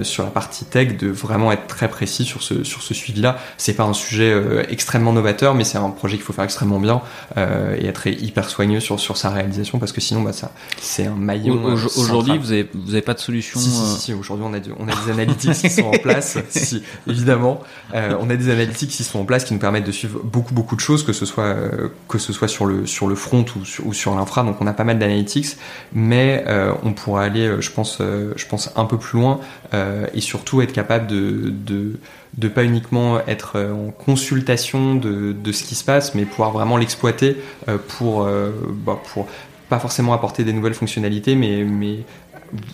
sur 0.04 0.24
la 0.24 0.30
partie 0.30 0.66
tech 0.66 0.98
de 0.98 1.08
vraiment 1.08 1.52
être 1.52 1.68
très 1.68 1.88
précis 1.88 2.26
sur 2.26 2.42
ce 2.42 2.64
sur 2.64 2.82
ce 2.82 2.94
suivi-là. 2.94 3.38
C'est 3.58 3.74
pas 3.74 3.84
un 3.84 3.94
sujet 3.94 4.66
extrêmement 4.70 5.14
novateur, 5.14 5.56
mais 5.56 5.64
c'est 5.64 5.78
un 5.78 5.90
projet 5.90 6.16
qu'il 6.16 6.26
faut 6.26 6.34
faire 6.34 6.46
extrêmement 6.46 6.80
bien 6.80 7.02
et 7.36 7.86
être 7.86 8.08
hyper 8.08 8.50
soigneux 8.50 8.80
sur 8.80 8.97
sur 8.98 9.18
sa 9.18 9.30
réalisation 9.30 9.80
parce 9.80 9.92
que 9.92 10.02
sinon 10.02 10.22
bah 10.22 10.34
ça 10.34 10.52
c'est 10.82 11.06
un 11.06 11.16
maillon 11.16 11.68
euh, 11.68 11.76
aujourd'hui 11.98 12.38
vous 12.38 12.52
avez 12.52 12.70
vous 12.74 12.92
avez 12.92 13.02
pas 13.02 13.14
de 13.14 13.20
solution 13.20 13.60
si, 13.60 13.70
si, 13.70 14.02
si, 14.02 14.14
aujourd'hui 14.14 14.46
on 14.48 14.54
a 14.54 14.60
on 14.80 14.88
a 14.88 15.06
des 15.06 15.12
analytics 15.12 15.54
qui 15.54 15.70
sont 15.70 15.84
en 15.84 15.92
place. 15.92 16.38
Si, 16.50 16.84
évidemment. 17.08 17.62
Euh, 17.94 18.16
on 18.20 18.30
a 18.30 18.36
des 18.36 18.50
analytics 18.50 18.90
qui 18.90 19.04
sont 19.04 19.20
en 19.20 19.26
place 19.26 19.44
qui 19.46 19.54
nous 19.54 19.60
permettent 19.60 19.86
de 19.86 19.92
suivre 19.92 20.20
beaucoup 20.24 20.54
beaucoup 20.54 20.76
de 20.76 20.82
choses 20.82 21.06
que 21.06 21.14
ce 21.14 21.26
soit 21.26 21.44
euh, 21.44 21.90
que 22.08 22.18
ce 22.18 22.34
soit 22.34 22.48
sur 22.48 22.66
le 22.66 22.86
sur 22.86 23.08
le 23.08 23.16
front 23.16 23.46
ou 23.60 23.66
sur, 23.66 23.86
ou 23.88 23.94
sur 23.94 24.16
l'infra. 24.16 24.44
Donc 24.44 24.58
on 24.62 24.68
a 24.68 24.74
pas 24.74 24.84
mal 24.84 25.00
d'analytics. 25.00 25.58
Mais 25.94 26.44
euh, 26.48 26.74
on 26.84 26.94
pourra 26.94 27.24
aller 27.24 27.62
je 27.62 27.72
pense 27.72 28.00
je 28.00 28.46
pense 28.46 28.72
un 28.76 28.86
peu 28.86 28.98
plus 28.98 29.20
loin 29.20 29.40
et 30.14 30.22
surtout 30.22 30.62
être 30.62 30.74
capable 30.74 31.08
de, 31.08 31.50
de 31.50 32.00
de 32.38 32.48
pas 32.48 32.64
uniquement 32.64 33.20
être 33.28 33.60
en 33.60 33.92
consultation 33.92 34.96
de, 34.96 35.32
de 35.34 35.52
ce 35.52 35.64
qui 35.64 35.76
se 35.76 35.84
passe, 35.84 36.16
mais 36.16 36.26
pouvoir 36.26 36.52
vraiment 36.52 36.78
l'exploiter 36.78 37.38
pour, 37.88 38.28
bah, 38.86 39.00
pour 39.12 39.28
pas 39.70 39.80
forcément 39.80 40.14
apporter 40.14 40.44
des 40.44 40.54
nouvelles 40.54 40.76
fonctionnalités, 40.76 41.36
mais, 41.36 41.64
mais 41.64 42.00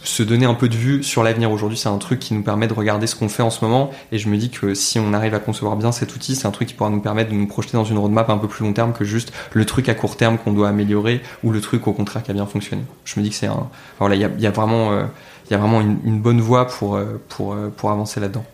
se 0.03 0.23
donner 0.23 0.45
un 0.45 0.53
peu 0.53 0.69
de 0.69 0.75
vue 0.75 1.03
sur 1.03 1.23
l'avenir. 1.23 1.51
Aujourd'hui, 1.51 1.77
c'est 1.77 1.89
un 1.89 1.97
truc 1.97 2.19
qui 2.19 2.33
nous 2.33 2.43
permet 2.43 2.67
de 2.67 2.73
regarder 2.73 3.07
ce 3.07 3.15
qu'on 3.15 3.29
fait 3.29 3.43
en 3.43 3.49
ce 3.49 3.63
moment. 3.63 3.91
Et 4.11 4.17
je 4.17 4.29
me 4.29 4.37
dis 4.37 4.49
que 4.49 4.73
si 4.73 4.99
on 4.99 5.13
arrive 5.13 5.33
à 5.33 5.39
concevoir 5.39 5.75
bien 5.75 5.91
cet 5.91 6.15
outil, 6.15 6.35
c'est 6.35 6.47
un 6.47 6.51
truc 6.51 6.67
qui 6.67 6.73
pourra 6.73 6.89
nous 6.89 7.01
permettre 7.01 7.31
de 7.31 7.35
nous 7.35 7.47
projeter 7.47 7.77
dans 7.77 7.83
une 7.83 7.97
roadmap 7.97 8.29
un 8.29 8.37
peu 8.37 8.47
plus 8.47 8.65
long 8.65 8.73
terme 8.73 8.93
que 8.93 9.05
juste 9.05 9.33
le 9.53 9.65
truc 9.65 9.89
à 9.89 9.95
court 9.95 10.17
terme 10.17 10.37
qu'on 10.37 10.53
doit 10.53 10.69
améliorer 10.69 11.21
ou 11.43 11.51
le 11.51 11.61
truc 11.61 11.87
au 11.87 11.93
contraire 11.93 12.23
qui 12.23 12.31
a 12.31 12.33
bien 12.33 12.45
fonctionné. 12.45 12.83
Je 13.05 13.19
me 13.19 13.23
dis 13.23 13.29
que 13.29 13.35
c'est 13.35 13.47
un, 13.47 13.67
voilà, 13.99 14.15
il 14.15 14.21
y 14.21 14.25
a, 14.25 14.29
y 14.37 14.47
a, 14.47 14.51
vraiment, 14.51 14.91
euh, 14.91 15.03
il 15.49 15.51
y 15.51 15.55
a 15.55 15.57
vraiment 15.57 15.81
une, 15.81 16.19
bonne 16.19 16.41
voie 16.41 16.67
pour, 16.67 16.95
euh, 16.95 17.21
pour, 17.29 17.53
euh, 17.53 17.73
pour 17.75 17.91
avancer 17.91 18.19
là-dedans. 18.19 18.45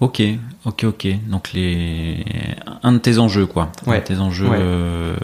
Ok, 0.00 0.22
ok, 0.64 0.84
ok. 0.84 1.08
Donc 1.28 1.52
les 1.52 2.24
un 2.84 2.92
de 2.92 2.98
tes 2.98 3.18
enjeux 3.18 3.46
quoi. 3.46 3.72
Ouais. 3.86 3.96
Un 3.96 4.00
de 4.00 4.04
tes 4.04 4.18
enjeux. 4.18 4.48
Ouais. 4.48 4.58
Euh... 4.60 5.16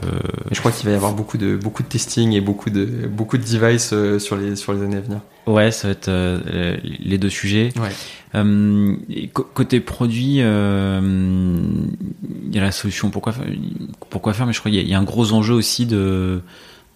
Je 0.50 0.58
crois 0.58 0.72
qu'il 0.72 0.86
va 0.86 0.92
y 0.92 0.96
avoir 0.96 1.12
beaucoup 1.12 1.38
de 1.38 1.56
beaucoup 1.56 1.84
de 1.84 1.88
testing 1.88 2.32
et 2.32 2.40
beaucoup 2.40 2.70
de 2.70 2.84
beaucoup 2.84 3.38
de 3.38 3.44
devices 3.44 3.92
euh, 3.92 4.18
sur 4.18 4.36
les 4.36 4.56
sur 4.56 4.72
les 4.72 4.82
années 4.82 4.96
à 4.96 5.00
venir. 5.00 5.20
Ouais, 5.46 5.70
ça 5.70 5.88
va 5.88 5.92
être 5.92 6.08
euh, 6.08 6.76
les 6.82 7.18
deux 7.18 7.28
sujets. 7.28 7.72
Ouais. 7.76 7.90
Euh, 8.34 8.96
côté 9.32 9.78
produit, 9.78 10.38
il 10.38 10.42
euh, 10.42 11.00
il 12.46 12.54
y 12.54 12.58
a 12.58 12.62
la 12.62 12.72
solution 12.72 13.10
pourquoi 13.10 13.32
faire, 13.32 13.46
pourquoi 14.10 14.32
faire, 14.32 14.46
mais 14.46 14.52
je 14.52 14.58
crois 14.58 14.72
qu'il 14.72 14.80
y, 14.80 14.90
y, 14.90 14.94
a 14.94 14.98
un 14.98 15.04
gros 15.04 15.32
enjeu 15.32 15.54
aussi 15.54 15.86
de 15.86 16.42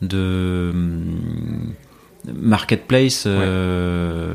de 0.02 0.72
marketplace. 2.34 3.24
Euh, 3.26 4.34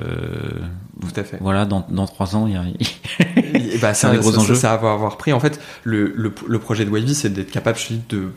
Tout 1.02 1.20
à 1.20 1.24
fait. 1.24 1.38
Voilà, 1.42 1.66
dans, 1.66 1.86
dans 1.90 2.06
trois 2.06 2.36
ans, 2.36 2.48
il 2.48 2.54
y 2.54 2.56
a. 2.56 2.64
et 3.38 3.78
bah, 3.78 3.94
un 4.02 4.12
des 4.12 4.18
gros 4.18 4.32
ça, 4.32 4.40
enjeux. 4.40 4.56
Ça, 4.56 4.62
ça, 4.62 4.78
va 4.78 4.94
avoir 4.94 5.18
pris. 5.18 5.34
En 5.34 5.40
fait, 5.40 5.60
le, 5.84 6.14
le, 6.16 6.34
le 6.48 6.60
projet 6.60 6.86
de 6.86 6.90
Wavy, 6.90 7.16
c'est 7.16 7.32
d'être 7.32 7.52
capable 7.52 7.78
de 8.10 8.30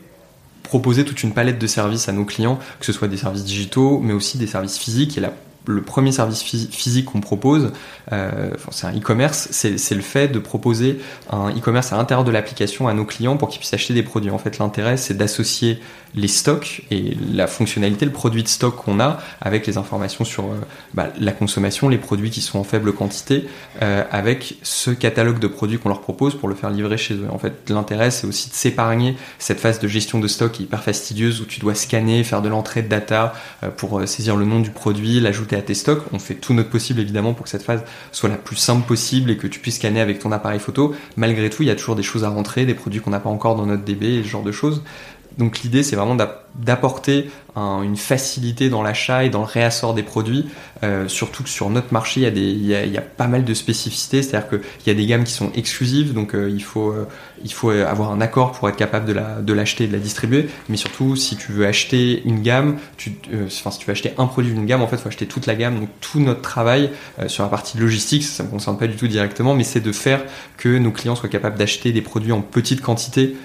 proposer 0.63 1.05
toute 1.05 1.23
une 1.23 1.33
palette 1.33 1.59
de 1.59 1.67
services 1.67 2.09
à 2.09 2.11
nos 2.11 2.25
clients, 2.25 2.59
que 2.79 2.85
ce 2.85 2.91
soit 2.91 3.07
des 3.07 3.17
services 3.17 3.43
digitaux, 3.45 3.99
mais 3.99 4.13
aussi 4.13 4.37
des 4.37 4.47
services 4.47 4.77
physiques. 4.77 5.17
Et 5.17 5.21
la 5.21 5.31
le 5.67 5.81
premier 5.81 6.11
service 6.11 6.41
physique 6.41 7.05
qu'on 7.05 7.21
propose, 7.21 7.71
euh, 8.13 8.51
c'est 8.71 8.87
un 8.87 8.95
e-commerce, 8.95 9.49
c'est 9.51 9.95
le 9.95 10.01
fait 10.01 10.29
de 10.29 10.39
proposer 10.39 10.99
un 11.29 11.49
e-commerce 11.49 11.91
à 11.91 11.97
l'intérieur 11.97 12.23
de 12.23 12.31
l'application 12.31 12.87
à 12.87 12.93
nos 12.93 13.05
clients 13.05 13.37
pour 13.37 13.49
qu'ils 13.49 13.59
puissent 13.59 13.73
acheter 13.73 13.93
des 13.93 14.03
produits. 14.03 14.31
En 14.31 14.37
fait, 14.37 14.59
l'intérêt, 14.59 14.97
c'est 14.97 15.15
d'associer 15.15 15.79
les 16.15 16.29
stocks 16.29 16.83
et 16.89 17.17
la 17.33 17.47
fonctionnalité, 17.47 18.05
le 18.05 18.11
produit 18.11 18.41
de 18.41 18.47
stock 18.47 18.77
qu'on 18.77 18.99
a 19.01 19.19
avec 19.41 19.67
les 19.67 19.77
informations 19.77 20.23
sur 20.23 20.45
euh, 20.45 20.55
bah, 20.93 21.09
la 21.19 21.33
consommation, 21.33 21.89
les 21.89 21.97
produits 21.97 22.29
qui 22.29 22.41
sont 22.41 22.59
en 22.59 22.63
faible 22.63 22.93
quantité, 22.93 23.45
euh, 23.81 24.03
avec 24.09 24.55
ce 24.63 24.91
catalogue 24.91 25.39
de 25.39 25.47
produits 25.47 25.77
qu'on 25.77 25.89
leur 25.89 26.01
propose 26.01 26.35
pour 26.35 26.47
le 26.47 26.55
faire 26.55 26.69
livrer 26.69 26.97
chez 26.97 27.13
eux. 27.15 27.27
En 27.29 27.39
fait, 27.39 27.69
l'intérêt, 27.69 28.09
c'est 28.09 28.25
aussi 28.25 28.49
de 28.49 28.55
s'épargner 28.55 29.17
cette 29.37 29.59
phase 29.59 29.79
de 29.79 29.87
gestion 29.87 30.19
de 30.19 30.27
stock 30.27 30.57
hyper 30.59 30.81
fastidieuse 30.81 31.41
où 31.41 31.45
tu 31.45 31.59
dois 31.59 31.75
scanner, 31.75 32.23
faire 32.23 32.41
de 32.41 32.49
l'entrée 32.49 32.83
de 32.83 32.87
data 32.87 33.33
pour 33.75 34.07
saisir 34.07 34.35
le 34.35 34.45
nom 34.45 34.59
du 34.59 34.71
produit, 34.71 35.19
l'ajouter 35.19 35.56
tes 35.61 35.73
stocks. 35.73 36.03
On 36.13 36.19
fait 36.19 36.35
tout 36.35 36.53
notre 36.53 36.69
possible 36.69 36.99
évidemment 36.99 37.33
pour 37.33 37.43
que 37.43 37.49
cette 37.49 37.63
phase 37.63 37.83
soit 38.11 38.29
la 38.29 38.35
plus 38.35 38.55
simple 38.55 38.85
possible 38.85 39.31
et 39.31 39.37
que 39.37 39.47
tu 39.47 39.59
puisses 39.59 39.75
scanner 39.75 40.01
avec 40.01 40.19
ton 40.19 40.31
appareil 40.31 40.59
photo. 40.59 40.95
Malgré 41.15 41.49
tout, 41.49 41.63
il 41.63 41.67
y 41.67 41.71
a 41.71 41.75
toujours 41.75 41.95
des 41.95 42.03
choses 42.03 42.23
à 42.23 42.29
rentrer, 42.29 42.65
des 42.65 42.73
produits 42.73 43.01
qu'on 43.01 43.11
n'a 43.11 43.19
pas 43.19 43.29
encore 43.29 43.55
dans 43.55 43.65
notre 43.65 43.83
DB 43.83 44.23
ce 44.23 44.27
genre 44.27 44.43
de 44.43 44.51
choses. 44.51 44.83
Donc 45.37 45.59
l'idée, 45.59 45.83
c'est 45.83 45.95
vraiment 45.95 46.17
d'apporter 46.55 47.29
un, 47.57 47.81
une 47.81 47.97
facilité 47.97 48.69
dans 48.69 48.83
l'achat 48.83 49.23
et 49.23 49.29
dans 49.29 49.39
le 49.39 49.45
réassort 49.45 49.93
des 49.93 50.03
produits. 50.03 50.45
Euh, 50.83 51.07
surtout 51.07 51.41
que 51.41 51.49
sur 51.49 51.69
notre 51.71 51.91
marché, 51.91 52.21
il 52.21 52.65
y, 52.65 52.97
a 52.97 53.01
pas 53.01 53.27
mal 53.27 53.43
de 53.43 53.53
spécificités, 53.53 54.21
c'est-à-dire 54.21 54.49
qu'il 54.49 54.59
y 54.85 54.89
a 54.91 54.93
des 54.93 55.05
gammes 55.07 55.23
qui 55.23 55.33
sont 55.33 55.51
exclusives, 55.55 56.13
donc 56.13 56.35
euh, 56.35 56.51
il, 56.51 56.63
faut, 56.63 56.91
euh, 56.91 57.07
il 57.43 57.51
faut 57.51 57.71
avoir 57.71 58.11
un 58.11 58.21
accord 58.21 58.51
pour 58.51 58.69
être 58.69 58.75
capable 58.75 59.05
de 59.05 59.53
l'acheter 59.53 59.85
de 59.85 59.89
et 59.89 59.91
de 59.91 59.97
la 59.97 60.03
distribuer. 60.03 60.49
Mais 60.69 60.77
surtout, 60.77 61.15
si 61.15 61.35
tu 61.35 61.51
veux 61.51 61.65
acheter 61.65 62.21
une 62.25 62.43
gamme, 62.43 62.77
enfin 63.45 63.71
si 63.71 63.79
tu 63.79 63.87
veux 63.87 63.91
acheter 63.91 64.13
un 64.19 64.27
produit 64.27 64.53
d'une 64.53 64.65
gamme, 64.67 64.83
en 64.83 64.87
fait, 64.87 64.97
il 64.97 65.01
faut 65.01 65.07
acheter 65.07 65.25
toute 65.25 65.47
la 65.47 65.55
gamme. 65.55 65.79
Donc 65.79 65.89
tout 65.99 66.19
notre 66.19 66.41
travail 66.41 66.91
sur 67.27 67.43
la 67.43 67.49
partie 67.49 67.77
logistique, 67.77 68.23
ça 68.23 68.43
ne 68.43 68.47
me 68.47 68.53
concerne 68.53 68.77
pas 68.77 68.87
du 68.87 68.95
tout 68.95 69.07
directement, 69.07 69.55
mais 69.55 69.63
c'est 69.63 69.79
de 69.79 69.91
faire 69.91 70.23
que 70.57 70.77
nos 70.77 70.91
clients 70.91 71.15
soient 71.15 71.29
capables 71.29 71.57
d'acheter 71.57 71.91
des 71.91 72.01
produits 72.01 72.31
en 72.31 72.41
petite 72.41 72.81
quantité 72.81 73.35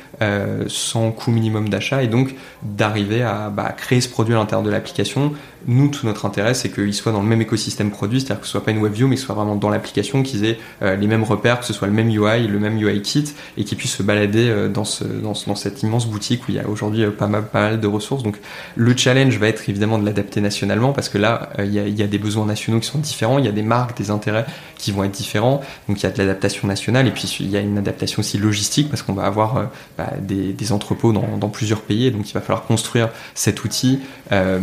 sans 0.68 1.10
coût 1.12 1.30
minimum 1.30 1.68
d'achat 1.68 2.02
et 2.02 2.08
donc 2.08 2.34
d'arriver 2.62 3.22
à 3.22 3.50
bah, 3.50 3.74
créer 3.76 4.01
ce 4.03 4.09
produit 4.11 4.34
à 4.34 4.38
l'intérieur 4.38 4.62
de 4.62 4.70
l'application. 4.70 5.32
Nous, 5.66 5.88
tout 5.88 6.07
notre 6.07 6.26
intérêt, 6.26 6.55
c'est 6.55 6.70
qu'il 6.70 6.92
soit 6.92 7.12
dans 7.12 7.22
le 7.22 7.28
même 7.28 7.40
écosystème 7.40 7.90
produit, 7.90 8.20
c'est-à-dire 8.20 8.40
que 8.40 8.46
ce 8.46 8.53
soit 8.53 8.64
pas 8.64 8.72
une 8.72 8.82
WebView, 8.82 9.09
mais 9.09 9.14
que 9.14 9.20
ce 9.20 9.26
soit 9.26 9.34
vraiment 9.34 9.57
dans 9.57 9.70
l'application, 9.70 10.22
qu'ils 10.22 10.44
aient 10.44 10.59
euh, 10.82 10.96
les 10.96 11.07
mêmes 11.07 11.22
repères, 11.22 11.61
que 11.61 11.66
ce 11.66 11.72
soit 11.72 11.88
le 11.88 11.94
même 11.94 12.09
UI, 12.09 12.46
le 12.46 12.59
même 12.59 12.76
UI 12.76 13.00
kit, 13.03 13.24
et 13.57 13.64
qu'ils 13.64 13.78
puissent 13.78 13.96
se 13.96 14.03
balader 14.03 14.48
euh, 14.48 14.68
dans, 14.68 14.84
ce, 14.84 15.05
dans, 15.05 15.34
dans, 15.46 15.55
cette 15.55 15.82
immense 15.82 16.07
boutique 16.07 16.42
où 16.48 16.50
il 16.50 16.57
y 16.57 16.59
a 16.59 16.68
aujourd'hui 16.68 17.05
euh, 17.05 17.11
pas, 17.11 17.28
mal, 17.28 17.80
de 17.80 17.86
ressources. 17.86 18.22
Donc 18.22 18.38
le 18.76 18.96
challenge 18.96 19.38
va 19.38 19.48
être 19.48 19.68
évidemment 19.68 19.98
de 19.98 20.05
l'adapter 20.05 20.40
nationalement, 20.40 20.92
parce 20.92 21.09
que 21.09 21.18
là, 21.18 21.50
il 21.59 21.72
y 21.72 22.03
a 22.03 22.07
des 22.07 22.18
besoins 22.18 22.46
nationaux 22.46 22.80
qui 22.80 22.88
sont 22.88 22.98
différents, 22.98 23.38
il 23.38 23.44
y 23.44 23.48
a 23.48 23.53
des 23.53 23.62
marques, 23.62 23.96
des 23.96 24.11
intérêts 24.11 24.46
qui 24.83 24.93
vont 24.93 25.05
être 25.05 25.12
différents, 25.12 25.62
donc 25.89 26.01
il 26.01 26.03
y 26.03 26.07
a 26.07 26.11
de 26.11 26.18
l'adaptation 26.18 26.68
nationale, 26.68 27.07
et 27.07 27.12
puis 27.12 27.37
il 27.41 27.51
y 27.51 27.57
a 27.57 27.61
une 27.61 27.78
adaptation 27.78 28.20
aussi 28.20 28.37
logistique, 28.37 28.91
parce 28.91 29.03
qu'on 29.03 29.14
va 29.14 29.24
avoir 29.24 29.70
bah, 29.97 30.11
des, 30.20 30.53
des, 30.53 30.72
entrepôts 30.72 31.12
dans, 31.12 31.39
dans, 31.39 31.49
plusieurs 31.49 31.80
pays, 31.80 32.11
donc 32.11 32.28
il 32.28 32.33
va 32.33 32.41
falloir 32.41 32.64
construire 32.64 33.09
cet 33.35 33.64
outil 33.64 34.01
euh, 34.33 34.59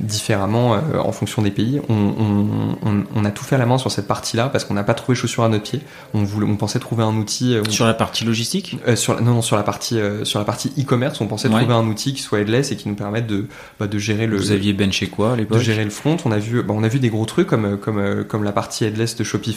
différemment 0.00 0.74
euh, 0.74 0.98
en 0.98 1.12
fonction 1.12 1.42
des 1.42 1.50
pays. 1.50 1.80
On, 1.88 1.94
on, 1.94 2.88
on, 2.88 3.04
on, 3.14 3.24
a 3.24 3.30
tout 3.30 3.44
fait 3.44 3.54
à 3.54 3.58
la 3.58 3.66
main 3.66 3.78
sur 3.78 3.90
cette 3.90 4.08
partie-là 4.08 4.48
parce 4.48 4.64
qu'on 4.64 4.74
n'a 4.74 4.84
pas 4.84 4.94
trouvé 4.94 5.14
chaussures 5.14 5.44
à 5.44 5.48
notre 5.48 5.64
pied. 5.64 5.80
On, 6.14 6.24
voulait, 6.24 6.46
on 6.46 6.56
pensait 6.56 6.78
trouver 6.80 7.04
un 7.04 7.14
outil 7.16 7.54
euh, 7.54 7.62
sur 7.68 7.86
la 7.86 7.94
partie 7.94 8.24
logistique? 8.24 8.76
sur 8.96 9.20
non, 9.20 9.34
non 9.34 9.42
sur 9.42 9.56
la 9.56 9.62
partie 9.62 9.98
sur 10.24 10.38
la 10.38 10.44
partie 10.44 10.72
e-commerce, 10.78 11.20
on 11.20 11.26
pensait 11.26 11.48
ouais. 11.48 11.58
trouver 11.58 11.74
un 11.74 11.86
outil 11.86 12.14
qui 12.14 12.22
soit 12.22 12.40
headless 12.40 12.72
et 12.72 12.76
qui 12.76 12.88
nous 12.88 12.94
permette 12.94 13.26
de 13.26 13.46
bah, 13.78 13.86
de 13.86 13.98
gérer 13.98 14.26
le. 14.26 14.36
Vous 14.36 14.50
aviez 14.50 14.72
benché 14.72 15.06
quoi 15.06 15.34
à 15.34 15.36
l'époque? 15.36 15.58
De 15.58 15.62
gérer 15.62 15.84
le 15.84 15.90
front. 15.90 16.16
On 16.24 16.32
a 16.32 16.38
vu 16.38 16.62
bah, 16.62 16.74
on 16.76 16.82
a 16.82 16.88
vu 16.88 16.98
des 16.98 17.10
gros 17.10 17.26
trucs 17.26 17.46
comme 17.46 17.78
comme 17.78 18.24
comme 18.24 18.44
la 18.44 18.52
partie 18.52 18.84
headless 18.84 19.14
de 19.16 19.24
Shopify. 19.24 19.51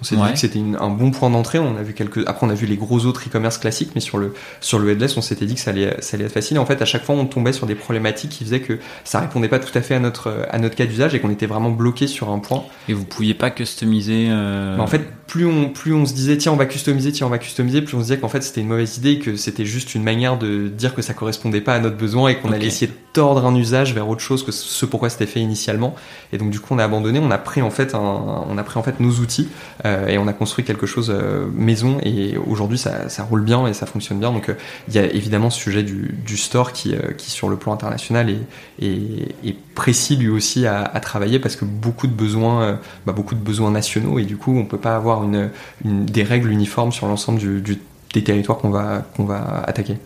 On 0.00 0.04
s'est 0.04 0.16
ouais. 0.16 0.26
dit 0.26 0.32
que 0.32 0.38
c'était 0.38 0.60
un 0.78 0.90
bon 0.90 1.10
point 1.10 1.30
d'entrée. 1.30 1.58
On 1.58 1.76
a 1.76 1.82
vu 1.82 1.92
quelques 1.92 2.26
après 2.26 2.46
on 2.46 2.50
a 2.50 2.54
vu 2.54 2.66
les 2.66 2.76
gros 2.76 3.04
autres 3.06 3.22
e-commerce 3.26 3.58
classiques, 3.58 3.90
mais 3.94 4.00
sur 4.00 4.18
le 4.18 4.34
sur 4.60 4.78
le 4.78 4.90
headless, 4.90 5.16
on 5.16 5.22
s'était 5.22 5.46
dit 5.46 5.54
que 5.54 5.60
ça 5.60 5.70
allait 5.70 5.96
ça 6.00 6.16
allait 6.16 6.26
être 6.26 6.32
facile. 6.32 6.56
Et 6.56 6.60
en 6.60 6.66
fait, 6.66 6.82
à 6.82 6.84
chaque 6.84 7.04
fois, 7.04 7.14
on 7.14 7.26
tombait 7.26 7.52
sur 7.52 7.66
des 7.66 7.74
problématiques 7.74 8.30
qui 8.30 8.44
faisaient 8.44 8.60
que 8.60 8.78
ça 9.04 9.20
répondait 9.20 9.48
pas 9.48 9.58
tout 9.58 9.76
à 9.76 9.80
fait 9.80 9.94
à 9.94 10.00
notre 10.00 10.46
à 10.50 10.58
notre 10.58 10.76
cas 10.76 10.86
d'usage 10.86 11.14
et 11.14 11.20
qu'on 11.20 11.30
était 11.30 11.46
vraiment 11.46 11.70
bloqué 11.70 12.06
sur 12.06 12.30
un 12.30 12.38
point. 12.38 12.64
Et 12.88 12.92
vous 12.92 13.04
pouviez 13.04 13.34
pas 13.34 13.50
customiser. 13.50 14.26
Euh... 14.30 14.76
Bah 14.76 14.82
en 14.82 14.86
fait, 14.86 15.02
plus 15.26 15.46
on 15.46 15.68
plus 15.70 15.92
on 15.92 16.06
se 16.06 16.14
disait 16.14 16.36
tiens 16.36 16.52
on 16.52 16.56
va 16.56 16.66
customiser, 16.66 17.12
tiens 17.12 17.26
on 17.26 17.30
va 17.30 17.38
customiser, 17.38 17.82
plus 17.82 17.96
on 17.96 18.00
se 18.00 18.04
disait 18.04 18.18
qu'en 18.18 18.28
fait 18.28 18.42
c'était 18.42 18.60
une 18.60 18.68
mauvaise 18.68 18.96
idée, 18.98 19.18
que 19.18 19.36
c'était 19.36 19.64
juste 19.64 19.94
une 19.94 20.02
manière 20.02 20.38
de 20.38 20.68
dire 20.68 20.94
que 20.94 21.02
ça 21.02 21.14
correspondait 21.14 21.60
pas 21.60 21.74
à 21.74 21.80
notre 21.80 21.96
besoin 21.96 22.28
et 22.28 22.36
qu'on 22.36 22.48
okay. 22.48 22.56
allait 22.56 22.66
essayer 22.66 22.86
de 22.86 22.96
tordre 23.12 23.44
un 23.44 23.54
usage 23.54 23.94
vers 23.94 24.08
autre 24.08 24.20
chose 24.20 24.44
que 24.44 24.52
ce 24.52 24.86
pourquoi 24.86 25.10
c'était 25.10 25.26
fait 25.26 25.40
initialement. 25.40 25.94
Et 26.32 26.38
donc 26.38 26.50
du 26.50 26.60
coup 26.60 26.74
on 26.74 26.78
a 26.78 26.84
abandonné, 26.84 27.18
on 27.18 27.30
a 27.30 27.38
pris 27.38 27.62
en 27.62 27.70
fait 27.70 27.94
un, 27.94 27.98
on 28.00 28.56
a 28.56 28.62
pris 28.62 28.78
en 28.78 28.82
fait 28.82 29.00
nos 29.00 29.10
outils 29.10 29.35
euh, 29.84 30.08
et 30.08 30.18
on 30.18 30.26
a 30.26 30.32
construit 30.32 30.64
quelque 30.64 30.86
chose 30.86 31.10
euh, 31.10 31.46
maison 31.52 31.98
et 32.02 32.36
aujourd'hui 32.36 32.78
ça, 32.78 33.06
roule 33.28 33.42
bien 33.42 33.66
et 33.66 33.74
ça 33.74 33.86
fonctionne 33.86 34.18
bien. 34.18 34.32
Donc 34.32 34.46
il 34.88 34.98
euh, 34.98 35.02
y 35.02 35.04
a 35.04 35.12
évidemment 35.12 35.50
ce 35.50 35.60
sujet 35.60 35.82
du, 35.82 36.36
store 36.36 36.72
qui 36.72 36.94
sur 37.18 37.48
le 37.48 37.56
plan 37.56 37.72
international 37.72 38.34
est, 38.80 39.56
précis 39.74 40.16
lui 40.16 40.28
aussi 40.28 40.66
à, 40.66 40.84
travailler 41.00 41.38
parce 41.38 41.56
que 41.56 41.64
beaucoup 41.64 42.06
de 42.06 42.12
besoins, 42.12 42.78
bah, 43.06 43.12
beaucoup 43.12 43.34
de 43.34 43.40
besoins 43.40 43.70
nationaux 43.70 44.18
et 44.18 44.24
du 44.24 44.36
coup 44.36 44.56
on 44.56 44.64
peut 44.64 44.78
pas 44.78 44.96
avoir 44.96 45.24
une, 45.24 45.50
des 45.84 46.22
règles 46.22 46.50
uniformes 46.50 46.92
sur 46.92 47.06
l'ensemble 47.06 47.38
du, 47.38 47.78
des 48.12 48.24
territoires 48.24 48.58
qu'on 48.58 48.70
va 48.70 49.06
qu'on 49.16 49.24
va 49.24 49.62
attaquer. 49.66 49.98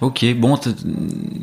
Ok, 0.00 0.24
bon, 0.36 0.58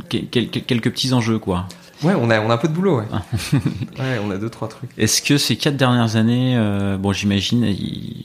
quelques 0.10 0.92
petits 0.92 1.14
enjeux 1.14 1.38
quoi. 1.40 1.68
Ouais, 2.04 2.14
on 2.16 2.30
a, 2.30 2.40
on 2.40 2.50
a 2.50 2.54
un 2.54 2.58
peu 2.58 2.68
de 2.68 2.74
boulot, 2.74 3.00
ouais. 3.00 3.06
ouais, 4.00 4.20
on 4.24 4.30
a 4.32 4.38
deux, 4.38 4.50
trois 4.50 4.68
trucs. 4.68 4.90
Est-ce 4.98 5.22
que 5.22 5.38
ces 5.38 5.56
quatre 5.56 5.78
dernières 5.78 6.16
années, 6.16 6.56
euh, 6.56 6.98
bon, 6.98 7.12
j'imagine, 7.12 7.76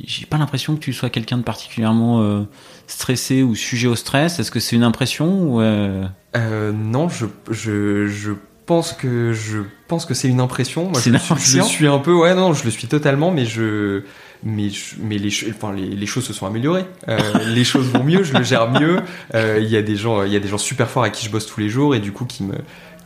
j'ai 0.06 0.26
pas 0.26 0.38
l'impression 0.38 0.74
que 0.74 0.80
tu 0.80 0.92
sois 0.92 1.10
quelqu'un 1.10 1.38
de 1.38 1.42
particulièrement 1.42 2.22
euh, 2.22 2.42
stressé 2.86 3.42
ou 3.42 3.54
sujet 3.54 3.88
au 3.88 3.96
stress. 3.96 4.38
Est-ce 4.38 4.50
que 4.50 4.60
c'est 4.60 4.76
une 4.76 4.84
impression 4.84 5.42
ou 5.42 5.60
euh... 5.60 6.06
Non, 6.34 7.08
je, 7.08 7.26
je, 7.50 8.08
je 8.08 8.32
pense 8.66 8.92
que 8.92 9.32
je 9.32 9.58
pense 9.88 10.06
que 10.06 10.14
c'est 10.14 10.28
une 10.28 10.40
impression. 10.40 10.88
Moi, 10.88 11.00
je, 11.02 11.08
une 11.08 11.16
impression 11.16 11.64
je, 11.64 11.68
suis 11.68 11.86
un 11.86 11.98
peu, 11.98 12.14
ouais, 12.14 12.34
non, 12.34 12.52
je 12.52 12.64
le 12.64 12.70
suis 12.70 12.88
totalement, 12.88 13.30
mais 13.30 13.44
je, 13.44 14.02
mais, 14.44 14.68
mais 14.98 15.18
les, 15.18 15.30
enfin, 15.50 15.72
les, 15.72 15.88
les, 15.88 16.06
choses 16.06 16.24
se 16.24 16.32
sont 16.32 16.46
améliorées. 16.46 16.84
Euh, 17.08 17.18
les 17.48 17.64
choses 17.64 17.88
vont 17.88 18.04
mieux, 18.04 18.22
je 18.22 18.32
le 18.32 18.42
gère 18.42 18.70
mieux. 18.70 19.00
Euh, 19.34 19.58
il 19.60 19.68
y 19.68 19.76
a 19.76 19.82
des 19.82 19.96
gens, 19.96 20.24
il 20.24 20.32
y 20.32 20.36
a 20.36 20.40
des 20.40 20.48
gens 20.48 20.58
super 20.58 20.90
forts 20.90 21.02
avec 21.02 21.14
qui 21.14 21.26
je 21.26 21.30
bosse 21.30 21.46
tous 21.46 21.60
les 21.60 21.68
jours 21.68 21.94
et 21.94 22.00
du 22.00 22.12
coup 22.12 22.24
qui 22.24 22.44
me 22.44 22.54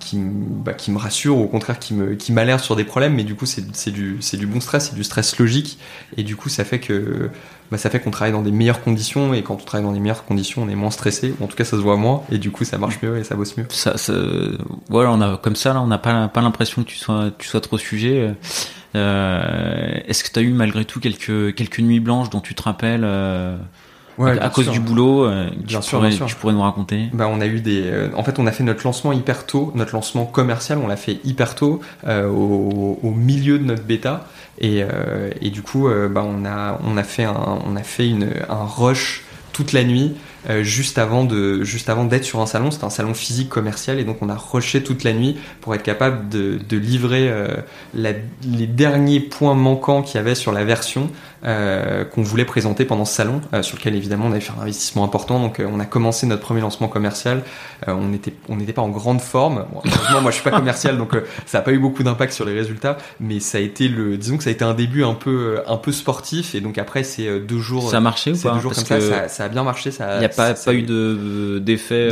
qui, 0.07 0.19
bah, 0.21 0.73
qui 0.73 0.93
me 0.93 0.99
rassure, 0.99 1.37
ou 1.37 1.43
au 1.43 1.49
contraire 1.49 1.81
qui 1.81 1.93
me 1.95 2.17
m'alerte 2.31 2.63
sur 2.63 2.77
des 2.77 2.85
problèmes, 2.85 3.15
mais 3.15 3.25
du 3.25 3.35
coup 3.35 3.45
c'est 3.47 3.91
du 3.91 4.47
bon 4.47 4.61
stress, 4.61 4.91
c'est 4.91 4.95
du 4.95 5.03
stress 5.03 5.37
logique, 5.39 5.79
et 6.17 6.23
du 6.23 6.37
coup 6.37 6.49
ça 6.49 6.65
fait 6.65 6.79
que 6.79 7.29
bah, 7.73 7.79
ça 7.79 7.91
fait 7.91 7.99
qu'on 7.99 8.13
travaille 8.13 8.33
dans 8.33 8.43
des 8.43 8.53
meilleures 8.53 8.83
conditions, 8.83 9.35
et 9.35 9.43
quand 9.43 9.55
on 9.55 9.65
travaille 9.65 9.85
dans 9.85 9.93
des 9.93 9.99
meilleures 9.99 10.25
conditions, 10.25 10.63
on 10.63 10.69
est 10.69 10.77
moins 10.77 10.93
stressé, 10.93 11.35
ou 11.41 11.45
en 11.45 11.49
tout 11.49 11.57
cas 11.57 11.65
ça 11.65 11.73
se 11.73 11.83
voit 11.83 11.97
moins, 11.97 12.23
et 12.31 12.39
du 12.39 12.53
coup 12.53 12.65
ça 12.65 12.79
marche 12.79 13.03
mieux 13.03 13.19
et 13.19 13.25
ça 13.25 13.35
bosse 13.35 13.57
mieux. 13.57 13.67
Voilà, 14.89 15.41
comme 15.43 15.57
ça 15.57 15.75
là, 15.75 15.81
on 15.81 15.89
n'a 15.89 15.99
pas 15.99 16.41
l'impression 16.41 16.85
que 16.85 16.89
tu 16.89 16.99
sois 17.49 17.61
trop 17.61 17.79
sujet. 17.79 18.35
Euh, 18.95 20.01
Est-ce 20.07 20.23
que 20.23 20.31
tu 20.33 20.39
as 20.39 20.43
eu 20.43 20.53
malgré 20.53 20.85
tout 20.85 21.01
quelques 21.01 21.55
quelques 21.55 21.81
nuits 21.81 22.01
blanches 22.01 22.31
dont 22.31 22.41
tu 22.41 22.55
te 22.55 22.63
rappelles? 22.63 23.05
Euh 23.05 23.57
Ouais, 24.19 24.39
à 24.39 24.49
cause 24.49 24.69
du 24.71 24.81
boulot, 24.81 25.25
euh, 25.25 25.51
bien 25.57 25.81
tu, 25.81 25.89
sûr, 25.89 25.99
pourrais, 25.99 26.09
bien 26.09 26.17
sûr. 26.17 26.27
tu 26.27 26.37
pourrais 26.37 26.55
nous 26.55 26.63
raconter? 26.63 27.09
Bah, 27.13 27.29
On 27.31 27.41
a 27.41 27.47
eu 27.47 27.61
des. 27.61 27.83
Euh, 27.85 28.09
en 28.17 28.23
fait, 28.25 28.39
on 28.39 28.47
a 28.47 28.53
fait 28.53 28.65
notre 28.65 28.85
lancement 28.85 29.13
hyper 29.13 29.47
tôt, 29.47 29.73
notre 29.75 29.95
lancement 29.95 30.25
commercial, 30.25 30.79
on 30.83 30.87
l'a 30.87 30.97
fait 30.97 31.19
hyper 31.25 31.55
tôt, 31.55 31.81
euh, 32.07 32.29
au, 32.29 32.99
au, 33.03 33.11
milieu 33.11 33.59
de 33.59 33.65
notre 33.65 33.83
bêta. 33.83 34.27
Et, 34.59 34.83
euh, 34.83 35.31
et 35.43 35.51
du 35.51 35.63
coup, 35.63 35.89
euh, 35.89 36.09
bah, 36.09 36.25
on, 36.27 36.45
a, 36.47 36.81
on 36.85 36.97
a 36.97 37.03
fait, 37.03 37.25
un, 37.25 37.61
on 37.67 37.77
a 37.77 37.83
fait 37.83 38.09
une, 38.09 38.31
un 38.49 38.65
rush 38.65 39.23
toute 39.53 39.73
la 39.73 39.85
nuit. 39.85 40.15
Euh, 40.49 40.63
juste 40.63 40.99
avant 40.99 41.25
de 41.25 41.65
juste 41.65 41.89
avant 41.89 42.05
d'être 42.05 42.23
sur 42.23 42.39
un 42.41 42.47
salon 42.47 42.71
c'était 42.71 42.85
un 42.85 42.91
salon 42.91 43.15
physique 43.15 43.49
commercial 43.49 43.99
et 43.99 44.05
donc 44.05 44.19
on 44.21 44.29
a 44.29 44.37
rushé 44.37 44.81
toute 44.81 45.03
la 45.03 45.13
nuit 45.13 45.37
pour 45.61 45.75
être 45.75 45.83
capable 45.83 46.29
de, 46.29 46.61
de 46.69 46.77
livrer 46.77 47.29
euh, 47.29 47.49
la, 47.93 48.13
les 48.45 48.69
derniers 48.69 49.19
points 49.19 49.55
manquants 49.55 50.03
qu'il 50.03 50.19
y 50.19 50.21
avait 50.21 50.37
sur 50.37 50.53
la 50.53 50.63
version 50.65 51.11
euh, 51.45 52.05
qu'on 52.05 52.23
voulait 52.23 52.45
présenter 52.45 52.85
pendant 52.85 53.05
ce 53.05 53.15
salon, 53.15 53.41
euh, 53.53 53.63
sur 53.63 53.77
lequel 53.77 53.95
évidemment 53.95 54.27
on 54.27 54.31
avait 54.31 54.41
fait 54.41 54.53
un 54.59 54.63
investissement 54.63 55.05
important. 55.05 55.41
Donc 55.41 55.61
on 55.61 55.79
a 55.81 55.85
commencé 55.85 56.27
notre 56.27 56.43
premier 56.43 56.61
lancement 56.61 56.89
commercial. 56.89 57.43
on 57.87 58.09
n'était 58.09 58.33
on 58.49 58.57
n'était 58.57 58.73
pas 58.73 58.83
en 58.83 58.89
grande 58.89 59.21
forme. 59.21 59.67
Bon, 59.73 60.21
moi 60.23 60.31
je 60.31 60.37
suis 60.37 60.45
pas 60.45 60.57
commercial, 60.57 60.99
donc 60.99 61.13
ça 61.45 61.59
n'a 61.59 61.63
pas 61.63 61.73
eu 61.73 61.79
beaucoup 61.79 62.03
d'impact 62.03 62.33
sur 62.33 62.45
les 62.45 62.55
résultats, 62.55 62.97
mais 63.21 63.41
ça 63.41 63.59
a 63.59 63.61
été 63.61 63.89
le, 63.89 64.17
disons 64.17 64.37
que 64.39 64.45
ça 64.45 64.51
a 64.51 64.53
été 64.53 64.65
un 64.65 64.75
début 64.75 65.05
un 65.05 65.15
peu 65.15 65.61
un 65.67 65.77
peu 65.77 65.93
sportif. 65.93 66.55
Et 66.55 66.61
donc 66.61 66.79
après 66.79 67.03
c'est 67.05 67.41
deux 67.41 67.59
jours. 67.59 67.91
Ça 67.91 67.99
a 67.99 68.01
marché 68.01 68.33
ou 68.33 68.39
pas 68.39 68.55
deux 68.55 68.61
jours 68.61 68.75
comme 68.75 68.85
ça, 68.85 69.01
ça, 69.01 69.29
ça, 69.29 69.45
a 69.45 69.49
bien 69.49 69.63
marché. 69.63 69.91
Il 69.91 70.19
n'y 70.21 70.25
a 70.25 70.29
pas, 70.29 70.55
pas 70.55 70.75
eu 70.75 70.83
de 70.83 71.59
d'effet 71.59 72.09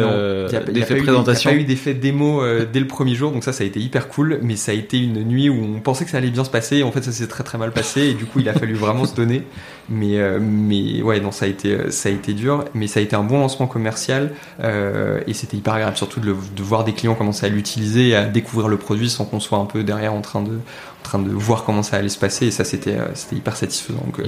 d'effet 0.68 0.96
présentation. 0.96 1.50
Il 1.50 1.56
n'y 1.56 1.62
a 1.62 1.64
pas 1.64 1.64
eu 1.64 1.74
d'effet 1.74 1.94
démo 1.94 2.42
dès 2.72 2.80
le 2.80 2.86
premier 2.86 3.14
jour, 3.14 3.32
donc 3.32 3.44
ça 3.44 3.52
ça 3.52 3.64
a 3.64 3.66
été 3.66 3.80
hyper 3.80 4.08
cool. 4.08 4.38
Mais 4.42 4.56
ça 4.56 4.72
a 4.72 4.74
été 4.74 4.98
une 4.98 5.22
nuit 5.24 5.48
où 5.48 5.64
on 5.64 5.80
pensait 5.80 6.04
que 6.04 6.10
ça 6.10 6.18
allait 6.18 6.30
bien 6.30 6.44
se 6.44 6.50
passer. 6.50 6.82
En 6.82 6.92
fait, 6.92 7.02
ça 7.02 7.12
s'est 7.12 7.26
très 7.26 7.44
très 7.44 7.58
mal 7.58 7.72
passé 7.72 8.02
et 8.02 8.14
du 8.14 8.26
coup, 8.26 8.40
il 8.40 8.48
a 8.48 8.52
fallu 8.52 8.74
vraiment 8.74 9.06
se 9.14 9.16
donner. 9.20 9.44
Mais 9.88 10.18
euh, 10.18 10.38
mais 10.40 11.02
ouais, 11.02 11.20
non, 11.20 11.30
ça 11.30 11.44
a 11.44 11.48
été 11.48 11.90
ça 11.90 12.08
a 12.08 12.12
été 12.12 12.32
dur, 12.32 12.64
mais 12.74 12.86
ça 12.86 13.00
a 13.00 13.02
été 13.02 13.14
un 13.16 13.22
bon 13.22 13.40
lancement 13.40 13.66
commercial 13.66 14.32
euh, 14.60 15.20
et 15.26 15.34
c'était 15.34 15.58
hyper 15.58 15.74
agréable 15.74 15.96
surtout 15.96 16.20
de, 16.20 16.34
de, 16.56 16.62
voir 16.62 16.84
des 16.84 16.94
clients 16.94 17.14
commencer 17.14 17.44
à 17.44 17.50
l'utiliser, 17.50 18.08
et 18.08 18.16
à 18.16 18.24
découvrir 18.24 18.68
le 18.68 18.78
produit 18.78 19.10
sans 19.10 19.26
qu'on 19.26 19.40
soit 19.40 19.58
un 19.58 19.66
peu 19.66 19.84
derrière 19.84 20.14
en 20.14 20.22
train 20.22 20.42
de 20.42 20.54
en 20.54 21.02
train 21.02 21.18
de 21.18 21.30
voir 21.30 21.64
comment 21.64 21.82
ça 21.82 21.98
allait 21.98 22.08
se 22.08 22.18
passer 22.18 22.46
et 22.46 22.50
ça 22.50 22.64
c'était 22.64 22.96
euh, 22.96 23.08
c'était 23.14 23.36
hyper 23.36 23.56
satisfaisant. 23.56 24.00
Donc, 24.06 24.26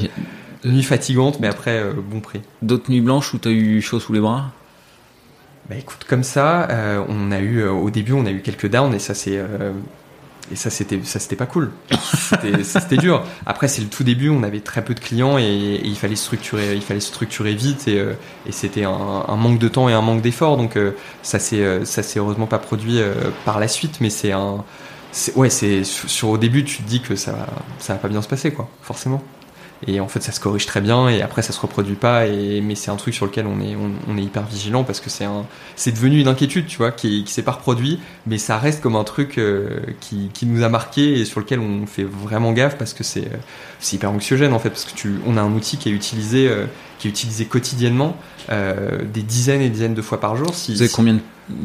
nuit 0.65 0.83
fatigante, 0.83 1.41
mais 1.41 1.49
après 1.49 1.83
bon 2.11 2.21
prix. 2.21 2.43
D'autres 2.61 2.91
nuits 2.91 3.01
blanches 3.01 3.33
où 3.33 3.39
tu 3.39 3.49
as 3.49 3.53
eu 3.53 3.81
chaud 3.81 4.01
sous 4.01 4.13
les 4.13 4.21
bras? 4.21 4.53
Bah 5.71 5.77
écoute, 5.77 6.05
comme 6.09 6.23
ça, 6.23 6.69
on 7.09 7.33
a 7.33 7.41
eu 7.41 7.65
au 7.67 7.91
début, 7.91 8.13
on 8.13 8.25
a 8.25 8.31
eu 8.31 8.41
quelques 8.41 8.69
downs 8.69 8.95
et 8.95 8.99
ça 8.99 9.15
c'est 9.15 9.41
et 10.53 10.57
ça 10.57 10.71
c'était 10.71 11.01
ça 11.05 11.19
c'était 11.19 11.37
pas 11.37 11.47
cool. 11.47 11.73
C'était 12.63 12.97
dur. 12.97 13.25
Après 13.47 13.69
c'est 13.69 13.83
le 13.83 13.89
tout 13.89 14.05
début 14.05 14.29
on 14.29 14.43
avait 14.43 14.61
très 14.61 14.85
peu 14.85 14.95
de 14.95 15.01
clients 15.01 15.39
et, 15.39 15.81
il 15.83 15.97
fallait 15.97 16.17
structurer 16.17 16.75
il 16.75 16.83
fallait 16.83 17.01
structurer 17.01 17.55
vite 17.55 17.89
et, 17.89 17.99
euh, 17.99 18.15
c'était 18.51 18.85
un, 18.85 19.37
manque 19.37 19.59
de 19.59 19.69
temps 19.69 19.89
et 19.89 19.93
un 19.93 20.03
manque 20.03 20.23
d'effort. 20.23 20.57
Donc 20.57 20.77
euh, 20.77 20.93
ça 21.23 21.39
s'est 21.39 21.63
euh, 21.63 21.85
ça 21.85 22.03
s'est 22.03 22.19
heureusement 22.19 22.47
pas 22.47 22.59
produit 22.59 23.01
par 23.45 23.59
la 23.61 23.69
suite 23.69 24.01
mais 24.01 24.11
c'est 24.11 24.33
un 24.33 24.65
ouais 25.35 25.51
c'est 25.51 25.85
sur, 25.85 26.29
au 26.29 26.39
début 26.39 26.65
tu 26.65 26.83
te 26.83 26.89
dis 26.89 27.01
que 27.01 27.17
ça 27.17 27.47
ça 27.79 27.95
va 27.95 27.99
pas 27.99 28.09
bien 28.09 28.23
se 28.23 28.29
passer 28.29 28.53
quoi 28.53 28.69
forcément 28.83 29.23
et 29.87 30.01
en 30.01 30.09
fait 30.09 30.23
ça 30.23 30.33
se 30.33 30.41
corrige 30.41 30.67
très 30.67 30.81
bien 30.81 31.09
et 31.09 31.23
après 31.23 31.43
ça 31.43 31.53
se 31.53 31.61
reproduit 31.61 31.97
pas 31.97 32.27
et 32.27 32.61
mais 32.61 32.75
c'est 32.75 32.91
un 32.91 32.97
truc 32.97 33.15
sur 33.15 33.27
lequel 33.27 33.47
on 33.47 33.61
est 33.61 33.77
on, 34.09 34.17
est 34.17 34.23
hyper 34.23 34.45
vigilant 34.47 34.85
parce 34.85 35.01
que 35.01 35.11
c'est 35.11 35.25
un 35.25 35.45
c'est 35.75 35.93
devenu 35.93 36.21
une 36.21 36.29
inquiétude 36.29 36.67
tu 36.67 36.79
vois 36.79 36.93
qui 36.93 37.25
qui 37.25 37.33
s'est 37.33 37.43
pas 37.43 37.53
reproduit 37.53 38.01
mais 38.27 38.39
ça 38.39 38.59
reste 38.59 38.83
comme 38.83 38.97
un 38.97 39.05
truc 39.05 39.39
euh, 39.39 39.81
qui 40.01 40.31
qui 40.33 40.47
nous 40.47 40.63
a 40.63 40.69
marqué 40.69 41.21
et 41.21 41.25
sur 41.25 41.41
lequel 41.41 41.61
on 41.61 41.87
fait 41.87 42.05
vraiment 42.05 42.53
gaffe 42.53 42.79
parce 42.79 42.95
que 42.95 43.05
c'est 43.05 43.29
c'est 43.79 43.97
hyper 43.97 44.11
anxiogène 44.11 44.53
en 44.55 44.59
fait 44.59 44.71
parce 44.71 44.85
que 44.85 44.95
tu 44.95 45.21
on 45.27 45.37
a 45.37 45.43
un 45.43 45.53
outil 45.53 45.77
qui 45.77 45.91
est 45.91 45.93
utilisé 45.93 46.49
euh, 46.49 46.65
qui 46.99 47.09
est 47.09 47.11
utilisé 47.11 47.45
quotidiennement 47.45 48.17
euh, 48.51 49.03
des 49.05 49.23
dizaines 49.23 49.61
et 49.61 49.69
dizaines 49.69 49.95
de 49.95 50.03
fois 50.03 50.21
par 50.21 50.37
jour 50.37 50.55
si, 50.55 50.73
vous 50.73 50.83
avez 50.83 50.91
combien 50.91 51.15
de 51.15 51.21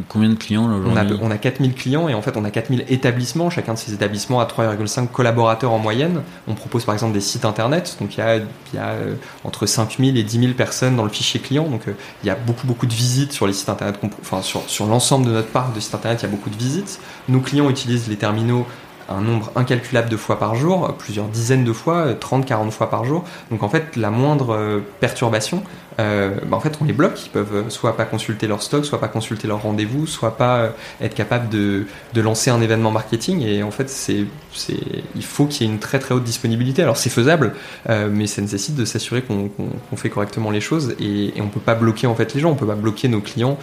Combien 0.09 0.29
de 0.29 0.35
clients 0.35 0.67
là, 0.67 0.75
on 0.85 0.95
a, 0.95 1.05
on 1.21 1.31
a 1.31 1.37
4000 1.37 1.73
clients 1.73 2.07
et 2.07 2.13
en 2.13 2.21
fait 2.21 2.37
on 2.37 2.45
a 2.45 2.51
4000 2.51 2.85
établissements. 2.89 3.49
Chacun 3.49 3.73
de 3.73 3.79
ces 3.79 3.93
établissements 3.93 4.39
a 4.39 4.45
3,5 4.45 5.07
collaborateurs 5.07 5.71
en 5.71 5.79
moyenne. 5.79 6.21
On 6.47 6.53
propose 6.53 6.85
par 6.85 6.93
exemple 6.93 7.13
des 7.13 7.21
sites 7.21 7.45
internet. 7.45 7.97
Donc 7.99 8.15
il 8.15 8.19
y 8.19 8.21
a, 8.23 8.37
il 8.37 8.43
y 8.75 8.77
a 8.77 8.89
euh, 8.89 9.15
entre 9.43 9.65
5000 9.65 10.17
et 10.17 10.23
10 10.23 10.39
000 10.39 10.53
personnes 10.53 10.95
dans 10.95 11.03
le 11.03 11.09
fichier 11.09 11.39
client. 11.39 11.67
Donc 11.67 11.87
euh, 11.87 11.93
il 12.23 12.27
y 12.27 12.29
a 12.29 12.35
beaucoup 12.35 12.67
beaucoup 12.67 12.85
de 12.85 12.93
visites 12.93 13.31
sur 13.31 13.47
les 13.47 13.53
sites 13.53 13.69
internet. 13.69 13.99
Enfin 14.21 14.43
sur, 14.43 14.61
sur 14.69 14.85
l'ensemble 14.85 15.25
de 15.25 15.31
notre 15.31 15.49
parc 15.49 15.73
de 15.73 15.79
sites 15.79 15.95
internet, 15.95 16.19
il 16.21 16.25
y 16.25 16.27
a 16.27 16.31
beaucoup 16.31 16.51
de 16.51 16.57
visites. 16.57 16.99
Nos 17.27 17.39
clients 17.39 17.69
utilisent 17.69 18.07
les 18.07 18.17
terminaux 18.17 18.67
un 19.11 19.21
nombre 19.21 19.51
incalculable 19.55 20.09
de 20.09 20.17
fois 20.17 20.39
par 20.39 20.55
jour, 20.55 20.93
plusieurs 20.97 21.27
dizaines 21.27 21.63
de 21.63 21.73
fois, 21.73 22.13
30, 22.13 22.45
40 22.45 22.71
fois 22.71 22.89
par 22.89 23.05
jour. 23.05 23.23
Donc 23.49 23.63
en 23.63 23.69
fait, 23.69 23.95
la 23.95 24.09
moindre 24.09 24.55
euh, 24.55 24.79
perturbation, 24.99 25.63
euh, 25.99 26.35
bah, 26.45 26.57
en 26.57 26.59
fait, 26.59 26.77
on 26.81 26.85
les 26.85 26.93
bloque. 26.93 27.25
Ils 27.25 27.29
peuvent 27.29 27.69
soit 27.69 27.97
pas 27.97 28.05
consulter 28.05 28.47
leur 28.47 28.61
stock, 28.61 28.85
soit 28.85 28.99
pas 28.99 29.07
consulter 29.07 29.47
leur 29.47 29.61
rendez-vous, 29.61 30.07
soit 30.07 30.37
pas 30.37 30.57
euh, 30.57 30.69
être 31.01 31.15
capable 31.15 31.49
de, 31.49 31.85
lancer 32.15 32.49
un 32.49 32.61
événement 32.61 32.91
marketing. 32.91 33.41
Et 33.41 33.63
en 33.63 33.71
fait, 33.71 33.91
il 34.09 35.23
faut 35.23 35.45
qu'il 35.45 35.65
y 35.65 35.69
ait 35.69 35.73
une 35.73 35.79
très 35.79 35.99
très 35.99 36.13
haute 36.13 36.23
disponibilité. 36.23 36.81
Alors 36.81 36.97
c'est 36.97 37.09
faisable, 37.09 37.53
euh, 37.89 38.09
mais 38.11 38.27
ça 38.27 38.41
nécessite 38.41 38.75
de 38.75 38.85
s'assurer 38.85 39.21
qu'on, 39.21 39.49
fait 39.95 40.09
correctement 40.09 40.51
les 40.51 40.61
choses. 40.61 40.95
Et, 40.99 41.37
et, 41.37 41.41
on 41.41 41.47
peut 41.49 41.59
pas 41.59 41.75
bloquer 41.75 42.07
en 42.07 42.15
fait 42.15 42.33
les 42.33 42.39
gens. 42.39 42.51
On 42.51 42.55
peut 42.55 42.67
pas 42.67 42.75
bloquer 42.75 43.07
nos 43.07 43.21
clients 43.21 43.57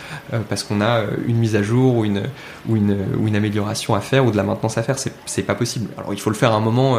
parce 0.48 0.62
qu'on 0.62 0.80
a 0.80 1.02
une 1.26 1.36
mise 1.36 1.56
à 1.56 1.62
jour 1.62 1.96
ou 1.96 2.04
une, 2.04 2.24
ou 2.68 2.76
une, 2.76 3.36
amélioration 3.36 3.94
à 3.94 4.00
faire 4.00 4.24
ou 4.24 4.30
de 4.30 4.36
la 4.36 4.44
maintenance 4.44 4.78
à 4.78 4.82
faire. 4.82 4.96
C'est 4.98 5.42
pas 5.42 5.54
possible. 5.54 5.90
Alors 5.96 6.14
il 6.14 6.20
faut 6.20 6.30
le 6.30 6.36
faire 6.36 6.52
à 6.52 6.56
un 6.56 6.60
moment 6.60 6.98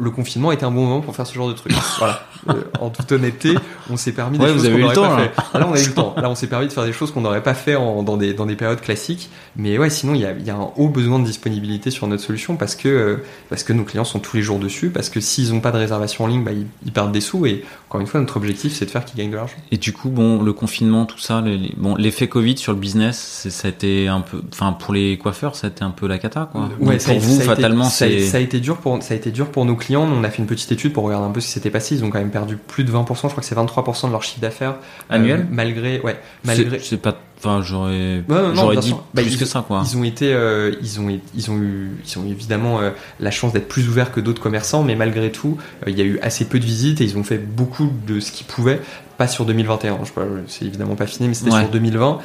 le 0.00 0.10
confinement 0.10 0.52
était 0.52 0.64
un 0.64 0.70
bon 0.70 0.82
moment 0.82 1.00
pour 1.00 1.14
faire 1.14 1.26
ce 1.26 1.34
genre 1.34 1.48
de 1.48 1.52
truc. 1.52 1.72
voilà. 1.98 2.22
Euh, 2.48 2.62
en 2.80 2.88
toute 2.88 3.12
honnêteté, 3.12 3.54
on 3.90 3.96
s'est 3.96 4.12
permis 4.12 4.38
des 4.38 4.46
choses 4.46 4.68
qu'on 4.68 4.78
n'aurait 4.78 4.94
pas 4.94 5.16
fait. 5.18 5.58
Là, 5.58 5.68
on 5.68 5.74
a 5.74 5.80
eu 5.80 5.86
le 5.86 5.92
temps. 5.92 6.14
Là, 6.16 6.30
on 6.30 6.34
s'est 6.34 6.46
permis 6.46 6.68
de 6.68 6.72
faire 6.72 6.84
des 6.84 6.92
choses 6.92 7.12
qu'on 7.12 7.20
n'aurait 7.20 7.42
pas 7.42 7.54
fait 7.54 7.74
dans 7.74 8.16
des 8.16 8.32
dans 8.32 8.46
des 8.46 8.56
périodes 8.56 8.80
classiques. 8.80 9.30
Mais 9.56 9.78
ouais, 9.78 9.90
sinon 9.90 10.14
il 10.14 10.22
y 10.22 10.26
a, 10.26 10.32
y 10.32 10.50
a 10.50 10.56
un 10.56 10.70
haut 10.76 10.88
besoin 10.88 11.18
de 11.18 11.24
disponibilité 11.24 11.90
sur 11.90 12.06
notre 12.06 12.22
solution 12.22 12.56
parce 12.56 12.76
que 12.76 12.88
euh, 12.88 13.16
parce 13.48 13.62
que 13.62 13.72
nos 13.72 13.84
clients 13.84 14.04
sont 14.04 14.20
tous 14.20 14.36
les 14.36 14.42
jours 14.42 14.58
dessus, 14.58 14.90
parce 14.90 15.08
que 15.08 15.20
s'ils 15.20 15.52
n'ont 15.52 15.60
pas 15.60 15.72
de 15.72 15.78
réservation 15.78 16.24
en 16.24 16.26
ligne, 16.28 16.44
bah, 16.44 16.52
ils, 16.52 16.92
perdent 16.92 17.12
des 17.12 17.20
sous. 17.20 17.46
Et 17.46 17.64
encore 17.90 18.00
une 18.00 18.06
fois, 18.06 18.20
notre 18.20 18.36
objectif, 18.36 18.72
c'est 18.72 18.84
de 18.84 18.90
faire 18.92 19.04
qu'ils 19.04 19.18
gagnent 19.18 19.32
de 19.32 19.36
l'argent. 19.36 19.56
Et 19.72 19.76
du 19.76 19.92
coup, 19.92 20.10
bon, 20.10 20.42
le 20.42 20.52
confinement, 20.52 21.06
tout 21.06 21.18
ça, 21.18 21.40
les, 21.40 21.72
bon, 21.76 21.96
l'effet 21.96 22.28
Covid 22.28 22.56
sur 22.56 22.72
le 22.72 22.78
business, 22.78 23.48
ça 23.50 23.66
a 23.66 23.70
été 23.72 24.06
un 24.06 24.20
peu, 24.20 24.40
enfin, 24.52 24.72
pour 24.74 24.94
les 24.94 25.18
coiffeurs, 25.18 25.56
ça 25.56 25.66
a 25.66 25.70
été 25.70 25.82
un 25.82 25.90
peu 25.90 26.06
la 26.06 26.18
cata, 26.18 26.48
quoi. 26.52 26.68
Ouais, 26.78 26.98
pour 26.98 27.18
vous, 27.18 27.40
fatalement, 27.40 27.82
c'est 27.82 28.20
ça 28.20 28.36
a 28.36 28.40
été 28.40 28.60
dur 28.60 28.76
pour 28.76 29.02
ça 29.02 29.14
a 29.14 29.16
été 29.16 29.32
dur 29.32 29.50
pour 29.50 29.64
nos 29.64 29.74
clients. 29.74 30.08
On 30.08 30.22
a 30.22 30.30
fait 30.30 30.38
une 30.38 30.46
petite 30.46 30.70
étude 30.70 30.92
pour 30.92 31.02
regarder 31.02 31.26
un 31.26 31.32
peu 31.32 31.40
ce 31.40 31.46
qui 31.46 31.52
s'était 31.52 31.70
passé. 31.70 31.96
Ils 31.96 32.04
ont 32.04 32.10
quand 32.10 32.20
même 32.20 32.30
perdu 32.30 32.56
plus 32.56 32.84
de 32.84 32.92
20%, 32.92 33.08
je 33.08 33.14
crois 33.14 33.30
que 33.30 33.44
c'est 33.44 33.56
23% 33.56 34.06
de 34.06 34.12
leur 34.12 34.22
chiffre 34.22 34.40
d'affaires. 34.40 34.76
Euh, 35.10 35.16
Annuel 35.16 35.48
Malgré, 35.50 36.00
ouais. 36.02 36.16
Malgré. 36.44 36.78
C'est 36.78 36.96
pas, 36.96 37.18
enfin, 37.40 37.62
j'aurais, 37.62 38.22
j'aurais 38.54 38.76
dit 38.76 38.94
plus 39.14 39.36
que 39.36 39.44
ça, 39.44 39.64
quoi. 39.66 39.82
Ils 39.84 39.96
ont 39.96 40.04
été, 40.04 40.32
euh, 40.32 40.74
ils 40.82 41.00
ont, 41.00 41.08
ils 41.34 41.50
ont 41.50 41.58
eu, 41.58 41.90
ils 42.06 42.18
ont 42.18 42.26
évidemment 42.26 42.80
euh, 42.80 42.90
la 43.18 43.30
chance 43.30 43.52
d'être 43.52 43.68
plus 43.68 43.88
ouverts 43.88 44.12
que 44.12 44.20
d'autres 44.20 44.42
commerçants, 44.42 44.82
mais 44.82 44.94
malgré 44.94 45.32
tout, 45.32 45.56
il 45.86 45.98
y 45.98 46.02
a 46.02 46.04
eu 46.04 46.18
assez 46.20 46.44
peu 46.44 46.58
de 46.58 46.64
visites 46.64 47.00
et 47.00 47.04
ils 47.04 47.18
ont 47.18 47.24
fait 47.24 47.38
beaucoup 47.38 47.90
de 48.06 48.20
ce 48.20 48.32
qu'ils 48.32 48.46
pouvaient 48.46 48.80
pas 49.18 49.28
sur 49.28 49.44
2021, 49.44 49.98
je 50.04 50.10
c'est 50.46 50.64
évidemment 50.64 50.94
pas 50.94 51.06
fini, 51.06 51.28
mais 51.28 51.34
c'était 51.34 51.50
sur 51.50 51.68
2020. 51.68 52.20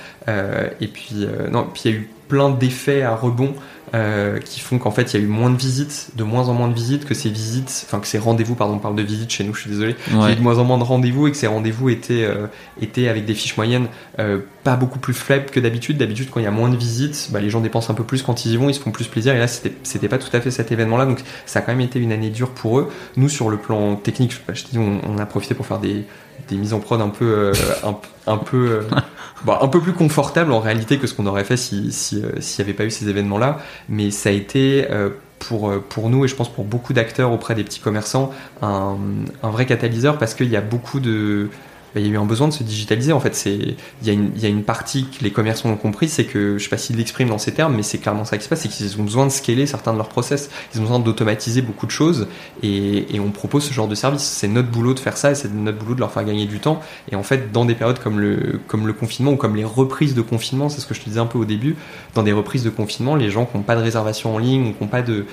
et 0.80 0.88
puis, 0.88 1.28
non, 1.52 1.68
puis 1.74 1.82
il 1.86 1.92
y 1.92 1.94
a 1.94 1.98
eu 1.98 2.10
plein 2.28 2.50
d'effets 2.50 3.02
à 3.02 3.16
rebond 3.16 3.54
euh, 3.94 4.40
qui 4.40 4.60
font 4.60 4.78
qu'en 4.78 4.92
fait 4.92 5.14
il 5.14 5.20
y 5.20 5.22
a 5.22 5.26
eu 5.26 5.28
moins 5.28 5.50
de 5.50 5.58
visites, 5.58 6.10
de 6.16 6.24
moins 6.24 6.50
en 6.50 6.54
moins 6.54 6.68
de 6.68 6.74
visites, 6.74 7.06
que 7.06 7.14
ces 7.14 7.30
visites, 7.30 7.86
enfin 7.86 8.00
que 8.00 8.08
ces 8.08 8.18
rendez-vous, 8.18 8.56
pardon, 8.56 8.76
on 8.76 8.80
parle 8.80 8.96
de 8.96 9.04
visites 9.04 9.32
chez 9.32 9.44
nous, 9.44 9.54
je 9.54 9.62
suis 9.62 9.70
désolé, 9.70 9.96
il 10.10 10.18
y 10.18 10.24
a 10.24 10.32
eu 10.32 10.36
de 10.36 10.42
moins 10.42 10.58
en 10.58 10.64
moins 10.64 10.78
de 10.78 10.84
rendez-vous 10.84 11.28
et 11.28 11.32
que 11.32 11.38
ces 11.38 11.48
rendez-vous 11.48 11.90
étaient, 11.90 12.24
euh, 12.24 12.48
étaient 12.82 13.08
avec 13.08 13.26
des 13.26 13.34
fiches 13.34 13.58
moyennes 13.58 13.88
euh, 14.20 14.40
pas 14.64 14.76
beaucoup 14.76 14.98
plus 14.98 15.14
faibles 15.14 15.46
que 15.52 15.60
d'habitude. 15.60 15.98
D'habitude, 15.98 16.30
quand 16.32 16.40
il 16.40 16.44
y 16.44 16.48
a 16.48 16.52
moins 16.52 16.70
de 16.70 16.76
visites, 16.76 17.30
bah, 17.32 17.40
les 17.40 17.50
gens 17.50 17.62
dépensent 17.62 17.92
un 17.92 17.96
peu 17.96 18.04
plus 18.04 18.24
quand 18.24 18.46
ils 18.46 18.54
y 18.54 18.58
vont, 18.58 18.68
ils 18.68 18.74
se 18.74 18.80
font 18.80 18.92
plus 18.92 19.08
plaisir. 19.08 19.36
Et 19.36 19.38
là, 19.38 19.48
c'était, 19.48 19.74
c'était 19.84 20.08
pas 20.08 20.18
tout 20.18 20.36
à 20.36 20.42
fait 20.42 20.52
cet 20.52 20.72
événement-là, 20.72 21.06
donc 21.06 21.20
ça 21.46 21.60
a 21.60 21.62
quand 21.62 21.72
même 21.72 21.82
été 21.82 22.00
une 22.00 22.12
année 22.12 22.32
dure 22.32 22.50
pour 22.50 22.80
eux. 22.80 22.90
Nous, 23.16 23.30
sur 23.30 23.50
le 23.50 23.58
plan 23.58 23.96
technique, 23.96 24.34
je, 24.52 24.64
dis, 24.64 24.80
on, 24.80 25.02
on, 25.08 25.18
a 25.20 25.26
profité 25.26 25.54
pour 25.54 25.68
faire 25.68 25.80
des, 25.80 26.06
des 26.48 26.58
mises 26.58 26.74
en 26.74 26.80
prod 26.80 27.02
un 27.02 27.10
peu, 27.10 27.52
un, 27.84 27.98
un, 28.28 28.38
peu 28.38 28.86
bon, 29.46 29.54
un 29.60 29.68
peu 29.68 29.80
plus 29.80 29.94
confortable 29.94 30.52
en 30.52 30.60
réalité 30.60 30.98
que 30.98 31.08
ce 31.08 31.14
qu'on 31.14 31.26
aurait 31.26 31.44
fait 31.44 31.58
si 31.58 31.92
s'il 31.92 31.94
si, 31.94 32.24
euh, 32.24 32.30
n'y 32.58 32.64
avait 32.64 32.74
pas 32.74 32.86
eu 32.86 32.92
ces 32.92 33.10
événements-là. 33.10 33.60
Mais 33.90 34.12
ça 34.12 34.30
a 34.30 34.32
été 34.32 34.88
euh, 34.90 35.10
pour, 35.40 35.70
euh, 35.70 35.84
pour 35.88 36.10
nous 36.10 36.26
et 36.26 36.28
je 36.28 36.36
pense 36.36 36.52
pour 36.52 36.66
beaucoup 36.66 36.94
d'acteurs 36.94 37.32
auprès 37.32 37.56
des 37.56 37.64
petits 37.64 37.80
commerçants 37.80 38.32
un, 38.62 38.98
un 39.44 39.50
vrai 39.50 39.66
catalyseur 39.66 40.18
parce 40.18 40.34
qu'il 40.34 40.50
y 40.50 40.56
a 40.56 40.62
beaucoup 40.62 41.00
de 41.00 41.50
bah, 41.50 41.56
il 41.96 42.08
y 42.08 42.10
a 42.10 42.14
eu 42.14 42.18
un 42.18 42.26
besoin 42.26 42.48
de 42.48 42.54
se 42.54 42.64
digitaliser. 42.64 43.14
En 43.14 43.20
fait, 43.20 43.46
il 43.46 43.76
y, 44.04 44.10
a 44.10 44.50
une, 44.50 44.64
partie 44.64 45.06
que 45.06 45.24
les 45.24 45.32
commerçants 45.32 45.70
ont 45.70 45.78
compris, 45.78 46.10
c'est 46.10 46.26
que 46.26 46.58
je 46.58 46.64
sais 46.64 46.70
pas 46.70 46.78
s'ils 46.78 46.98
l'expriment 46.98 47.30
dans 47.30 47.38
ces 47.38 47.54
termes, 47.54 47.76
mais 47.76 47.84
c'est 47.84 47.98
clairement 47.98 48.26
ça 48.26 48.38
qui 48.38 48.44
se 48.44 48.50
passe, 48.50 48.62
c'est 48.62 48.70
qu'ils 48.70 49.00
ont 49.00 49.04
besoin 49.04 49.26
de 49.26 49.32
scaler 49.32 49.66
certains 49.68 49.94
de 49.94 49.98
leurs 49.98 50.10
process. 50.10 50.50
Ils 50.74 50.80
ont 50.80 50.84
besoin 50.84 51.00
d'automatiser 51.00 51.62
beaucoup 51.62 51.86
de 51.86 51.92
choses 51.92 52.28
et, 52.64 53.06
on 53.26 53.32
propose 53.32 53.64
ce 53.64 53.74
genre 53.74 53.88
de 53.88 53.96
service. 53.96 54.22
C'est 54.22 54.48
notre 54.48 54.70
boulot 54.70 54.94
de 54.94 55.00
faire 55.00 55.18
ça 55.18 55.32
et 55.32 55.36
c'est 55.36 55.52
notre 55.52 55.80
boulot 55.80 55.96
de 55.96 56.00
leur 56.00 56.12
faire 56.12 56.24
gagner 56.24 56.46
du 56.46 56.60
temps. 56.60 56.80
Et 57.12 57.16
en 57.16 57.24
fait, 57.24 57.52
dans 57.52 57.66
des 57.66 57.74
périodes 57.74 58.00
comme 58.00 58.20
le 58.20 58.94
confinement 58.94 59.32
ou 59.32 59.36
comme 59.36 59.56
les 59.56 59.64
reprises 59.64 60.14
de 60.14 60.22
confinement, 60.22 60.70
c'est 60.70 60.82
ce 60.82 60.86
que 60.86 60.94
je 60.94 61.00
te 61.00 61.06
disais 61.06 61.20
un 61.20 61.26
peu 61.26 61.40
au 61.40 61.46
début, 61.46 61.76
dans 62.14 62.24
des 62.24 62.34
reprises 62.34 62.64
de 62.64 62.70
confinement, 62.70 63.16
les 63.16 63.32
gens 63.32 63.46
qui 63.46 63.58
n'ont 63.58 63.64
pas 63.64 63.76
de 63.76 63.82
réservation 63.82 64.36
en 64.36 64.38
ligne 64.38 64.68
ou 64.68 64.74
qui 64.74 64.84
n'ont 64.84 64.90
pas 64.90 65.02
de 65.02 65.26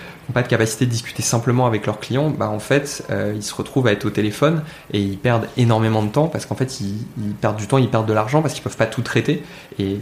capacité 0.49 0.87
de 0.87 0.91
discuter 0.91 1.23
simplement 1.23 1.67
avec 1.67 1.87
leurs 1.87 2.01
clients, 2.01 2.31
bah 2.31 2.49
en 2.49 2.59
fait, 2.59 3.05
euh, 3.11 3.33
ils 3.35 3.43
se 3.43 3.55
retrouvent 3.55 3.87
à 3.87 3.93
être 3.93 4.05
au 4.05 4.11
téléphone 4.11 4.63
et 4.93 5.01
ils 5.01 5.19
perdent 5.19 5.49
énormément 5.57 6.03
de 6.03 6.09
temps 6.09 6.29
parce 6.29 6.47
qu'en 6.53 6.59
fait, 6.59 6.81
ils, 6.81 7.35
perdent 7.41 7.57
du 7.57 7.67
temps, 7.67 7.79
ils 7.79 7.89
perdent 7.89 8.07
de 8.07 8.13
l'argent 8.13 8.43
parce 8.43 8.55
qu'ils 8.55 8.63
peuvent 8.63 8.77
pas 8.77 8.87
tout 8.87 9.03
traiter. 9.03 9.43
Et 9.79 9.99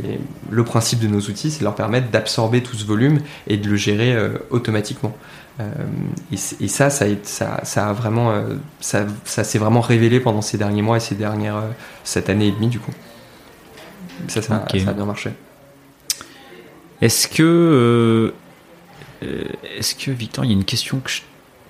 le 0.51 0.65
principe 0.65 1.01
de 1.01 1.09
nos 1.09 1.21
outils, 1.21 1.51
c'est 1.51 1.61
de 1.61 1.65
leur 1.65 1.75
permettre 1.75 2.11
d'absorber 2.11 2.63
tout 2.63 2.77
ce 2.77 2.85
volume 2.85 3.21
et 3.47 3.57
de 3.57 3.69
le 3.69 3.77
gérer 3.77 4.15
euh, 4.15 4.39
automatiquement. 4.51 5.17
Euh, 5.61 5.65
et, 6.33 6.37
ça, 6.37 6.91
ça, 6.91 7.07
ça, 7.23 7.61
ça 7.63 7.89
a 7.89 7.93
vraiment, 7.93 8.33
ça, 8.81 9.07
ça 9.25 9.45
s'est 9.45 9.59
vraiment 9.59 9.81
révélé 9.81 10.21
pendant 10.21 10.43
ces 10.43 10.59
derniers 10.59 10.83
mois 10.83 10.97
et 10.97 11.01
ces 11.01 11.15
dernières, 11.15 11.63
cette 12.05 12.31
année 12.31 12.49
et 12.49 12.53
demie 12.53 12.69
du 12.69 12.79
coup. 12.79 12.93
Ça, 14.29 14.43
ça, 14.43 14.65
ça 14.69 14.91
a 14.91 14.93
bien 14.93 15.05
marché. 15.05 15.33
Est-ce 17.01 17.29
que 17.29 18.33
euh, 19.23 19.45
est-ce 19.79 19.95
que 19.95 20.11
Victor, 20.11 20.45
il 20.45 20.49
y 20.49 20.51
a 20.55 20.57
une 20.57 20.65
question 20.65 21.01
que 21.01 21.11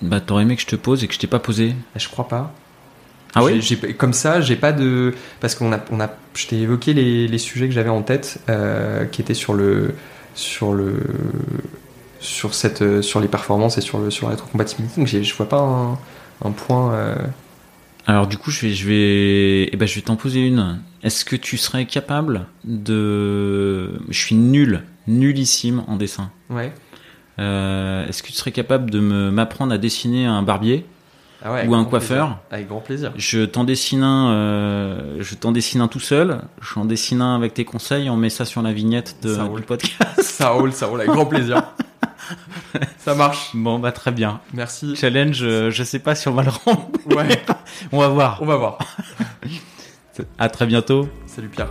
bah, 0.02 0.20
t'aurais 0.20 0.42
aimé 0.42 0.56
que 0.56 0.62
je 0.62 0.66
te 0.66 0.76
pose 0.76 1.04
et 1.04 1.08
que 1.08 1.14
je 1.14 1.18
t'ai 1.18 1.26
pas 1.26 1.38
posée? 1.38 1.74
Je 1.96 2.08
crois 2.08 2.28
pas. 2.28 2.52
Ah 3.34 3.44
oui 3.44 3.60
J'ai- 3.60 3.76
Comme 3.94 4.12
ça, 4.12 4.40
j'ai 4.40 4.56
pas 4.56 4.72
de 4.72 5.14
parce 5.40 5.54
qu'on 5.54 5.72
a, 5.72 5.80
on 5.92 6.00
a, 6.00 6.10
je 6.34 6.46
t'ai 6.48 6.56
évoqué 6.60 6.92
les, 6.94 7.28
les 7.28 7.38
sujets 7.38 7.68
que 7.68 7.74
j'avais 7.74 7.88
en 7.90 8.02
tête, 8.02 8.40
euh, 8.48 9.04
qui 9.04 9.20
étaient 9.20 9.34
sur 9.34 9.54
le, 9.54 9.94
sur 10.34 10.72
le, 10.72 10.96
sur 12.18 12.54
cette, 12.54 12.82
euh, 12.82 13.02
sur 13.02 13.20
les 13.20 13.28
performances 13.28 13.78
et 13.78 13.80
sur 13.80 13.98
le, 13.98 14.10
sur 14.10 14.26
la 14.26 14.32
rétrocompatibilité. 14.34 15.00
Donc 15.00 15.08
je 15.08 15.34
vois 15.34 15.48
pas 15.48 15.60
un, 15.60 15.92
un 16.44 16.50
point. 16.50 16.92
euh, 16.94 17.14
Alors 18.06 18.26
du 18.26 18.36
coup, 18.36 18.50
je 18.50 18.66
vais, 18.66 18.72
je 18.74 18.86
vais, 18.88 19.70
eh 19.72 19.76
ben, 19.76 19.86
je 19.86 19.94
vais 19.94 20.02
t'en 20.02 20.16
poser 20.16 20.40
une. 20.40 20.80
Est-ce 21.02 21.24
que 21.24 21.36
tu 21.36 21.56
serais 21.56 21.86
capable 21.86 22.46
de, 22.64 23.92
je 24.10 24.18
suis 24.18 24.34
nul, 24.34 24.82
nullissime 25.06 25.82
en 25.86 25.96
dessin. 25.96 26.30
Ouais. 26.50 26.72
Euh, 27.38 28.06
Est-ce 28.06 28.22
que 28.22 28.28
tu 28.28 28.34
serais 28.34 28.52
capable 28.52 28.90
de 28.90 29.00
me 29.00 29.30
m'apprendre 29.30 29.72
à 29.72 29.78
dessiner 29.78 30.26
un 30.26 30.42
barbier? 30.42 30.84
Ah 31.42 31.52
ouais, 31.52 31.66
ou 31.66 31.74
un 31.74 31.84
coiffeur 31.84 32.26
plaisir. 32.26 32.38
Avec 32.50 32.68
grand 32.68 32.80
plaisir. 32.80 33.12
Je 33.16 33.44
t'en 33.44 33.64
dessine 33.64 34.02
un, 34.02 34.30
euh, 34.32 35.16
je 35.20 35.34
t'en 35.34 35.52
dessine 35.52 35.80
un 35.80 35.88
tout 35.88 36.00
seul. 36.00 36.42
Je 36.60 36.74
t'en 36.74 36.84
dessine 36.84 37.22
un 37.22 37.34
avec 37.34 37.54
tes 37.54 37.64
conseils. 37.64 38.10
On 38.10 38.16
met 38.16 38.28
ça 38.28 38.44
sur 38.44 38.60
la 38.60 38.72
vignette 38.72 39.16
de, 39.22 39.34
Ça 39.34 39.48
du 39.48 39.62
podcast. 39.62 40.20
Ça 40.22 40.50
roule, 40.50 40.72
ça 40.72 40.86
roule 40.86 41.00
avec 41.00 41.12
grand 41.12 41.26
plaisir. 41.26 41.62
ça 42.98 43.14
marche. 43.14 43.50
Bon 43.54 43.78
bah 43.78 43.92
très 43.92 44.10
bien. 44.10 44.40
Merci. 44.54 44.96
Challenge, 44.96 45.38
euh, 45.42 45.70
je 45.70 45.82
sais 45.82 45.98
pas 45.98 46.14
si 46.14 46.28
on 46.28 46.32
va 46.32 46.42
le 46.42 46.50
rendre. 46.50 46.88
Ouais. 47.06 47.42
On 47.92 47.98
va 47.98 48.08
voir. 48.08 48.38
On 48.40 48.46
va 48.46 48.56
voir. 48.56 48.78
À 50.38 50.48
très 50.48 50.66
bientôt. 50.66 51.08
Salut 51.26 51.48
Pierre. 51.48 51.70